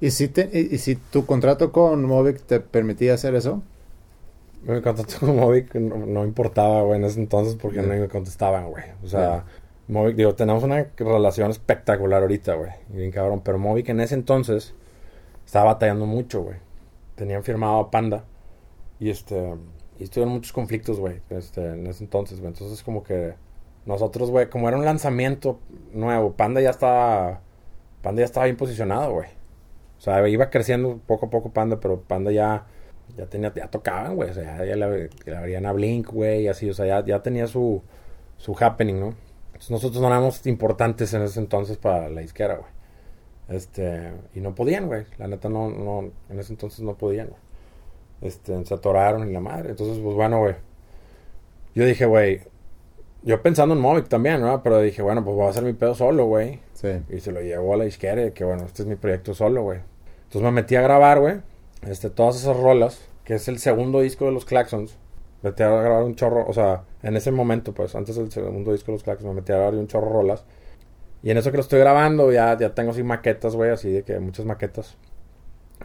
¿Y 0.00 0.10
si, 0.10 0.28
te, 0.28 0.50
y 0.52 0.78
si 0.78 0.96
tu 0.96 1.26
contrato 1.26 1.72
con 1.72 2.04
Movic 2.04 2.42
te 2.42 2.60
permitía 2.60 3.14
hacer 3.14 3.34
eso? 3.34 3.62
Me 4.62 4.82
contactó 4.82 5.20
con 5.26 5.36
Movic, 5.36 5.74
no, 5.74 5.96
no 6.06 6.24
importaba, 6.24 6.82
güey, 6.82 6.98
en 6.98 7.04
ese 7.04 7.20
entonces 7.20 7.56
porque 7.56 7.80
no 7.82 7.88
me 7.88 8.08
contestaban, 8.08 8.70
güey. 8.70 8.84
O 9.02 9.08
sea, 9.08 9.20
Ya. 9.20 9.44
Movic, 9.88 10.16
digo, 10.16 10.34
tenemos 10.34 10.62
una 10.62 10.86
relación 10.96 11.50
espectacular 11.50 12.22
ahorita, 12.22 12.54
güey. 12.54 12.70
y 12.92 12.96
Bien 12.98 13.10
cabrón, 13.10 13.40
pero 13.44 13.58
Movic 13.58 13.88
en 13.88 14.00
ese 14.00 14.14
entonces 14.14 14.74
estaba 15.44 15.72
batallando 15.72 16.06
mucho, 16.06 16.42
güey. 16.42 16.56
Tenían 17.16 17.42
firmado 17.42 17.78
a 17.80 17.90
Panda 17.90 18.24
y 18.98 19.10
este, 19.10 19.54
y 19.98 20.04
estuvieron 20.04 20.32
muchos 20.34 20.52
conflictos, 20.52 21.00
güey, 21.00 21.20
este, 21.30 21.72
en 21.72 21.86
ese 21.86 22.04
entonces, 22.04 22.38
güey. 22.40 22.52
Entonces, 22.52 22.82
como 22.82 23.02
que 23.02 23.34
nosotros, 23.86 24.30
güey, 24.30 24.48
como 24.48 24.68
era 24.68 24.76
un 24.76 24.84
lanzamiento 24.84 25.58
nuevo, 25.92 26.32
Panda 26.32 26.60
ya 26.60 26.70
estaba, 26.70 27.40
Panda 28.02 28.20
ya 28.20 28.26
estaba 28.26 28.44
bien 28.46 28.56
posicionado, 28.56 29.12
güey. 29.12 29.28
O 29.98 30.00
sea, 30.02 30.26
iba 30.28 30.48
creciendo 30.50 30.98
poco 31.06 31.26
a 31.26 31.30
poco 31.30 31.50
Panda, 31.50 31.80
pero 31.80 32.00
Panda 32.00 32.30
ya, 32.30 32.66
ya 33.16 33.26
tenía, 33.26 33.52
ya 33.54 33.68
tocaban, 33.68 34.16
güey. 34.16 34.30
O 34.30 34.34
sea, 34.34 34.64
ya, 34.64 34.76
le, 34.76 35.10
le 35.24 35.36
abrían 35.36 35.66
a 35.66 35.72
Blink, 35.72 36.08
güey, 36.08 36.42
y 36.42 36.48
así. 36.48 36.68
O 36.70 36.74
sea, 36.74 36.86
ya, 36.86 37.04
ya 37.04 37.22
tenía 37.22 37.46
su, 37.46 37.82
su 38.36 38.56
happening, 38.58 39.00
¿no? 39.00 39.14
Entonces 39.46 39.70
nosotros 39.70 40.00
no 40.00 40.08
éramos 40.08 40.46
importantes 40.46 41.12
en 41.14 41.22
ese 41.22 41.40
entonces 41.40 41.76
para 41.76 42.08
la 42.08 42.20
disquera, 42.20 42.56
güey. 42.56 42.70
Este, 43.48 44.12
y 44.34 44.40
no 44.40 44.54
podían, 44.54 44.86
güey. 44.86 45.04
La 45.18 45.26
neta 45.26 45.48
no, 45.48 45.68
no, 45.68 46.10
en 46.28 46.38
ese 46.38 46.52
entonces 46.52 46.80
no 46.80 46.94
podían, 46.94 47.28
güey. 47.28 47.40
Este, 48.22 48.64
se 48.64 48.74
atoraron 48.74 49.28
y 49.28 49.32
la 49.32 49.40
madre. 49.40 49.70
Entonces, 49.70 49.98
pues 50.02 50.14
bueno, 50.14 50.38
güey. 50.38 50.54
Yo 51.74 51.84
dije, 51.84 52.06
güey, 52.06 52.40
yo 53.22 53.42
pensando 53.42 53.74
en 53.74 53.80
Movic 53.80 54.08
también, 54.08 54.40
¿no? 54.40 54.62
Pero 54.62 54.80
dije, 54.80 55.02
bueno, 55.02 55.24
pues 55.24 55.36
voy 55.36 55.46
a 55.46 55.50
hacer 55.50 55.62
mi 55.62 55.72
pedo 55.72 55.94
solo, 55.94 56.26
güey. 56.26 56.60
Sí. 56.74 56.88
Y 57.10 57.20
se 57.20 57.32
lo 57.32 57.40
llevó 57.40 57.74
a 57.74 57.76
la 57.76 57.86
y 57.86 57.90
que 57.90 58.44
bueno, 58.44 58.64
este 58.64 58.82
es 58.82 58.88
mi 58.88 58.96
proyecto 58.96 59.34
solo, 59.34 59.62
güey. 59.62 59.80
Entonces 60.24 60.42
me 60.42 60.52
metí 60.52 60.76
a 60.76 60.82
grabar, 60.82 61.20
güey. 61.20 61.36
Este, 61.82 62.10
todas 62.10 62.36
esas 62.36 62.56
rolas, 62.56 63.00
que 63.24 63.34
es 63.34 63.48
el 63.48 63.58
segundo 63.58 64.00
disco 64.00 64.26
de 64.26 64.32
los 64.32 64.44
Claxons. 64.44 64.96
Metí 65.42 65.62
a 65.62 65.70
grabar 65.70 66.02
un 66.02 66.14
chorro, 66.14 66.46
o 66.46 66.52
sea, 66.52 66.84
en 67.02 67.16
ese 67.16 67.30
momento, 67.30 67.72
pues, 67.72 67.94
antes 67.94 68.16
del 68.16 68.30
segundo 68.30 68.72
disco 68.72 68.86
de 68.86 68.96
los 68.96 69.02
Claxons, 69.02 69.28
me 69.28 69.40
metí 69.40 69.52
a 69.52 69.56
grabar 69.56 69.74
un 69.74 69.86
chorro 69.86 70.10
rolas. 70.10 70.44
Y 71.22 71.30
en 71.30 71.38
eso 71.38 71.50
que 71.50 71.56
lo 71.56 71.62
estoy 71.62 71.80
grabando, 71.80 72.30
ya, 72.32 72.56
ya 72.58 72.74
tengo 72.74 72.90
así 72.90 73.02
maquetas, 73.02 73.56
güey, 73.56 73.70
así 73.70 73.90
de 73.90 74.02
que 74.02 74.18
muchas 74.20 74.44
maquetas, 74.46 74.96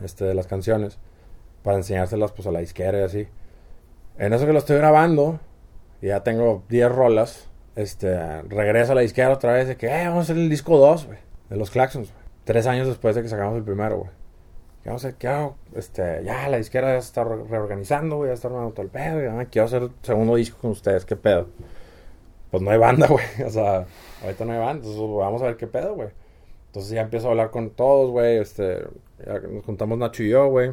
este, 0.04 0.26
de 0.26 0.34
las 0.34 0.48
canciones, 0.48 0.98
para 1.64 1.78
enseñárselas, 1.78 2.34
pues, 2.34 2.48
a 2.48 2.52
la 2.52 2.60
disquera 2.60 3.00
y 3.00 3.04
así. 3.04 3.28
En 4.18 4.34
eso 4.34 4.46
que 4.46 4.54
lo 4.54 4.60
estoy 4.60 4.78
grabando, 4.78 5.40
ya 6.02 6.24
tengo 6.24 6.64
10 6.70 6.92
rolas, 6.92 7.50
este, 7.76 8.42
regreso 8.44 8.92
a 8.94 8.96
la 8.96 9.02
disquera 9.02 9.32
otra 9.32 9.54
vez 9.54 9.68
de 9.68 9.78
que, 9.78 9.88
eh, 9.88 10.08
vamos 10.08 10.20
a 10.30 10.34
hacer 10.34 10.38
el 10.38 10.50
disco 10.50 10.78
2, 10.78 11.06
güey, 11.08 11.20
de 11.50 11.56
los 11.58 11.70
Claxons. 11.72 12.14
Tres 12.44 12.68
años 12.68 12.88
después 12.88 13.16
de 13.16 13.22
que 13.24 13.30
sacamos 13.30 13.58
el 13.58 13.64
primero, 13.64 13.98
güey. 14.00 14.25
¿Qué 14.86 14.92
a 14.92 14.94
hacer? 14.96 15.16
¿Qué 15.16 15.28
hago? 15.28 15.58
Este, 15.76 16.24
ya 16.24 16.48
la 16.48 16.58
disquera 16.58 16.94
ya 16.94 17.02
se 17.02 17.08
está 17.08 17.24
re- 17.26 17.44
reorganizando, 17.50 18.18
güey, 18.18 18.30
ya 18.30 18.36
está 18.36 18.50
armando 18.50 18.72
todo 18.72 18.84
el 18.84 18.90
pedo, 18.92 19.22
y, 19.22 19.26
ah, 19.26 19.48
quiero 19.52 19.66
hacer 19.66 19.90
segundo 20.04 20.36
disco 20.36 20.60
con 20.62 20.72
ustedes, 20.72 21.06
¿qué 21.06 21.16
pedo? 21.16 21.48
Pues 22.52 22.62
no 22.64 22.70
hay 22.72 22.78
banda, 22.78 23.08
güey, 23.10 23.26
o 23.46 23.50
sea, 23.50 23.88
ahorita 24.24 24.46
no 24.46 24.54
hay 24.54 24.60
banda, 24.60 24.86
entonces 24.88 25.02
vamos 25.02 25.42
a 25.42 25.46
ver 25.46 25.58
qué 25.58 25.68
pedo, 25.68 25.96
güey. 25.96 26.10
Entonces 26.68 26.92
ya 26.92 27.02
empiezo 27.02 27.28
a 27.28 27.32
hablar 27.32 27.50
con 27.52 27.72
todos, 27.72 28.12
güey, 28.12 28.38
este, 28.38 28.86
ya 29.26 29.40
nos 29.40 29.66
juntamos 29.66 29.98
Nacho 29.98 30.24
y 30.24 30.30
yo, 30.30 30.48
güey. 30.50 30.72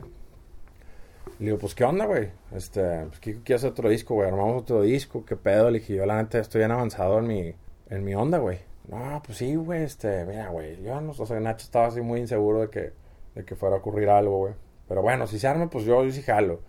Le 1.39 1.47
digo, 1.47 1.59
pues, 1.59 1.75
¿qué 1.75 1.85
onda, 1.85 2.05
güey? 2.05 2.29
Este, 2.55 3.07
pues, 3.07 3.19
Kiko 3.21 3.41
quiere 3.45 3.57
hacer 3.57 3.71
otro 3.71 3.89
disco, 3.89 4.15
güey. 4.15 4.29
Armamos 4.29 4.63
otro 4.63 4.83
disco, 4.83 5.25
¿qué 5.25 5.37
pedo? 5.37 5.71
Le 5.71 5.79
dije, 5.79 5.95
yo 5.95 6.07
la 6.07 6.21
neta 6.23 6.39
estoy 6.39 6.59
bien 6.61 6.71
avanzado 6.71 7.19
en 7.19 7.27
mi, 7.27 7.55
en 7.89 8.05
mi 8.05 8.15
onda, 8.15 8.39
güey. 8.39 8.59
No, 8.89 9.23
pues 9.25 9.39
sí, 9.39 9.55
güey, 9.57 9.83
este, 9.85 10.25
mira, 10.25 10.49
güey. 10.49 10.83
Yo 10.83 11.01
no, 11.01 11.13
o 11.17 11.27
sea, 11.27 11.41
Nacho 11.41 11.65
estaba 11.65 11.87
así 11.87 12.01
muy 12.01 12.21
inseguro 12.21 12.61
de 12.61 12.69
que, 12.71 12.93
de 13.35 13.45
que 13.45 13.57
fuera 13.57 13.77
a 13.77 13.79
ocurrir 13.79 14.09
algo, 14.09 14.39
güey. 14.39 14.55
Pero 14.89 15.03
bueno, 15.03 15.27
si 15.27 15.39
se 15.39 15.47
arma, 15.47 15.71
pues 15.71 15.85
yo, 15.85 16.05
yo 16.05 16.11
sí 16.11 16.23
jalo. 16.23 16.61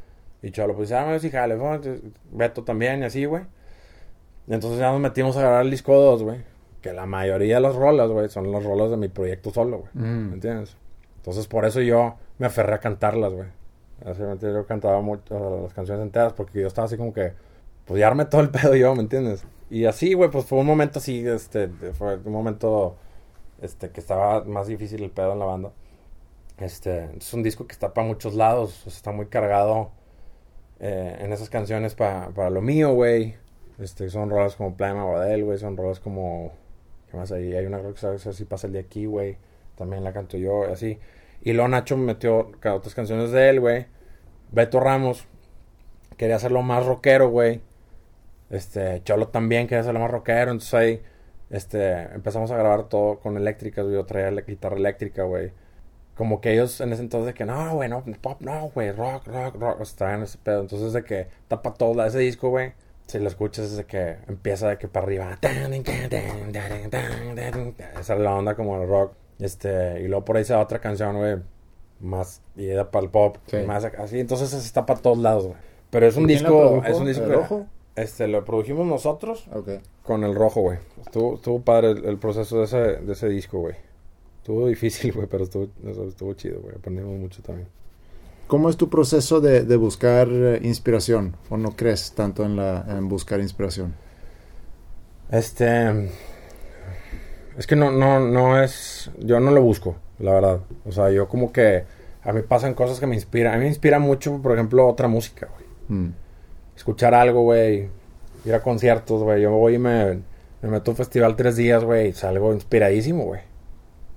Y 0.42 0.52
Cholo, 0.52 0.76
pues 0.76 0.90
si 0.90 0.94
se 0.94 1.00
arma, 1.00 1.14
yo 1.14 1.20
sí 1.20 1.30
jalo. 1.30 1.58
Bueno, 1.58 1.76
entonces, 1.76 2.02
Beto 2.32 2.64
también, 2.64 3.02
y 3.02 3.06
así, 3.06 3.26
güey. 3.26 3.44
Entonces 4.48 4.80
ya 4.80 4.92
nos 4.92 5.00
metimos 5.00 5.38
a 5.38 5.42
grabar 5.42 5.64
el 5.64 5.72
disco 5.72 5.96
2, 5.96 6.24
güey. 6.24 6.44
Que 6.82 6.92
la 6.94 7.06
mayoría 7.06 7.56
de 7.56 7.62
las 7.62 7.76
rolas, 7.76 8.10
güey, 8.10 8.30
son 8.30 8.52
las 8.52 8.64
rolas 8.64 8.92
de 8.92 8.98
mi 8.98 9.08
proyecto 9.08 9.52
solo, 9.52 9.80
güey. 9.80 9.90
Mm. 9.94 10.28
¿Me 10.30 10.34
entiendes? 10.34 10.76
Entonces 11.18 11.48
por 11.48 11.66
eso 11.66 11.80
yo 11.80 12.16
me 12.38 12.48
aferré 12.48 12.74
a 12.74 12.80
cantarlas, 12.80 13.34
güey. 13.34 13.48
Yo 14.42 14.66
cantaba 14.66 15.00
mucho 15.00 15.24
sea, 15.30 15.40
las 15.62 15.74
canciones 15.74 16.04
enteras 16.04 16.34
porque 16.34 16.60
yo 16.60 16.68
estaba 16.68 16.88
así 16.88 16.98
como 16.98 17.14
que, 17.14 17.32
pues 17.86 18.02
ya 18.02 18.08
armé 18.08 18.26
todo 18.26 18.42
el 18.42 18.50
pedo 18.52 18.76
yo, 18.76 18.94
¿me 18.96 19.02
entiendes? 19.02 19.46
Y 19.70 19.86
así, 19.86 20.14
güey, 20.14 20.30
pues 20.30 20.46
fue 20.46 20.60
un 20.60 20.66
momento 20.66 21.00
así, 21.00 21.26
este, 21.26 21.70
fue 21.94 22.18
un 22.18 22.32
momento, 22.32 22.98
este, 23.62 23.90
que 23.92 24.02
estaba 24.02 24.44
más 24.44 24.68
difícil 24.68 25.04
el 25.04 25.12
pedo 25.12 25.34
en 25.34 25.40
la 25.40 25.46
banda. 25.46 25.72
Este, 26.58 27.10
es 27.18 27.34
un 27.34 27.44
disco 27.44 27.68
que 27.68 27.74
está 27.74 27.94
para 27.94 28.08
muchos 28.08 28.36
lados, 28.36 28.86
está 28.88 29.12
muy 29.12 29.26
cargado 29.28 29.92
eh, 30.80 31.18
en 31.22 31.34
esas 31.34 31.50
canciones 31.50 31.96
pa- 31.96 32.32
para 32.36 32.50
lo 32.50 32.62
mío, 32.62 32.94
güey. 32.94 33.36
Este, 33.80 34.10
son 34.10 34.30
rolas 34.30 34.56
como 34.56 34.76
Playa 34.78 34.96
Maguadel, 34.96 35.44
güey, 35.46 35.58
son 35.58 35.78
rolas 35.78 36.00
como, 36.00 36.54
¿qué 37.12 37.18
más 37.18 37.32
hay? 37.32 37.54
Hay 37.56 37.66
una 37.66 37.80
rola 37.80 37.94
que 37.94 38.00
sabes 38.02 38.28
así 38.28 38.46
pasa 38.46 38.68
el 38.68 38.74
de 38.74 38.80
aquí, 38.80 39.06
güey. 39.06 39.38
También 39.78 40.04
la 40.04 40.14
canto 40.14 40.38
yo, 40.38 40.66
así. 40.66 41.00
Y 41.42 41.54
luego 41.54 41.68
Nacho 41.70 41.98
me 41.98 42.06
metió 42.06 42.52
otras 42.64 42.96
canciones 42.96 43.32
de 43.32 43.50
él, 43.50 43.60
güey. 43.60 43.88
Beto 44.52 44.80
Ramos 44.80 45.28
quería 46.18 46.36
hacerlo 46.38 46.62
más 46.62 46.86
rockero, 46.86 47.30
güey. 47.30 47.62
Este, 48.50 49.02
Cholo 49.04 49.28
también 49.30 49.68
quería 49.68 49.82
hacerlo 49.82 50.00
más 50.00 50.12
rockero. 50.12 50.52
Entonces 50.52 50.74
ahí, 50.74 51.02
este, 51.50 52.04
empezamos 52.14 52.52
a 52.52 52.58
grabar 52.58 52.90
todo 52.90 53.20
con 53.20 53.38
eléctricas, 53.38 53.84
güey. 53.86 53.96
Yo 53.96 54.06
traía 54.06 54.32
la 54.32 54.42
guitarra 54.42 54.78
eléctrica, 54.78 55.24
güey. 55.24 55.52
Como 56.16 56.42
que 56.42 56.54
ellos 56.54 56.80
en 56.80 56.94
ese 56.94 57.02
entonces 57.02 57.28
de 57.28 57.34
que 57.34 57.46
no, 57.46 57.74
güey, 57.74 57.90
no, 57.90 58.04
pop, 58.22 58.40
no, 58.42 58.70
güey, 58.74 58.92
rock, 58.92 59.28
rock, 59.28 59.56
rock. 59.56 59.82
O 59.82 59.86
sea, 59.86 59.98
traían 59.98 60.24
ese 60.24 60.38
pedo. 60.38 60.62
Entonces 60.62 60.94
de 60.94 61.04
que 61.04 61.28
tapa 61.48 61.74
todo 61.74 62.06
ese 62.06 62.20
disco, 62.20 62.50
güey. 62.50 62.74
Si 63.08 63.20
lo 63.20 63.28
escuchas 63.28 63.66
es 63.66 63.78
de 63.78 63.86
que 63.86 64.18
empieza 64.28 64.70
de 64.70 64.78
que 64.78 64.88
para 64.88 65.06
arriba. 65.06 65.38
Esa 68.00 68.14
es 68.14 68.20
la 68.20 68.36
onda 68.36 68.56
como 68.56 68.82
el 68.82 68.88
rock. 68.88 69.14
Este, 69.40 70.02
y 70.02 70.08
luego 70.08 70.24
por 70.24 70.38
ahí 70.38 70.46
se 70.46 70.54
va 70.54 70.62
otra 70.62 70.80
canción, 70.80 71.18
güey. 71.18 71.38
Más 72.00 72.42
ida 72.56 72.92
para 72.92 73.06
el 73.06 73.12
pop. 73.12 73.38
Sí. 73.48 73.58
Más 73.66 73.84
así. 73.84 74.20
Entonces 74.20 74.54
está 74.54 74.86
para 74.86 75.02
todos 75.02 75.18
lados, 75.18 75.48
güey. 75.48 75.58
Pero 75.90 76.08
es 76.08 76.16
un 76.16 76.26
¿Quién 76.26 76.44
la 76.44 76.50
disco, 76.50 76.84
es 76.86 76.98
un 76.98 77.06
disco 77.06 77.24
¿El 77.26 77.34
rojo? 77.34 77.66
Este, 77.96 78.28
lo 78.28 78.44
produjimos 78.44 78.88
nosotros 78.88 79.48
con 80.04 80.24
el 80.24 80.34
rojo, 80.34 80.62
güey. 80.62 80.80
Estuvo, 81.06 81.36
estuvo 81.36 81.62
padre 81.62 81.92
el, 81.92 82.06
el 82.06 82.18
proceso 82.18 82.58
de 82.58 82.64
ese, 82.66 82.78
de 82.78 83.14
ese 83.14 83.30
disco, 83.30 83.60
güey. 83.60 83.76
Estuvo 84.44 84.68
difícil, 84.76 85.14
güey, 85.14 85.28
pero 85.28 85.46
estuvo, 85.46 85.70
estuvo 86.06 86.34
chido, 86.34 86.60
güey. 86.60 86.76
Aprendimos 86.76 87.18
mucho 87.18 87.42
también. 87.42 87.70
¿Cómo 88.48 88.70
es 88.70 88.76
tu 88.76 88.90
proceso 88.90 89.40
de, 89.40 89.64
de 89.64 89.78
buscar 89.78 90.28
eh, 90.30 90.60
inspiración? 90.64 91.38
¿O 91.50 91.56
no 91.56 91.78
crees 91.78 92.12
tanto 92.12 92.44
en, 92.44 92.58
la, 92.58 92.86
en 92.90 93.08
buscar 93.08 93.40
inspiración? 93.40 93.96
Este. 95.32 96.12
Es 97.58 97.68
que 97.68 97.78
no, 97.78 97.92
no, 97.92 98.20
no 98.20 98.62
es. 98.62 99.12
Yo 99.20 99.40
no 99.40 99.52
lo 99.52 99.62
busco, 99.62 99.96
la 100.20 100.34
verdad. 100.34 100.60
O 100.86 100.92
sea, 100.92 101.10
yo 101.10 101.30
como 101.30 101.54
que. 101.54 101.86
A 102.24 102.34
mí 102.34 102.42
pasan 102.42 102.74
cosas 102.74 103.00
que 103.00 103.08
me 103.08 103.16
inspiran. 103.16 103.54
A 103.54 103.58
mí 103.58 103.64
me 103.64 103.70
inspira 103.70 103.98
mucho, 103.98 104.42
por 104.42 104.52
ejemplo, 104.52 104.86
otra 104.86 105.08
música, 105.08 105.48
güey. 105.56 106.02
Mm. 106.02 106.14
Escuchar 106.76 107.14
algo, 107.14 107.44
güey. 107.44 107.88
Ir 108.44 108.54
a 108.54 108.62
conciertos, 108.62 109.24
güey. 109.24 109.42
Yo 109.42 109.52
voy 109.52 109.76
y 109.76 109.80
me, 109.80 110.20
me 110.62 110.70
meto 110.70 110.92
a 110.92 110.94
un 110.94 110.98
festival 110.98 111.38
tres 111.38 111.56
días, 111.56 111.82
güey. 111.86 112.12
Salgo 112.12 112.54
inspiradísimo, 112.54 113.24
güey. 113.24 113.53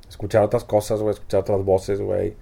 Escuchar 0.08 0.42
otras 0.42 0.64
cosas, 0.64 1.00
güey. 1.00 1.14
Escuchar 1.14 1.40
otras 1.40 1.64
voces, 1.64 2.00
güey. 2.00 2.36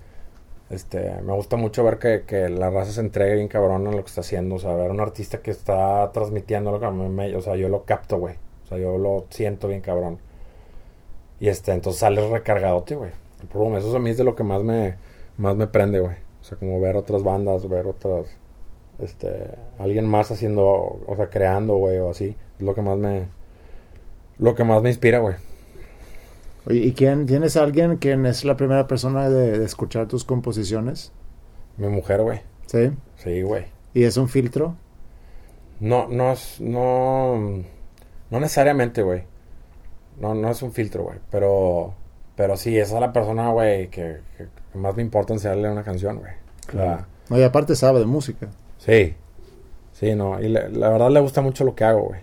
Este, 0.71 1.21
me 1.23 1.33
gusta 1.35 1.57
mucho 1.57 1.85
ver 1.85 1.99
que, 1.99 2.25
que 2.27 2.49
la 2.49 2.71
raza 2.71 2.93
se 2.93 3.01
entregue 3.01 3.35
bien 3.37 3.49
cabrón 3.49 3.87
en 3.87 3.97
lo 3.97 4.03
que 4.03 4.09
está 4.09 4.23
haciendo. 4.23 4.57
O 4.57 4.59
sea, 4.59 4.75
ver 4.75 4.91
un 4.91 5.01
artista 5.01 5.39
que 5.39 5.51
está 5.51 6.11
transmitiendo 6.13 6.73
lo 6.73 6.81
que 6.81 6.91
mí 6.91 7.09
me... 7.09 7.35
O 7.37 7.43
sea, 7.43 7.57
yo 7.57 7.69
lo 7.69 7.85
capto, 7.85 8.19
güey. 8.19 8.37
O 8.65 8.67
sea, 8.67 8.79
yo 8.79 8.99
lo 8.99 9.27
siento 9.31 9.69
bien 9.69 9.81
cabrón. 9.81 10.19
Y 11.41 11.49
este, 11.49 11.73
entonces 11.73 12.01
sales 12.01 12.31
recargadote, 12.31 12.95
güey. 12.95 13.11
Eso 13.77 13.97
a 13.97 14.01
mí 14.01 14.11
es 14.11 14.17
de 14.17 14.25
lo 14.25 14.35
que 14.35 14.43
más 14.43 14.63
me, 14.63 14.97
más 15.37 15.57
me 15.57 15.67
prende, 15.67 16.01
güey. 16.01 16.17
O 16.41 16.45
sea, 16.45 16.59
como 16.59 16.81
ver 16.81 16.97
otras 16.97 17.23
bandas, 17.23 17.69
ver 17.69 17.87
otras, 17.87 18.27
este, 18.99 19.51
alguien 19.79 20.07
más 20.07 20.31
haciendo, 20.31 20.65
o 21.07 21.15
sea, 21.17 21.29
creando, 21.31 21.77
güey, 21.77 21.99
o 21.99 22.11
así. 22.11 22.37
Es 22.59 22.65
lo 22.65 22.75
que 22.75 22.83
más 22.83 22.99
me, 22.99 23.29
lo 24.39 24.55
que 24.55 24.65
más 24.65 24.83
me 24.83 24.91
inspira, 24.91 25.19
güey. 25.19 25.37
Oye, 26.67 26.81
¿y 26.81 26.93
quién, 26.93 27.27
tienes 27.27 27.57
alguien 27.57 27.97
quien 27.97 28.25
es 28.27 28.45
la 28.45 28.57
primera 28.57 28.87
persona 28.87 29.29
de, 29.29 29.59
de 29.59 29.65
escuchar 29.65 30.07
tus 30.09 30.25
composiciones? 30.25 31.13
Mi 31.77 31.89
mujer, 31.89 32.23
güey. 32.23 32.41
¿Sí? 32.67 32.91
Sí, 33.17 33.43
güey. 33.43 33.67
¿Y 33.93 34.05
es 34.05 34.17
un 34.17 34.29
filtro? 34.29 34.77
No, 35.81 36.09
no 36.09 36.33
es, 36.33 36.61
no, 36.61 37.37
no 38.31 38.41
necesariamente, 38.41 39.03
güey. 39.03 39.25
No, 40.21 40.35
no 40.35 40.51
es 40.51 40.63
un 40.63 40.73
filtro, 40.73 41.03
güey. 41.05 41.19
Pero, 41.31 41.95
pero 42.37 42.57
sí, 42.57 42.79
esa 42.79 42.95
es 42.95 43.01
la 43.01 43.13
persona, 43.13 43.51
güey, 43.51 43.89
que, 43.91 44.19
más 44.75 44.95
me 44.97 45.03
importa 45.03 45.33
enseñarle 45.35 45.71
una 45.71 45.83
canción, 45.83 46.19
güey. 46.19 46.33
La- 46.73 47.07
No, 47.29 47.39
y 47.39 47.43
aparte 47.43 47.77
sabe 47.77 48.01
de 48.01 48.07
música. 48.07 48.49
Sí. 48.79 49.15
Sí, 49.93 50.15
no. 50.15 50.41
Y 50.41 50.49
le- 50.49 50.71
la 50.71 50.89
verdad 50.91 51.11
le 51.11 51.21
gusta 51.21 51.41
mucho 51.43 51.65
lo 51.65 51.75
que 51.75 51.85
hago, 51.85 52.03
güey. 52.05 52.21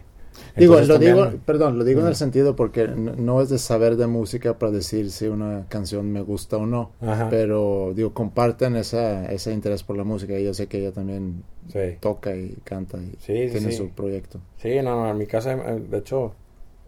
Digo, 0.55 0.79
lo 0.79 0.87
también- 0.87 1.15
digo, 1.15 1.31
perdón, 1.45 1.77
lo 1.77 1.83
digo 1.85 1.99
en 2.01 2.05
Mm. 2.07 2.09
el 2.09 2.15
sentido 2.15 2.55
porque 2.55 2.87
no 2.87 3.41
es 3.41 3.49
de 3.49 3.57
saber 3.57 3.95
de 3.95 4.07
música 4.07 4.59
para 4.59 4.71
decir 4.71 5.09
si 5.11 5.27
una 5.27 5.65
canción 5.69 6.11
me 6.11 6.21
gusta 6.21 6.57
o 6.57 6.65
no, 6.65 6.91
pero 7.29 7.93
digo, 7.95 8.13
comparten 8.13 8.75
esa, 8.75 9.31
ese 9.31 9.53
interés 9.53 9.83
por 9.83 9.95
la 9.97 10.03
música 10.03 10.37
y 10.37 10.43
yo 10.43 10.53
sé 10.53 10.67
que 10.67 10.79
ella 10.79 10.91
también 10.91 11.43
Sí. 11.69 11.97
toca 11.99 12.35
y 12.35 12.57
canta 12.63 12.97
y 12.97 13.11
Sí, 13.19 13.47
sí, 13.47 13.49
tiene 13.51 13.71
su 13.71 13.89
proyecto. 13.91 14.39
Sí, 14.57 14.75
no, 14.83 15.03
no, 15.03 15.09
en 15.09 15.17
mi 15.17 15.25
casa, 15.27 15.53
eh, 15.53 15.79
de 15.89 15.97
hecho, 15.99 16.33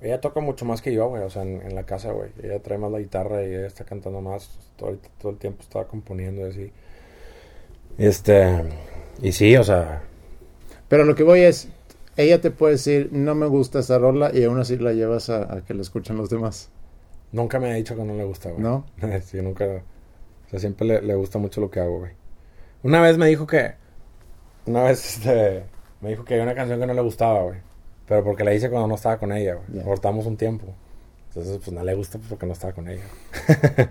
ella 0.01 0.19
toca 0.19 0.41
mucho 0.41 0.65
más 0.65 0.81
que 0.81 0.93
yo, 0.93 1.07
güey, 1.07 1.23
o 1.23 1.29
sea, 1.29 1.43
en, 1.43 1.61
en 1.61 1.75
la 1.75 1.83
casa, 1.85 2.11
güey. 2.11 2.31
Ella 2.43 2.59
trae 2.61 2.77
más 2.77 2.91
la 2.91 2.99
guitarra 2.99 3.41
y 3.43 3.47
ella 3.53 3.67
está 3.67 3.85
cantando 3.85 4.19
más, 4.19 4.59
todo, 4.75 4.89
el- 4.89 4.99
todo 5.21 5.31
el 5.31 5.37
tiempo 5.37 5.61
estaba 5.61 5.85
componiendo 5.87 6.41
y 6.45 6.49
así. 6.49 6.71
Este, 7.97 8.63
y 9.21 9.31
sí, 9.31 9.55
o 9.55 9.63
sea, 9.63 10.01
Pero 10.89 11.05
lo 11.05 11.15
que 11.15 11.23
voy 11.23 11.39
es, 11.39 11.69
ella 12.17 12.41
te 12.41 12.51
puede 12.51 12.73
decir, 12.73 13.09
no 13.11 13.35
me 13.35 13.47
gusta 13.47 13.79
esa 13.79 13.97
rola 13.97 14.31
y 14.33 14.43
aún 14.43 14.59
así 14.59 14.77
la 14.77 14.93
llevas 14.93 15.29
a, 15.29 15.53
a 15.53 15.65
que 15.65 15.73
la 15.73 15.81
escuchen 15.81 16.17
los 16.17 16.29
demás, 16.29 16.69
nunca 17.31 17.59
me 17.59 17.71
ha 17.71 17.75
dicho 17.75 17.95
que 17.95 18.03
no 18.03 18.13
le 18.15 18.23
gusta, 18.23 18.49
güey. 18.51 18.61
¿no? 18.61 18.85
sí, 19.25 19.41
nunca, 19.41 19.65
o 19.65 20.49
sea, 20.49 20.59
siempre 20.59 20.87
le, 20.87 21.01
le 21.01 21.15
gusta 21.15 21.39
mucho 21.39 21.61
lo 21.61 21.69
que 21.69 21.79
hago, 21.79 21.99
güey. 21.99 22.11
Una 22.83 23.01
vez 23.01 23.17
me 23.17 23.27
dijo 23.27 23.47
que, 23.47 23.75
una 24.65 24.83
vez, 24.83 25.17
este, 25.17 25.63
me 26.01 26.09
dijo 26.09 26.25
que 26.25 26.33
había 26.33 26.43
una 26.43 26.55
canción 26.55 26.79
que 26.79 26.85
no 26.85 26.93
le 26.93 27.01
gustaba, 27.01 27.43
güey. 27.43 27.59
Pero 28.07 28.23
porque 28.23 28.43
la 28.43 28.53
hice 28.53 28.69
cuando 28.69 28.87
no 28.87 28.95
estaba 28.95 29.17
con 29.17 29.31
ella, 29.31 29.55
güey. 29.55 29.79
Ya. 29.79 29.83
Cortamos 29.83 30.25
un 30.25 30.37
tiempo. 30.37 30.67
Entonces, 31.29 31.57
pues 31.63 31.71
no 31.71 31.83
le 31.83 31.95
gusta 31.95 32.19
porque 32.29 32.45
no 32.45 32.53
estaba 32.53 32.73
con 32.73 32.89
ella. 32.89 33.03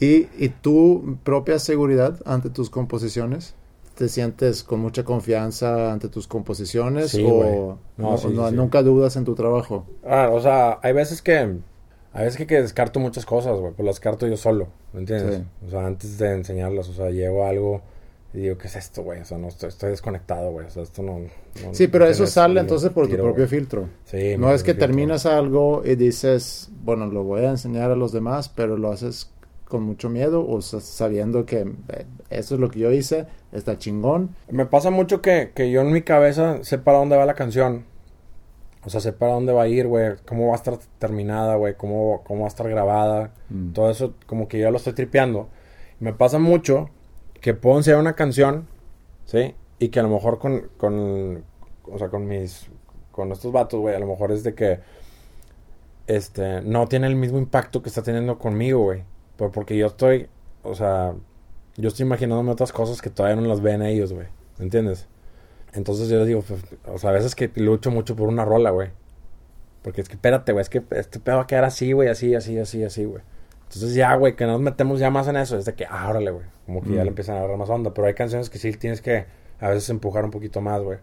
¿Y, 0.00 0.28
y 0.36 0.48
tu 0.48 1.18
propia 1.22 1.58
seguridad 1.58 2.20
ante 2.26 2.50
tus 2.50 2.68
composiciones? 2.68 3.54
¿Te 3.94 4.08
sientes 4.08 4.64
con 4.64 4.80
mucha 4.80 5.04
confianza 5.04 5.92
ante 5.92 6.08
tus 6.08 6.26
composiciones 6.26 7.10
Sí, 7.12 7.24
o 7.24 7.78
no- 7.96 8.10
No, 8.10 8.18
sí, 8.18 8.28
no- 8.34 8.48
sí. 8.50 8.54
nunca 8.56 8.82
dudas 8.82 9.16
en 9.16 9.24
tu 9.24 9.34
trabajo? 9.34 9.86
Ah, 10.04 10.30
o 10.32 10.40
sea, 10.40 10.78
hay 10.82 10.92
veces 10.92 11.22
que, 11.22 11.36
hay 12.12 12.24
veces 12.24 12.36
que, 12.36 12.46
que 12.46 12.60
descarto 12.60 12.98
muchas 12.98 13.24
cosas, 13.24 13.58
güey. 13.60 13.72
Pues 13.72 13.86
las 13.86 13.96
descarto 13.96 14.26
yo 14.26 14.36
solo, 14.36 14.66
¿me 14.92 15.00
entiendes? 15.00 15.42
O 15.66 15.70
sea, 15.70 15.86
antes 15.86 16.18
de 16.18 16.32
enseñarlas, 16.32 16.88
o 16.88 16.92
sea, 16.92 17.10
llevo 17.10 17.46
algo 17.46 17.82
y 18.32 18.38
digo, 18.38 18.58
¿qué 18.58 18.66
es 18.66 18.74
esto, 18.74 19.04
güey? 19.04 19.20
O 19.20 19.24
sea, 19.24 19.38
no 19.38 19.46
estoy, 19.46 19.68
estoy 19.68 19.90
desconectado, 19.90 20.50
güey. 20.50 20.66
O 20.66 20.70
sea, 20.70 20.82
esto 20.82 21.00
no. 21.04 21.20
no- 21.20 21.72
Sí, 21.72 21.86
pero 21.86 22.04
no 22.06 22.10
eso 22.10 22.26
sale 22.26 22.58
entonces 22.58 22.90
por 22.90 23.04
tu 23.04 23.12
tiro, 23.12 23.22
propio 23.22 23.44
güey. 23.46 23.48
filtro. 23.60 23.88
Sí, 24.06 24.36
No 24.36 24.52
es 24.52 24.64
que 24.64 24.72
filtro. 24.72 24.88
terminas 24.88 25.24
algo 25.24 25.82
y 25.84 25.94
dices, 25.94 26.68
bueno, 26.82 27.06
lo 27.06 27.22
voy 27.22 27.42
a 27.44 27.50
enseñar 27.50 27.92
a 27.92 27.96
los 27.96 28.10
demás, 28.10 28.48
pero 28.48 28.76
lo 28.76 28.90
haces 28.90 29.30
con 29.74 29.82
mucho 29.82 30.08
miedo 30.08 30.46
o 30.48 30.62
sa- 30.62 30.80
sabiendo 30.80 31.46
que 31.46 31.62
eh, 31.88 32.06
eso 32.30 32.54
es 32.54 32.60
lo 32.60 32.70
que 32.70 32.78
yo 32.78 32.92
hice, 32.92 33.26
está 33.50 33.76
chingón. 33.76 34.36
Me 34.48 34.66
pasa 34.66 34.90
mucho 34.90 35.20
que, 35.20 35.50
que 35.52 35.72
yo 35.72 35.80
en 35.80 35.90
mi 35.92 36.02
cabeza 36.02 36.62
sé 36.62 36.78
para 36.78 36.98
dónde 36.98 37.16
va 37.16 37.26
la 37.26 37.34
canción. 37.34 37.84
O 38.84 38.90
sea, 38.90 39.00
sé 39.00 39.12
para 39.12 39.32
dónde 39.32 39.52
va 39.52 39.62
a 39.62 39.66
ir, 39.66 39.88
güey. 39.88 40.12
Cómo 40.28 40.46
va 40.46 40.52
a 40.52 40.56
estar 40.56 40.78
terminada, 41.00 41.56
güey. 41.56 41.74
Cómo, 41.74 42.22
cómo 42.24 42.40
va 42.42 42.46
a 42.46 42.48
estar 42.48 42.68
grabada. 42.68 43.32
Mm. 43.48 43.72
Todo 43.72 43.90
eso 43.90 44.14
como 44.26 44.46
que 44.46 44.60
yo 44.60 44.70
lo 44.70 44.76
estoy 44.76 44.92
tripeando. 44.92 45.48
Me 45.98 46.12
pasa 46.12 46.38
mucho 46.38 46.90
que 47.40 47.54
puedo 47.54 47.76
enseñar 47.78 47.98
una 47.98 48.14
canción, 48.14 48.68
¿sí? 49.24 49.56
Y 49.80 49.88
que 49.88 49.98
a 49.98 50.04
lo 50.04 50.08
mejor 50.10 50.38
con, 50.38 50.68
con 50.76 51.42
o 51.90 51.98
sea, 51.98 52.10
con 52.10 52.28
mis, 52.28 52.68
con 53.10 53.32
estos 53.32 53.50
vatos, 53.50 53.80
güey, 53.80 53.96
a 53.96 53.98
lo 53.98 54.06
mejor 54.06 54.30
es 54.30 54.44
de 54.44 54.54
que, 54.54 54.78
este, 56.06 56.60
no 56.62 56.86
tiene 56.86 57.06
el 57.06 57.16
mismo 57.16 57.38
impacto 57.38 57.82
que 57.82 57.88
está 57.88 58.02
teniendo 58.02 58.38
conmigo, 58.38 58.82
güey. 58.84 59.02
Por- 59.36 59.50
porque 59.52 59.76
yo 59.76 59.86
estoy, 59.86 60.28
o 60.62 60.74
sea, 60.74 61.14
yo 61.76 61.88
estoy 61.88 62.06
imaginándome 62.06 62.50
otras 62.52 62.72
cosas 62.72 63.02
que 63.02 63.10
todavía 63.10 63.40
no 63.40 63.48
las 63.48 63.60
ven 63.60 63.82
ellos, 63.82 64.12
güey. 64.12 64.26
¿Me 64.58 64.64
entiendes? 64.64 65.06
Entonces 65.72 66.08
yo 66.08 66.18
les 66.18 66.26
digo, 66.28 66.42
pues, 66.42 66.60
o 66.86 66.98
sea, 66.98 67.10
a 67.10 67.12
veces 67.12 67.34
que 67.34 67.50
lucho 67.56 67.90
mucho 67.90 68.14
por 68.14 68.28
una 68.28 68.44
rola, 68.44 68.70
güey. 68.70 68.90
Porque 69.82 70.00
es 70.00 70.08
que 70.08 70.14
espérate, 70.14 70.52
güey, 70.52 70.62
es 70.62 70.70
que 70.70 70.82
este 70.92 71.18
pedo 71.20 71.36
va 71.36 71.42
a 71.42 71.46
quedar 71.46 71.64
así, 71.64 71.92
güey, 71.92 72.08
así, 72.08 72.34
así, 72.34 72.58
así, 72.58 72.84
así, 72.84 73.04
güey. 73.04 73.22
Entonces 73.64 73.94
ya, 73.94 74.14
güey, 74.14 74.36
que 74.36 74.46
nos 74.46 74.60
metemos 74.60 75.00
ya 75.00 75.10
más 75.10 75.26
en 75.26 75.36
eso, 75.36 75.58
es 75.58 75.64
de 75.64 75.74
que, 75.74 75.84
ah, 75.90 76.08
órale, 76.08 76.30
güey. 76.30 76.46
Como 76.64 76.80
que 76.82 76.94
ya 76.94 77.02
le 77.02 77.08
empiezan 77.08 77.34
a 77.34 77.38
agarrar 77.40 77.58
más 77.58 77.68
onda. 77.68 77.92
Pero 77.92 78.06
hay 78.06 78.14
canciones 78.14 78.48
que 78.48 78.58
sí 78.58 78.72
tienes 78.74 79.00
que 79.02 79.26
a 79.60 79.68
veces 79.68 79.90
empujar 79.90 80.24
un 80.24 80.30
poquito 80.30 80.60
más, 80.60 80.80
güey. 80.80 80.98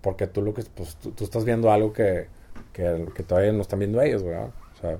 Porque 0.00 0.26
tú 0.28 0.42
lo 0.42 0.54
que, 0.54 0.62
pues, 0.62 0.94
tú, 0.96 1.10
tú 1.10 1.24
estás 1.24 1.44
viendo 1.44 1.72
algo 1.72 1.92
que, 1.92 2.28
que, 2.72 3.04
que 3.14 3.22
todavía 3.24 3.52
no 3.52 3.62
están 3.62 3.80
viendo 3.80 4.00
ellos, 4.00 4.22
güey. 4.22 4.36
O 4.36 4.52
sea, 4.80 4.98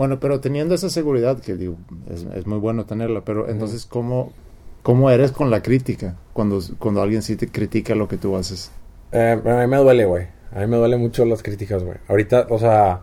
Bueno, 0.00 0.18
pero 0.18 0.40
teniendo 0.40 0.74
esa 0.74 0.88
seguridad, 0.88 1.40
que 1.40 1.56
digo, 1.56 1.76
es, 2.08 2.26
es 2.34 2.46
muy 2.46 2.56
bueno 2.56 2.86
tenerla, 2.86 3.22
pero 3.22 3.50
entonces, 3.50 3.84
¿cómo, 3.84 4.32
¿cómo 4.82 5.10
eres 5.10 5.30
con 5.30 5.50
la 5.50 5.60
crítica 5.60 6.16
cuando, 6.32 6.58
cuando 6.78 7.02
alguien 7.02 7.20
sí 7.20 7.36
te 7.36 7.48
critica 7.48 7.94
lo 7.94 8.08
que 8.08 8.16
tú 8.16 8.34
haces? 8.34 8.72
Eh, 9.12 9.38
a 9.44 9.56
mí 9.58 9.66
me 9.66 9.76
duele, 9.76 10.06
güey. 10.06 10.28
A 10.52 10.60
mí 10.60 10.68
me 10.68 10.78
duele 10.78 10.96
mucho 10.96 11.26
las 11.26 11.42
críticas, 11.42 11.84
güey. 11.84 11.98
Ahorita, 12.08 12.46
o 12.48 12.58
sea, 12.58 13.02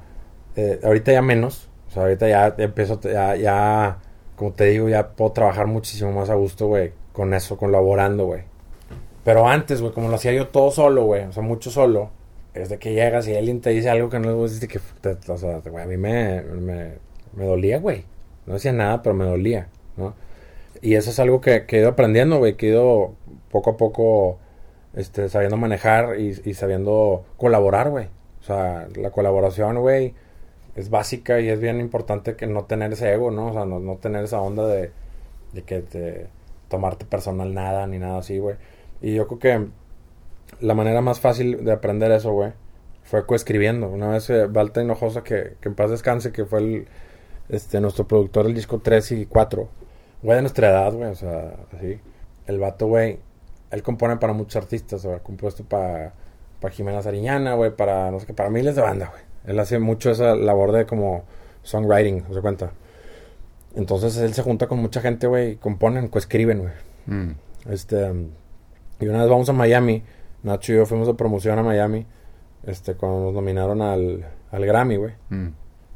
eh, 0.56 0.80
ahorita 0.84 1.12
ya 1.12 1.22
menos. 1.22 1.70
O 1.88 1.92
sea, 1.92 2.02
ahorita 2.02 2.30
ya 2.30 2.56
empiezo, 2.58 3.00
ya, 3.02 3.36
ya, 3.36 4.00
como 4.36 4.54
te 4.54 4.66
digo, 4.66 4.90
ya 4.90 5.10
puedo 5.10 5.34
trabajar 5.34 5.68
muchísimo 5.68 6.12
más 6.14 6.32
a 6.32 6.34
gusto, 6.34 6.66
güey, 6.66 6.94
con 7.14 7.36
eso, 7.36 7.58
colaborando, 7.58 8.26
güey. 8.26 8.42
Pero 9.24 9.48
antes, 9.48 9.82
güey, 9.82 9.94
como 9.94 10.10
lo 10.10 10.16
hacía 10.16 10.34
yo 10.34 10.48
todo 10.48 10.72
solo, 10.72 11.04
güey, 11.04 11.26
o 11.26 11.32
sea, 11.32 11.44
mucho 11.44 11.70
solo, 11.70 12.10
es 12.62 12.70
de 12.70 12.78
que 12.80 12.94
llegas 12.94 13.28
y 13.28 13.36
alguien 13.36 13.62
te 13.62 13.72
dice 13.72 13.90
algo 13.90 14.10
que 14.10 14.20
no 14.20 14.46
es 14.46 14.60
de 14.60 14.68
que, 14.68 14.80
o 14.80 15.38
sea, 15.38 15.60
güey, 15.60 15.84
a 15.84 15.88
mí 15.88 15.98
me, 15.98 16.42
me, 16.42 17.46
dolía, 17.46 17.80
güey. 17.80 18.06
No 18.46 18.54
decía 18.54 18.72
nada, 18.74 19.02
pero 19.04 19.16
me 19.16 19.26
dolía, 19.26 19.68
¿no? 19.98 20.16
Y 20.82 20.96
eso 20.96 21.10
es 21.10 21.20
algo 21.20 21.42
que, 21.42 21.66
he 21.68 21.78
ido 21.78 21.90
aprendiendo, 21.90 22.38
güey, 22.38 22.56
que 22.56 22.68
he 22.68 22.70
ido 22.70 23.16
poco 23.52 23.72
a 23.72 23.78
poco 23.78 24.40
este, 24.96 25.30
sabiendo 25.30 25.58
manejar 25.58 26.20
y, 26.20 26.40
y 26.46 26.54
sabiendo 26.54 27.26
colaborar, 27.38 27.90
güey. 27.90 28.08
O 28.42 28.44
sea, 28.44 28.88
la 28.96 29.12
colaboración, 29.12 29.80
güey, 29.80 30.14
es 30.76 30.90
básica 30.90 31.40
y 31.42 31.50
es 31.50 31.60
bien 31.60 31.80
importante 31.82 32.36
que 32.36 32.48
no 32.48 32.66
tener 32.66 32.94
ese 32.94 33.12
ego, 33.12 33.32
¿no? 33.32 33.48
O 33.48 33.54
sea, 33.54 33.66
no, 33.66 33.80
no 33.80 33.98
tener 33.98 34.24
esa 34.24 34.40
onda 34.42 34.68
de, 34.68 34.92
de 35.54 35.64
que 35.64 35.82
te 35.82 36.28
tomarte 36.70 37.06
personal 37.06 37.54
nada 37.54 37.88
ni 37.88 37.98
nada 37.98 38.20
así, 38.20 38.40
güey. 38.40 38.56
Y 39.02 39.16
yo 39.16 39.28
creo 39.28 39.40
que 39.40 39.68
la 40.62 40.74
manera 40.74 41.02
más 41.02 41.20
fácil 41.20 41.64
de 41.64 41.72
aprender 41.72 42.12
eso, 42.12 42.32
güey, 42.32 42.54
fue 43.04 43.26
coescribiendo. 43.26 43.90
Una 43.90 44.10
vez 44.10 44.30
eh, 44.30 44.48
Valta 44.48 44.82
Hinojosa, 44.82 45.24
que, 45.24 45.56
que 45.62 45.70
en 45.70 45.76
paz 45.76 45.92
descanse, 45.92 46.32
que 46.32 46.46
fue 46.46 46.60
el, 46.60 46.88
este, 47.50 47.80
nuestro 47.80 48.08
productor 48.08 48.46
del 48.46 48.54
disco 48.54 48.80
3 48.84 49.12
y 49.14 49.26
4, 49.26 49.68
güey, 50.24 50.36
de 50.36 50.42
nuestra 50.42 50.70
edad, 50.70 50.94
güey, 50.94 51.10
o 51.12 51.16
sea, 51.16 51.56
así. 51.76 52.00
El 52.48 52.60
vato, 52.60 52.88
güey, 52.88 53.20
él 53.72 53.84
compone 53.84 54.18
para 54.18 54.34
muchos 54.34 54.56
artistas, 54.56 55.04
güey, 55.04 55.18
ha 55.18 55.20
compuesto 55.20 55.64
para 55.64 56.14
para 56.60 56.74
Jimena 56.74 57.02
Sariñana, 57.02 57.54
güey, 57.54 57.72
para, 57.76 58.12
no 58.12 58.20
sé 58.20 58.26
qué, 58.26 58.34
para 58.34 58.50
miles 58.50 58.76
de 58.76 58.82
bandas, 58.82 59.10
güey. 59.10 59.22
Él 59.46 59.60
hace 59.60 59.80
mucho 59.80 60.12
esa 60.12 60.36
labor 60.36 60.72
de 60.72 60.86
como 60.86 61.24
songwriting, 61.64 62.26
¿se 62.34 62.42
cuenta? 62.42 62.72
Entonces 63.76 64.18
él 64.18 64.34
se 64.34 64.42
junta 64.42 64.68
con 64.68 64.80
mucha 64.80 65.02
gente, 65.02 65.28
güey, 65.28 65.52
y 65.52 65.56
componen, 65.58 66.08
coescriben, 66.08 66.60
güey. 66.60 66.74
Mm. 67.06 67.36
Este, 67.70 68.12
y 69.00 69.08
una 69.08 69.20
vez 69.20 69.30
vamos 69.30 69.50
a 69.50 69.54
Miami, 69.54 70.04
Nacho 70.44 70.74
y 70.74 70.76
yo 70.76 70.86
fuimos 70.86 71.08
de 71.08 71.14
promoción 71.14 71.58
a 71.60 71.64
Miami, 71.64 72.06
este, 72.64 72.96
cuando 72.96 73.26
nos 73.26 73.34
nominaron 73.34 73.82
al, 73.82 74.26
al 74.52 74.66
Grammy, 74.66 74.98
güey. 74.98 75.14
Mm. 75.30 75.48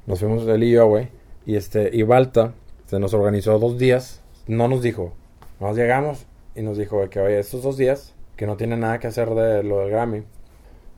Nos 0.08 0.20
fuimos 0.20 0.48
él 0.48 0.64
y 0.64 0.72
yo, 0.72 0.88
güey. 0.88 1.10
Y 1.46 1.56
este, 1.56 1.90
y 1.94 2.04
Balta 2.04 2.54
se 2.86 3.00
nos 3.00 3.14
organizó 3.14 3.58
dos 3.60 3.78
días. 3.78 4.22
No 4.48 4.68
nos 4.68 4.82
dijo. 4.82 5.14
Nos 5.60 5.78
llegamos 5.78 6.26
y 6.56 6.62
nos 6.62 6.78
dijo 6.78 6.98
güey, 6.98 7.10
que, 7.10 7.20
oye, 7.20 7.40
estos 7.40 7.64
dos 7.64 7.78
días, 7.78 8.14
que 8.36 8.48
no 8.48 8.58
tiene 8.58 8.78
nada 8.78 9.00
que 9.00 9.08
hacer 9.08 9.30
de 9.30 9.64
lo 9.64 9.80
del 9.80 9.92
Grammy, 9.92 10.24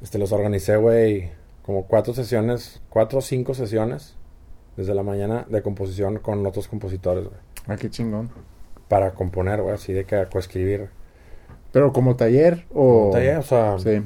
este, 0.01 0.17
los 0.17 0.31
organicé, 0.31 0.77
güey, 0.77 1.31
como 1.63 1.85
cuatro 1.85 2.13
sesiones, 2.13 2.81
cuatro 2.89 3.19
o 3.19 3.21
cinco 3.21 3.53
sesiones, 3.53 4.15
desde 4.75 4.95
la 4.95 5.03
mañana 5.03 5.45
de 5.49 5.61
composición 5.61 6.19
con 6.19 6.45
otros 6.45 6.67
compositores, 6.67 7.25
güey. 7.25 7.39
Ah, 7.67 7.75
qué 7.77 7.89
chingón. 7.89 8.29
Para 8.87 9.11
componer, 9.11 9.61
güey, 9.61 9.73
así 9.73 9.93
de 9.93 10.05
que 10.05 10.25
coescribir. 10.31 10.89
Pero 11.73 11.91
como 11.91 12.15
taller 12.15 12.65
o... 12.73 13.09
Taller, 13.11 13.37
o 13.39 13.41
sea, 13.43 13.77
Sí. 13.79 14.01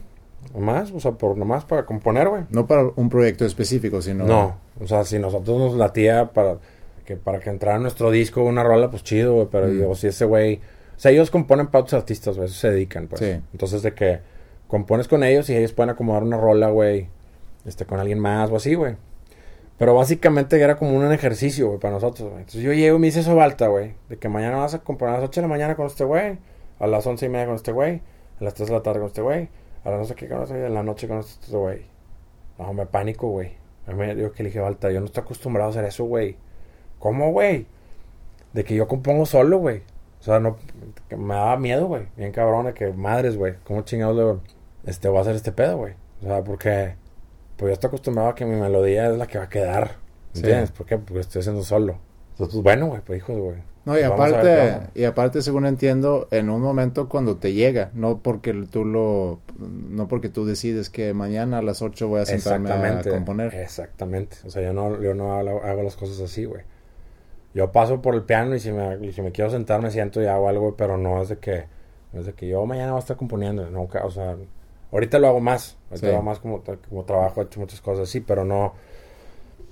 nomás, 0.56 0.92
o 0.92 1.00
sea, 1.00 1.12
por 1.12 1.38
nomás 1.38 1.66
para 1.66 1.86
componer, 1.86 2.28
güey. 2.30 2.44
No 2.50 2.66
para 2.66 2.88
un 2.96 3.10
proyecto 3.10 3.46
específico, 3.46 4.02
sino... 4.02 4.26
No, 4.26 4.56
o 4.82 4.88
sea, 4.88 5.04
si 5.04 5.20
nosotros 5.20 5.60
nos 5.60 5.76
latía 5.76 6.32
para 6.34 6.58
que 7.06 7.16
para 7.16 7.40
que 7.40 7.50
entrara 7.52 7.76
en 7.78 7.84
nuestro 7.84 8.10
disco 8.12 8.44
una 8.44 8.64
rola, 8.64 8.90
pues 8.90 9.04
chido, 9.04 9.34
güey, 9.36 9.48
pero 9.52 9.68
Mm. 9.68 9.80
yo, 9.80 9.96
si 9.96 10.08
ese 10.08 10.26
güey, 10.26 10.56
o 10.56 11.00
sea, 11.00 11.12
ellos 11.12 11.30
componen 11.30 11.68
para 11.68 11.84
otros 11.84 11.94
artistas, 11.94 12.36
güey, 12.36 12.48
eso 12.50 12.56
se 12.60 12.70
dedican, 12.72 13.08
pues. 13.08 13.22
Sí. 13.22 13.40
Entonces 13.54 13.82
de 13.84 13.94
que 13.94 14.20
compones 14.68 15.08
con 15.08 15.24
ellos 15.24 15.50
y 15.50 15.56
ellos 15.56 15.72
pueden 15.74 15.90
acomodar 15.92 16.24
una 16.24 16.36
rola, 16.38 16.70
güey, 16.70 17.08
este 17.66 17.86
con 17.86 18.00
alguien 18.00 18.20
más 18.20 18.50
o 18.50 18.56
así, 18.58 18.74
güey. 18.76 18.96
Pero 19.78 19.94
básicamente 19.94 20.60
era 20.60 20.76
como 20.76 20.98
un 20.98 21.12
ejercicio, 21.14 21.68
güey, 21.68 21.80
para 21.80 21.94
nosotros, 21.94 22.28
güey. 22.30 22.40
Entonces 22.40 22.62
yo 22.64 22.74
llego 22.74 22.98
y 22.98 23.00
me 23.00 23.08
hice 23.08 23.20
eso 23.20 23.36
balta, 23.36 23.68
güey, 23.68 23.94
de 24.10 24.18
que 24.18 24.28
mañana 24.28 24.58
vas 24.58 24.74
a 24.74 24.80
componer 24.80 25.16
a 25.16 25.18
las 25.20 25.28
8 25.30 25.40
de 25.42 25.48
la 25.48 25.54
mañana 25.54 25.76
con 25.76 25.86
este 25.88 26.04
güey, 26.04 26.40
a 26.80 26.88
las 26.88 27.06
once 27.06 27.26
y 27.26 27.30
media 27.30 27.46
con 27.46 27.56
este 27.56 27.72
güey, 27.72 28.02
a 28.40 28.44
las 28.44 28.54
3 28.54 28.70
de 28.70 28.76
la 28.76 28.84
tarde 28.84 29.00
con 29.00 29.08
este 29.08 29.22
güey, 29.22 29.50
a 29.84 29.90
las 29.90 30.00
no 30.00 30.06
sé 30.06 30.16
qué 30.16 30.28
con 30.28 30.42
este 30.42 30.54
güey, 30.54 30.66
en 30.66 30.74
la 30.74 30.84
noche 30.84 31.08
con 31.08 31.20
este 31.20 31.56
güey. 31.56 31.86
No, 32.58 32.74
me 32.74 32.86
pánico, 32.86 33.30
güey. 33.30 33.52
A 33.88 33.92
mí 33.92 33.98
me 33.98 34.16
digo 34.16 34.32
que 34.32 34.44
le 34.44 34.50
dije, 34.50 34.60
Balta, 34.60 34.92
yo 34.92 35.00
no 35.00 35.06
estoy 35.06 35.24
acostumbrado 35.24 35.70
a 35.70 35.72
hacer 35.72 35.86
eso, 35.86 36.04
güey. 36.06 36.36
¿Cómo, 37.00 37.32
güey? 37.32 37.68
De 38.54 38.64
que 38.64 38.76
yo 38.76 38.88
compongo 38.88 39.26
solo, 39.26 39.60
güey. 39.60 39.84
O 40.20 40.24
sea, 40.24 40.40
no, 40.40 40.58
me 41.16 41.36
daba 41.36 41.58
miedo, 41.58 41.88
güey. 41.88 42.08
Bien 42.18 42.32
cabrón, 42.32 42.66
de 42.66 42.74
que 42.74 42.92
madres, 42.92 43.38
güey. 43.38 43.56
¿Cómo 43.64 43.84
chingados 43.84 44.42
le 44.84 44.90
este, 44.90 45.08
voy 45.08 45.20
a 45.20 45.22
hacer 45.22 45.36
este 45.36 45.52
pedo, 45.52 45.78
güey? 45.78 45.94
O 46.22 46.26
sea, 46.26 46.44
porque 46.44 46.96
pues 47.56 47.70
yo 47.70 47.74
estoy 47.74 47.88
acostumbrado 47.88 48.30
a 48.30 48.36
que 48.36 48.46
mi 48.46 48.56
melodía 48.56 49.10
es 49.10 49.18
la 49.18 49.28
que 49.28 49.38
va 49.38 49.46
a 49.46 49.50
quedar. 49.50 49.96
Sí. 50.34 50.42
¿Entiendes? 50.42 50.72
¿Por 50.72 50.86
qué? 50.86 50.98
Porque 50.98 51.20
estoy 51.20 51.42
haciendo 51.42 51.64
solo. 51.64 52.00
Entonces, 52.32 52.56
pues 52.56 52.64
bueno, 52.64 52.88
güey, 52.88 53.02
pues 53.02 53.18
hijos, 53.18 53.38
güey. 53.38 53.58
No, 53.88 53.94
y 53.98 54.02
ver 54.02 54.10
qué 54.10 54.14
aparte, 54.14 54.80
y 54.96 55.04
aparte, 55.06 55.42
según 55.42 55.66
entiendo, 55.66 56.28
en 56.32 56.50
un 56.50 56.62
momento 56.62 57.08
cuando 57.08 57.38
te 57.38 57.54
llega, 57.54 57.90
no 57.94 58.20
porque 58.20 58.54
tú 58.70 58.84
lo, 58.84 59.40
no 59.58 60.10
porque 60.10 60.28
tú 60.28 60.46
decides 60.46 60.90
que 60.90 61.14
mañana 61.14 61.60
a 61.60 61.62
las 61.62 61.82
8 61.82 62.08
voy 62.10 62.20
a 62.20 62.26
sentarme 62.26 62.70
a 62.70 63.02
componer. 63.02 63.56
Exactamente. 63.56 64.36
O 64.46 64.50
sea, 64.50 64.62
yo 64.62 64.74
no, 64.74 65.02
yo 65.02 65.14
no 65.14 65.34
hago, 65.34 65.64
hago 65.64 65.84
las 65.84 65.96
cosas 65.96 66.20
así, 66.20 66.44
güey. 66.44 66.64
Yo 67.54 67.72
paso 67.72 68.02
por 68.02 68.14
el 68.14 68.24
piano 68.24 68.56
y 68.56 68.60
si 68.60 68.74
me, 68.74 68.98
y 69.08 69.14
si 69.14 69.22
me 69.22 69.32
quiero 69.32 69.50
sentar 69.50 69.82
me 69.82 69.90
siento 69.90 70.22
y 70.22 70.26
hago 70.26 70.50
algo, 70.50 70.76
pero 70.76 70.98
no 70.98 71.22
es 71.22 71.30
de 71.30 71.38
que, 71.38 71.64
es 72.12 72.26
de 72.26 72.34
que 72.34 72.48
yo 72.50 72.66
mañana 72.66 72.92
voy 72.92 72.98
a 72.98 73.00
estar 73.00 73.16
componiendo. 73.16 73.70
Nunca, 73.70 74.06
o 74.06 74.12
sea, 74.12 74.36
ahorita 74.92 75.18
lo 75.18 75.30
hago 75.30 75.40
más. 75.40 75.78
Ahorita 75.90 76.08
Sí. 76.08 76.12
lo 76.12 76.18
hago 76.18 76.24
más 76.24 76.40
como, 76.40 76.62
como 76.90 77.06
trabajo, 77.06 77.42
he 77.42 77.46
hecho 77.46 77.62
muchas 77.62 77.80
cosas 77.80 78.10
así, 78.10 78.20
pero 78.20 78.44
no, 78.44 78.74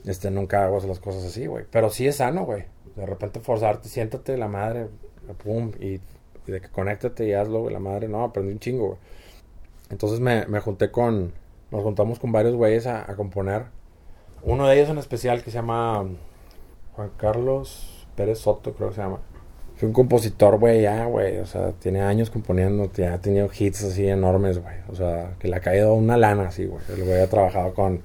este, 0.06 0.32
nunca 0.32 0.64
hago 0.64 0.80
las 0.88 1.00
cosas 1.02 1.26
así, 1.26 1.48
güey. 1.48 1.66
Pero 1.70 1.90
sí 1.90 2.08
es 2.08 2.16
sano, 2.16 2.46
güey. 2.46 2.64
De 2.96 3.06
repente 3.06 3.40
forzarte, 3.40 3.90
siéntate, 3.90 4.38
la 4.38 4.48
madre, 4.48 4.88
pum, 5.44 5.72
y, 5.80 6.00
de 6.50 6.62
que 6.62 6.70
conéctate 6.70 7.28
y 7.28 7.34
hazlo, 7.34 7.62
güey, 7.62 7.74
la 7.74 7.80
madre, 7.80 8.08
no, 8.08 8.24
aprendí 8.24 8.54
un 8.54 8.60
chingo, 8.60 8.88
güey. 8.88 9.00
Entonces 9.90 10.20
me, 10.20 10.46
me 10.48 10.60
junté 10.60 10.92
con, 10.92 11.34
nos 11.72 11.84
juntamos 11.84 12.20
con 12.20 12.32
varios 12.32 12.56
güeyes 12.56 12.88
a, 12.88 13.10
a 13.10 13.16
componer. 13.16 13.66
Uno 14.44 14.68
de 14.68 14.76
ellos 14.76 14.90
en 14.90 14.98
especial 14.98 15.44
que 15.44 15.52
se 15.52 15.58
llama 15.58 16.06
Juan 16.96 17.12
Carlos 17.18 18.08
Pérez 18.16 18.40
Soto, 18.40 18.74
creo 18.74 18.90
que 18.90 18.96
se 18.96 19.02
llama. 19.02 19.20
Fue 19.76 19.88
un 19.88 19.94
compositor, 19.94 20.58
güey, 20.58 20.84
ya, 20.84 21.06
güey. 21.06 21.40
O 21.40 21.46
sea, 21.46 21.72
tiene 21.74 22.02
años 22.02 22.30
componiendo, 22.30 22.90
ya 22.94 23.16
ha 23.16 23.20
tenido 23.20 23.50
hits 23.58 23.84
así 23.84 24.08
enormes, 24.08 24.62
güey. 24.62 24.76
O 24.90 24.96
sea, 24.96 25.34
que 25.40 25.50
le 25.50 25.58
ha 25.58 25.60
caído 25.60 25.94
una 25.94 26.16
lana 26.16 26.48
así, 26.48 26.66
güey. 26.66 26.82
El 26.90 27.04
güey 27.04 27.22
ha 27.22 27.30
trabajado 27.30 27.74
con, 27.74 28.02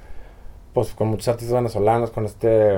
pues, 0.75 0.93
con 0.95 1.09
muchos 1.09 1.29
artistas 1.29 1.55
venezolanos, 1.55 2.11
con 2.11 2.27
este 2.27 2.77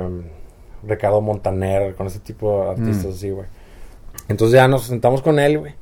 Ricardo 0.84 1.20
Montaner, 1.20 1.94
con 1.94 2.06
ese 2.06 2.18
tipo 2.20 2.64
de 2.64 2.70
artistas 2.70 3.06
Mm. 3.06 3.10
así, 3.16 3.30
güey. 3.30 3.46
Entonces 4.28 4.54
ya 4.56 4.68
nos 4.68 4.84
sentamos 4.84 5.22
con 5.22 5.38
él, 5.38 5.58
güey. 5.58 5.74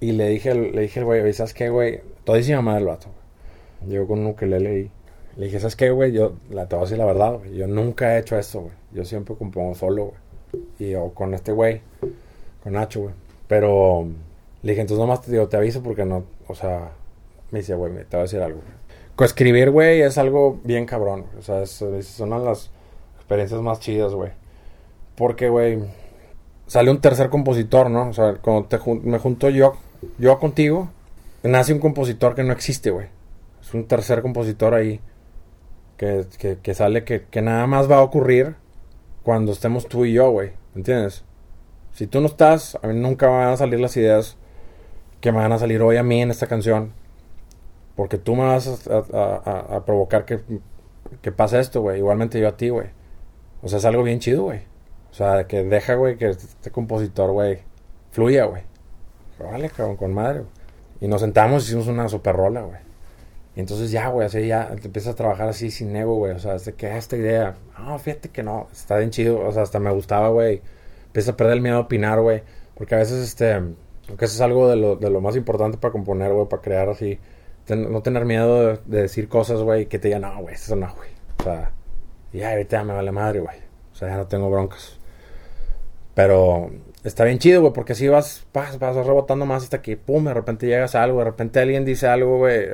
Y 0.00 0.12
le 0.12 0.28
dije, 0.28 0.54
le 0.54 0.82
dije 0.82 1.00
al 1.00 1.06
güey, 1.06 1.20
"Oye, 1.20 1.32
¿sabes 1.32 1.54
qué, 1.54 1.68
güey? 1.68 2.00
Todísima 2.24 2.62
madre 2.62 2.80
el 2.80 2.86
vato, 2.86 3.08
güey. 3.08 3.90
Llegó 3.92 4.06
con 4.08 4.20
un 4.20 4.26
ukelele 4.28 4.78
y 4.80 4.90
le 5.36 5.46
dije, 5.46 5.60
¿sabes 5.60 5.76
qué, 5.76 5.90
güey? 5.90 6.12
Yo, 6.12 6.32
la, 6.50 6.68
te 6.68 6.74
voy 6.76 6.82
a 6.82 6.86
decir 6.86 6.98
la 6.98 7.04
verdad, 7.06 7.38
güey. 7.38 7.54
Yo 7.54 7.66
nunca 7.66 8.16
he 8.16 8.20
hecho 8.20 8.38
esto, 8.38 8.60
güey. 8.60 8.72
Yo 8.92 9.04
siempre 9.04 9.34
compongo 9.36 9.74
solo, 9.74 10.12
güey. 10.52 10.64
Y 10.90 10.94
o 10.94 11.12
con 11.14 11.32
este 11.34 11.52
güey, 11.52 11.80
con 12.62 12.72
Nacho, 12.72 13.02
güey. 13.02 13.14
Pero 13.46 14.06
le 14.62 14.72
dije, 14.72 14.80
entonces 14.82 15.00
nomás 15.00 15.22
te 15.22 15.30
digo, 15.30 15.48
te 15.48 15.56
aviso 15.56 15.82
porque 15.82 16.04
no, 16.04 16.24
o 16.48 16.54
sea, 16.54 16.90
me 17.50 17.60
dice, 17.60 17.74
güey, 17.74 17.92
me- 17.92 18.04
te 18.04 18.16
voy 18.16 18.20
a 18.20 18.22
decir 18.22 18.40
algo. 18.40 18.60
Coescribir, 19.16 19.70
güey, 19.70 20.00
es 20.02 20.18
algo 20.18 20.58
bien 20.64 20.86
cabrón. 20.86 21.26
O 21.38 21.42
sea, 21.42 21.62
es, 21.62 21.80
es 21.82 22.18
de 22.18 22.26
las 22.26 22.70
experiencias 23.30 23.60
más 23.62 23.78
chidas, 23.78 24.12
güey. 24.12 24.32
Porque, 25.16 25.48
güey, 25.48 25.78
sale 26.66 26.90
un 26.90 27.00
tercer 27.00 27.30
compositor, 27.30 27.88
¿no? 27.88 28.08
O 28.08 28.12
sea, 28.12 28.34
cuando 28.34 28.64
te 28.66 28.76
jun- 28.78 29.02
me 29.04 29.18
junto 29.18 29.48
yo, 29.50 29.74
yo 30.18 30.38
contigo, 30.40 30.88
nace 31.44 31.72
un 31.72 31.78
compositor 31.78 32.34
que 32.34 32.42
no 32.42 32.52
existe, 32.52 32.90
güey. 32.90 33.06
Es 33.62 33.72
un 33.72 33.86
tercer 33.86 34.20
compositor 34.22 34.74
ahí 34.74 35.00
que, 35.96 36.26
que, 36.38 36.58
que 36.60 36.74
sale 36.74 37.04
que, 37.04 37.26
que 37.30 37.40
nada 37.40 37.66
más 37.68 37.88
va 37.88 37.98
a 37.98 38.02
ocurrir 38.02 38.56
cuando 39.22 39.52
estemos 39.52 39.86
tú 39.86 40.04
y 40.04 40.14
yo, 40.14 40.30
güey. 40.32 40.50
¿Entiendes? 40.74 41.22
Si 41.92 42.06
tú 42.08 42.20
no 42.20 42.26
estás, 42.26 42.78
a 42.82 42.86
mí 42.88 42.98
nunca 42.98 43.28
van 43.28 43.48
a 43.48 43.56
salir 43.56 43.78
las 43.78 43.96
ideas 43.96 44.36
que 45.20 45.30
me 45.30 45.38
van 45.38 45.52
a 45.52 45.58
salir 45.58 45.82
hoy 45.82 45.98
a 45.98 46.02
mí 46.02 46.20
en 46.20 46.30
esta 46.32 46.48
canción. 46.48 46.92
Porque 47.94 48.18
tú 48.18 48.34
me 48.34 48.44
vas 48.44 48.88
a, 48.88 48.96
a- 49.16 49.42
a- 49.44 49.76
a 49.76 49.84
provocar 49.84 50.24
que, 50.24 50.40
que 51.20 51.30
pase 51.30 51.60
esto, 51.60 51.82
güey. 51.82 51.98
Igualmente 51.98 52.40
yo 52.40 52.48
a 52.48 52.56
ti, 52.56 52.70
güey. 52.70 52.88
O 53.62 53.68
sea, 53.68 53.78
es 53.78 53.84
algo 53.84 54.02
bien 54.02 54.18
chido, 54.20 54.44
güey. 54.44 54.60
O 55.10 55.14
sea, 55.14 55.46
que 55.46 55.64
deja, 55.64 55.94
güey, 55.94 56.16
que 56.16 56.28
este 56.30 56.70
compositor, 56.70 57.32
güey, 57.32 57.60
fluya, 58.12 58.44
güey. 58.44 58.62
Órale, 59.38 59.70
cabrón, 59.70 59.96
con 59.96 60.14
madre, 60.14 60.40
güey. 60.40 60.50
Y 61.00 61.08
nos 61.08 61.20
sentamos 61.22 61.64
y 61.64 61.66
hicimos 61.68 61.86
una 61.88 62.08
super 62.08 62.36
rola, 62.36 62.62
güey. 62.62 62.78
Y 63.56 63.60
entonces 63.60 63.90
ya, 63.90 64.08
güey, 64.08 64.26
así 64.26 64.46
ya 64.46 64.68
te 64.76 64.86
empiezas 64.86 65.14
a 65.14 65.16
trabajar 65.16 65.48
así 65.48 65.70
sin 65.70 65.94
ego, 65.96 66.14
güey. 66.16 66.32
O 66.32 66.38
sea, 66.38 66.52
desde 66.52 66.74
que 66.74 66.86
"Ah, 66.86 66.96
esta 66.98 67.16
idea, 67.16 67.56
no, 67.78 67.98
fíjate 67.98 68.28
que 68.28 68.42
no, 68.42 68.68
está 68.72 68.98
bien 68.98 69.10
chido. 69.10 69.40
O 69.40 69.52
sea, 69.52 69.62
hasta 69.62 69.80
me 69.80 69.90
gustaba, 69.92 70.28
güey. 70.28 70.62
Empiezas 71.06 71.34
a 71.34 71.36
perder 71.36 71.54
el 71.54 71.60
miedo 71.62 71.76
a 71.76 71.80
opinar, 71.80 72.20
güey. 72.20 72.42
Porque 72.76 72.94
a 72.94 72.98
veces, 72.98 73.18
este, 73.26 73.54
aunque 73.54 74.24
eso 74.24 74.34
es 74.34 74.40
algo 74.40 74.68
de 74.68 74.76
lo, 74.76 74.96
de 74.96 75.10
lo 75.10 75.20
más 75.20 75.36
importante 75.36 75.78
para 75.78 75.92
componer, 75.92 76.32
güey, 76.32 76.48
para 76.48 76.62
crear 76.62 76.88
así. 76.88 77.18
no 77.68 78.02
tener 78.02 78.24
miedo 78.24 78.66
de, 78.66 78.80
de 78.86 79.02
decir 79.02 79.28
cosas, 79.28 79.60
güey, 79.62 79.86
que 79.86 79.98
te 79.98 80.08
digan, 80.08 80.22
no, 80.22 80.40
güey, 80.42 80.54
eso 80.54 80.76
no, 80.76 80.94
güey. 80.94 81.10
O 81.40 81.42
sea, 81.44 81.72
ya 82.38 82.50
ahorita 82.50 82.78
ya 82.78 82.84
me 82.84 82.94
vale 82.94 83.12
madre, 83.12 83.40
güey. 83.40 83.58
O 83.92 83.96
sea, 83.96 84.08
ya 84.08 84.16
no 84.16 84.26
tengo 84.26 84.50
broncas. 84.50 84.98
Pero 86.14 86.70
está 87.04 87.24
bien 87.24 87.38
chido, 87.38 87.60
güey, 87.60 87.72
porque 87.72 87.92
así 87.92 88.08
vas, 88.08 88.46
vas, 88.52 88.78
vas 88.78 88.94
rebotando 88.96 89.46
más 89.46 89.62
hasta 89.62 89.80
que, 89.82 89.96
pum, 89.96 90.24
de 90.24 90.34
repente 90.34 90.66
llegas 90.66 90.94
a 90.94 91.02
algo, 91.02 91.18
de 91.20 91.24
repente 91.24 91.60
alguien 91.60 91.84
dice 91.84 92.06
algo, 92.08 92.38
güey, 92.38 92.66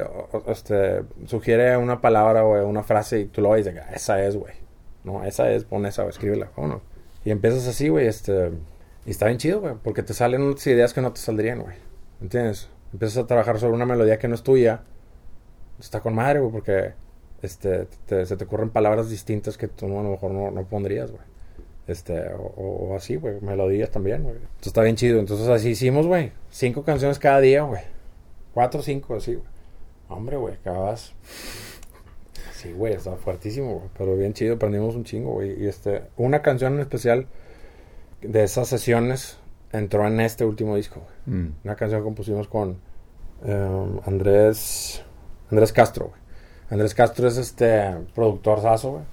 este, 0.46 1.02
sugiere 1.26 1.76
una 1.76 2.00
palabra, 2.00 2.42
güey, 2.42 2.62
una 2.62 2.82
frase 2.82 3.20
y 3.20 3.24
tú 3.26 3.40
lo 3.42 3.50
oyes, 3.50 3.66
de 3.66 3.74
que, 3.74 3.80
"Ah, 3.80 3.92
esa 3.94 4.22
es, 4.24 4.36
güey. 4.36 4.54
No, 5.04 5.24
esa 5.24 5.50
es, 5.52 5.64
pon 5.64 5.86
esa, 5.86 6.02
güey, 6.02 6.10
escríbela, 6.10 6.50
vámonos. 6.56 6.82
Y 7.24 7.30
empiezas 7.30 7.66
así, 7.68 7.88
güey, 7.88 8.06
este, 8.06 8.50
y 9.04 9.10
está 9.10 9.26
bien 9.26 9.38
chido, 9.38 9.60
güey, 9.60 9.74
porque 9.82 10.02
te 10.02 10.14
salen 10.14 10.42
unas 10.42 10.66
ideas 10.66 10.92
que 10.94 11.00
no 11.00 11.12
te 11.12 11.20
saldrían, 11.20 11.60
güey. 11.60 11.76
¿Entiendes? 12.20 12.68
Empiezas 12.92 13.18
a 13.24 13.26
trabajar 13.26 13.58
sobre 13.60 13.74
una 13.74 13.86
melodía 13.86 14.18
que 14.18 14.26
no 14.28 14.34
es 14.34 14.42
tuya. 14.42 14.82
Está 15.78 16.00
con 16.00 16.14
madre, 16.14 16.40
güey, 16.40 16.50
porque, 16.50 16.94
este, 17.42 17.86
te- 18.06 18.26
se 18.26 18.36
te 18.36 18.44
ocurren 18.44 18.70
palabras 18.70 19.08
distintas 19.10 19.56
que 19.58 19.68
tú 19.68 19.86
no, 19.88 20.00
a 20.00 20.02
lo 20.02 20.10
mejor 20.10 20.30
no, 20.32 20.50
no 20.50 20.64
pondrías, 20.64 21.10
güey. 21.10 21.22
Este, 21.86 22.24
o, 22.36 22.94
así, 22.96 23.16
güey. 23.16 23.40
Melodías 23.40 23.90
también, 23.90 24.22
güey. 24.24 24.34
Entonces 24.36 24.66
está 24.66 24.82
bien 24.82 24.96
chido. 24.96 25.20
Entonces 25.20 25.46
así 25.48 25.70
hicimos, 25.70 26.06
güey. 26.06 26.32
Cinco 26.50 26.82
canciones 26.82 27.18
cada 27.18 27.40
día, 27.40 27.62
güey. 27.62 27.82
Cuatro 28.54 28.80
o 28.80 28.82
cinco, 28.82 29.14
así, 29.14 29.34
güey. 29.34 29.46
Hombre, 30.08 30.36
güey, 30.36 30.54
acabas. 30.54 31.12
Sí, 32.54 32.72
güey, 32.72 32.94
estaba 32.94 33.16
fuertísimo, 33.16 33.74
güey. 33.76 33.88
Pero 33.96 34.16
bien 34.16 34.32
chido, 34.32 34.54
aprendimos 34.56 34.96
un 34.96 35.04
chingo, 35.04 35.32
güey. 35.34 35.62
Y 35.62 35.66
este, 35.68 36.02
una 36.16 36.42
canción 36.42 36.74
en 36.74 36.80
especial 36.80 37.26
de 38.22 38.42
esas 38.44 38.66
sesiones 38.68 39.38
entró 39.72 40.06
en 40.06 40.20
este 40.20 40.44
último 40.44 40.74
disco, 40.76 41.00
güey. 41.26 41.38
Mm. 41.38 41.54
Una 41.64 41.76
canción 41.76 42.00
que 42.00 42.04
compusimos 42.04 42.48
con 42.48 42.78
em, 43.44 44.00
Andrés 44.06 45.04
Andrés 45.50 45.72
Castro, 45.72 46.08
güey. 46.08 46.20
Andrés 46.70 46.94
Castro 46.94 47.28
es 47.28 47.36
este 47.36 47.94
productor 48.14 48.60
saso, 48.60 48.92
güey. 48.92 49.04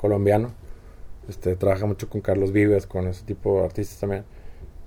Colombiano. 0.00 0.52
Este, 1.28 1.56
trabaja 1.56 1.86
mucho 1.86 2.08
con 2.08 2.20
Carlos 2.20 2.52
Vives, 2.52 2.86
con 2.86 3.06
ese 3.06 3.24
tipo 3.24 3.58
de 3.58 3.64
artistas 3.66 3.98
también. 3.98 4.24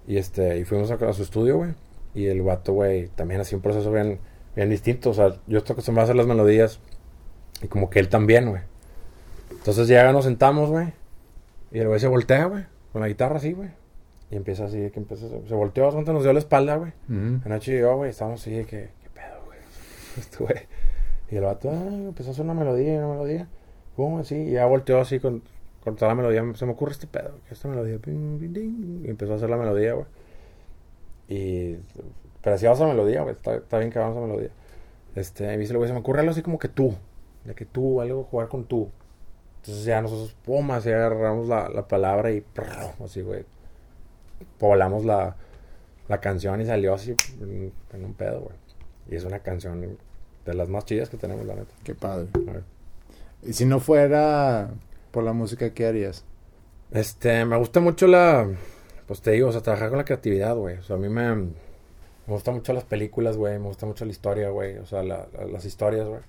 Y 0.08 0.18
este, 0.18 0.58
y 0.58 0.66
fuimos 0.66 0.92
a, 0.92 0.96
a 0.96 1.14
su 1.14 1.24
estudio, 1.24 1.58
güey. 1.58 1.74
Y 2.14 2.28
el 2.28 2.42
vato, 2.42 2.74
güey, 2.74 3.08
también 3.08 3.42
hacía 3.42 3.58
un 3.58 3.62
proceso 3.62 3.92
bien, 3.92 4.20
bien 4.56 4.70
distinto. 4.70 5.12
O 5.12 5.14
sea, 5.14 5.36
yo 5.48 5.60
estoy 5.60 5.74
acostumbrado 5.74 6.04
a 6.04 6.06
hacer 6.06 6.16
las 6.16 6.28
melodías. 6.28 6.80
Y 7.62 7.68
como 7.68 7.90
que 7.90 8.00
él 8.00 8.10
también, 8.10 8.50
güey. 8.50 8.62
Entonces 9.52 9.88
ya 9.88 10.12
nos 10.12 10.26
sentamos, 10.26 10.70
güey. 10.70 10.94
Y 11.72 11.80
el 11.80 11.88
güey 11.88 12.00
se 12.00 12.08
voltea, 12.08 12.46
güey. 12.46 12.66
Con 12.92 13.02
la 13.02 13.08
guitarra 13.08 13.38
así, 13.38 13.54
güey. 13.54 13.70
Y 14.30 14.36
empieza 14.36 14.66
así, 14.66 14.90
que 14.90 15.00
empieza, 15.00 15.28
se 15.28 15.54
volteó 15.54 15.86
bastante, 15.86 16.12
nos 16.12 16.24
dio 16.24 16.34
la 16.34 16.40
espalda, 16.40 16.76
güey. 16.76 16.92
Ujú. 17.08 17.48
Nacho 17.48 17.72
y 17.72 17.80
yo, 17.80 17.96
güey, 17.96 18.10
estábamos 18.10 18.42
así 18.42 18.52
de 18.52 18.66
que, 18.66 18.90
¿qué 19.02 19.10
pedo, 19.14 19.46
güey? 19.46 19.60
Este 20.18 20.38
güey. 20.44 20.56
Y 21.34 21.38
el 21.38 21.46
vato, 21.46 21.72
ah, 21.72 21.88
empezó 21.92 22.30
a 22.30 22.34
hacer 22.34 22.46
una 22.46 22.54
melodía, 22.54 23.00
una 23.00 23.08
melodía. 23.08 23.48
Pum, 23.96 24.20
así, 24.20 24.36
y 24.36 24.52
ya 24.52 24.68
volteó 24.68 25.00
así 25.02 25.20
con, 25.20 25.42
con 25.84 25.96
toda 25.96 26.10
la 26.10 26.16
melodía. 26.16 26.44
Se 26.54 26.68
me 26.68 26.74
ocurre 26.74 26.92
este 26.92 27.08
pedo, 27.08 27.40
esta 27.50 27.68
melodía. 27.68 27.98
ping, 27.98 28.38
ping, 28.40 28.54
ding, 28.54 29.04
y 29.04 29.10
empezó 29.10 29.34
a 29.34 29.38
hacer 29.38 29.50
la 29.50 29.58
melodía, 29.58 29.94
güey. 29.94 30.06
Y. 31.28 31.78
Pero 32.40 32.56
así 32.56 32.66
vamos 32.66 32.82
a 32.82 32.88
melodía, 32.88 33.24
güey. 33.24 33.34
Está, 33.34 33.80
bien 33.80 33.90
que 33.90 33.98
vamos 33.98 34.16
a 34.16 34.22
melodía. 34.22 34.52
Este, 35.16 35.52
y 35.52 35.58
dice, 35.58 35.76
güey, 35.76 35.88
se 35.88 35.94
me 35.94 36.02
ocurre 36.02 36.20
algo 36.20 36.34
así 36.34 36.44
como 36.44 36.60
que 36.60 36.68
tú. 36.68 36.94
De 37.46 37.56
que 37.56 37.66
tú, 37.66 38.00
algo 38.00 38.26
jugar 38.26 38.48
con 38.48 38.66
tú. 38.66 38.92
Entonces 39.62 39.86
ya 39.86 40.04
nosotros, 40.04 40.36
pum, 40.46 40.70
así 40.70 40.92
agarramos 40.92 41.48
la, 41.48 41.68
la 41.68 41.88
palabra 41.88 42.32
y. 42.32 42.46
así, 43.04 43.22
güey. 43.22 43.44
Poblamos 44.60 45.04
la, 45.04 45.36
la 46.08 46.22
canción 46.22 46.62
y 46.62 46.66
salió 46.68 46.94
así 46.94 47.16
en, 47.42 47.74
en 47.92 48.06
un 48.06 48.14
pedo, 48.14 48.42
güey. 48.42 48.56
Y 49.10 49.16
es 49.16 49.24
una 49.24 49.40
canción 49.40 49.98
de 50.46 50.54
las 50.54 50.70
más 50.70 50.86
chidas 50.86 51.10
que 51.10 51.18
tenemos, 51.18 51.46
la 51.46 51.56
neta. 51.56 51.74
Qué 51.84 51.96
padre. 51.96 52.28
A 52.48 52.52
ver. 52.52 52.64
Y 53.44 53.54
si 53.54 53.66
no 53.66 53.80
fuera 53.80 54.70
por 55.12 55.24
la 55.24 55.34
música, 55.34 55.74
¿qué 55.74 55.86
harías? 55.88 56.24
Este, 56.92 57.46
me 57.46 57.58
gusta 57.58 57.80
mucho 57.80 58.08
la. 58.08 58.48
Pues 59.08 59.22
te 59.22 59.32
digo, 59.32 59.50
o 59.50 59.52
sea, 59.52 59.62
trabajar 59.62 59.90
con 59.90 59.98
la 59.98 60.06
creatividad, 60.06 60.56
güey. 60.56 60.78
O 60.78 60.84
sea, 60.84 60.96
a 60.96 61.00
mí 61.00 61.10
me. 61.10 61.36
Me 61.36 62.32
gustan 62.36 62.56
mucho 62.56 62.72
las 62.74 62.86
películas, 62.86 63.36
güey. 63.36 63.60
Me 63.60 63.68
gusta 63.68 63.86
mucho 63.86 64.06
la 64.06 64.12
historia, 64.12 64.50
güey. 64.50 64.78
O 64.78 64.86
sea, 64.86 65.04
la- 65.04 65.28
la- 65.38 65.46
las 65.46 65.66
historias, 65.66 66.08
güey. 66.08 66.22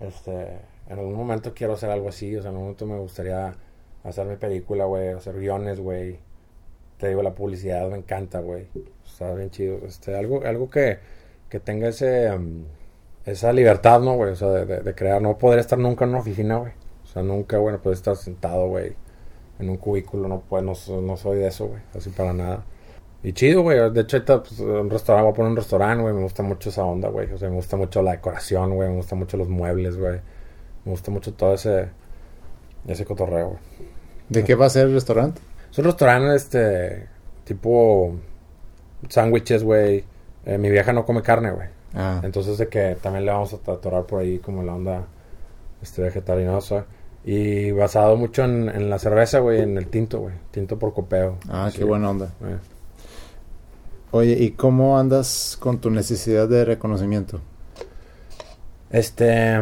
Este. 0.00 0.58
En 0.88 0.98
algún 0.98 1.14
momento 1.14 1.54
quiero 1.54 1.72
hacer 1.74 1.90
algo 1.90 2.08
así. 2.08 2.36
O 2.36 2.42
sea, 2.42 2.50
en 2.50 2.56
algún 2.56 2.64
momento 2.66 2.86
me 2.86 2.98
gustaría 2.98 3.54
hacer 4.04 4.26
mi 4.26 4.36
película, 4.36 4.84
güey. 4.84 5.08
Hacer 5.08 5.38
guiones, 5.38 5.80
güey. 5.80 6.18
Te 6.98 7.08
digo, 7.08 7.22
la 7.22 7.34
publicidad 7.34 7.88
me 7.90 7.96
encanta, 7.98 8.40
güey. 8.40 8.66
Está 9.04 9.34
bien 9.34 9.50
chido. 9.50 9.78
Este, 9.86 10.16
algo, 10.16 10.44
algo 10.44 10.70
que, 10.70 10.98
que 11.48 11.58
tenga 11.58 11.88
ese. 11.88 12.30
um, 12.30 12.64
esa 13.26 13.52
libertad, 13.52 14.00
¿no, 14.00 14.14
güey? 14.16 14.32
O 14.32 14.36
sea, 14.36 14.48
de, 14.50 14.66
de- 14.66 14.80
de 14.80 14.94
crear. 14.94 15.20
No 15.22 15.38
poder 15.38 15.58
estar 15.60 15.78
nunca 15.78 16.04
en 16.04 16.10
una 16.10 16.20
oficina, 16.20 16.56
güey. 16.58 16.72
O 17.04 17.06
sea, 17.06 17.22
nunca, 17.22 17.58
bueno, 17.58 17.80
poder 17.80 17.96
estar 17.96 18.16
sentado, 18.16 18.68
güey 18.68 18.94
en 19.58 19.70
un 19.70 19.76
cubículo, 19.76 20.28
no, 20.28 20.42
pues, 20.48 20.62
no, 20.64 20.72
no 21.02 21.16
soy 21.16 21.38
de 21.38 21.46
eso, 21.48 21.66
güey, 21.68 21.80
así 21.96 22.10
para 22.10 22.32
nada. 22.32 22.64
Y 23.22 23.32
chido, 23.34 23.62
güey, 23.62 23.78
de 23.92 24.00
hecho 24.02 24.16
ahorita 24.18 24.42
pues, 24.42 24.58
un 24.60 24.90
restaurante, 24.90 25.24
voy 25.24 25.32
a 25.32 25.36
poner 25.36 25.50
un 25.52 25.56
restaurante, 25.56 26.02
güey, 26.02 26.14
me 26.14 26.22
gusta 26.22 26.42
mucho 26.42 26.70
esa 26.70 26.84
onda, 26.84 27.08
güey, 27.08 27.32
o 27.32 27.38
sea, 27.38 27.48
me 27.50 27.56
gusta 27.56 27.76
mucho 27.76 28.02
la 28.02 28.12
decoración, 28.12 28.74
güey, 28.74 28.88
me 28.90 28.96
gusta 28.96 29.14
mucho 29.16 29.36
los 29.36 29.48
muebles, 29.48 29.96
güey, 29.96 30.20
me 30.84 30.90
gusta 30.92 31.10
mucho 31.12 31.34
todo 31.34 31.54
ese, 31.54 31.88
ese 32.86 33.04
cotorreo, 33.04 33.48
güey. 33.50 33.60
¿De 34.28 34.44
qué 34.44 34.54
va 34.54 34.66
a 34.66 34.70
ser 34.70 34.86
el 34.88 34.94
restaurante? 34.94 35.40
Es 35.70 35.78
un 35.78 35.84
restaurante, 35.84 36.34
este, 36.36 37.06
tipo 37.44 38.14
sándwiches, 39.08 39.64
güey, 39.64 40.04
Eh, 40.46 40.58
mi 40.58 40.68
vieja 40.70 40.92
no 40.92 41.06
come 41.06 41.22
carne, 41.22 41.52
güey, 41.52 41.68
Ah, 41.94 42.20
entonces 42.24 42.58
de 42.58 42.68
que 42.68 42.96
también 43.00 43.24
le 43.24 43.30
vamos 43.32 43.52
a 43.52 43.56
atorar 43.72 44.04
por 44.04 44.20
ahí 44.20 44.38
como 44.38 44.62
la 44.62 44.74
onda 44.74 45.04
este 45.82 46.02
vegetarianosa. 46.02 46.86
Y 47.26 47.70
basado 47.70 48.16
mucho 48.16 48.44
en, 48.44 48.68
en 48.68 48.90
la 48.90 48.98
cerveza, 48.98 49.38
güey, 49.38 49.62
en 49.62 49.78
el 49.78 49.86
tinto, 49.86 50.20
güey. 50.20 50.34
Tinto 50.50 50.78
por 50.78 50.92
copeo. 50.92 51.38
ah 51.48 51.70
qué 51.74 51.82
buena 51.84 52.10
onda. 52.10 52.30
güey. 52.40 52.54
Oye, 54.10 54.32
¿y 54.34 54.50
cómo 54.52 54.98
andas 54.98 55.56
con 55.58 55.78
tu 55.80 55.90
necesidad 55.90 56.48
de 56.48 56.64
reconocimiento? 56.66 57.40
Este... 58.90 59.58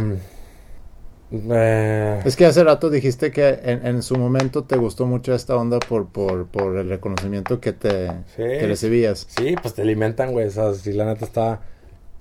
eh, 1.30 2.20
Es 2.24 2.36
que 2.36 2.46
hace 2.46 2.62
rato 2.64 2.90
dijiste 2.90 3.30
que 3.30 3.60
en, 3.62 3.86
en 3.86 4.02
su 4.02 4.16
momento 4.16 4.64
te 4.64 4.76
gustó 4.76 5.06
mucho 5.06 5.34
esta 5.34 5.56
onda 5.56 5.78
por, 5.78 6.08
por, 6.08 6.46
por 6.48 6.76
el 6.76 6.88
reconocimiento 6.88 7.60
que 7.60 7.72
te 7.72 8.08
Sí. 8.08 8.42
que 8.42 8.66
recibías. 8.66 9.26
Sí, 9.36 9.54
pues 9.60 9.74
te 9.74 9.82
alimentan, 9.82 10.32
güey. 10.32 10.46
O 10.46 10.50
sea, 10.50 10.74
si 10.74 10.92
la 10.92 11.06
neta 11.06 11.24
está... 11.24 11.60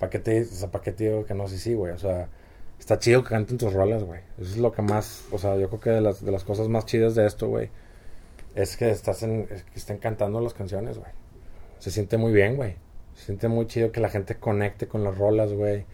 ¿Para 0.02 0.10
qué 0.10 0.18
te, 0.18 0.42
o 0.42 0.44
sea, 0.44 0.68
¿pa' 0.68 0.80
qué 0.82 0.90
te 0.90 1.04
digo 1.04 1.24
que 1.24 1.32
no? 1.32 1.46
Sí, 1.46 1.58
sí, 1.58 1.74
güey. 1.74 1.92
O 1.92 1.96
sea, 1.96 2.28
está 2.76 2.98
chido 2.98 3.22
que 3.22 3.28
canten 3.28 3.56
tus 3.56 3.72
rolas, 3.72 4.02
güey. 4.02 4.18
Eso 4.36 4.50
es 4.50 4.56
lo 4.56 4.72
que 4.72 4.82
más... 4.82 5.26
O 5.30 5.38
sea, 5.38 5.56
yo 5.56 5.68
creo 5.68 5.80
que 5.80 5.90
de 5.90 6.00
las, 6.00 6.24
de 6.24 6.32
las 6.32 6.42
cosas 6.42 6.66
más 6.66 6.86
chidas 6.86 7.14
de 7.14 7.24
esto, 7.24 7.46
güey, 7.46 7.70
es 8.56 8.76
que 8.76 8.90
estás 8.90 9.22
en... 9.22 9.46
es 9.48 9.62
que 9.62 9.78
estén 9.78 9.98
cantando 9.98 10.40
las 10.40 10.54
canciones, 10.54 10.98
güey. 10.98 11.12
Se 11.78 11.92
siente 11.92 12.16
muy 12.18 12.32
bien, 12.32 12.56
güey. 12.56 12.74
Se 13.14 13.26
siente 13.26 13.46
muy 13.46 13.68
chido 13.68 13.92
que 13.92 14.00
la 14.00 14.08
gente 14.08 14.34
conecte 14.34 14.88
con 14.88 15.04
las 15.04 15.16
rolas, 15.16 15.52
güey. 15.52 15.86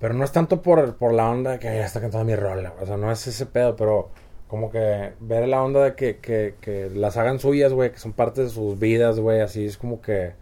Pero 0.00 0.12
no 0.14 0.24
es 0.24 0.32
tanto 0.32 0.60
por, 0.60 0.96
por 0.96 1.12
la 1.12 1.30
onda 1.30 1.52
de 1.52 1.58
que 1.60 1.66
ya 1.66 1.86
está 1.86 2.00
cantando 2.00 2.24
mi 2.24 2.34
rola. 2.34 2.74
O 2.80 2.86
sea, 2.86 2.96
no 2.96 3.12
es 3.12 3.24
ese 3.28 3.46
pedo, 3.46 3.76
pero 3.76 4.10
como 4.48 4.72
que 4.72 5.12
ver 5.20 5.46
la 5.46 5.62
onda 5.62 5.84
de 5.84 5.94
que, 5.94 6.16
que, 6.16 6.56
que 6.60 6.90
las 6.90 7.16
hagan 7.16 7.38
suyas, 7.38 7.72
güey, 7.72 7.92
que 7.92 7.98
son 8.00 8.12
parte 8.12 8.42
de 8.42 8.48
sus 8.48 8.76
vidas, 8.76 9.20
güey, 9.20 9.40
así 9.40 9.66
es 9.66 9.76
como 9.78 10.00
que 10.00 10.32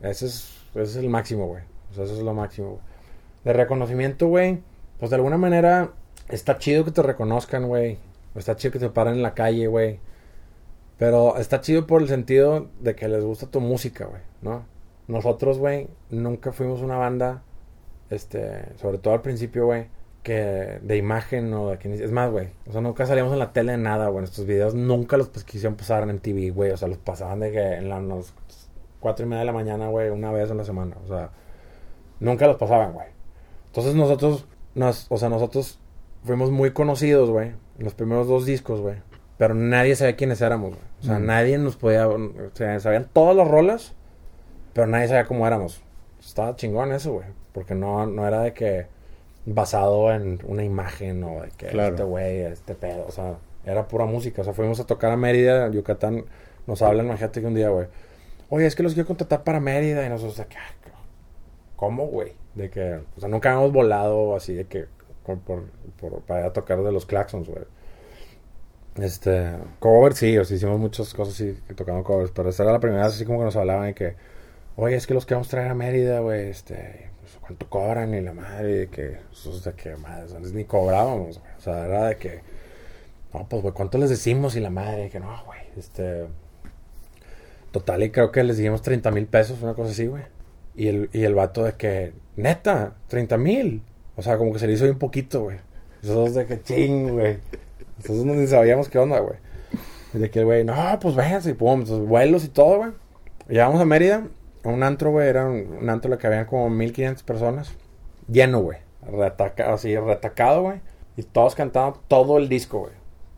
ese 0.00 0.26
es, 0.26 0.52
ese 0.74 0.82
es 0.82 0.96
el 0.96 1.08
máximo, 1.08 1.46
güey. 1.46 1.62
Eso 2.02 2.14
es 2.14 2.22
lo 2.22 2.34
máximo. 2.34 2.80
De 3.44 3.52
reconocimiento, 3.52 4.28
güey, 4.28 4.60
pues 4.98 5.10
de 5.10 5.16
alguna 5.16 5.36
manera 5.36 5.92
está 6.28 6.58
chido 6.58 6.84
que 6.84 6.90
te 6.90 7.02
reconozcan, 7.02 7.66
güey. 7.68 7.98
Está 8.34 8.56
chido 8.56 8.72
que 8.72 8.78
te 8.78 8.90
paren 8.90 9.14
en 9.14 9.22
la 9.22 9.34
calle, 9.34 9.66
güey. 9.66 10.00
Pero 10.98 11.36
está 11.36 11.60
chido 11.60 11.86
por 11.86 12.02
el 12.02 12.08
sentido 12.08 12.68
de 12.80 12.94
que 12.94 13.08
les 13.08 13.24
gusta 13.24 13.46
tu 13.46 13.60
música, 13.60 14.06
güey, 14.06 14.22
¿no? 14.42 14.64
Nosotros, 15.08 15.58
güey, 15.58 15.88
nunca 16.10 16.52
fuimos 16.52 16.80
una 16.80 16.96
banda, 16.96 17.42
este, 18.10 18.76
sobre 18.76 18.98
todo 18.98 19.14
al 19.14 19.20
principio, 19.20 19.66
güey, 19.66 19.88
que 20.22 20.78
de 20.82 20.96
imagen 20.96 21.52
o 21.52 21.68
de 21.68 22.02
es 22.02 22.10
más, 22.10 22.30
güey, 22.30 22.48
o 22.66 22.72
sea, 22.72 22.80
nunca 22.80 23.04
salíamos 23.04 23.32
en 23.32 23.38
la 23.38 23.52
tele 23.52 23.72
de 23.72 23.78
nada, 23.78 24.08
güey, 24.08 24.20
nuestros 24.20 24.46
videos 24.46 24.74
nunca 24.74 25.18
los 25.18 25.28
pues, 25.28 25.44
quisieron 25.44 25.76
pasar 25.76 26.08
en 26.08 26.18
TV, 26.20 26.50
güey, 26.50 26.70
o 26.70 26.76
sea, 26.78 26.88
los 26.88 26.96
pasaban 26.96 27.40
de 27.40 27.52
que 27.52 27.74
en 27.74 27.90
las 27.90 28.32
cuatro 29.00 29.26
y 29.26 29.28
media 29.28 29.40
de 29.40 29.46
la 29.46 29.52
mañana, 29.52 29.88
güey, 29.88 30.08
una 30.08 30.32
vez 30.32 30.50
en 30.50 30.56
la 30.56 30.64
semana, 30.64 30.96
o 31.04 31.08
sea, 31.08 31.30
nunca 32.20 32.46
los 32.46 32.56
pasaban, 32.56 32.92
güey. 32.92 33.06
Entonces 33.66 33.94
nosotros, 33.94 34.46
nos, 34.74 35.06
o 35.10 35.16
sea, 35.18 35.28
nosotros 35.28 35.78
fuimos 36.24 36.50
muy 36.50 36.72
conocidos, 36.72 37.30
güey, 37.30 37.48
en 37.78 37.84
los 37.84 37.94
primeros 37.94 38.28
dos 38.28 38.46
discos, 38.46 38.80
güey, 38.80 38.96
pero 39.36 39.54
nadie 39.54 39.96
sabía 39.96 40.16
quiénes 40.16 40.40
éramos, 40.40 40.70
güey. 40.70 40.82
O 41.00 41.04
sea, 41.04 41.18
Mm. 41.18 41.26
nadie 41.26 41.58
nos 41.58 41.76
podía, 41.76 42.08
o 42.08 42.18
sea, 42.54 42.78
sabían 42.80 43.08
todas 43.12 43.36
las 43.36 43.48
rolas, 43.48 43.94
pero 44.72 44.86
nadie 44.86 45.08
sabía 45.08 45.24
cómo 45.26 45.46
éramos. 45.46 45.82
Estaba 46.20 46.56
chingón 46.56 46.92
eso, 46.92 47.12
güey, 47.12 47.26
porque 47.52 47.74
no, 47.74 48.06
no 48.06 48.26
era 48.26 48.40
de 48.42 48.52
que 48.54 48.86
basado 49.46 50.10
en 50.12 50.40
una 50.46 50.64
imagen 50.64 51.22
o 51.24 51.42
de 51.42 51.48
que 51.50 51.66
Claro. 51.66 51.90
este 51.90 52.02
güey, 52.04 52.38
este 52.42 52.74
pedo, 52.74 53.04
o 53.06 53.10
sea, 53.12 53.34
era 53.66 53.86
pura 53.88 54.06
música. 54.06 54.40
O 54.40 54.44
sea, 54.44 54.54
fuimos 54.54 54.80
a 54.80 54.86
tocar 54.86 55.10
a 55.10 55.16
Mérida, 55.16 55.68
Yucatán, 55.70 56.24
nos 56.66 56.80
hablan, 56.80 57.06
imagínate 57.06 57.40
que 57.42 57.46
un 57.46 57.54
día, 57.54 57.68
güey, 57.68 57.86
oye, 58.48 58.66
es 58.66 58.74
que 58.74 58.82
los 58.82 58.94
quiero 58.94 59.06
contratar 59.06 59.42
para 59.44 59.60
Mérida, 59.60 60.06
y 60.06 60.08
nosotros 60.08 60.38
de 60.38 60.46
que, 60.46 60.56
"Ah, 60.56 60.62
¿cómo, 61.76 62.06
güey? 62.06 62.32
De 62.54 62.70
que, 62.70 63.00
o 63.16 63.20
sea, 63.20 63.28
nunca 63.28 63.50
habíamos 63.52 63.72
volado 63.72 64.36
así 64.36 64.54
de 64.54 64.66
que, 64.66 64.86
por, 65.24 65.38
por- 65.40 65.64
para 66.26 66.46
a 66.46 66.52
tocar 66.52 66.82
de 66.82 66.92
los 66.92 67.06
Claxons, 67.06 67.48
güey. 67.48 67.64
Este, 68.96 69.52
cover 69.80 70.14
sí, 70.14 70.38
o 70.38 70.44
sea, 70.44 70.56
hicimos 70.56 70.78
muchas 70.78 71.12
cosas 71.14 71.34
así, 71.34 71.58
que 71.66 71.74
tocamos 71.74 72.04
covers, 72.04 72.30
pero 72.30 72.48
esta 72.48 72.62
era 72.62 72.72
la 72.72 72.78
primera 72.80 73.04
vez 73.04 73.14
así 73.14 73.24
como 73.24 73.40
que 73.40 73.46
nos 73.46 73.56
hablaban 73.56 73.86
de 73.86 73.94
que, 73.94 74.14
oye, 74.76 74.94
es 74.96 75.06
que 75.08 75.14
los 75.14 75.26
queremos 75.26 75.48
traer 75.48 75.70
a 75.70 75.74
Mérida, 75.74 76.20
güey, 76.20 76.48
este, 76.48 77.10
pues, 77.20 77.36
¿cuánto 77.40 77.68
cobran? 77.68 78.14
Y 78.14 78.20
la 78.20 78.32
madre, 78.34 78.72
de 78.74 78.88
que, 78.88 79.18
nosotros 79.30 79.64
de 79.64 79.72
que, 79.72 79.96
madre, 79.96 80.24
o 80.24 80.28
sea, 80.28 80.38
ni 80.40 80.64
cobrábamos, 80.64 81.40
güey, 81.40 81.52
o 81.58 81.60
sea, 81.60 81.86
era 81.86 82.04
de 82.06 82.16
que, 82.18 82.40
no, 83.32 83.48
pues, 83.48 83.62
güey, 83.62 83.74
¿cuánto 83.74 83.98
les 83.98 84.10
decimos? 84.10 84.54
Y 84.56 84.60
la 84.60 84.70
madre, 84.70 85.10
que 85.10 85.18
no, 85.18 85.42
güey, 85.44 85.60
este, 85.76 86.26
total, 87.72 88.02
y 88.04 88.10
creo 88.10 88.30
que 88.30 88.44
les 88.44 88.56
dijimos 88.58 88.82
30 88.82 89.10
mil 89.10 89.26
pesos, 89.26 89.60
una 89.62 89.74
cosa 89.74 89.90
así, 89.90 90.06
güey, 90.06 90.22
y 90.76 90.88
el, 90.88 91.10
y 91.12 91.22
el 91.24 91.34
vato 91.34 91.64
de 91.64 91.74
que, 91.74 92.12
neta, 92.36 92.94
30 93.08 93.36
mil, 93.38 93.82
o 94.16 94.22
sea, 94.22 94.38
como 94.38 94.52
que 94.52 94.58
se 94.58 94.66
le 94.66 94.74
hizo 94.74 94.84
bien 94.84 94.98
poquito, 94.98 95.42
güey, 95.42 95.58
nosotros 96.02 96.34
de 96.34 96.46
que, 96.46 96.62
ching, 96.62 97.12
güey, 97.12 97.38
nosotros 97.98 98.24
no 98.24 98.34
ni 98.34 98.46
sabíamos 98.46 98.88
qué 98.88 98.98
onda, 98.98 99.20
güey. 99.20 99.36
Y 100.12 100.18
de 100.18 100.30
que 100.30 100.40
el 100.40 100.44
güey, 100.44 100.64
no, 100.64 100.74
pues 101.00 101.14
vénganse, 101.14 101.50
y 101.50 101.54
pum, 101.54 101.84
vuelos 102.06 102.44
y 102.44 102.48
todo, 102.48 102.78
güey. 102.78 102.90
Llegamos 103.48 103.80
a 103.80 103.84
Mérida, 103.84 104.26
a 104.62 104.68
un 104.68 104.82
antro, 104.82 105.10
güey, 105.10 105.28
era 105.28 105.46
un, 105.46 105.88
antro 105.90 106.08
en 106.08 106.12
el 106.14 106.18
que 106.18 106.26
habían 106.26 106.46
como 106.46 106.70
1500 106.70 107.22
personas. 107.24 107.74
Lleno, 108.28 108.60
güey. 108.60 108.78
Retacado, 109.02 109.74
así, 109.74 109.96
retacado, 109.96 110.62
güey. 110.62 110.80
Y 111.16 111.22
todos 111.22 111.54
cantaban 111.54 111.94
todo 112.08 112.38
el 112.38 112.48
disco, 112.48 112.80
güey. 112.80 112.92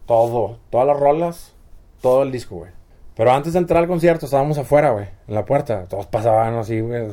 Todo. 0.06 0.58
Todas 0.70 0.86
las 0.86 1.00
rolas, 1.00 1.54
todo 2.00 2.22
el 2.22 2.30
disco, 2.30 2.56
güey. 2.56 2.70
Pero 3.16 3.32
antes 3.32 3.54
de 3.54 3.58
entrar 3.58 3.82
al 3.82 3.88
concierto, 3.88 4.26
estábamos 4.26 4.58
afuera, 4.58 4.90
güey, 4.90 5.06
en 5.26 5.34
la 5.34 5.44
puerta. 5.44 5.86
Todos 5.88 6.06
pasaban 6.06 6.54
así, 6.54 6.80
güey. 6.80 7.08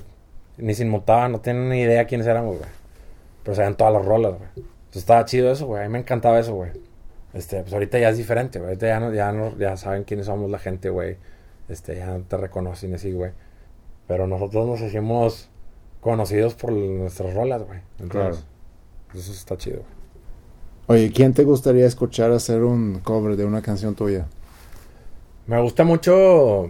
Ni 0.57 0.73
se 0.73 0.83
inmutaban, 0.83 1.31
no 1.31 1.41
tienen 1.41 1.69
ni 1.69 1.81
idea 1.81 2.05
quiénes 2.05 2.27
éramos, 2.27 2.57
güey. 2.57 2.69
Pero 3.43 3.55
sabían 3.55 3.75
todas 3.75 3.93
las 3.93 4.05
rolas, 4.05 4.33
güey. 4.37 4.49
Entonces 4.55 5.01
estaba 5.01 5.25
chido 5.25 5.51
eso, 5.51 5.65
güey. 5.65 5.83
A 5.83 5.87
mí 5.87 5.93
me 5.93 5.99
encantaba 5.99 6.39
eso, 6.39 6.53
güey. 6.53 6.71
Este, 7.33 7.61
pues 7.61 7.73
ahorita 7.73 7.97
ya 7.99 8.09
es 8.09 8.17
diferente, 8.17 8.59
güey. 8.59 8.69
Ahorita 8.69 8.87
ya, 8.87 8.99
no, 8.99 9.13
ya, 9.13 9.31
no, 9.31 9.57
ya 9.57 9.75
saben 9.77 10.03
quiénes 10.03 10.27
somos 10.27 10.49
la 10.51 10.59
gente, 10.59 10.89
güey. 10.89 11.17
este, 11.67 11.95
ya 11.95 12.19
te 12.27 12.37
reconocen 12.37 12.93
así, 12.93 13.11
güey. 13.11 13.31
Pero 14.07 14.27
nosotros 14.27 14.67
nos 14.67 14.81
hicimos 14.81 15.49
conocidos 15.99 16.53
por 16.53 16.71
nuestras 16.71 17.33
rolas, 17.33 17.63
güey. 17.63 17.79
Entonces, 17.99 18.45
eso 19.15 19.31
está 19.31 19.57
chido, 19.57 19.77
güey. 19.77 20.03
Oye, 20.85 21.11
¿quién 21.13 21.33
te 21.33 21.43
gustaría 21.43 21.87
escuchar 21.87 22.31
hacer 22.31 22.63
un 22.63 22.99
cover 22.99 23.37
de 23.37 23.45
una 23.45 23.61
canción 23.61 23.95
tuya? 23.95 24.27
Me 25.47 25.59
gusta 25.61 25.83
mucho 25.85 26.69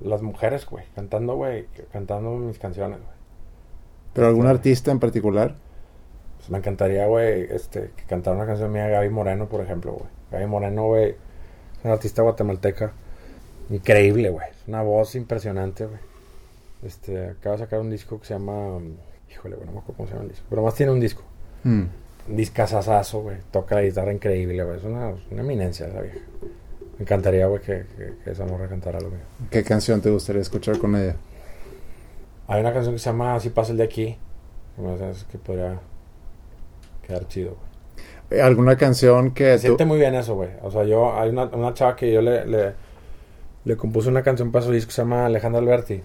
las 0.00 0.22
mujeres, 0.22 0.66
güey, 0.66 0.84
cantando, 0.94 1.34
güey, 1.36 1.66
cantando 1.92 2.30
mis 2.36 2.58
canciones, 2.58 2.98
güey. 2.98 3.16
¿Pero 4.14 4.26
algún 4.28 4.46
Este- 4.46 4.56
artista 4.58 4.90
en 4.90 4.98
particular? 5.00 5.54
Pues 6.38 6.50
me 6.50 6.58
encantaría, 6.58 7.06
güey, 7.06 7.42
este, 7.50 7.90
que 7.96 8.04
cantara 8.04 8.36
una 8.36 8.46
canción 8.46 8.70
mía 8.72 8.86
Gaby 8.88 9.10
Moreno, 9.10 9.48
por 9.48 9.60
ejemplo, 9.60 9.92
güey. 9.92 10.08
Gaby 10.30 10.46
Moreno, 10.46 10.86
güey, 10.86 11.10
es 11.10 11.84
una 11.84 11.94
artista 11.94 12.22
guatemalteca 12.22 12.92
increíble, 13.70 14.30
güey. 14.30 14.48
Es 14.50 14.68
una 14.68 14.82
voz 14.82 15.14
impresionante, 15.14 15.86
güey. 15.86 15.98
Este, 16.82 17.30
acaba 17.30 17.56
de 17.56 17.62
sacar 17.64 17.80
un 17.80 17.90
disco 17.90 18.20
que 18.20 18.26
se 18.26 18.34
llama... 18.34 18.78
Híjole, 19.30 19.56
güey, 19.56 19.66
no 19.66 19.72
me 19.72 19.78
acuerdo 19.80 19.96
cómo 19.96 20.06
se 20.08 20.14
llama 20.14 20.24
el 20.24 20.30
disco. 20.30 20.46
Pero 20.48 20.62
más 20.62 20.74
tiene 20.74 20.92
un 20.92 21.00
disco. 21.00 21.22
Un 21.64 21.90
discazazazo, 22.28 23.20
güey. 23.22 23.36
Toca 23.50 23.74
la 23.74 23.82
guitarra 23.82 24.12
increíble, 24.12 24.62
güey. 24.64 24.78
Es 24.78 24.84
una, 24.84 25.08
una 25.30 25.42
eminencia 25.42 25.86
esa 25.88 26.00
vieja. 26.00 26.20
Me 26.98 27.04
encantaría, 27.04 27.46
güey, 27.46 27.60
que, 27.62 27.86
que, 27.96 28.14
que 28.24 28.30
esa 28.30 28.44
morra 28.44 28.68
cantara 28.68 29.00
lo 29.00 29.08
mío. 29.08 29.20
¿Qué 29.50 29.62
canción 29.62 30.00
te 30.00 30.10
gustaría 30.10 30.42
escuchar 30.42 30.78
con 30.78 30.96
ella? 30.96 31.14
Hay 32.48 32.60
una 32.60 32.72
canción 32.72 32.94
que 32.94 32.98
se 32.98 33.10
llama 33.10 33.34
Así 33.34 33.50
pasa 33.50 33.72
el 33.72 33.78
de 33.78 33.84
aquí. 33.84 34.18
Hace 35.10 35.26
que 35.30 35.38
podría 35.38 35.78
quedar 37.06 37.26
chido, 37.28 37.56
güey. 37.56 38.40
Eh, 38.40 38.42
¿Alguna 38.42 38.76
canción 38.76 39.32
que 39.32 39.54
tú... 39.54 39.60
siente 39.60 39.84
muy 39.84 39.98
bien 39.98 40.14
eso, 40.14 40.34
güey. 40.34 40.50
O 40.62 40.70
sea, 40.70 40.84
yo, 40.84 41.18
hay 41.18 41.30
una, 41.30 41.44
una 41.44 41.72
chava 41.74 41.96
que 41.96 42.12
yo 42.12 42.20
le, 42.20 42.46
le, 42.46 42.74
le 43.64 43.76
compuse 43.76 44.08
una 44.08 44.22
canción 44.22 44.52
para 44.52 44.64
su 44.64 44.72
disco 44.72 44.88
que 44.88 44.94
se 44.94 45.02
llama 45.02 45.26
Alejandra 45.26 45.60
Alberti. 45.60 46.02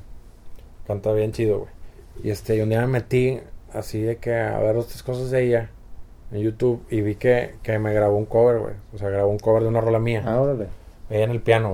Canta 0.87 1.11
bien 1.13 1.31
chido, 1.31 1.59
güey. 1.59 1.71
Y 2.23 2.29
este, 2.29 2.55
y 2.55 2.61
un 2.61 2.69
día 2.69 2.81
me 2.81 2.87
metí 2.87 3.39
así 3.73 4.01
de 4.01 4.17
que 4.17 4.35
a 4.35 4.59
ver 4.59 4.77
otras 4.77 5.01
cosas 5.01 5.31
de 5.31 5.43
ella 5.43 5.69
en 6.31 6.41
YouTube 6.41 6.83
y 6.89 7.01
vi 7.01 7.15
que, 7.15 7.55
que 7.63 7.79
me 7.79 7.93
grabó 7.93 8.17
un 8.17 8.25
cover, 8.25 8.59
güey. 8.59 8.73
O 8.93 8.97
sea, 8.97 9.09
grabó 9.09 9.31
un 9.31 9.39
cover 9.39 9.63
de 9.63 9.69
una 9.69 9.81
rola 9.81 9.99
mía. 9.99 10.23
Ah, 10.25 10.39
órale. 10.39 10.67
Ella 11.13 11.25
en 11.25 11.31
el 11.31 11.41
piano, 11.41 11.71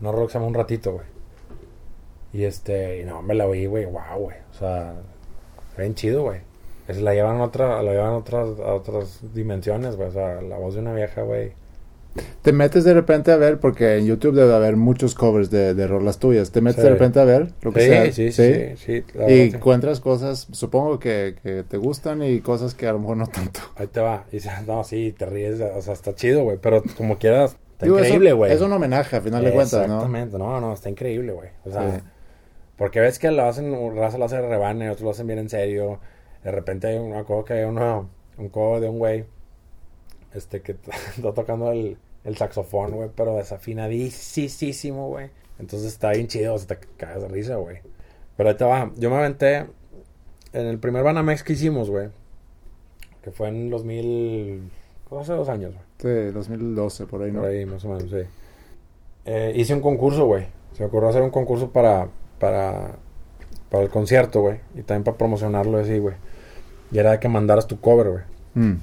güey. 0.00 0.28
Se 0.28 0.34
llama 0.34 0.46
Un 0.46 0.54
Ratito, 0.54 0.92
güey. 0.92 1.06
Y 2.32 2.44
este, 2.44 3.00
y 3.00 3.04
no, 3.04 3.22
me 3.22 3.34
la 3.34 3.46
oí, 3.46 3.66
güey, 3.66 3.84
wow, 3.86 4.18
güey. 4.18 4.36
O 4.50 4.54
sea, 4.58 4.94
bien 5.76 5.94
chido, 5.94 6.22
güey. 6.22 6.40
Es- 6.86 7.00
La 7.00 7.14
llevan 7.14 7.40
otra, 7.40 7.82
la 7.82 7.92
llevan 7.92 8.12
a 8.12 8.16
otras, 8.16 8.48
a 8.60 8.74
otras 8.74 9.20
dimensiones, 9.34 9.96
güey. 9.96 10.08
O 10.08 10.12
sea, 10.12 10.40
la 10.42 10.56
voz 10.58 10.74
de 10.74 10.80
una 10.80 10.94
vieja, 10.94 11.22
güey. 11.22 11.52
Te 12.42 12.52
metes 12.52 12.82
de 12.84 12.94
repente 12.94 13.30
a 13.30 13.36
ver, 13.36 13.60
porque 13.60 13.98
en 13.98 14.06
YouTube 14.06 14.34
debe 14.34 14.52
haber 14.54 14.76
muchos 14.76 15.14
covers 15.14 15.50
de, 15.50 15.74
de 15.74 15.86
rolas 15.86 16.18
tuyas. 16.18 16.50
Te 16.50 16.60
metes 16.60 16.80
Sí. 16.80 16.82
de 16.82 16.90
repente 16.90 17.20
a 17.20 17.24
ver 17.24 17.52
lo 17.62 17.72
que 17.72 17.80
Sí, 17.80 17.86
sea. 17.86 18.12
sí, 18.12 18.32
sí, 18.32 18.76
sí, 18.76 19.04
Y 19.28 19.40
encuentras 19.54 20.00
cosas, 20.00 20.48
supongo 20.50 20.98
que, 20.98 21.36
que 21.42 21.62
te 21.62 21.76
gustan 21.76 22.22
y 22.22 22.40
cosas 22.40 22.74
que 22.74 22.86
a 22.88 22.92
lo 22.92 22.98
mejor 23.00 23.18
no 23.18 23.26
tanto. 23.26 23.60
Ahí 23.76 23.86
te 23.86 24.00
va. 24.00 24.24
Y 24.32 24.36
dices, 24.36 24.50
no, 24.66 24.82
sí, 24.82 25.14
te 25.16 25.26
ríes. 25.26 25.60
O 25.60 25.82
sea, 25.82 25.92
está 25.92 26.14
chido, 26.14 26.42
güey. 26.42 26.56
Pero 26.60 26.82
como 26.96 27.18
quieras, 27.18 27.56
está 27.78 27.86
Digo, 27.86 27.96
eso- 27.98 28.06
increíble, 28.06 28.32
güey. 28.32 28.52
Es 28.52 28.60
un 28.60 28.72
homenaje, 28.72 29.16
a 29.16 29.20
final 29.20 29.44
de 29.44 29.52
cuentas, 29.52 29.86
¿no? 29.86 29.94
Exactamente. 29.94 30.36
¿no? 30.38 30.60
no, 30.60 30.72
está 30.72 30.90
increíble, 30.90 31.32
güey. 31.32 31.50
O 31.64 31.70
sea, 31.70 31.96
Sí. 31.98 32.02
porque 32.76 33.00
ves 33.00 33.18
que 33.18 33.30
lo 33.30 33.44
hacen, 33.44 33.96
raza 33.96 34.18
lo 34.18 34.24
hace 34.24 34.40
rebane, 34.40 34.90
otros 34.90 35.02
lo 35.04 35.10
hacen 35.10 35.26
bien 35.28 35.38
en 35.38 35.48
serio. 35.48 36.00
De 36.42 36.50
repente 36.50 36.88
hay 36.88 36.98
un, 36.98 37.14
acuerdo 37.14 37.44
que 37.44 37.52
hay 37.54 37.64
uno, 37.64 38.08
un 38.36 38.48
cover 38.48 38.80
de 38.80 38.88
un 38.88 38.98
güey, 38.98 39.24
este, 40.34 40.60
que 40.60 40.72
está 41.16 41.32
tocando 41.32 41.70
el, 41.72 41.96
el 42.24 42.36
saxofón, 42.36 42.92
güey, 42.92 43.10
pero 43.14 43.36
desafinadísimo, 43.36 45.08
güey. 45.08 45.30
Entonces 45.58 45.88
está 45.92 46.10
bien 46.10 46.26
chido, 46.28 46.54
o 46.54 46.58
sea, 46.58 46.68
te 46.76 46.86
cagas 46.96 47.22
de 47.22 47.28
risa, 47.28 47.56
güey. 47.56 47.78
Pero 48.36 48.48
ahí 48.50 48.54
te 48.56 48.64
va. 48.64 48.92
Yo 48.96 49.10
me 49.10 49.16
aventé 49.16 49.66
en 50.52 50.66
el 50.66 50.78
primer 50.78 51.02
Banamex 51.02 51.42
que 51.42 51.54
hicimos, 51.54 51.90
güey. 51.90 52.08
Que 53.22 53.30
fue 53.32 53.48
en 53.48 53.68
2000, 53.68 54.70
hace 55.20 55.32
dos 55.32 55.48
años, 55.48 55.74
güey. 55.74 55.87
Sí, 55.98 56.08
2012, 56.32 57.06
por 57.06 57.22
ahí, 57.22 57.32
¿no? 57.32 57.40
Por 57.40 57.50
ahí, 57.50 57.66
más 57.66 57.84
o 57.84 57.88
menos, 57.88 58.04
sí. 58.10 58.22
Eh, 59.24 59.52
hice 59.56 59.74
un 59.74 59.80
concurso, 59.80 60.26
güey. 60.26 60.46
Se 60.72 60.82
me 60.82 60.86
ocurrió 60.86 61.08
hacer 61.08 61.22
un 61.22 61.30
concurso 61.30 61.70
para, 61.70 62.08
para, 62.38 62.92
para 63.70 63.82
el 63.84 63.90
concierto, 63.90 64.40
güey. 64.40 64.60
Y 64.76 64.82
también 64.82 65.04
para 65.04 65.16
promocionarlo 65.16 65.78
así, 65.78 65.98
güey. 65.98 66.14
Y 66.92 66.98
era 66.98 67.10
de 67.12 67.20
que 67.20 67.28
mandaras 67.28 67.66
tu 67.66 67.80
cover, 67.80 68.10
güey. 68.10 68.22
Mm. 68.54 68.80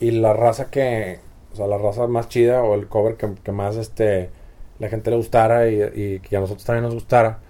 Y 0.00 0.10
la 0.12 0.32
raza 0.32 0.70
que, 0.70 1.18
o 1.52 1.56
sea, 1.56 1.66
la 1.66 1.76
raza 1.78 2.06
más 2.06 2.28
chida 2.28 2.62
o 2.62 2.74
el 2.74 2.86
cover 2.86 3.16
que, 3.16 3.34
que 3.42 3.52
más, 3.52 3.76
este, 3.76 4.30
la 4.78 4.88
gente 4.88 5.10
le 5.10 5.16
gustara 5.16 5.68
y, 5.68 5.82
y 5.94 6.20
que 6.20 6.36
a 6.36 6.40
nosotros 6.40 6.64
también 6.64 6.84
nos 6.84 6.94
gustara. 6.94 7.40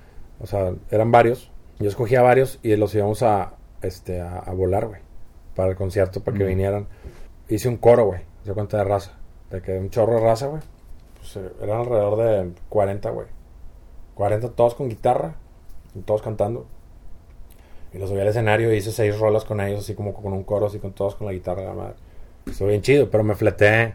O 0.40 0.47
sea, 0.47 0.72
eran 0.90 1.12
varios. 1.12 1.51
Yo 1.78 1.89
escogía 1.89 2.22
varios 2.22 2.59
y 2.62 2.74
los 2.76 2.94
íbamos 2.94 3.22
a, 3.22 3.55
este, 3.82 4.20
a, 4.20 4.39
a 4.39 4.52
volar, 4.52 4.86
güey. 4.86 5.01
Para 5.55 5.70
el 5.70 5.76
concierto, 5.76 6.20
para 6.22 6.36
que 6.39 6.44
Mm. 6.44 6.48
vinieran. 6.48 6.86
Hice 7.48 7.68
un 7.68 7.76
coro, 7.76 8.06
güey. 8.06 8.20
Se 8.44 8.52
cuenta 8.52 8.78
de 8.78 8.84
raza. 8.84 9.12
De 9.50 9.62
que 9.62 9.78
un 9.78 9.90
chorro 9.90 10.14
de 10.14 10.20
raza, 10.20 10.46
güey. 10.46 10.62
Pues 11.18 11.36
eh, 11.36 11.52
eran 11.62 11.80
alrededor 11.80 12.16
de 12.18 12.52
40, 12.68 13.10
güey. 13.10 13.26
40 14.14 14.50
todos 14.50 14.74
con 14.74 14.88
guitarra. 14.88 15.34
Todos 16.04 16.22
cantando. 16.22 16.66
Y 17.92 17.98
los 17.98 18.10
subí 18.10 18.20
al 18.20 18.26
escenario 18.26 18.74
y 18.74 18.78
hice 18.78 18.90
seis 18.90 19.16
rolas 19.18 19.44
con 19.44 19.60
ellos, 19.60 19.80
así 19.80 19.94
como 19.94 20.12
con 20.12 20.32
un 20.32 20.42
coro, 20.42 20.66
así 20.66 20.80
con 20.80 20.92
todos 20.92 21.14
con 21.14 21.28
la 21.28 21.32
guitarra, 21.32 21.62
la 21.62 21.74
madre. 21.74 21.94
Estuvo 22.44 22.68
bien 22.68 22.82
chido, 22.82 23.08
pero 23.08 23.22
me 23.22 23.36
fleté, 23.36 23.94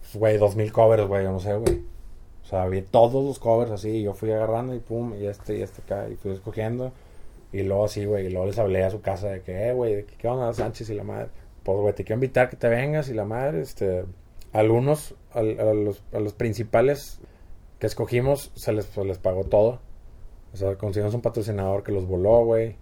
pues, 0.00 0.16
güey, 0.16 0.38
dos 0.38 0.56
mil 0.56 0.72
covers, 0.72 1.06
güey, 1.06 1.22
yo 1.22 1.30
no 1.30 1.38
sé, 1.38 1.54
güey. 1.54 1.84
O 2.42 2.46
sea, 2.46 2.66
vi 2.66 2.80
todos 2.80 3.22
los 3.22 3.38
covers 3.38 3.70
así, 3.72 3.90
y 3.90 4.02
yo 4.04 4.14
fui 4.14 4.32
agarrando 4.32 4.74
y 4.74 4.80
pum, 4.80 5.14
y 5.20 5.26
este 5.26 5.58
y 5.58 5.62
este 5.62 5.82
acá, 5.82 6.08
y 6.08 6.16
fui 6.16 6.32
escogiendo. 6.32 6.92
Y 7.52 7.62
luego 7.62 7.84
así, 7.84 8.06
güey, 8.06 8.26
y 8.26 8.30
luego 8.30 8.46
les 8.46 8.58
hablé 8.58 8.82
a 8.84 8.90
su 8.90 9.02
casa 9.02 9.28
de 9.28 9.42
que, 9.42 9.68
eh, 9.68 9.72
güey, 9.74 10.04
¿qué 10.06 10.26
onda, 10.26 10.52
Sánchez 10.54 10.88
y 10.88 10.94
la 10.94 11.04
madre? 11.04 11.28
Pues, 11.64 11.78
güey, 11.78 11.94
te 11.94 12.04
quiero 12.04 12.18
invitar 12.18 12.48
que 12.50 12.56
te 12.56 12.68
vengas 12.68 13.08
y 13.08 13.14
la 13.14 13.24
madre, 13.24 13.60
este... 13.62 14.04
Algunos, 14.52 15.16
al- 15.32 15.58
a, 15.58 15.74
los, 15.74 16.04
a 16.12 16.20
los 16.20 16.32
principales 16.32 17.18
que 17.80 17.88
escogimos, 17.88 18.52
se 18.54 18.72
les, 18.72 18.86
pagó 19.18 19.42
todo. 19.42 19.80
O 20.52 20.56
sea, 20.56 20.76
conseguimos 20.76 21.12
un 21.14 21.22
patrocinador 21.22 21.82
que 21.82 21.90
los 21.90 22.06
voló, 22.06 22.44
güey. 22.44 22.76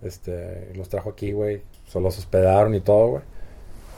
Este, 0.00 0.72
los 0.74 0.88
trajo 0.88 1.10
aquí, 1.10 1.32
güey. 1.32 1.62
Se 1.86 2.00
los 2.00 2.16
hospedaron 2.18 2.74
y 2.74 2.80
todo, 2.80 3.08
güey. 3.08 3.22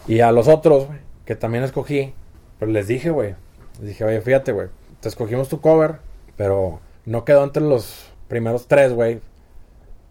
Y 0.08 0.20
a 0.20 0.32
los 0.32 0.48
otros, 0.48 0.88
güey, 0.88 0.98
que 1.24 1.36
también 1.36 1.62
escogí, 1.62 2.12
pero 2.58 2.72
les 2.72 2.88
dije, 2.88 3.10
güey. 3.10 3.36
Les 3.78 3.88
dije, 3.90 4.04
oye, 4.04 4.20
fíjate, 4.20 4.50
güey. 4.50 4.66
Te 5.00 5.08
escogimos 5.08 5.48
tu 5.48 5.60
cover, 5.60 5.98
pero 6.36 6.80
no 7.06 7.24
quedó 7.24 7.44
entre 7.44 7.62
los 7.62 8.06
primeros 8.26 8.66
tres, 8.66 8.92
güey. 8.92 9.20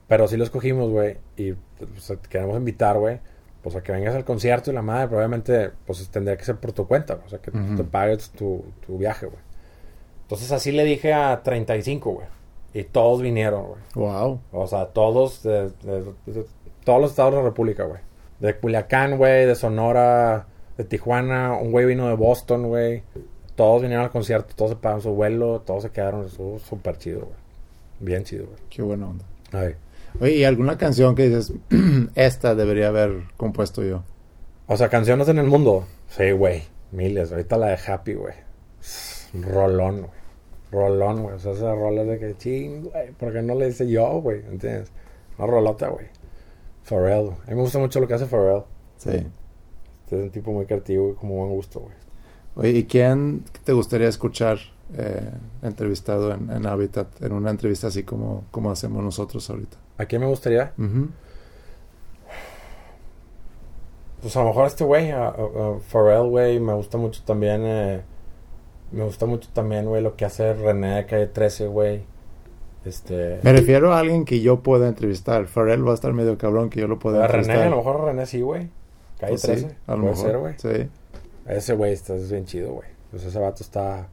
Pero 0.08 0.30
sí 0.30 0.38
lo 0.38 0.46
escogimos, 0.46 0.90
güey. 0.90 1.18
Y 1.36 1.52
pues, 1.52 2.08
te 2.22 2.30
queremos 2.30 2.56
invitar, 2.56 2.98
güey. 2.98 3.20
Pues 3.64 3.76
a 3.78 3.82
que 3.82 3.92
vengas 3.94 4.14
al 4.14 4.26
concierto 4.26 4.70
y 4.72 4.74
la 4.74 4.82
madre, 4.82 5.08
probablemente, 5.08 5.72
pues 5.88 6.08
tendría 6.10 6.36
que 6.38 6.44
ser 6.44 6.58
por 6.58 6.74
tu 6.74 6.86
cuenta, 6.86 7.16
güey. 7.16 7.26
O 7.28 7.30
sea, 7.30 7.40
que 7.40 7.50
te 7.52 7.84
pagues 7.86 8.30
tu, 8.32 8.66
tu 8.86 8.98
viaje, 8.98 9.26
güey. 9.26 9.40
Entonces 10.24 10.52
así 10.52 10.72
le 10.72 10.84
dije 10.84 11.14
a 11.14 11.42
35, 11.44 12.12
güey. 12.12 12.28
Y 12.74 12.84
todos 12.84 13.22
vinieron, 13.22 13.68
güey. 13.68 13.80
Wow. 13.96 14.40
O 14.52 14.68
sea, 14.68 14.88
todos 14.88 15.44
de, 15.44 15.70
de- 15.84 16.14
de 16.26 16.46
todos 16.84 17.00
los 17.02 17.12
estados 17.12 17.32
de 17.34 17.38
la 17.38 17.44
República, 17.46 17.84
güey. 17.86 18.02
De 18.40 18.56
Culiacán, 18.58 19.18
güey, 19.18 19.46
de 19.46 19.56
Sonora, 19.56 20.48
de 20.78 20.84
Tijuana, 20.84 21.54
un 21.54 21.72
güey 21.72 21.86
vino 21.86 22.10
de 22.10 22.16
Boston, 22.16 22.68
güey. 22.68 23.04
Todos 23.56 23.82
vinieron 23.82 24.04
al 24.06 24.12
concierto, 24.12 24.54
todos 24.56 24.72
se 24.72 24.78
pagaron 24.78 25.02
su 25.02 25.12
vuelo, 25.14 25.62
todos 25.62 25.84
se 25.84 25.92
quedaron, 25.92 26.26
estuvo 26.26 26.60
súper 26.60 26.98
chido, 26.98 27.20
güey. 27.22 27.36
Bien 28.00 28.24
chido, 28.24 28.48
güey. 28.48 28.58
Qué 28.70 28.82
buena 28.82 29.08
onda. 29.08 29.24
Ay. 29.54 29.76
Oye, 30.20 30.38
¿y 30.38 30.44
alguna 30.44 30.78
canción 30.78 31.16
que 31.16 31.30
dices, 31.30 31.54
esta 32.16 32.56
debería 32.56 32.90
haber 32.90 33.24
compuesto 33.38 33.84
yo? 33.84 34.04
O 34.68 34.78
sea, 34.78 34.90
canciones 34.90 35.28
en 35.28 35.40
el 35.40 35.48
mundo. 35.48 35.86
Sí, 36.08 36.32
güey. 36.32 36.64
Miles. 36.92 37.32
Ahorita 37.32 37.58
la 37.58 37.68
de 37.68 37.80
Happy, 37.86 38.14
güey. 38.14 38.36
Rolón, 39.34 40.02
güey. 40.02 40.12
Rolón, 40.72 41.24
güey. 41.24 41.36
O 41.36 41.40
sea, 41.40 41.54
esa 41.54 41.74
rola 41.74 42.04
es 42.04 42.08
de 42.08 42.20
que 42.20 42.38
ching, 42.38 42.84
güey. 42.84 43.12
¿Por 43.12 43.34
qué 43.34 43.42
no 43.42 43.56
le 43.56 43.68
hice 43.68 43.90
yo, 43.90 44.22
güey? 44.22 44.40
¿Entiendes? 44.46 44.92
Una 45.38 45.48
rolota, 45.48 45.90
güey. 45.90 46.06
Pharrell. 46.84 47.30
A 47.46 47.50
mí 47.50 47.56
me 47.56 47.62
gusta 47.62 47.80
mucho 47.80 48.00
lo 48.00 48.08
que 48.08 48.14
hace 48.14 48.26
Pharrell. 48.26 48.64
Sí. 48.98 49.10
Este 49.10 50.18
es 50.18 50.24
un 50.24 50.30
tipo 50.30 50.52
muy 50.52 50.66
creativo 50.66 51.12
y 51.12 51.16
como 51.16 51.36
buen 51.36 51.50
gusto, 51.50 51.80
güey. 51.82 51.94
Oye, 52.56 52.70
¿y 52.70 52.84
quién 52.86 53.44
te 53.64 53.74
gustaría 53.74 54.08
escuchar 54.08 54.60
eh, 54.96 55.32
entrevistado 55.64 56.34
en, 56.34 56.52
en 56.52 56.66
Habitat? 56.68 57.22
En 57.22 57.34
una 57.34 57.50
entrevista 57.50 57.88
así 57.88 58.04
como, 58.04 58.46
como 58.52 58.70
hacemos 58.70 59.04
nosotros 59.04 59.50
ahorita. 59.50 59.78
¿A 59.98 60.06
quién 60.06 60.22
me 60.22 60.28
gustaría? 60.28 60.74
Pues 64.22 64.36
a 64.38 64.42
lo 64.42 64.48
mejor 64.48 64.68
este 64.68 64.84
güey, 64.84 65.12
a, 65.12 65.28
a- 65.28 65.30
a 65.32 65.80
Pharrell, 65.92 66.30
güey. 66.30 66.60
Me 66.60 66.74
gusta 66.74 66.98
mucho 66.98 67.22
también, 67.26 67.62
eh, 67.66 68.02
me 68.92 69.04
gusta 69.04 69.26
mucho 69.26 69.50
también, 69.54 69.86
güey, 69.86 70.02
lo 70.02 70.16
que 70.16 70.26
hace 70.26 70.54
René 70.54 70.96
de 70.96 71.06
Calle 71.06 71.28
13, 71.28 71.68
güey. 71.68 72.04
Este... 72.86 73.40
Me 73.44 73.54
refiero 73.54 73.94
a 73.94 74.00
alguien 74.00 74.26
que 74.26 74.42
yo 74.42 74.62
pueda 74.62 74.88
entrevistar. 74.88 75.46
Pharrell 75.48 75.86
va 75.88 75.92
a 75.92 75.96
estar 75.96 76.12
medio 76.14 76.38
cabrón 76.38 76.70
que 76.70 76.80
yo 76.82 76.88
lo 76.88 77.00
pueda 77.00 77.24
A 77.24 77.28
René, 77.28 77.40
entrevistar. 77.40 77.68
a 77.68 77.70
lo 77.70 77.78
mejor 77.78 78.02
René 78.06 78.26
sí, 78.26 78.42
güey. 78.42 78.70
Calle 79.20 79.32
Pues 79.32 79.42
sí, 79.42 79.48
13. 79.48 79.76
a 79.88 79.96
lo 79.96 80.02
puede 80.02 80.12
mejor. 80.16 80.26
ser, 80.26 80.38
güey. 80.38 80.54
Sí. 80.58 80.90
Ese 81.46 81.74
güey 81.76 81.94
está 81.94 82.16
es 82.16 82.30
bien 82.32 82.46
chido, 82.46 82.74
güey. 82.74 82.88
Pues 83.12 83.24
ese 83.26 83.40
vato 83.40 83.64
está... 83.64 84.08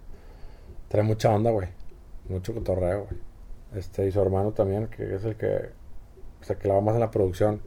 Trae 0.89 1.03
mucha 1.05 1.31
onda, 1.35 1.51
güey. 1.53 1.69
mucho 2.29 2.53
cotorreo, 2.55 3.07
güey. 3.09 3.21
Este, 3.75 4.07
y 4.07 4.13
su 4.13 4.21
hermano 4.21 4.53
también, 4.53 4.89
que 4.89 5.15
es 5.15 5.25
el 5.25 5.37
que 5.37 5.71
se 6.41 6.57
clava 6.57 6.81
más 6.81 6.95
en 6.95 7.01
la 7.01 7.11
producción. 7.11 7.61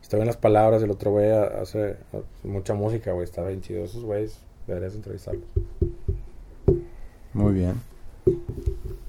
Está 0.00 0.16
bien 0.16 0.26
las 0.26 0.36
palabras, 0.36 0.82
el 0.82 0.90
otro 0.90 1.10
güey 1.10 1.30
hace 1.30 1.96
mucha 2.42 2.74
música, 2.74 3.12
güey. 3.12 3.24
Está 3.24 3.44
bien 3.44 3.60
chido 3.60 3.84
esos 3.84 4.04
güeyes. 4.04 4.40
Deberías 4.66 4.94
entrevistarlos. 4.94 5.44
Muy 7.32 7.52
bien. 7.52 7.80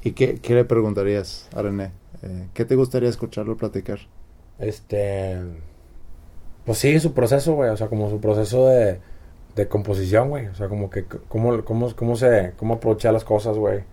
¿Y 0.04 0.12
qué, 0.12 0.36
qué 0.36 0.56
le 0.56 0.66
preguntarías 0.66 1.50
a 1.56 1.62
René? 1.62 1.92
Eh, 2.24 2.48
¿Qué 2.54 2.66
te 2.66 2.76
gustaría 2.76 3.10
escucharlo 3.10 3.58
platicar? 3.58 4.00
Este. 4.60 5.38
Pues 6.66 6.78
sí, 6.78 7.00
su 7.00 7.14
proceso, 7.14 7.54
güey. 7.56 7.70
O 7.70 7.78
sea, 7.78 7.88
como 7.88 8.10
su 8.10 8.20
proceso 8.20 8.68
de, 8.68 9.00
de 9.56 9.68
composición, 9.68 10.30
güey. 10.30 10.48
O 10.48 10.56
sea, 10.56 10.68
como 10.70 10.90
que. 10.90 11.06
Cómo, 11.06 11.64
cómo, 11.64 11.96
cómo 11.96 12.16
se. 12.16 12.54
Cómo 12.58 12.76
aprovecha 12.76 13.12
las 13.12 13.24
cosas, 13.24 13.58
güey. 13.58 13.84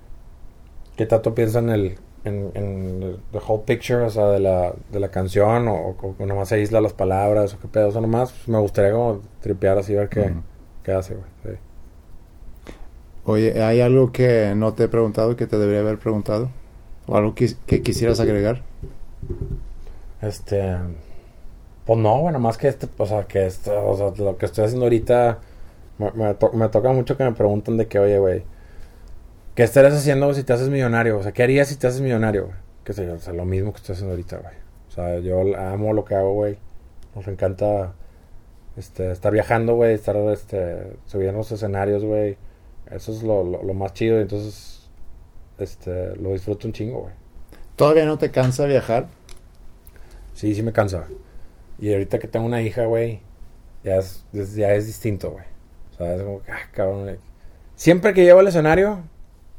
¿Qué 0.97 1.06
tanto 1.06 1.35
piensa 1.35 1.60
en 1.60 1.70
el. 1.70 1.98
En, 2.24 2.51
en 2.55 3.16
the 3.32 3.39
whole 3.39 3.62
picture, 3.65 4.03
o 4.05 4.11
sea, 4.11 4.27
de 4.27 4.40
la, 4.40 4.74
de 4.90 5.01
la 5.01 5.09
canción, 5.11 5.69
o, 5.69 5.97
o, 6.01 6.27
nomás 6.27 6.49
se 6.49 6.57
aísla 6.57 6.81
las 6.81 6.93
palabras, 6.93 7.55
o 7.55 7.59
qué 7.61 7.69
pedo, 7.69 7.89
o 7.89 7.93
sea, 7.93 8.01
nomás 8.01 8.32
pues, 8.32 8.49
me 8.49 8.59
gustaría 8.59 8.93
como 8.93 9.20
tripear 9.40 9.78
así, 9.78 9.95
ver 9.95 10.09
qué, 10.09 10.20
uh 10.20 10.24
-huh. 10.24 10.43
qué 10.82 10.93
hace, 10.93 11.15
güey. 11.15 11.27
Sí. 11.45 11.51
Oye, 13.24 13.62
¿hay 13.62 13.81
algo 13.81 14.11
que 14.11 14.55
no 14.57 14.73
te 14.74 14.85
he 14.85 14.89
preguntado 14.89 15.36
que 15.36 15.47
te 15.47 15.59
debería 15.59 15.81
haber 15.81 15.99
preguntado? 15.99 16.51
¿O 17.07 17.16
algo 17.16 17.35
que, 17.35 17.49
que 17.66 17.82
quisieras 17.82 18.20
agregar? 18.20 18.62
Este. 20.20 20.77
Pues 21.86 21.99
no, 21.99 22.20
bueno, 22.20 22.39
más 22.39 22.59
que 22.59 22.69
este, 22.69 22.89
o 22.99 23.07
sea, 23.07 23.24
que 23.27 23.47
este, 23.47 23.70
o 23.70 23.97
sea, 23.97 24.12
lo 24.24 24.36
que 24.36 24.47
estoy 24.47 24.65
haciendo 24.65 24.85
ahorita, 24.86 25.39
me, 25.99 26.11
me, 26.12 26.35
to 26.35 26.53
me 26.53 26.69
toca 26.69 26.93
mucho 26.93 27.16
que 27.16 27.24
me 27.24 27.32
preguntan 27.32 27.77
de 27.78 27.86
que, 27.86 27.99
oye, 27.99 28.19
güey, 28.19 28.45
¿qué 29.59 29.64
estarías 29.64 29.93
haciendo 29.93 30.32
si 30.35 30.44
te 30.44 30.52
haces 30.52 30.68
millonario? 30.68 31.18
O 31.18 31.22
sea, 31.24 31.32
¿qué 31.32 31.43
harías 31.43 31.66
si 31.66 31.74
te 31.74 31.89
haces 31.89 32.01
millonario, 32.01 32.44
güey? 32.44 32.56
Que 32.85 32.93
sé, 32.93 33.10
o 33.10 33.18
sea, 33.18 33.32
lo 33.32 33.44
mismo 33.44 33.72
que 33.72 33.78
estoy 33.78 33.94
haciendo 33.94 34.12
ahorita, 34.12 34.36
güey. 34.36 34.55
O 34.86 34.90
sea, 34.93 35.18
yo 35.18 35.40
amo 35.59 35.93
lo 35.94 36.05
que 36.05 36.14
hago, 36.14 36.32
güey. 36.32 36.59
Nos 37.16 37.26
encanta 37.26 37.93
este, 38.76 39.10
estar 39.10 39.32
viajando, 39.32 39.74
güey, 39.74 39.94
estar 39.94 40.14
este, 40.32 40.93
subiendo 41.06 41.39
los 41.39 41.51
escenarios, 41.51 42.05
güey. 42.05 42.36
Eso 42.89 43.10
es 43.10 43.24
lo, 43.24 43.43
lo, 43.43 43.64
lo, 43.64 43.74
más 43.74 43.94
chido, 43.94 44.20
entonces 44.20 44.89
este, 45.59 46.14
lo 46.14 46.35
disfruto 46.35 46.68
un 46.68 46.72
chingo, 46.72 47.01
güey. 47.01 47.14
¿Todavía 47.74 48.06
no 48.06 48.16
te 48.16 48.30
cansa 48.30 48.64
viajar? 48.64 49.09
Sí, 50.35 50.55
sí 50.55 50.62
me 50.62 50.72
cansa. 50.72 51.09
Y 51.80 51.93
ahorita 51.93 52.20
que 52.20 52.28
tengo 52.28 52.47
una 52.47 52.62
hija, 52.62 52.85
güey, 52.85 53.22
ya 53.82 53.97
es, 53.97 54.24
ya 54.55 54.72
es 54.74 54.86
distinto, 54.86 55.32
güey. 55.32 55.47
O 55.94 55.97
sea, 55.97 56.14
es 56.14 56.22
como 56.22 56.43
que, 56.43 56.52
ah, 56.52 56.70
cabrón. 56.70 57.18
Siempre 57.74 58.14
que 58.14 58.22
llevo 58.22 58.39
al 58.39 58.47
escenario, 58.47 59.02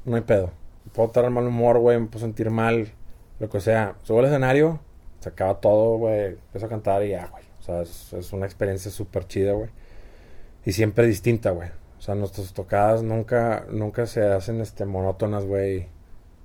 no 0.10 0.16
hay 0.16 0.24
pedo. 0.24 0.52
Puedo 0.94 1.08
estar 1.08 1.24
en 1.26 1.34
mal 1.34 1.46
humor, 1.46 1.80
güey, 1.80 2.00
me 2.00 2.08
puedo 2.08 2.26
sentir 2.26 2.50
mal, 2.50 2.92
lo 3.40 3.50
que 3.50 3.62
sea. 3.62 3.96
Subo 4.04 4.20
al 4.20 4.26
escenario, 4.26 4.80
se 5.20 5.30
acaba 5.30 5.60
todo, 5.60 5.98
güey, 5.98 6.26
empiezo 6.26 6.66
a 6.66 6.70
cantar 6.70 7.04
y 7.04 7.10
ya, 7.10 7.28
güey. 7.28 7.44
O 7.60 7.62
sea, 7.62 7.82
es, 7.82 8.34
una 8.34 8.46
experiencia 8.46 8.90
súper 8.90 9.28
chida, 9.28 9.54
güey. 9.54 9.70
Y 10.66 10.72
siempre 10.72 11.06
distinta, 11.06 11.52
güey. 11.52 11.70
O 11.98 12.02
sea, 12.02 12.16
nuestras 12.16 12.54
tocadas 12.54 13.04
nunca, 13.04 13.66
nunca 13.70 14.06
se 14.06 14.24
hacen 14.26 14.62
este, 14.62 14.86
monótonas, 14.86 15.46
güey. 15.46 15.88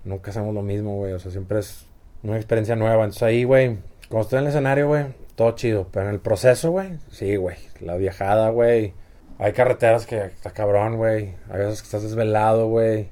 Nunca 0.05 0.31
hacemos 0.31 0.55
lo 0.55 0.63
mismo, 0.63 0.97
güey. 0.97 1.13
O 1.13 1.19
sea, 1.19 1.31
siempre 1.31 1.61
es 1.61 1.87
una 2.23 2.37
experiencia 2.37 2.77
nueva. 2.77 3.05
Entonces 3.05 3.23
ahí, 3.23 3.45
güey, 3.45 3.79
cuando 4.09 4.23
estoy 4.23 4.39
en 4.39 4.45
el 4.45 4.51
escenario, 4.51 4.89
güey, 4.89 5.07
todo 5.37 5.53
chido. 5.53 5.89
Pero 5.93 6.09
en 6.09 6.15
el 6.15 6.21
proceso, 6.21 6.71
güey, 6.71 6.99
sí, 7.11 7.37
güey. 7.37 7.57
La 7.81 7.97
viajada, 7.97 8.51
güey. 8.51 8.95
Hay 9.39 9.53
carreteras 9.53 10.07
que 10.07 10.19
está 10.19 10.51
cabrón, 10.51 10.97
güey. 10.97 11.35
Hay 11.51 11.59
veces 11.59 11.81
que 11.81 11.87
estás 11.87 12.03
desvelado, 12.03 12.69
güey. 12.69 13.09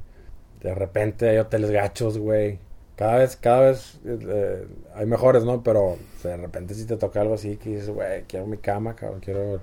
De 0.62 0.74
repente 0.74 1.28
hay 1.28 1.38
hoteles 1.38 1.70
gachos, 1.70 2.18
güey. 2.18 2.58
Cada 2.96 3.16
vez, 3.16 3.36
cada 3.36 3.60
vez 3.62 3.98
eh, 4.04 4.66
hay 4.94 5.06
mejores, 5.06 5.44
¿no? 5.44 5.62
Pero 5.62 5.96
de 6.22 6.36
repente 6.36 6.74
si 6.74 6.86
te 6.86 6.96
toca 6.96 7.20
algo 7.20 7.34
así 7.34 7.56
que 7.56 7.70
dices, 7.70 7.90
güey, 7.90 8.22
quiero 8.28 8.46
mi 8.46 8.58
cama, 8.58 8.94
cabrón, 8.94 9.20
quiero 9.20 9.60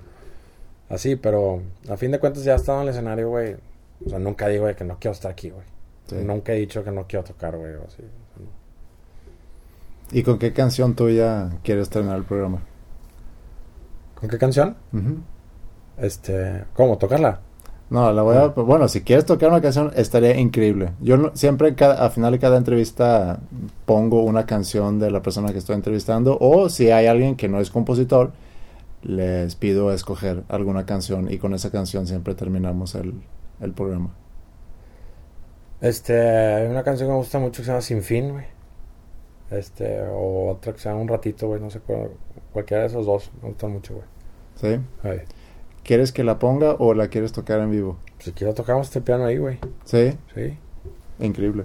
así, 0.88 1.16
pero 1.16 1.62
a 1.88 1.96
fin 1.96 2.10
de 2.10 2.18
cuentas 2.18 2.44
ya 2.44 2.52
he 2.52 2.56
estado 2.56 2.82
en 2.82 2.88
el 2.88 2.94
escenario, 2.94 3.30
güey. 3.30 3.56
O 4.04 4.10
sea, 4.10 4.18
nunca 4.18 4.48
digo 4.48 4.64
güey, 4.64 4.76
que 4.76 4.84
no 4.84 4.98
quiero 4.98 5.12
estar 5.12 5.32
aquí, 5.32 5.50
güey. 5.50 5.64
Sí. 6.06 6.16
Nunca 6.16 6.52
he 6.52 6.56
dicho 6.56 6.84
que 6.84 6.90
no 6.90 7.06
quiero 7.06 7.24
tocar, 7.24 7.56
güey, 7.56 7.74
o 7.74 7.84
así. 7.86 8.02
¿Y 10.12 10.22
con 10.22 10.38
qué 10.38 10.52
canción 10.52 10.94
tuya 10.94 11.50
quieres 11.62 11.88
terminar 11.88 12.18
el 12.18 12.24
programa? 12.24 12.62
¿Con 14.16 14.28
qué 14.28 14.38
canción? 14.38 14.76
Uh 14.92 14.96
-huh. 14.96 15.22
Este, 15.98 16.64
¿cómo? 16.74 16.98
¿Tocarla? 16.98 17.40
No, 17.90 18.12
la 18.12 18.22
voy 18.22 18.36
a... 18.36 18.46
Bueno, 18.46 18.86
si 18.86 19.02
quieres 19.02 19.26
tocar 19.26 19.48
una 19.50 19.60
canción, 19.60 19.90
estaría 19.96 20.38
increíble. 20.38 20.92
Yo 21.00 21.16
no, 21.16 21.32
siempre, 21.34 21.74
cada, 21.74 22.04
al 22.04 22.12
final 22.12 22.32
de 22.32 22.38
cada 22.38 22.56
entrevista, 22.56 23.40
pongo 23.84 24.22
una 24.22 24.46
canción 24.46 25.00
de 25.00 25.10
la 25.10 25.22
persona 25.22 25.52
que 25.52 25.58
estoy 25.58 25.74
entrevistando. 25.74 26.38
O 26.40 26.68
si 26.68 26.92
hay 26.92 27.06
alguien 27.06 27.34
que 27.34 27.48
no 27.48 27.60
es 27.60 27.70
compositor, 27.70 28.30
les 29.02 29.56
pido 29.56 29.92
escoger 29.92 30.44
alguna 30.48 30.86
canción 30.86 31.32
y 31.32 31.38
con 31.38 31.52
esa 31.52 31.70
canción 31.70 32.06
siempre 32.06 32.34
terminamos 32.36 32.94
el, 32.94 33.14
el 33.60 33.72
programa. 33.72 34.10
Este, 35.80 36.16
hay 36.20 36.68
una 36.68 36.84
canción 36.84 37.08
que 37.08 37.12
me 37.12 37.18
gusta 37.18 37.38
mucho 37.40 37.62
que 37.62 37.64
se 37.64 37.70
llama 37.70 37.82
Sin 37.82 38.02
Fin, 38.02 38.32
güey. 38.32 38.44
Este, 39.50 40.00
o 40.02 40.50
otra 40.50 40.72
que 40.72 40.78
se 40.78 40.88
llama 40.88 41.00
Un 41.00 41.08
Ratito, 41.08 41.48
güey, 41.48 41.60
no 41.60 41.70
sé 41.70 41.80
cuál, 41.80 42.10
cualquiera 42.52 42.82
de 42.82 42.88
esos 42.88 43.04
dos 43.04 43.32
me 43.42 43.48
gustan 43.48 43.72
mucho, 43.72 43.94
güey. 43.94 44.06
¿Sí? 44.54 44.80
Ahí. 45.02 45.22
¿Quieres 45.84 46.12
que 46.12 46.24
la 46.24 46.38
ponga 46.38 46.76
o 46.78 46.94
la 46.94 47.08
quieres 47.08 47.32
tocar 47.32 47.60
en 47.60 47.70
vivo? 47.70 47.96
Si 48.18 48.32
quiero 48.32 48.54
tocamos 48.54 48.88
este 48.88 49.00
piano 49.00 49.24
ahí, 49.24 49.38
güey. 49.38 49.58
¿Sí? 49.84 50.12
Sí. 50.34 50.56
Increíble. 51.18 51.64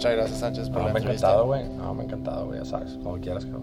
Muchas 0.00 0.16
gracias, 0.16 0.38
Sánchez, 0.38 0.70
por 0.70 0.78
No, 0.80 0.86
la 0.88 0.94
me 0.94 0.98
ha 0.98 1.00
entrevista. 1.00 1.26
encantado, 1.26 1.46
güey. 1.46 1.68
No, 1.76 1.92
me 1.94 2.00
ha 2.00 2.04
encantado, 2.06 2.46
güey. 2.46 2.58
Ya 2.60 2.64
sabes, 2.64 2.98
cuando 3.02 3.20
quieras, 3.20 3.44
cabrón. 3.44 3.59